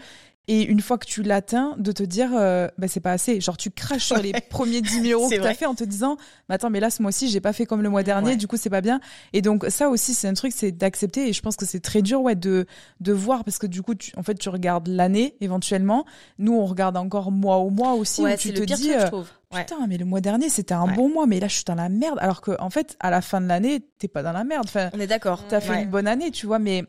et 0.50 0.64
une 0.64 0.80
fois 0.80 0.98
que 0.98 1.06
tu 1.06 1.24
l'atteins 1.24 1.76
de 1.78 1.92
te 1.92 2.04
dire 2.04 2.30
euh, 2.34 2.70
ben 2.78 2.88
c'est 2.88 3.02
pas 3.02 3.12
assez 3.12 3.42
genre 3.42 3.58
tu 3.58 3.70
craches 3.70 4.06
sur 4.06 4.18
les 4.18 4.32
premiers 4.50 4.82
10 4.82 5.02
000 5.02 5.20
euros 5.20 5.30
que 5.30 5.36
tu 5.36 5.42
as 5.42 5.54
fait 5.54 5.66
en 5.66 5.76
te 5.76 5.84
disant 5.84 6.16
mais 6.48 6.56
attends 6.56 6.70
mais 6.70 6.80
là 6.80 6.90
ce 6.90 7.02
mois-ci 7.02 7.28
j'ai 7.30 7.42
pas 7.42 7.52
fait 7.54 7.66
comme 7.66 7.82
le 7.82 7.90
mois 7.90 8.04
dernier 8.04 8.32
Ouais. 8.32 8.36
du 8.38 8.48
coup 8.48 8.56
c'est 8.58 8.70
pas 8.70 8.80
bien 8.82 9.02
et 9.34 9.42
donc 9.42 9.66
ça 9.70 9.90
aussi 9.90 10.14
c'est 10.14 10.28
un 10.30 10.34
truc 10.34 10.54
c'est 10.56 10.72
d'accepter 10.72 11.28
et 11.28 11.34
je 11.34 11.42
pense 11.42 11.56
que 11.58 11.66
c'est 11.66 11.82
très 11.82 12.02
dur 12.02 12.22
ouais 12.22 12.36
de 12.36 12.66
de 13.02 13.12
voir 13.14 13.44
parce 13.44 13.58
que 13.58 13.68
du 13.68 13.82
coup 13.82 13.94
tu, 13.96 14.12
en 14.16 14.24
fait 14.24 14.36
tu 14.36 14.48
regardes 14.50 14.88
l'année 14.88 15.36
éventuellement 15.42 16.06
nous 16.40 16.54
on 16.54 16.66
regarde 16.66 16.96
encore 16.96 17.32
mois 17.32 17.58
au 17.58 17.70
mois 17.70 17.94
aussi 17.94 18.22
Ouais, 18.22 18.36
où 18.36 18.38
tu 18.38 18.54
te 18.54 18.62
dis 18.64 18.74
truc, 18.74 18.84
je 19.00 19.04
euh, 19.04 19.08
trouve. 19.08 19.28
Ouais. 19.54 19.62
putain 19.66 19.86
mais 19.88 19.98
le 19.98 20.06
mois 20.06 20.22
dernier 20.22 20.48
c'était 20.50 20.74
un 20.74 20.86
Ouais. 20.88 20.94
bon 20.96 21.10
mois 21.10 21.26
mais 21.28 21.40
là 21.42 21.48
je 21.50 21.56
suis 21.56 21.64
dans 21.66 21.76
la 21.76 21.90
merde 21.90 22.18
alors 22.22 22.40
que 22.42 22.52
en 22.60 22.70
fait 22.70 22.96
à 23.02 23.10
la 23.10 23.22
fin 23.22 23.42
de 23.42 23.48
l'année 23.48 23.82
t'es 24.00 24.08
pas 24.08 24.24
dans 24.24 24.32
la 24.32 24.44
merde 24.46 24.64
enfin 24.66 24.90
On 24.94 25.00
est 25.02 25.08
d'accord. 25.08 25.44
t'as 25.50 25.60
fait 25.60 25.72
Ouais. 25.72 25.84
une 25.84 25.90
bonne 25.90 26.08
année 26.08 26.32
tu 26.32 26.46
vois 26.48 26.60
mais 26.60 26.86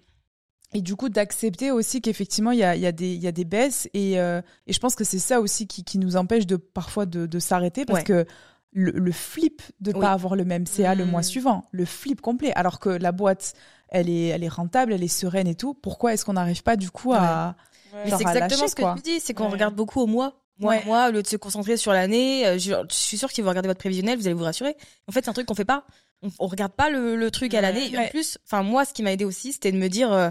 et 0.75 0.81
du 0.83 0.97
coup 0.97 1.09
d'accepter 1.09 1.71
aussi 1.71 2.01
qu'effectivement 2.03 2.51
il 2.51 2.59
y 2.59 2.65
a, 2.65 2.77
il 2.77 2.83
y, 2.83 2.87
a 2.87 2.93
des- 2.93 3.15
il 3.15 3.23
y 3.23 3.27
a 3.27 3.33
des 3.33 3.45
baisses 3.45 3.89
et, 3.95 4.21
euh, 4.21 4.43
et 4.67 4.73
je 4.73 4.79
pense 4.81 4.95
que 4.95 5.05
c'est 5.05 5.19
ça 5.19 5.41
aussi 5.41 5.67
qui, 5.67 5.83
qui 5.85 5.99
nous 5.99 6.17
empêche 6.17 6.47
de 6.47 6.57
parfois 6.57 7.07
de, 7.07 7.27
de 7.27 7.39
s'arrêter 7.39 7.85
parce 7.87 8.01
Ouais. 8.01 8.05
que 8.05 8.27
le, 8.73 8.91
le 8.93 9.13
flip 9.13 9.63
de 9.81 9.93
Oui. 9.95 10.01
pas 10.01 10.13
avoir 10.13 10.37
le 10.37 10.45
même 10.45 10.67
CA 10.67 10.95
le 10.95 11.07
mois 11.07 11.23
suivant 11.23 11.65
le 11.73 11.85
flip 11.87 12.21
complet 12.21 12.53
alors 12.55 12.81
que 12.81 12.91
la 12.91 13.13
boîte 13.13 13.55
elle 13.89 14.11
est, 14.11 14.27
elle 14.27 14.45
est 14.45 14.49
rentable 14.49 14.93
elle 14.93 15.03
est 15.03 15.09
sereine 15.09 15.47
et 15.49 15.55
tout 15.55 15.73
pourquoi 15.73 16.13
est-ce 16.13 16.25
qu'on 16.27 16.35
n'arrive 16.35 16.63
pas 16.63 16.77
du 16.77 16.91
coup 16.91 17.15
à 17.15 17.57
Mais 18.05 18.11
genre 18.11 18.19
c'est 18.19 18.27
à 18.27 18.33
exactement 18.33 18.61
lâcher, 18.63 18.69
ce 18.71 18.75
que 18.77 18.83
quoi. 18.83 18.95
tu 18.97 19.03
dis, 19.03 19.21
c'est 19.21 19.33
qu'on 19.33 19.45
Ouais. 19.47 19.53
regarde 19.53 19.75
beaucoup 19.75 20.01
au 20.03 20.07
mois. 20.07 20.35
Mois, 20.61 20.73
Ouais. 20.73 20.85
mois, 20.87 21.09
au 21.09 21.13
lieu 21.13 21.23
de 21.23 21.27
se 21.29 21.37
concentrer 21.37 21.77
sur 21.77 21.93
l'année, 21.93 22.45
euh, 22.45 22.59
je, 22.59 22.73
je 22.91 22.95
suis 22.95 23.17
sûre 23.17 23.29
que 23.29 23.35
si 23.35 23.41
vous 23.43 23.49
regardez 23.49 23.69
votre 23.69 23.79
prévisionnel, 23.79 24.19
vous 24.19 24.27
allez 24.27 24.35
vous 24.35 24.43
rassurer. 24.43 24.77
En 25.07 25.13
fait, 25.13 25.25
c'est 25.25 25.31
un 25.31 25.33
truc 25.33 25.47
qu'on 25.47 25.55
fait 25.55 25.65
pas. 25.65 25.87
On, 26.23 26.29
on 26.39 26.47
regarde 26.47 26.73
pas 26.73 26.91
le, 26.91 27.17
le 27.17 27.31
truc 27.31 27.55
à 27.55 27.59
Ouais. 27.59 27.63
l'année. 27.63 27.91
Et 27.93 27.97
En 27.97 28.01
Ouais. 28.03 28.11
plus, 28.11 28.39
enfin 28.45 28.63
moi, 28.63 28.85
ce 28.85 28.93
qui 28.93 29.03
m'a 29.03 29.13
aidé 29.13 29.25
aussi, 29.25 29.53
c'était 29.53 29.73
de 29.73 29.79
me 29.79 29.89
dire 29.89 30.13
euh, 30.13 30.31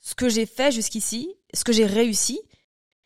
ce 0.00 0.14
que 0.14 0.28
j'ai 0.28 0.46
fait 0.46 0.70
jusqu'ici, 0.72 1.34
ce 1.54 1.64
que 1.64 1.72
j'ai 1.72 1.86
réussi. 1.86 2.40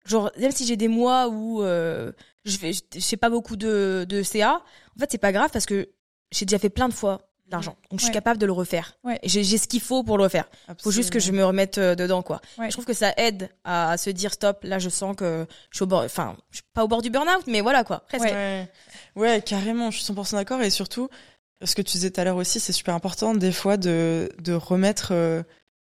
Genre 0.04 0.30
même 0.38 0.50
si 0.52 0.66
j'ai 0.66 0.76
des 0.76 0.88
mois 0.88 1.28
où 1.28 1.62
euh, 1.62 2.12
je 2.44 2.56
fais, 2.56 2.72
je, 2.72 3.00
fais 3.00 3.16
pas 3.18 3.28
beaucoup 3.30 3.56
de, 3.56 4.06
de 4.08 4.22
CA, 4.22 4.62
en 4.96 4.98
fait 5.00 5.10
c'est 5.12 5.18
pas 5.18 5.32
grave 5.32 5.50
parce 5.52 5.66
que 5.66 5.90
j'ai 6.32 6.46
déjà 6.46 6.58
fait 6.58 6.70
plein 6.70 6.88
de 6.88 6.94
fois 6.94 7.20
l'argent, 7.50 7.76
donc 7.90 7.98
je 8.00 8.04
suis 8.04 8.10
Ouais. 8.10 8.14
capable 8.14 8.38
de 8.40 8.46
le 8.46 8.52
refaire. 8.52 8.94
Ouais. 9.04 9.18
J'ai 9.22 9.42
ce 9.58 9.66
qu'il 9.68 9.80
faut 9.80 10.02
pour 10.02 10.16
le 10.18 10.24
refaire. 10.24 10.48
Faut 10.82 10.90
juste 10.90 11.10
que 11.10 11.18
je 11.18 11.32
me 11.32 11.44
remette 11.44 11.78
euh, 11.78 11.94
dedans, 11.94 12.22
quoi. 12.22 12.40
Ouais. 12.58 12.66
Je 12.66 12.72
trouve 12.72 12.84
que 12.84 12.92
ça 12.94 13.12
aide 13.16 13.48
à, 13.64 13.92
à 13.92 13.96
se 13.98 14.10
dire 14.10 14.32
stop. 14.34 14.60
Là, 14.64 14.78
je 14.78 14.88
sens 14.90 15.14
que 15.16 15.46
je 15.70 15.76
suis 15.76 15.82
au 15.82 15.86
bord, 15.86 16.02
enfin, 16.02 16.36
je 16.50 16.56
suis 16.56 16.64
pas 16.74 16.84
au 16.84 16.88
bord 16.88 17.00
du 17.02 17.08
burn-out, 17.10 17.44
mais 17.46 17.60
voilà, 17.62 17.84
quoi. 17.84 18.00
Presque. 18.08 18.24
Ouais. 18.26 18.70
ouais, 19.16 19.42
carrément, 19.42 19.90
je 19.90 19.98
suis 20.02 20.12
100% 20.12 20.34
d'accord. 20.36 20.60
Et 20.62 20.68
surtout, 20.70 21.08
ce 21.64 21.74
que 21.74 21.82
tu 21.82 21.92
disais 21.92 22.10
tout 22.10 22.20
à 22.20 22.24
l'heure 22.24 22.36
aussi, 22.36 22.60
c'est 22.60 22.72
super 22.72 22.94
important, 22.94 23.34
des 23.34 23.52
fois, 23.52 23.76
de, 23.76 24.30
de 24.42 24.52
remettre 24.52 25.08
euh, 25.12 25.42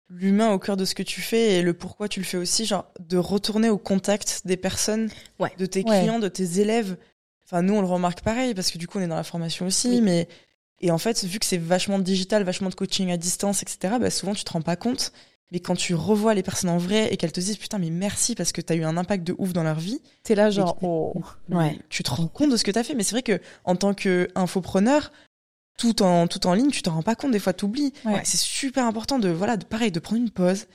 l'humain 0.09 0.51
au 0.51 0.59
cœur 0.59 0.77
de 0.77 0.85
ce 0.85 0.95
que 0.95 1.03
tu 1.03 1.21
fais 1.21 1.53
et 1.55 1.61
le 1.61 1.73
pourquoi 1.73 2.07
tu 2.07 2.19
le 2.19 2.25
fais 2.25 2.37
aussi, 2.37 2.65
genre 2.65 2.91
de 2.99 3.17
retourner 3.17 3.69
au 3.69 3.77
contact 3.77 4.41
des 4.45 4.57
personnes, 4.57 5.09
Ouais. 5.39 5.51
de 5.57 5.65
tes 5.65 5.83
Ouais. 5.83 5.99
clients, 5.99 6.19
de 6.19 6.27
tes 6.27 6.59
élèves. 6.59 6.97
Enfin, 7.45 7.61
nous, 7.61 7.73
on 7.75 7.81
le 7.81 7.87
remarque 7.87 8.21
pareil, 8.21 8.53
parce 8.53 8.71
que 8.71 8.77
du 8.77 8.87
coup, 8.87 8.99
on 8.99 9.01
est 9.01 9.07
dans 9.07 9.15
la 9.15 9.23
formation 9.23 9.65
aussi, 9.67 9.89
Oui. 9.89 10.01
mais. 10.01 10.27
Et 10.81 10.91
en 10.91 10.97
fait, 10.97 11.25
vu 11.25 11.39
que 11.39 11.45
c'est 11.45 11.57
vachement 11.57 11.99
digital, 11.99 12.43
vachement 12.43 12.69
de 12.69 12.75
coaching 12.75 13.11
à 13.11 13.17
distance, 13.17 13.61
etc., 13.63 13.95
bah, 13.99 14.09
souvent, 14.09 14.33
tu 14.33 14.45
te 14.45 14.51
rends 14.53 14.61
pas 14.61 14.77
compte. 14.77 15.11
Mais 15.51 15.59
quand 15.59 15.75
tu 15.75 15.93
revois 15.95 16.33
les 16.35 16.43
personnes 16.43 16.69
en 16.69 16.77
vrai 16.77 17.11
et 17.11 17.17
qu'elles 17.17 17.31
te 17.31 17.39
disent 17.39 17.57
putain, 17.57 17.79
mais 17.79 17.89
merci 17.89 18.35
parce 18.35 18.51
que 18.51 18.61
t'as 18.61 18.75
eu 18.75 18.83
un 18.83 18.95
impact 18.97 19.25
de 19.25 19.35
ouf 19.39 19.51
dans 19.51 19.63
leur 19.63 19.79
vie, 19.79 19.99
t'es 20.23 20.35
là 20.35 20.51
genre 20.51 20.77
oh 20.83 21.11
Ouais. 21.49 21.79
tu 21.89 22.03
te 22.03 22.11
rends 22.11 22.27
compte 22.27 22.51
de 22.51 22.55
ce 22.55 22.63
que 22.63 22.69
tu 22.69 22.77
as 22.77 22.83
fait. 22.83 22.93
Mais 22.93 23.01
c'est 23.01 23.13
vrai 23.15 23.23
que 23.23 23.41
en 23.65 23.75
tant 23.75 23.95
qu'infopreneur, 23.95 25.11
tout 25.79 26.01
en, 26.03 26.27
tout 26.27 26.45
en 26.45 26.53
ligne, 26.53 26.69
tu 26.71 26.81
t'en 26.83 26.93
rends 26.93 27.01
pas 27.01 27.15
compte. 27.15 27.31
Des 27.31 27.39
fois, 27.39 27.53
t'oublies. 27.53 27.93
Ouais. 28.05 28.21
C'est 28.25 28.37
super 28.37 28.85
important 28.85 29.17
de, 29.17 29.29
voilà, 29.29 29.57
de, 29.57 29.65
pareil, 29.65 29.91
de 29.91 29.99
prendre 29.99 30.21
une 30.21 30.29
pause, 30.29 30.67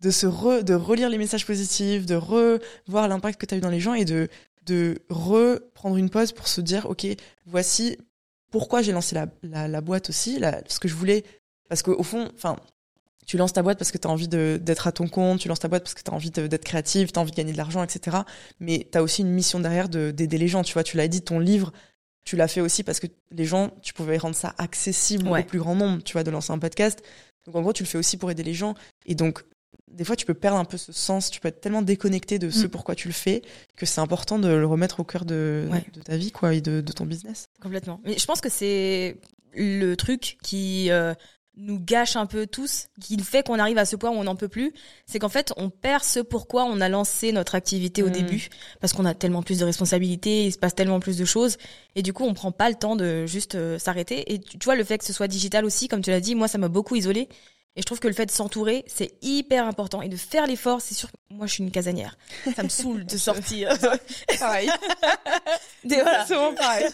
de 0.00 0.10
se 0.10 0.26
re- 0.26 0.62
de 0.62 0.74
relire 0.74 1.08
les 1.08 1.18
messages 1.18 1.46
positifs, 1.46 2.06
de 2.06 2.14
revoir 2.14 3.08
l'impact 3.08 3.40
que 3.40 3.46
tu 3.46 3.54
as 3.54 3.58
eu 3.58 3.60
dans 3.60 3.70
les 3.70 3.80
gens 3.80 3.94
et 3.94 4.04
de, 4.04 4.28
de 4.66 4.98
reprendre 5.10 5.96
une 5.96 6.10
pause 6.10 6.32
pour 6.32 6.48
se 6.48 6.60
dire, 6.60 6.86
OK, 6.86 7.06
voici 7.46 7.96
pourquoi 8.50 8.82
j'ai 8.82 8.92
lancé 8.92 9.14
la, 9.14 9.26
la, 9.42 9.66
la 9.68 9.80
boîte 9.80 10.10
aussi, 10.10 10.38
la- 10.38 10.60
ce 10.68 10.78
que 10.78 10.88
je 10.88 10.94
voulais. 10.94 11.24
Parce 11.68 11.82
qu'au 11.82 12.02
fond, 12.02 12.28
enfin, 12.34 12.56
tu 13.26 13.36
lances 13.38 13.52
ta 13.54 13.62
boîte 13.62 13.78
parce 13.78 13.90
que 13.92 13.98
tu 13.98 14.06
as 14.06 14.10
envie 14.10 14.28
d'être 14.28 14.86
à 14.86 14.92
ton 14.92 15.08
compte, 15.08 15.40
tu 15.40 15.48
lances 15.48 15.60
ta 15.60 15.68
boîte 15.68 15.84
parce 15.84 15.94
que 15.94 16.02
tu 16.02 16.10
as 16.10 16.14
envie 16.14 16.30
d'être 16.30 16.64
créative, 16.64 17.12
tu 17.12 17.18
as 17.18 17.22
envie 17.22 17.30
de 17.30 17.36
gagner 17.36 17.52
de 17.52 17.56
l'argent, 17.56 17.82
etc. 17.82 18.18
Mais 18.60 18.86
tu 18.90 18.98
as 18.98 19.02
aussi 19.02 19.22
une 19.22 19.30
mission 19.30 19.60
derrière 19.60 19.88
de- 19.88 20.10
d'aider 20.10 20.36
les 20.38 20.48
gens. 20.48 20.62
Tu 20.62 20.74
vois, 20.74 20.82
tu 20.84 20.96
l'as 20.98 21.08
dit, 21.08 21.22
ton 21.22 21.38
livre, 21.38 21.72
tu 22.24 22.36
l'as 22.36 22.48
fait 22.48 22.60
aussi 22.60 22.82
parce 22.82 23.00
que 23.00 23.06
les 23.30 23.44
gens, 23.44 23.70
tu 23.82 23.92
pouvais 23.94 24.16
rendre 24.18 24.36
ça 24.36 24.54
accessible 24.58 25.28
Ouais. 25.28 25.40
au 25.40 25.44
plus 25.44 25.58
grand 25.58 25.74
nombre, 25.74 26.02
tu 26.02 26.12
vois, 26.12 26.24
de 26.24 26.30
lancer 26.30 26.52
un 26.52 26.58
podcast. 26.58 27.02
Donc 27.46 27.56
en 27.56 27.62
gros, 27.62 27.72
tu 27.72 27.82
le 27.82 27.88
fais 27.88 27.98
aussi 27.98 28.16
pour 28.16 28.30
aider 28.30 28.42
les 28.44 28.54
gens. 28.54 28.74
Et 29.06 29.14
donc, 29.14 29.42
des 29.90 30.04
fois, 30.04 30.16
tu 30.16 30.24
peux 30.24 30.34
perdre 30.34 30.58
un 30.58 30.64
peu 30.64 30.76
ce 30.78 30.92
sens, 30.92 31.30
tu 31.30 31.40
peux 31.40 31.48
être 31.48 31.60
tellement 31.60 31.82
déconnecté 31.82 32.38
de 32.38 32.48
ce 32.50 32.66
Mm. 32.66 32.70
pourquoi 32.70 32.94
tu 32.94 33.08
le 33.08 33.14
fais 33.14 33.42
que 33.76 33.84
c'est 33.86 34.00
important 34.00 34.38
de 34.38 34.48
le 34.48 34.64
remettre 34.66 35.00
au 35.00 35.04
cœur 35.04 35.24
de, 35.24 35.68
Ouais. 35.70 35.84
de 35.92 36.00
ta 36.00 36.16
vie, 36.16 36.30
quoi, 36.32 36.54
et 36.54 36.60
de, 36.60 36.80
de 36.80 36.92
ton 36.92 37.04
business. 37.04 37.48
Complètement. 37.60 38.00
Mais 38.04 38.16
je 38.18 38.24
pense 38.24 38.40
que 38.40 38.48
c'est 38.48 39.16
le 39.54 39.94
truc 39.96 40.38
qui 40.42 40.90
euh, 40.90 41.12
nous 41.56 41.78
gâche 41.78 42.16
un 42.16 42.26
peu 42.26 42.46
tous, 42.46 42.86
qui 43.00 43.18
fait 43.18 43.46
qu'on 43.46 43.58
arrive 43.58 43.76
à 43.78 43.84
ce 43.84 43.94
point 43.96 44.10
où 44.10 44.14
on 44.14 44.24
n'en 44.24 44.36
peut 44.36 44.48
plus. 44.48 44.72
C'est 45.06 45.18
qu'en 45.18 45.28
fait, 45.28 45.52
on 45.56 45.68
perd 45.68 46.02
ce 46.02 46.20
pourquoi 46.20 46.64
on 46.64 46.80
a 46.80 46.88
lancé 46.88 47.30
notre 47.32 47.54
activité 47.54 48.02
au 48.02 48.08
Mm. 48.08 48.12
début, 48.12 48.48
parce 48.80 48.92
qu'on 48.94 49.04
a 49.04 49.14
tellement 49.14 49.42
plus 49.42 49.58
de 49.58 49.64
responsabilités, 49.64 50.46
il 50.46 50.52
se 50.52 50.58
passe 50.58 50.74
tellement 50.74 50.98
plus 51.00 51.18
de 51.18 51.24
choses, 51.24 51.58
et 51.94 52.02
du 52.02 52.12
coup, 52.12 52.24
on 52.24 52.32
prend 52.34 52.52
pas 52.52 52.70
le 52.70 52.76
temps 52.76 52.96
de 52.96 53.26
juste 53.26 53.54
euh, 53.54 53.78
s'arrêter. 53.78 54.32
Et 54.32 54.38
tu, 54.38 54.58
tu 54.58 54.64
vois, 54.64 54.76
le 54.76 54.84
fait 54.84 54.96
que 54.98 55.04
ce 55.04 55.12
soit 55.12 55.28
digital 55.28 55.64
aussi, 55.64 55.88
comme 55.88 56.00
tu 56.00 56.10
l'as 56.10 56.20
dit, 56.20 56.34
moi, 56.34 56.48
ça 56.48 56.56
m'a 56.58 56.68
beaucoup 56.68 56.96
isolé. 56.96 57.28
Et 57.74 57.80
je 57.80 57.86
trouve 57.86 58.00
que 58.00 58.08
le 58.08 58.12
fait 58.12 58.26
de 58.26 58.30
s'entourer, 58.30 58.84
c'est 58.86 59.14
hyper 59.22 59.66
important. 59.66 60.02
Et 60.02 60.08
de 60.10 60.16
faire 60.16 60.46
l'effort, 60.46 60.82
c'est 60.82 60.94
sûr. 60.94 61.08
Moi, 61.30 61.46
je 61.46 61.54
suis 61.54 61.64
une 61.64 61.70
casanière. 61.70 62.18
Ça 62.54 62.62
me 62.62 62.68
saoule 62.68 63.06
de 63.06 63.16
sortir. 63.16 63.70
pareil 64.38 64.68
Des- 65.84 65.96
voilà. 65.96 66.24
c'est 66.26 66.34
vraiment 66.34 66.54
pareil 66.54 66.84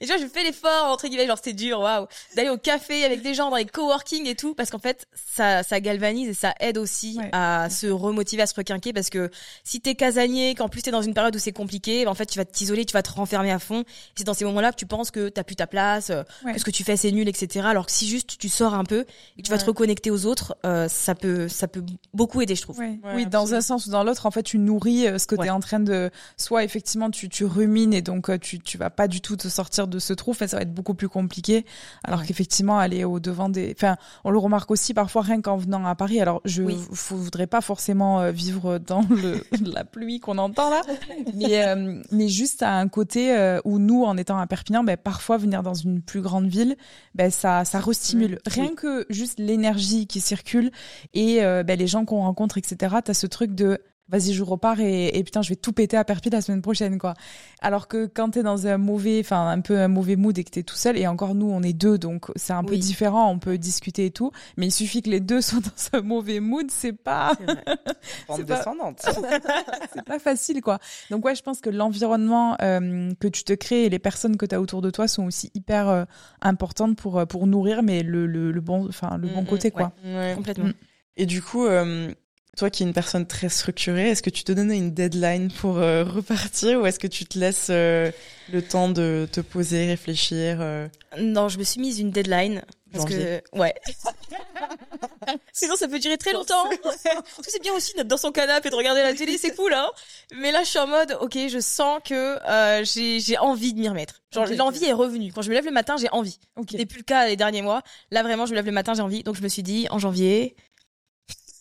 Et 0.00 0.06
tu 0.06 0.12
vois, 0.12 0.18
je 0.22 0.26
fais 0.28 0.44
l'effort, 0.44 0.84
entre 0.92 1.08
guillemets, 1.08 1.26
genre 1.26 1.38
c'est 1.42 1.52
dur, 1.54 1.80
waouh, 1.80 2.06
d'aller 2.36 2.50
au 2.50 2.58
café 2.58 3.04
avec 3.04 3.22
des 3.22 3.32
gens 3.34 3.50
dans 3.50 3.56
les 3.56 3.64
coworking 3.64 4.26
et 4.26 4.34
tout, 4.36 4.54
parce 4.54 4.70
qu'en 4.70 4.78
fait, 4.78 5.06
ça, 5.34 5.62
ça 5.62 5.80
galvanise 5.80 6.28
et 6.28 6.34
ça 6.34 6.54
aide 6.60 6.78
aussi 6.78 7.16
Ouais. 7.18 7.30
à 7.32 7.70
se 7.70 7.86
remotiver, 7.86 8.42
à 8.42 8.46
se 8.46 8.54
requinquer, 8.54 8.92
parce 8.92 9.08
que 9.08 9.30
si 9.64 9.80
t'es 9.80 9.94
casanier, 9.94 10.54
qu'en 10.54 10.68
plus 10.68 10.82
t'es 10.82 10.90
dans 10.90 11.00
une 11.02 11.14
période 11.14 11.34
où 11.34 11.38
c'est 11.38 11.52
compliqué, 11.52 12.04
ben, 12.04 12.10
en 12.10 12.14
fait, 12.14 12.26
tu 12.26 12.38
vas 12.38 12.44
t'isoler, 12.44 12.84
tu 12.84 12.92
vas 12.92 13.02
te 13.02 13.10
renfermer 13.10 13.50
à 13.50 13.58
fond. 13.58 13.84
C'est 14.16 14.24
dans 14.24 14.34
ces 14.34 14.44
moments-là 14.44 14.70
que 14.72 14.76
tu 14.76 14.86
penses 14.86 15.10
que 15.10 15.28
t'as 15.30 15.44
plus 15.44 15.56
ta 15.56 15.66
place, 15.66 16.10
euh, 16.10 16.22
Ouais. 16.44 16.52
que 16.52 16.58
ce 16.60 16.64
que 16.64 16.70
tu 16.70 16.84
fais 16.84 16.96
c'est 16.98 17.10
nul, 17.12 17.26
etc. 17.28 17.64
Alors 17.68 17.86
que 17.86 17.92
si 17.92 18.06
juste 18.06 18.36
tu 18.38 18.48
sors 18.50 18.74
un 18.74 18.84
peu 18.84 19.06
et 19.38 19.42
que 19.42 19.46
tu 19.46 19.50
vas 19.50 19.58
te 19.58 19.64
reconnecter 19.64 20.10
aux 20.10 20.25
autres, 20.25 20.25
euh, 20.64 20.88
ça 20.88 21.14
peut, 21.14 21.48
ça 21.48 21.68
peut 21.68 21.82
beaucoup 22.14 22.40
aider, 22.40 22.54
je 22.54 22.62
trouve. 22.62 22.78
Ouais. 22.78 22.98
Ouais, 23.04 23.12
oui, 23.14 23.26
dans 23.26 23.54
un 23.54 23.60
sens 23.60 23.86
ou 23.86 23.90
dans 23.90 24.04
l'autre, 24.04 24.26
en 24.26 24.30
fait, 24.30 24.42
tu 24.42 24.58
nourris 24.58 25.06
euh, 25.06 25.18
ce 25.18 25.26
que 25.26 25.34
tu 25.34 25.42
Ouais. 25.42 25.46
es 25.48 25.50
en 25.50 25.60
train 25.60 25.80
de. 25.80 26.10
Soit 26.36 26.64
effectivement, 26.64 27.10
tu, 27.10 27.28
tu 27.28 27.44
rumines 27.44 27.94
et 27.94 28.02
donc 28.02 28.28
euh, 28.30 28.38
tu, 28.38 28.58
tu 28.58 28.78
vas 28.78 28.90
pas 28.90 29.08
du 29.08 29.20
tout 29.20 29.36
te 29.36 29.48
sortir 29.48 29.86
de 29.88 29.98
ce 29.98 30.12
trou. 30.12 30.32
Enfin, 30.32 30.46
ça 30.46 30.56
va 30.56 30.62
être 30.62 30.74
beaucoup 30.74 30.94
plus 30.94 31.08
compliqué. 31.08 31.64
Alors 32.04 32.20
Ouais. 32.20 32.26
qu'effectivement, 32.26 32.78
aller 32.78 33.04
au 33.04 33.20
devant 33.20 33.48
des. 33.48 33.74
Enfin, 33.76 33.96
on 34.24 34.30
le 34.30 34.38
remarque 34.38 34.70
aussi 34.70 34.94
parfois 34.94 35.22
rien 35.22 35.40
qu'en 35.40 35.56
venant 35.56 35.84
à 35.86 35.94
Paris. 35.94 36.20
Alors, 36.20 36.40
je 36.44 36.62
Oui. 36.62 36.76
voudrais 36.90 37.46
pas 37.46 37.60
forcément 37.60 38.20
euh, 38.20 38.30
vivre 38.30 38.78
dans 38.78 39.02
le, 39.10 39.44
la 39.74 39.84
pluie 39.84 40.20
qu'on 40.20 40.38
entend 40.38 40.70
là, 40.70 40.80
mais, 41.34 41.66
euh, 41.66 42.02
mais 42.10 42.28
juste 42.28 42.62
à 42.62 42.74
un 42.78 42.88
côté 42.88 43.36
euh, 43.36 43.60
où 43.64 43.78
nous, 43.78 44.04
en 44.04 44.16
étant 44.16 44.38
à 44.38 44.46
Perpignan, 44.46 44.84
ben, 44.84 44.96
parfois 44.96 45.36
venir 45.36 45.62
dans 45.62 45.74
une 45.74 46.00
plus 46.02 46.20
grande 46.20 46.46
ville, 46.46 46.76
ben, 47.14 47.30
ça, 47.30 47.64
ça 47.64 47.80
restimule. 47.80 48.38
Rien 48.46 48.74
que 48.74 49.06
juste 49.10 49.38
l'énergie 49.38 50.06
qui 50.06 50.15
circule 50.20 50.70
et 51.14 51.44
euh, 51.44 51.62
ben, 51.62 51.78
les 51.78 51.86
gens 51.86 52.04
qu'on 52.04 52.20
rencontre, 52.20 52.58
etc. 52.58 52.96
T'as 53.04 53.14
ce 53.14 53.26
truc 53.26 53.54
de 53.54 53.80
vas-y, 54.08 54.32
je 54.34 54.42
repars 54.42 54.80
et, 54.80 55.08
et 55.18 55.24
putain, 55.24 55.42
je 55.42 55.48
vais 55.48 55.56
tout 55.56 55.72
péter 55.72 55.96
à 55.96 56.04
Perpi 56.04 56.30
la 56.30 56.40
semaine 56.40 56.62
prochaine, 56.62 56.98
quoi. 56.98 57.14
Alors 57.60 57.88
que 57.88 58.06
quand 58.06 58.30
t'es 58.30 58.42
dans 58.42 58.66
un 58.66 58.78
mauvais, 58.78 59.20
enfin, 59.20 59.48
un 59.48 59.60
peu 59.60 59.78
un 59.78 59.88
mauvais 59.88 60.16
mood 60.16 60.36
et 60.38 60.44
que 60.44 60.50
t'es 60.50 60.62
tout 60.62 60.76
seul, 60.76 60.96
et 60.96 61.06
encore 61.06 61.34
nous, 61.34 61.50
on 61.50 61.62
est 61.62 61.72
deux, 61.72 61.98
donc 61.98 62.26
c'est 62.36 62.52
un 62.52 62.62
peu 62.64 62.76
différent, 62.76 63.30
on 63.30 63.38
peut 63.38 63.58
discuter 63.58 64.06
et 64.06 64.10
tout, 64.10 64.30
mais 64.56 64.66
il 64.66 64.70
suffit 64.72 65.02
que 65.02 65.10
les 65.10 65.20
deux 65.20 65.40
soient 65.42 65.60
dans 65.60 65.98
un 65.98 66.02
mauvais 66.02 66.40
mood, 66.40 66.70
c'est 66.70 66.92
pas, 66.92 67.36
C'est 67.38 67.46
pas- 68.26 68.42
descendante. 68.56 69.00
c'est 69.94 70.04
pas 70.04 70.18
facile, 70.18 70.60
quoi. 70.62 70.78
Donc 71.10 71.24
ouais, 71.24 71.34
je 71.34 71.42
pense 71.42 71.60
que 71.60 71.70
l'environnement 71.70 72.56
euh, 72.62 73.10
que 73.20 73.28
tu 73.28 73.44
te 73.44 73.52
crées 73.52 73.84
et 73.84 73.88
les 73.88 73.98
personnes 73.98 74.36
que 74.36 74.46
tu 74.46 74.54
as 74.54 74.60
autour 74.60 74.82
de 74.82 74.90
toi 74.90 75.08
sont 75.08 75.24
aussi 75.26 75.50
hyper 75.54 75.88
euh, 75.88 76.04
importantes 76.42 76.96
pour, 76.96 77.18
euh, 77.18 77.26
pour 77.26 77.46
nourrir, 77.46 77.82
mais 77.82 78.02
le, 78.02 78.26
le, 78.26 78.52
le 78.52 78.60
bon, 78.60 78.86
enfin, 78.88 79.16
le 79.18 79.28
bon 79.28 79.42
Mm, 79.42 79.46
côté, 79.46 79.70
quoi. 79.70 79.92
Ouais. 80.04 80.32
Complètement. 80.34 80.66
Mm. 80.66 80.72
Et 81.18 81.26
du 81.26 81.42
coup, 81.42 81.66
euh, 81.66 82.12
Toi 82.56 82.70
qui 82.70 82.82
es 82.82 82.86
une 82.86 82.94
personne 82.94 83.26
très 83.26 83.50
structurée, 83.50 84.08
est-ce 84.08 84.22
que 84.22 84.30
tu 84.30 84.42
te 84.42 84.50
donnes 84.50 84.72
une 84.72 84.94
deadline 84.94 85.52
pour 85.52 85.76
euh, 85.76 86.04
repartir 86.04 86.80
ou 86.80 86.86
est-ce 86.86 86.98
que 86.98 87.06
tu 87.06 87.26
te 87.26 87.38
laisses 87.38 87.68
euh, 87.68 88.10
le 88.50 88.62
temps 88.62 88.88
de 88.88 89.28
te 89.30 89.42
poser, 89.42 89.86
réfléchir 89.86 90.56
euh? 90.60 90.88
Non, 91.18 91.50
je 91.50 91.58
me 91.58 91.64
suis 91.64 91.82
mise 91.82 92.00
une 92.00 92.10
deadline. 92.10 92.64
Parce 92.92 93.10
Janvier. 93.10 93.42
que, 93.52 93.58
ouais. 93.58 93.74
Sinon, 95.52 95.76
ça 95.76 95.86
peut 95.86 95.98
durer 95.98 96.16
très 96.16 96.32
longtemps. 96.32 96.64
Parce 96.82 96.96
que 97.02 97.50
c'est 97.50 97.60
bien 97.60 97.74
aussi 97.74 97.92
d'être 97.94 98.08
dans 98.08 98.16
son 98.16 98.32
canapé 98.32 98.68
et 98.68 98.70
de 98.70 98.76
regarder 98.76 99.02
la 99.02 99.12
télé, 99.12 99.36
c'est 99.36 99.54
cool, 99.54 99.74
hein. 99.74 99.90
Mais 100.34 100.50
là, 100.50 100.62
je 100.62 100.68
suis 100.68 100.78
en 100.78 100.86
mode, 100.86 101.14
ok, 101.20 101.36
je 101.48 101.60
sens 101.60 102.00
que 102.04 102.38
j'ai 102.84 103.20
j'ai 103.20 103.36
envie 103.36 103.74
de 103.74 103.80
m'y 103.80 103.88
remettre. 103.90 104.22
Genre, 104.32 104.46
l'envie 104.56 104.86
est 104.86 104.94
revenue. 104.94 105.30
Quand 105.30 105.42
je 105.42 105.50
me 105.50 105.54
lève 105.54 105.66
le 105.66 105.72
matin, 105.72 105.96
j'ai 105.98 106.08
envie. 106.10 106.38
Ok. 106.56 106.68
C'était 106.70 106.86
plus 106.86 107.00
le 107.00 107.04
cas 107.04 107.26
les 107.26 107.36
derniers 107.36 107.60
mois. 107.60 107.82
Là, 108.10 108.22
vraiment, 108.22 108.46
je 108.46 108.52
me 108.52 108.56
lève 108.56 108.66
le 108.66 108.72
matin, 108.72 108.94
j'ai 108.94 109.02
envie. 109.02 109.22
Donc, 109.24 109.34
je 109.34 109.42
me 109.42 109.48
suis 109.48 109.62
dit, 109.62 109.88
en 109.90 109.98
janvier. 109.98 110.56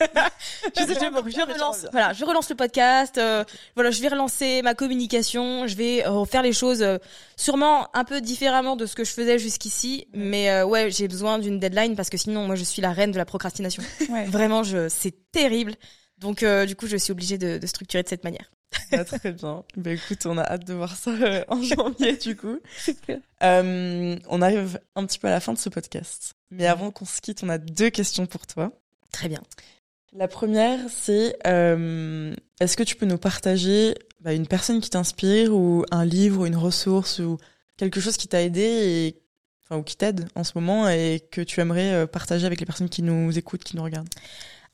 Je, 0.02 0.82
je- 0.82 0.94
je 1.32 1.54
relance, 1.54 1.86
voilà, 1.92 2.14
je 2.14 2.26
relance 2.26 2.50
le 2.50 2.56
podcast. 2.56 3.18
euh, 3.18 3.44
voilà, 3.76 3.92
je 3.92 4.02
vais 4.02 4.08
relancer 4.10 4.62
ma 4.62 4.74
communication. 4.76 5.68
Je 5.68 5.76
vais 5.76 6.06
euh, 6.08 6.26
faire 6.26 6.42
les 6.42 6.54
choses 6.54 6.82
euh, 6.82 6.98
sûrement 7.38 7.88
un 7.96 8.04
peu 8.04 8.22
différemment 8.22 8.76
de 8.76 8.86
ce 8.86 8.96
que 8.96 9.04
je 9.04 9.12
faisais 9.12 9.40
jusqu'ici. 9.40 10.08
Mais 10.14 10.50
euh, 10.50 10.66
ouais, 10.66 10.92
j'ai 10.92 11.08
besoin 11.08 11.40
d'une 11.40 11.60
deadline 11.60 11.96
parce 11.96 12.10
que 12.10 12.18
sinon, 12.18 12.46
moi, 12.46 12.56
je 12.56 12.64
suis 12.64 12.82
la 12.82 12.92
reine 12.92 13.12
de 13.12 13.18
la 13.18 13.26
procrastination. 13.26 13.84
Ouais. 14.10 14.26
Vraiment, 14.26 14.64
je, 14.64 14.90
c'est 14.90 15.14
terrible. 15.32 15.76
Donc, 16.18 16.44
du 16.46 16.76
coup, 16.76 16.88
je 16.88 16.98
suis 16.98 17.12
obligée 17.12 17.38
de, 17.38 17.58
de 17.58 17.68
structurer 17.68 18.02
de 18.04 18.08
cette 18.08 18.24
manière. 18.24 18.52
Ah, 18.92 19.06
Très 19.06 19.32
bien. 19.32 19.64
Bah 19.78 19.92
écoute, 19.92 20.26
on 20.26 20.38
a 20.38 20.44
hâte 20.44 20.66
de 20.66 20.74
voir 20.74 20.96
ça 20.98 21.12
en 21.50 21.62
janvier 21.62 22.18
du 22.18 22.36
coup. 22.36 22.60
On 23.42 24.42
arrive 24.42 24.80
un 24.96 25.06
petit 25.06 25.20
peu 25.20 25.28
à 25.28 25.32
la 25.32 25.40
fin 25.40 25.54
de 25.54 25.58
ce 25.58 25.70
podcast. 25.70 26.34
Mais 26.52 26.68
avant 26.68 26.92
qu'on 26.92 27.06
se 27.06 27.22
quitte, 27.22 27.42
on 27.44 27.50
a 27.50 27.58
deux 27.58 27.90
questions 27.90 28.26
pour 28.26 28.46
toi. 28.48 28.72
Très 29.12 29.30
bien. 29.30 29.42
La 30.18 30.30
première, 30.30 30.80
c'est 30.90 31.38
euh, 31.46 32.34
est-ce 32.62 32.78
que 32.78 32.84
tu 32.84 32.96
peux 32.96 33.06
nous 33.06 33.18
partager 33.18 33.96
bah, 34.22 34.34
une 34.34 34.48
personne 34.48 34.80
qui 34.80 34.90
t'inspire 34.90 35.54
ou 35.54 35.84
un 35.92 36.06
livre 36.06 36.42
ou 36.42 36.46
une 36.46 36.56
ressource 36.56 37.20
ou 37.20 37.38
quelque 37.76 38.00
chose 38.00 38.16
qui 38.16 38.30
t'a 38.30 38.42
aidé 38.42 38.62
et 38.62 39.22
enfin 39.64 39.80
ou 39.80 39.84
qui 39.84 39.98
t'aide 39.98 40.28
en 40.36 40.46
ce 40.46 40.54
moment 40.56 40.88
et 40.88 41.22
que 41.32 41.42
tu 41.42 41.60
aimerais 41.60 41.94
euh, 41.94 42.08
partager 42.08 42.46
avec 42.46 42.62
les 42.62 42.66
personnes 42.66 42.88
qui 42.88 43.02
nous 43.02 43.38
écoutent, 43.38 43.66
qui 43.66 43.76
nous 43.76 43.84
regardent? 43.84 44.08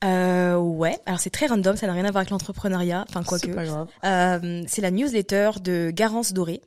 Euh, 0.04 0.56
ouais. 0.56 0.98
Alors, 1.06 1.18
c'est 1.18 1.30
très 1.30 1.46
random. 1.46 1.76
Ça 1.76 1.86
n'a 1.88 1.92
rien 1.92 2.04
à 2.04 2.10
voir 2.10 2.18
avec 2.18 2.30
l'entrepreneuriat. 2.30 3.04
Enfin, 3.08 3.24
quoique. 3.24 3.46
C'est 3.46 3.54
pas 3.54 3.64
grave. 3.64 3.88
Euh, 4.04 4.62
c'est 4.68 4.80
la 4.80 4.90
newsletter 4.90 5.50
de 5.60 5.90
Garance 5.92 6.32
Doré. 6.32 6.60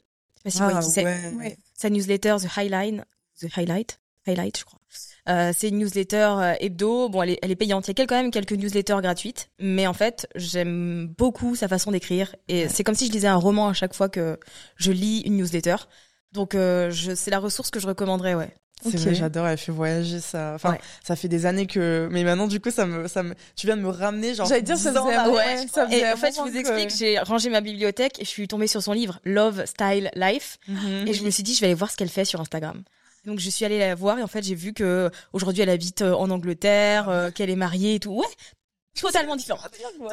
Je 0.46 0.50
sais 0.50 0.60
pas 0.60 0.82
si 0.82 0.88
vous 0.88 0.94
c'est. 0.94 1.06
ouais. 1.06 1.34
Ouais. 1.38 1.58
Sa 1.74 1.90
newsletter 1.90 2.36
The 2.42 2.58
Highline, 2.58 3.06
The 3.40 3.48
Highlight, 3.58 4.00
Highlight, 4.28 4.60
je 4.60 4.66
crois. 4.66 4.80
Euh, 5.28 5.52
c'est 5.58 5.70
une 5.70 5.80
newsletter 5.80 6.18
euh, 6.38 6.54
hebdo. 6.60 7.10
Bon, 7.10 7.24
elle 7.24 7.32
est, 7.32 7.40
elle 7.42 7.50
est 7.52 7.56
payante. 7.56 7.88
Il 7.88 7.90
y 7.90 7.92
a 7.92 7.94
quel- 7.96 8.08
quand 8.08 8.16
même 8.16 8.32
quelques 8.32 8.52
newsletters 8.54 8.98
gratuites, 9.02 9.50
mais 9.60 9.88
en 9.88 9.94
fait, 9.94 10.28
j'aime 10.36 11.08
beaucoup 11.18 11.56
sa 11.56 11.68
façon 11.68 11.92
d'écrire. 11.92 12.36
Et 12.48 12.70
c'est 12.70 12.84
comme 12.84 12.96
si 12.96 13.08
je 13.08 13.12
lisais 13.12 13.28
un 13.28 13.36
roman 13.36 13.70
à 13.70 13.74
chaque 13.74 13.94
fois 13.96 14.08
que 14.10 14.40
je 14.78 14.92
lis 14.92 15.22
une 15.22 15.38
newsletter. 15.38 15.76
Donc, 16.32 16.54
euh, 16.54 16.92
c'est 17.16 17.32
la 17.32 17.40
ressource 17.40 17.72
que 17.72 17.80
je 17.80 17.88
recommanderais, 17.88 18.36
ouais. 18.36 18.54
C'est 18.84 18.90
Ok. 19.00 19.02
vrai, 19.06 19.16
j'adore, 19.16 19.48
elle 19.48 19.58
fait 19.58 19.72
voyager 19.72 20.20
ça. 20.20 20.52
Enfin, 20.54 20.72
Ouais. 20.74 20.80
ça 21.04 21.16
fait 21.16 21.30
des 21.30 21.46
années 21.46 21.66
que. 21.66 22.08
Mais 22.12 22.24
maintenant, 22.26 22.46
du 22.46 22.60
coup, 22.60 22.70
ça 22.72 22.86
me, 22.86 23.08
ça 23.08 23.24
me. 23.24 23.34
Tu 23.56 23.66
viens 23.68 23.78
de 23.78 23.82
me 23.82 23.88
ramener, 23.90 24.36
genre. 24.36 24.46
J'allais 24.48 24.62
dire, 24.62 24.78
ça 24.78 24.92
10 24.92 24.98
ans 24.98 25.08
faisait 25.08 25.30
ouais, 25.30 25.66
ça 25.74 25.86
faisait 25.88 26.00
Et 26.02 26.12
en 26.12 26.18
fait, 26.18 26.36
je 26.36 26.42
vous 26.42 26.52
que- 26.52 26.58
explique, 26.58 26.92
j'ai 26.96 27.18
rangé 27.20 27.50
ma 27.50 27.62
bibliothèque 27.62 28.20
et 28.20 28.26
je 28.26 28.30
suis 28.30 28.48
tombée 28.50 28.68
sur 28.68 28.84
son 28.84 28.92
livre 28.92 29.20
Love, 29.24 29.66
Style, 29.66 30.12
Life. 30.16 30.60
Mhm. 30.68 31.08
Et 31.08 31.14
je 31.14 31.24
me 31.24 31.30
suis 31.32 31.42
dit, 31.42 31.56
je 31.56 31.62
vais 31.62 31.68
aller 31.68 31.74
voir 31.74 31.90
ce 31.90 31.96
qu'elle 31.96 32.10
fait 32.10 32.26
sur 32.26 32.42
Instagram. 32.42 32.84
Donc 33.26 33.40
je 33.40 33.50
suis 33.50 33.66
allée 33.66 33.80
la 33.80 33.96
voir 33.96 34.20
et 34.20 34.24
en 34.24 34.28
fait 34.28 34.44
j'ai 34.44 34.56
vu 34.56 34.74
que 34.74 35.10
aujourd'hui 35.34 35.62
elle 35.64 35.70
habite 35.70 36.02
euh, 36.02 36.14
en 36.14 36.30
Angleterre, 36.30 37.10
euh, 37.10 37.32
qu'elle 37.32 37.50
est 37.50 37.56
mariée 37.56 37.96
et 37.96 38.00
tout. 38.00 38.18
Ouais, 38.20 38.26
totalement 39.00 39.36
différent. 39.36 39.60
Ouais, 40.00 40.08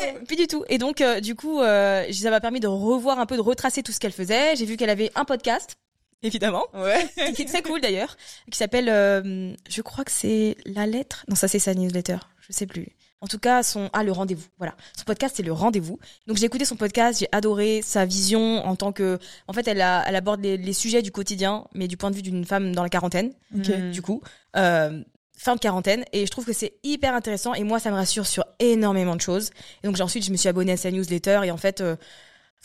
ouais, 0.00 0.24
plus 0.26 0.36
du 0.36 0.46
tout. 0.46 0.64
Et 0.68 0.78
donc 0.78 1.00
euh, 1.00 1.20
du 1.20 1.34
coup, 1.34 1.60
euh, 1.60 2.04
ça 2.12 2.30
m'a 2.30 2.40
permis 2.40 2.60
de 2.60 2.66
revoir 2.68 3.18
un 3.18 3.26
peu, 3.26 3.36
de 3.36 3.40
retracer 3.40 3.82
tout 3.82 3.92
ce 3.92 4.00
qu'elle 4.00 4.12
faisait. 4.12 4.56
J'ai 4.56 4.64
vu 4.66 4.76
qu'elle 4.76 4.90
avait 4.90 5.10
un 5.14 5.24
podcast, 5.24 5.76
évidemment, 6.22 6.64
Ouais. 6.74 7.08
qui 7.34 7.42
est 7.42 7.46
très 7.46 7.62
cool 7.62 7.80
d'ailleurs, 7.80 8.16
qui 8.50 8.58
s'appelle, 8.58 8.88
euh, 8.88 9.52
je 9.68 9.82
crois 9.82 10.04
que 10.04 10.10
c'est 10.12 10.56
la 10.66 10.86
lettre. 10.86 11.24
Non, 11.28 11.36
ça 11.36 11.48
c'est 11.48 11.58
sa 11.58 11.74
newsletter. 11.74 12.18
Je 12.40 12.52
sais 12.52 12.66
plus. 12.66 12.88
En 13.22 13.26
tout 13.26 13.38
cas, 13.38 13.62
son 13.62 13.88
ah 13.92 14.02
le 14.04 14.12
rendez-vous. 14.12 14.46
Voilà, 14.58 14.74
son 14.96 15.04
podcast 15.04 15.34
c'est 15.36 15.42
le 15.42 15.52
rendez-vous. 15.52 15.98
Donc 16.26 16.36
j'ai 16.36 16.44
écouté 16.44 16.64
son 16.64 16.76
podcast, 16.76 17.18
j'ai 17.20 17.28
adoré 17.32 17.80
sa 17.82 18.04
vision 18.04 18.64
en 18.66 18.76
tant 18.76 18.92
que, 18.92 19.18
en 19.48 19.52
fait, 19.54 19.66
elle, 19.68 19.80
a, 19.80 20.04
elle 20.06 20.16
aborde 20.16 20.40
les, 20.42 20.56
les 20.58 20.72
sujets 20.74 21.00
du 21.02 21.10
quotidien, 21.10 21.66
mais 21.74 21.88
du 21.88 21.96
point 21.96 22.10
de 22.10 22.16
vue 22.16 22.22
d'une 22.22 22.44
femme 22.44 22.74
dans 22.74 22.82
la 22.82 22.88
quarantaine, 22.90 23.32
Ok. 23.56 23.68
Mhm. 23.68 23.90
du 23.92 24.02
coup, 24.02 24.22
euh, 24.56 25.02
fin 25.38 25.54
de 25.54 25.60
quarantaine. 25.60 26.04
Et 26.12 26.26
je 26.26 26.30
trouve 26.30 26.44
que 26.44 26.52
c'est 26.52 26.74
hyper 26.82 27.14
intéressant. 27.14 27.54
Et 27.54 27.64
moi, 27.64 27.78
ça 27.80 27.90
me 27.90 27.96
rassure 27.96 28.26
sur 28.26 28.44
énormément 28.58 29.16
de 29.16 29.20
choses. 29.22 29.50
Et 29.82 29.86
donc 29.86 29.96
j'ai- 29.96 30.02
ensuite, 30.02 30.24
je 30.24 30.30
me 30.30 30.36
suis 30.36 30.48
abonnée 30.48 30.72
à 30.72 30.76
sa 30.76 30.90
newsletter 30.90 31.40
et 31.44 31.50
en 31.50 31.56
fait. 31.56 31.80
euh, 31.80 31.96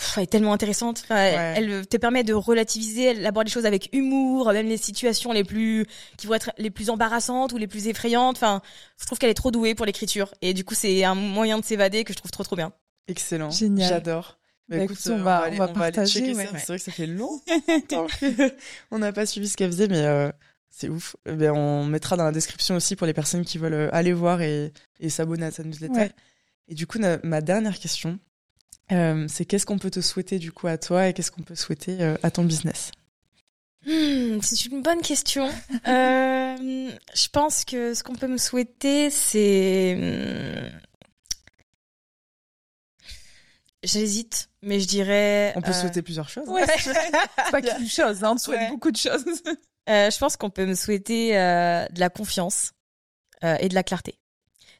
pff, 0.01 0.17
elle 0.17 0.23
est 0.23 0.27
tellement 0.27 0.53
intéressante. 0.53 1.01
Enfin, 1.05 1.15
elle- 1.17 1.35
Ouais. 1.69 1.77
Elle 1.79 1.87
te 1.87 1.97
permet 1.97 2.23
de 2.23 2.33
relativiser, 2.33 3.03
elle 3.05 3.25
aborde 3.25 3.45
les 3.47 3.51
choses 3.53 3.65
avec 3.65 3.89
humour, 3.93 4.51
même 4.51 4.67
les 4.67 4.77
situations 4.77 5.31
les 5.31 5.43
plus 5.43 5.85
qui 6.17 6.27
vont 6.27 6.33
être 6.33 6.51
les 6.57 6.69
plus 6.71 6.89
embarrassantes 6.89 7.53
ou 7.53 7.57
les 7.57 7.67
plus 7.67 7.87
effrayantes. 7.87 8.37
Enfin, 8.37 8.61
je 8.99 9.05
trouve 9.05 9.17
qu'elle 9.19 9.29
est 9.29 9.35
trop 9.35 9.51
douée 9.51 9.75
pour 9.75 9.85
l'écriture 9.85 10.33
et 10.41 10.53
du 10.53 10.63
coup 10.65 10.73
c'est 10.75 11.03
un 11.03 11.15
moyen 11.15 11.59
de 11.59 11.63
s'évader 11.65 12.03
que 12.03 12.13
je 12.13 12.17
trouve 12.17 12.31
trop 12.31 12.43
trop 12.43 12.55
bien. 12.55 12.73
Excellent. 13.07 13.49
Génial. 13.51 13.89
J'adore. 13.89 14.37
Bah, 14.69 14.77
Bah, 14.77 14.83
écoute, 14.85 14.97
écoute, 14.99 15.11
on 15.13 15.19
euh, 15.19 15.23
va- 15.23 15.37
aller- 15.39 15.55
on 15.55 15.59
va 15.59 15.63
aller 15.65 15.73
partager, 15.73 16.33
ouais. 16.33 16.47
C'est 16.57 16.67
vrai 16.67 16.77
que 16.77 16.83
ça 16.83 16.91
fait 16.91 17.07
longtemps 17.07 18.07
qu'on 18.89 18.99
n'a 18.99 19.11
pas 19.11 19.25
suivi 19.25 19.49
ce 19.49 19.57
qu'elle 19.57 19.71
faisait, 19.71 19.87
mais 19.87 20.05
euh, 20.05 20.31
c'est 20.69 20.87
ouf. 20.89 21.15
Eh 21.25 21.33
ben, 21.33 21.51
on 21.51 21.85
mettra 21.85 22.15
dans 22.15 22.23
la 22.23 22.31
description 22.31 22.75
aussi 22.75 22.95
pour 22.95 23.05
les 23.07 23.13
personnes 23.13 23.43
qui 23.43 23.57
veulent 23.57 23.73
euh, 23.73 23.89
aller 23.91 24.13
voir 24.13 24.41
et, 24.41 24.71
et 24.99 25.09
s'abonner 25.09 25.45
à 25.45 25.51
sa 25.51 25.63
newsletter. 25.63 25.93
Ouais. 25.93 26.11
Et 26.69 26.75
du 26.75 26.87
coup, 26.87 26.99
ma 27.23 27.41
dernière 27.41 27.77
question, 27.79 28.17
euh, 28.91 29.25
c'est 29.29 29.45
qu'est-ce 29.45 29.65
qu'on 29.65 29.77
peut 29.79 29.91
te 29.91 30.01
souhaiter 30.01 30.39
du 30.39 30.51
coup 30.51 30.67
à 30.67 30.77
toi 30.77 31.07
et 31.07 31.13
qu'est-ce 31.13 31.31
qu'on 31.31 31.43
peut 31.43 31.55
souhaiter 31.55 32.01
euh, 32.01 32.15
à 32.23 32.31
ton 32.31 32.43
business? 32.43 32.91
Hmm, 33.85 34.39
c'est 34.41 34.65
une 34.65 34.81
bonne 34.81 35.01
question. 35.01 35.49
Euh, 35.87 36.91
je 37.15 37.27
pense 37.29 37.65
que 37.65 37.93
ce 37.95 38.03
qu'on 38.03 38.13
peut 38.15 38.27
me 38.27 38.37
souhaiter, 38.37 39.09
c'est. 39.09 39.95
hmm, 39.97 40.77
J'hésite, 43.83 44.49
mais 44.61 44.79
je 44.79 44.87
dirais. 44.87 45.53
On 45.55 45.61
peut 45.61 45.73
souhaiter 45.73 46.01
plusieurs 46.03 46.29
choses. 46.29 46.47
hein. 46.47 46.51
Ouais, 46.51 46.65
c'est 46.77 47.51
pas 47.51 47.61
qu'une 47.61 47.87
chose, 47.89 48.23
hein, 48.23 48.31
on 48.31 48.35
te 48.35 48.41
souhaite 48.41 48.59
Ouais. 48.59 48.69
beaucoup 48.69 48.91
de 48.91 48.97
choses. 48.97 49.25
je 49.87 50.17
pense 50.19 50.37
qu'on 50.37 50.51
peut 50.51 50.67
me 50.67 50.75
souhaiter 50.75 51.31
de 51.33 51.99
la 51.99 52.09
confiance 52.09 52.73
et 53.43 53.69
de 53.69 53.73
la 53.73 53.83
clarté. 53.83 54.19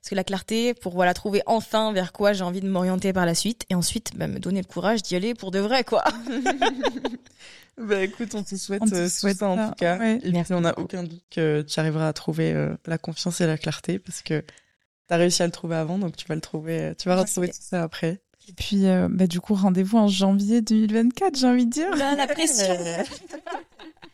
Parce 0.01 0.09
que 0.09 0.15
la 0.15 0.23
clarté, 0.23 0.73
pour 0.73 0.93
voilà 0.93 1.13
trouver 1.13 1.43
enfin 1.45 1.93
vers 1.93 2.11
quoi 2.11 2.33
j'ai 2.33 2.43
envie 2.43 2.59
de 2.61 2.67
m'orienter 2.67 3.13
par 3.13 3.25
la 3.27 3.35
suite, 3.35 3.65
et 3.69 3.75
ensuite 3.75 4.11
bah, 4.15 4.27
me 4.27 4.39
donner 4.39 4.59
le 4.61 4.65
courage 4.67 5.03
d'y 5.03 5.15
aller 5.15 5.33
pour 5.35 5.51
de 5.51 5.59
vrai, 5.59 5.83
quoi. 5.83 6.03
Bah 7.77 8.03
écoute, 8.03 8.35
on 8.35 8.43
te 8.43 8.55
souhaite, 8.55 8.81
On 8.83 8.87
te 8.87 8.93
euh, 8.95 9.05
tout 9.05 9.09
souhaite 9.09 9.37
ça 9.37 9.47
en 9.47 9.69
tout 9.69 9.75
cas. 9.75 9.97
ouais. 9.97 10.19
Et 10.23 10.31
Merci 10.31 10.49
puis 10.51 10.53
on 10.55 10.61
n'a 10.61 10.77
aucun 10.77 11.03
doute 11.03 11.23
que 11.31 11.61
tu 11.61 11.79
arriveras 11.79 12.09
à 12.09 12.13
trouver 12.13 12.51
euh, 12.51 12.75
la 12.85 12.97
confiance 12.97 13.41
et 13.41 13.47
la 13.47 13.57
clarté 13.57 13.97
parce 13.97 14.21
que 14.21 14.41
tu 14.41 15.13
as 15.13 15.15
réussi 15.17 15.41
à 15.41 15.45
le 15.45 15.51
trouver 15.51 15.77
avant, 15.77 15.97
donc 15.97 16.15
tu 16.15 16.27
vas 16.27 16.35
le 16.35 16.41
trouver, 16.41 16.79
euh, 16.81 16.93
tu 16.95 17.07
vas 17.07 17.15
Ouais. 17.15 17.21
retrouver 17.21 17.47
tout 17.47 17.55
ça 17.59 17.81
après. 17.83 18.21
Et 18.49 18.53
puis, 18.53 18.87
euh, 18.87 19.07
bah, 19.09 19.25
du 19.25 19.39
coup, 19.39 19.53
rendez-vous 19.55 19.97
en 19.97 20.07
janvier 20.09 20.61
2024, 20.61 21.37
j'ai 21.37 21.47
envie 21.47 21.65
de 21.65 21.71
dire. 21.71 21.95
Là, 21.95 22.15
la 22.15 22.27
pression. 22.33 22.75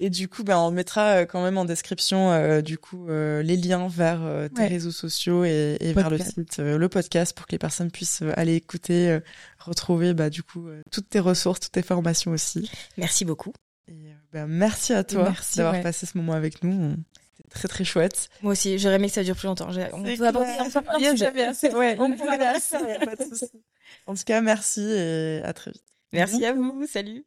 Et 0.00 0.10
du 0.10 0.28
coup, 0.28 0.44
ben, 0.44 0.58
on 0.58 0.70
mettra 0.70 1.22
euh, 1.22 1.24
quand 1.26 1.42
même 1.42 1.56
en 1.58 1.64
description 1.64 2.30
euh, 2.32 2.60
du 2.60 2.76
coup 2.78 3.08
euh, 3.08 3.42
les 3.42 3.56
liens 3.56 3.88
vers 3.88 4.22
euh, 4.22 4.48
tes 4.48 4.62
Ouais. 4.62 4.68
réseaux 4.68 4.90
sociaux 4.90 5.44
et, 5.44 5.76
et 5.80 5.92
vers 5.92 6.10
le 6.10 6.18
site, 6.18 6.58
le 6.58 6.88
podcast, 6.88 7.34
pour 7.36 7.46
que 7.46 7.52
les 7.52 7.58
personnes 7.58 7.90
puissent 7.90 8.22
aller 8.34 8.54
écouter, 8.54 9.18
retrouver 9.58 10.12
bah, 10.14 10.28
du 10.30 10.42
coup 10.42 10.68
toutes 10.90 11.08
tes 11.08 11.20
ressources, 11.20 11.60
toutes 11.60 11.72
tes 11.72 11.82
formations 11.82 12.32
aussi. 12.32 12.70
Merci 12.98 13.24
beaucoup. 13.24 13.52
Et 13.88 14.10
ben, 14.32 14.46
merci 14.46 14.92
à 14.92 15.04
toi 15.04 15.32
d'avoir 15.56 15.74
ouais. 15.74 15.82
passé 15.82 16.06
ce 16.06 16.18
moment 16.18 16.32
avec 16.32 16.62
nous. 16.64 16.94
C'était 17.36 17.48
très 17.50 17.68
très 17.68 17.84
chouette. 17.84 18.28
Moi 18.42 18.52
aussi, 18.52 18.78
j'aurais 18.78 18.96
aimé 18.96 19.08
que 19.08 19.14
ça 19.14 19.22
dure 19.22 19.36
plus 19.36 19.46
longtemps. 19.46 19.68
On 19.92 20.02
peut 20.02 20.26
aborder 20.26 20.52
jamais 21.16 21.44
assez. 21.44 21.72
Ouais. 21.74 21.96
On 21.98 22.12
pourrait 22.12 22.38
faire 22.38 22.60
ça, 22.60 22.80
y 22.80 22.92
a 22.92 22.98
pas 23.06 23.14
de 23.16 23.22
souci. 23.22 23.46
En 24.06 24.14
tout 24.14 24.24
cas, 24.24 24.40
merci 24.40 24.80
et 24.82 25.40
à 25.44 25.52
très 25.52 25.70
vite. 25.70 25.84
Merci 26.12 26.44
à 26.44 26.52
vous. 26.52 26.86
Salut. 26.86 27.24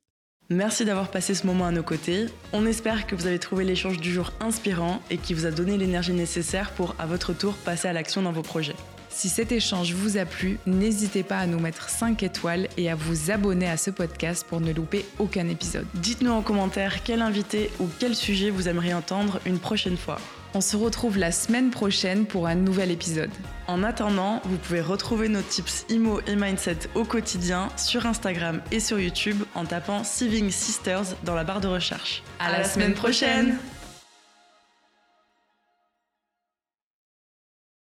Merci 0.52 0.84
d'avoir 0.84 1.12
passé 1.12 1.36
ce 1.36 1.46
moment 1.46 1.68
à 1.68 1.72
nos 1.72 1.84
côtés. 1.84 2.26
On 2.54 2.66
espère 2.66 3.06
que 3.06 3.14
vous 3.16 3.28
avez 3.28 3.38
trouvé 3.38 3.64
l'échange 3.64 4.00
du 4.00 4.12
jour 4.12 4.34
inspirant 4.40 5.00
et 5.12 5.20
qui 5.20 5.36
vous 5.36 5.46
a 5.46 5.52
donné 5.52 5.78
l'énergie 5.78 6.12
nécessaire 6.12 6.72
pour, 6.72 6.96
à 6.98 7.06
votre 7.06 7.34
tour, 7.34 7.54
passer 7.54 7.88
à 7.88 7.94
l'action 7.94 8.24
dans 8.24 8.32
vos 8.32 8.42
projets. 8.42 8.76
Si 9.10 9.30
cet 9.30 9.52
échange 9.52 9.94
vous 9.94 10.18
a 10.18 10.26
plu, 10.26 10.58
n'hésitez 10.66 11.22
pas 11.22 11.38
à 11.38 11.46
nous 11.46 11.60
mettre 11.60 11.90
5 11.90 12.24
étoiles 12.24 12.68
et 12.78 12.90
à 12.90 12.96
vous 12.96 13.30
abonner 13.30 13.70
à 13.70 13.78
ce 13.78 13.92
podcast 13.92 14.44
pour 14.50 14.60
ne 14.60 14.74
louper 14.74 15.06
aucun 15.20 15.48
épisode. 15.48 15.86
Dites-nous 15.94 16.32
en 16.32 16.42
commentaire 16.42 17.04
quel 17.04 17.22
invité 17.22 17.70
ou 17.80 17.88
quel 18.00 18.16
sujet 18.16 18.50
vous 18.50 18.68
aimeriez 18.68 18.96
entendre 18.96 19.40
une 19.46 19.60
prochaine 19.60 19.98
fois. 19.98 20.18
On 20.56 20.62
se 20.62 20.76
retrouve 20.76 21.20
la 21.20 21.32
semaine 21.32 21.70
prochaine 21.70 22.26
pour 22.26 22.48
un 22.48 22.56
nouvel 22.56 22.90
épisode. 22.90 23.30
En 23.68 23.84
attendant, 23.84 24.42
vous 24.46 24.58
pouvez 24.58 24.82
retrouver 24.82 25.30
nos 25.30 25.44
tips 25.44 25.86
IMO 25.90 26.22
et 26.26 26.36
Mindset 26.36 26.90
au 26.96 27.04
quotidien 27.04 27.70
sur 27.78 28.08
Instagram 28.08 28.62
et 28.72 28.80
sur 28.80 29.00
YouTube 29.00 29.44
en 29.54 29.66
tapant 29.66 30.04
Saving 30.04 30.50
Sisters 30.50 31.16
dans 31.24 31.36
la 31.36 31.44
barre 31.44 31.62
de 31.62 31.68
recherche. 31.68 32.24
À, 32.40 32.52
la, 32.52 32.64
semaine 32.64 32.96
prochaine 32.96 33.60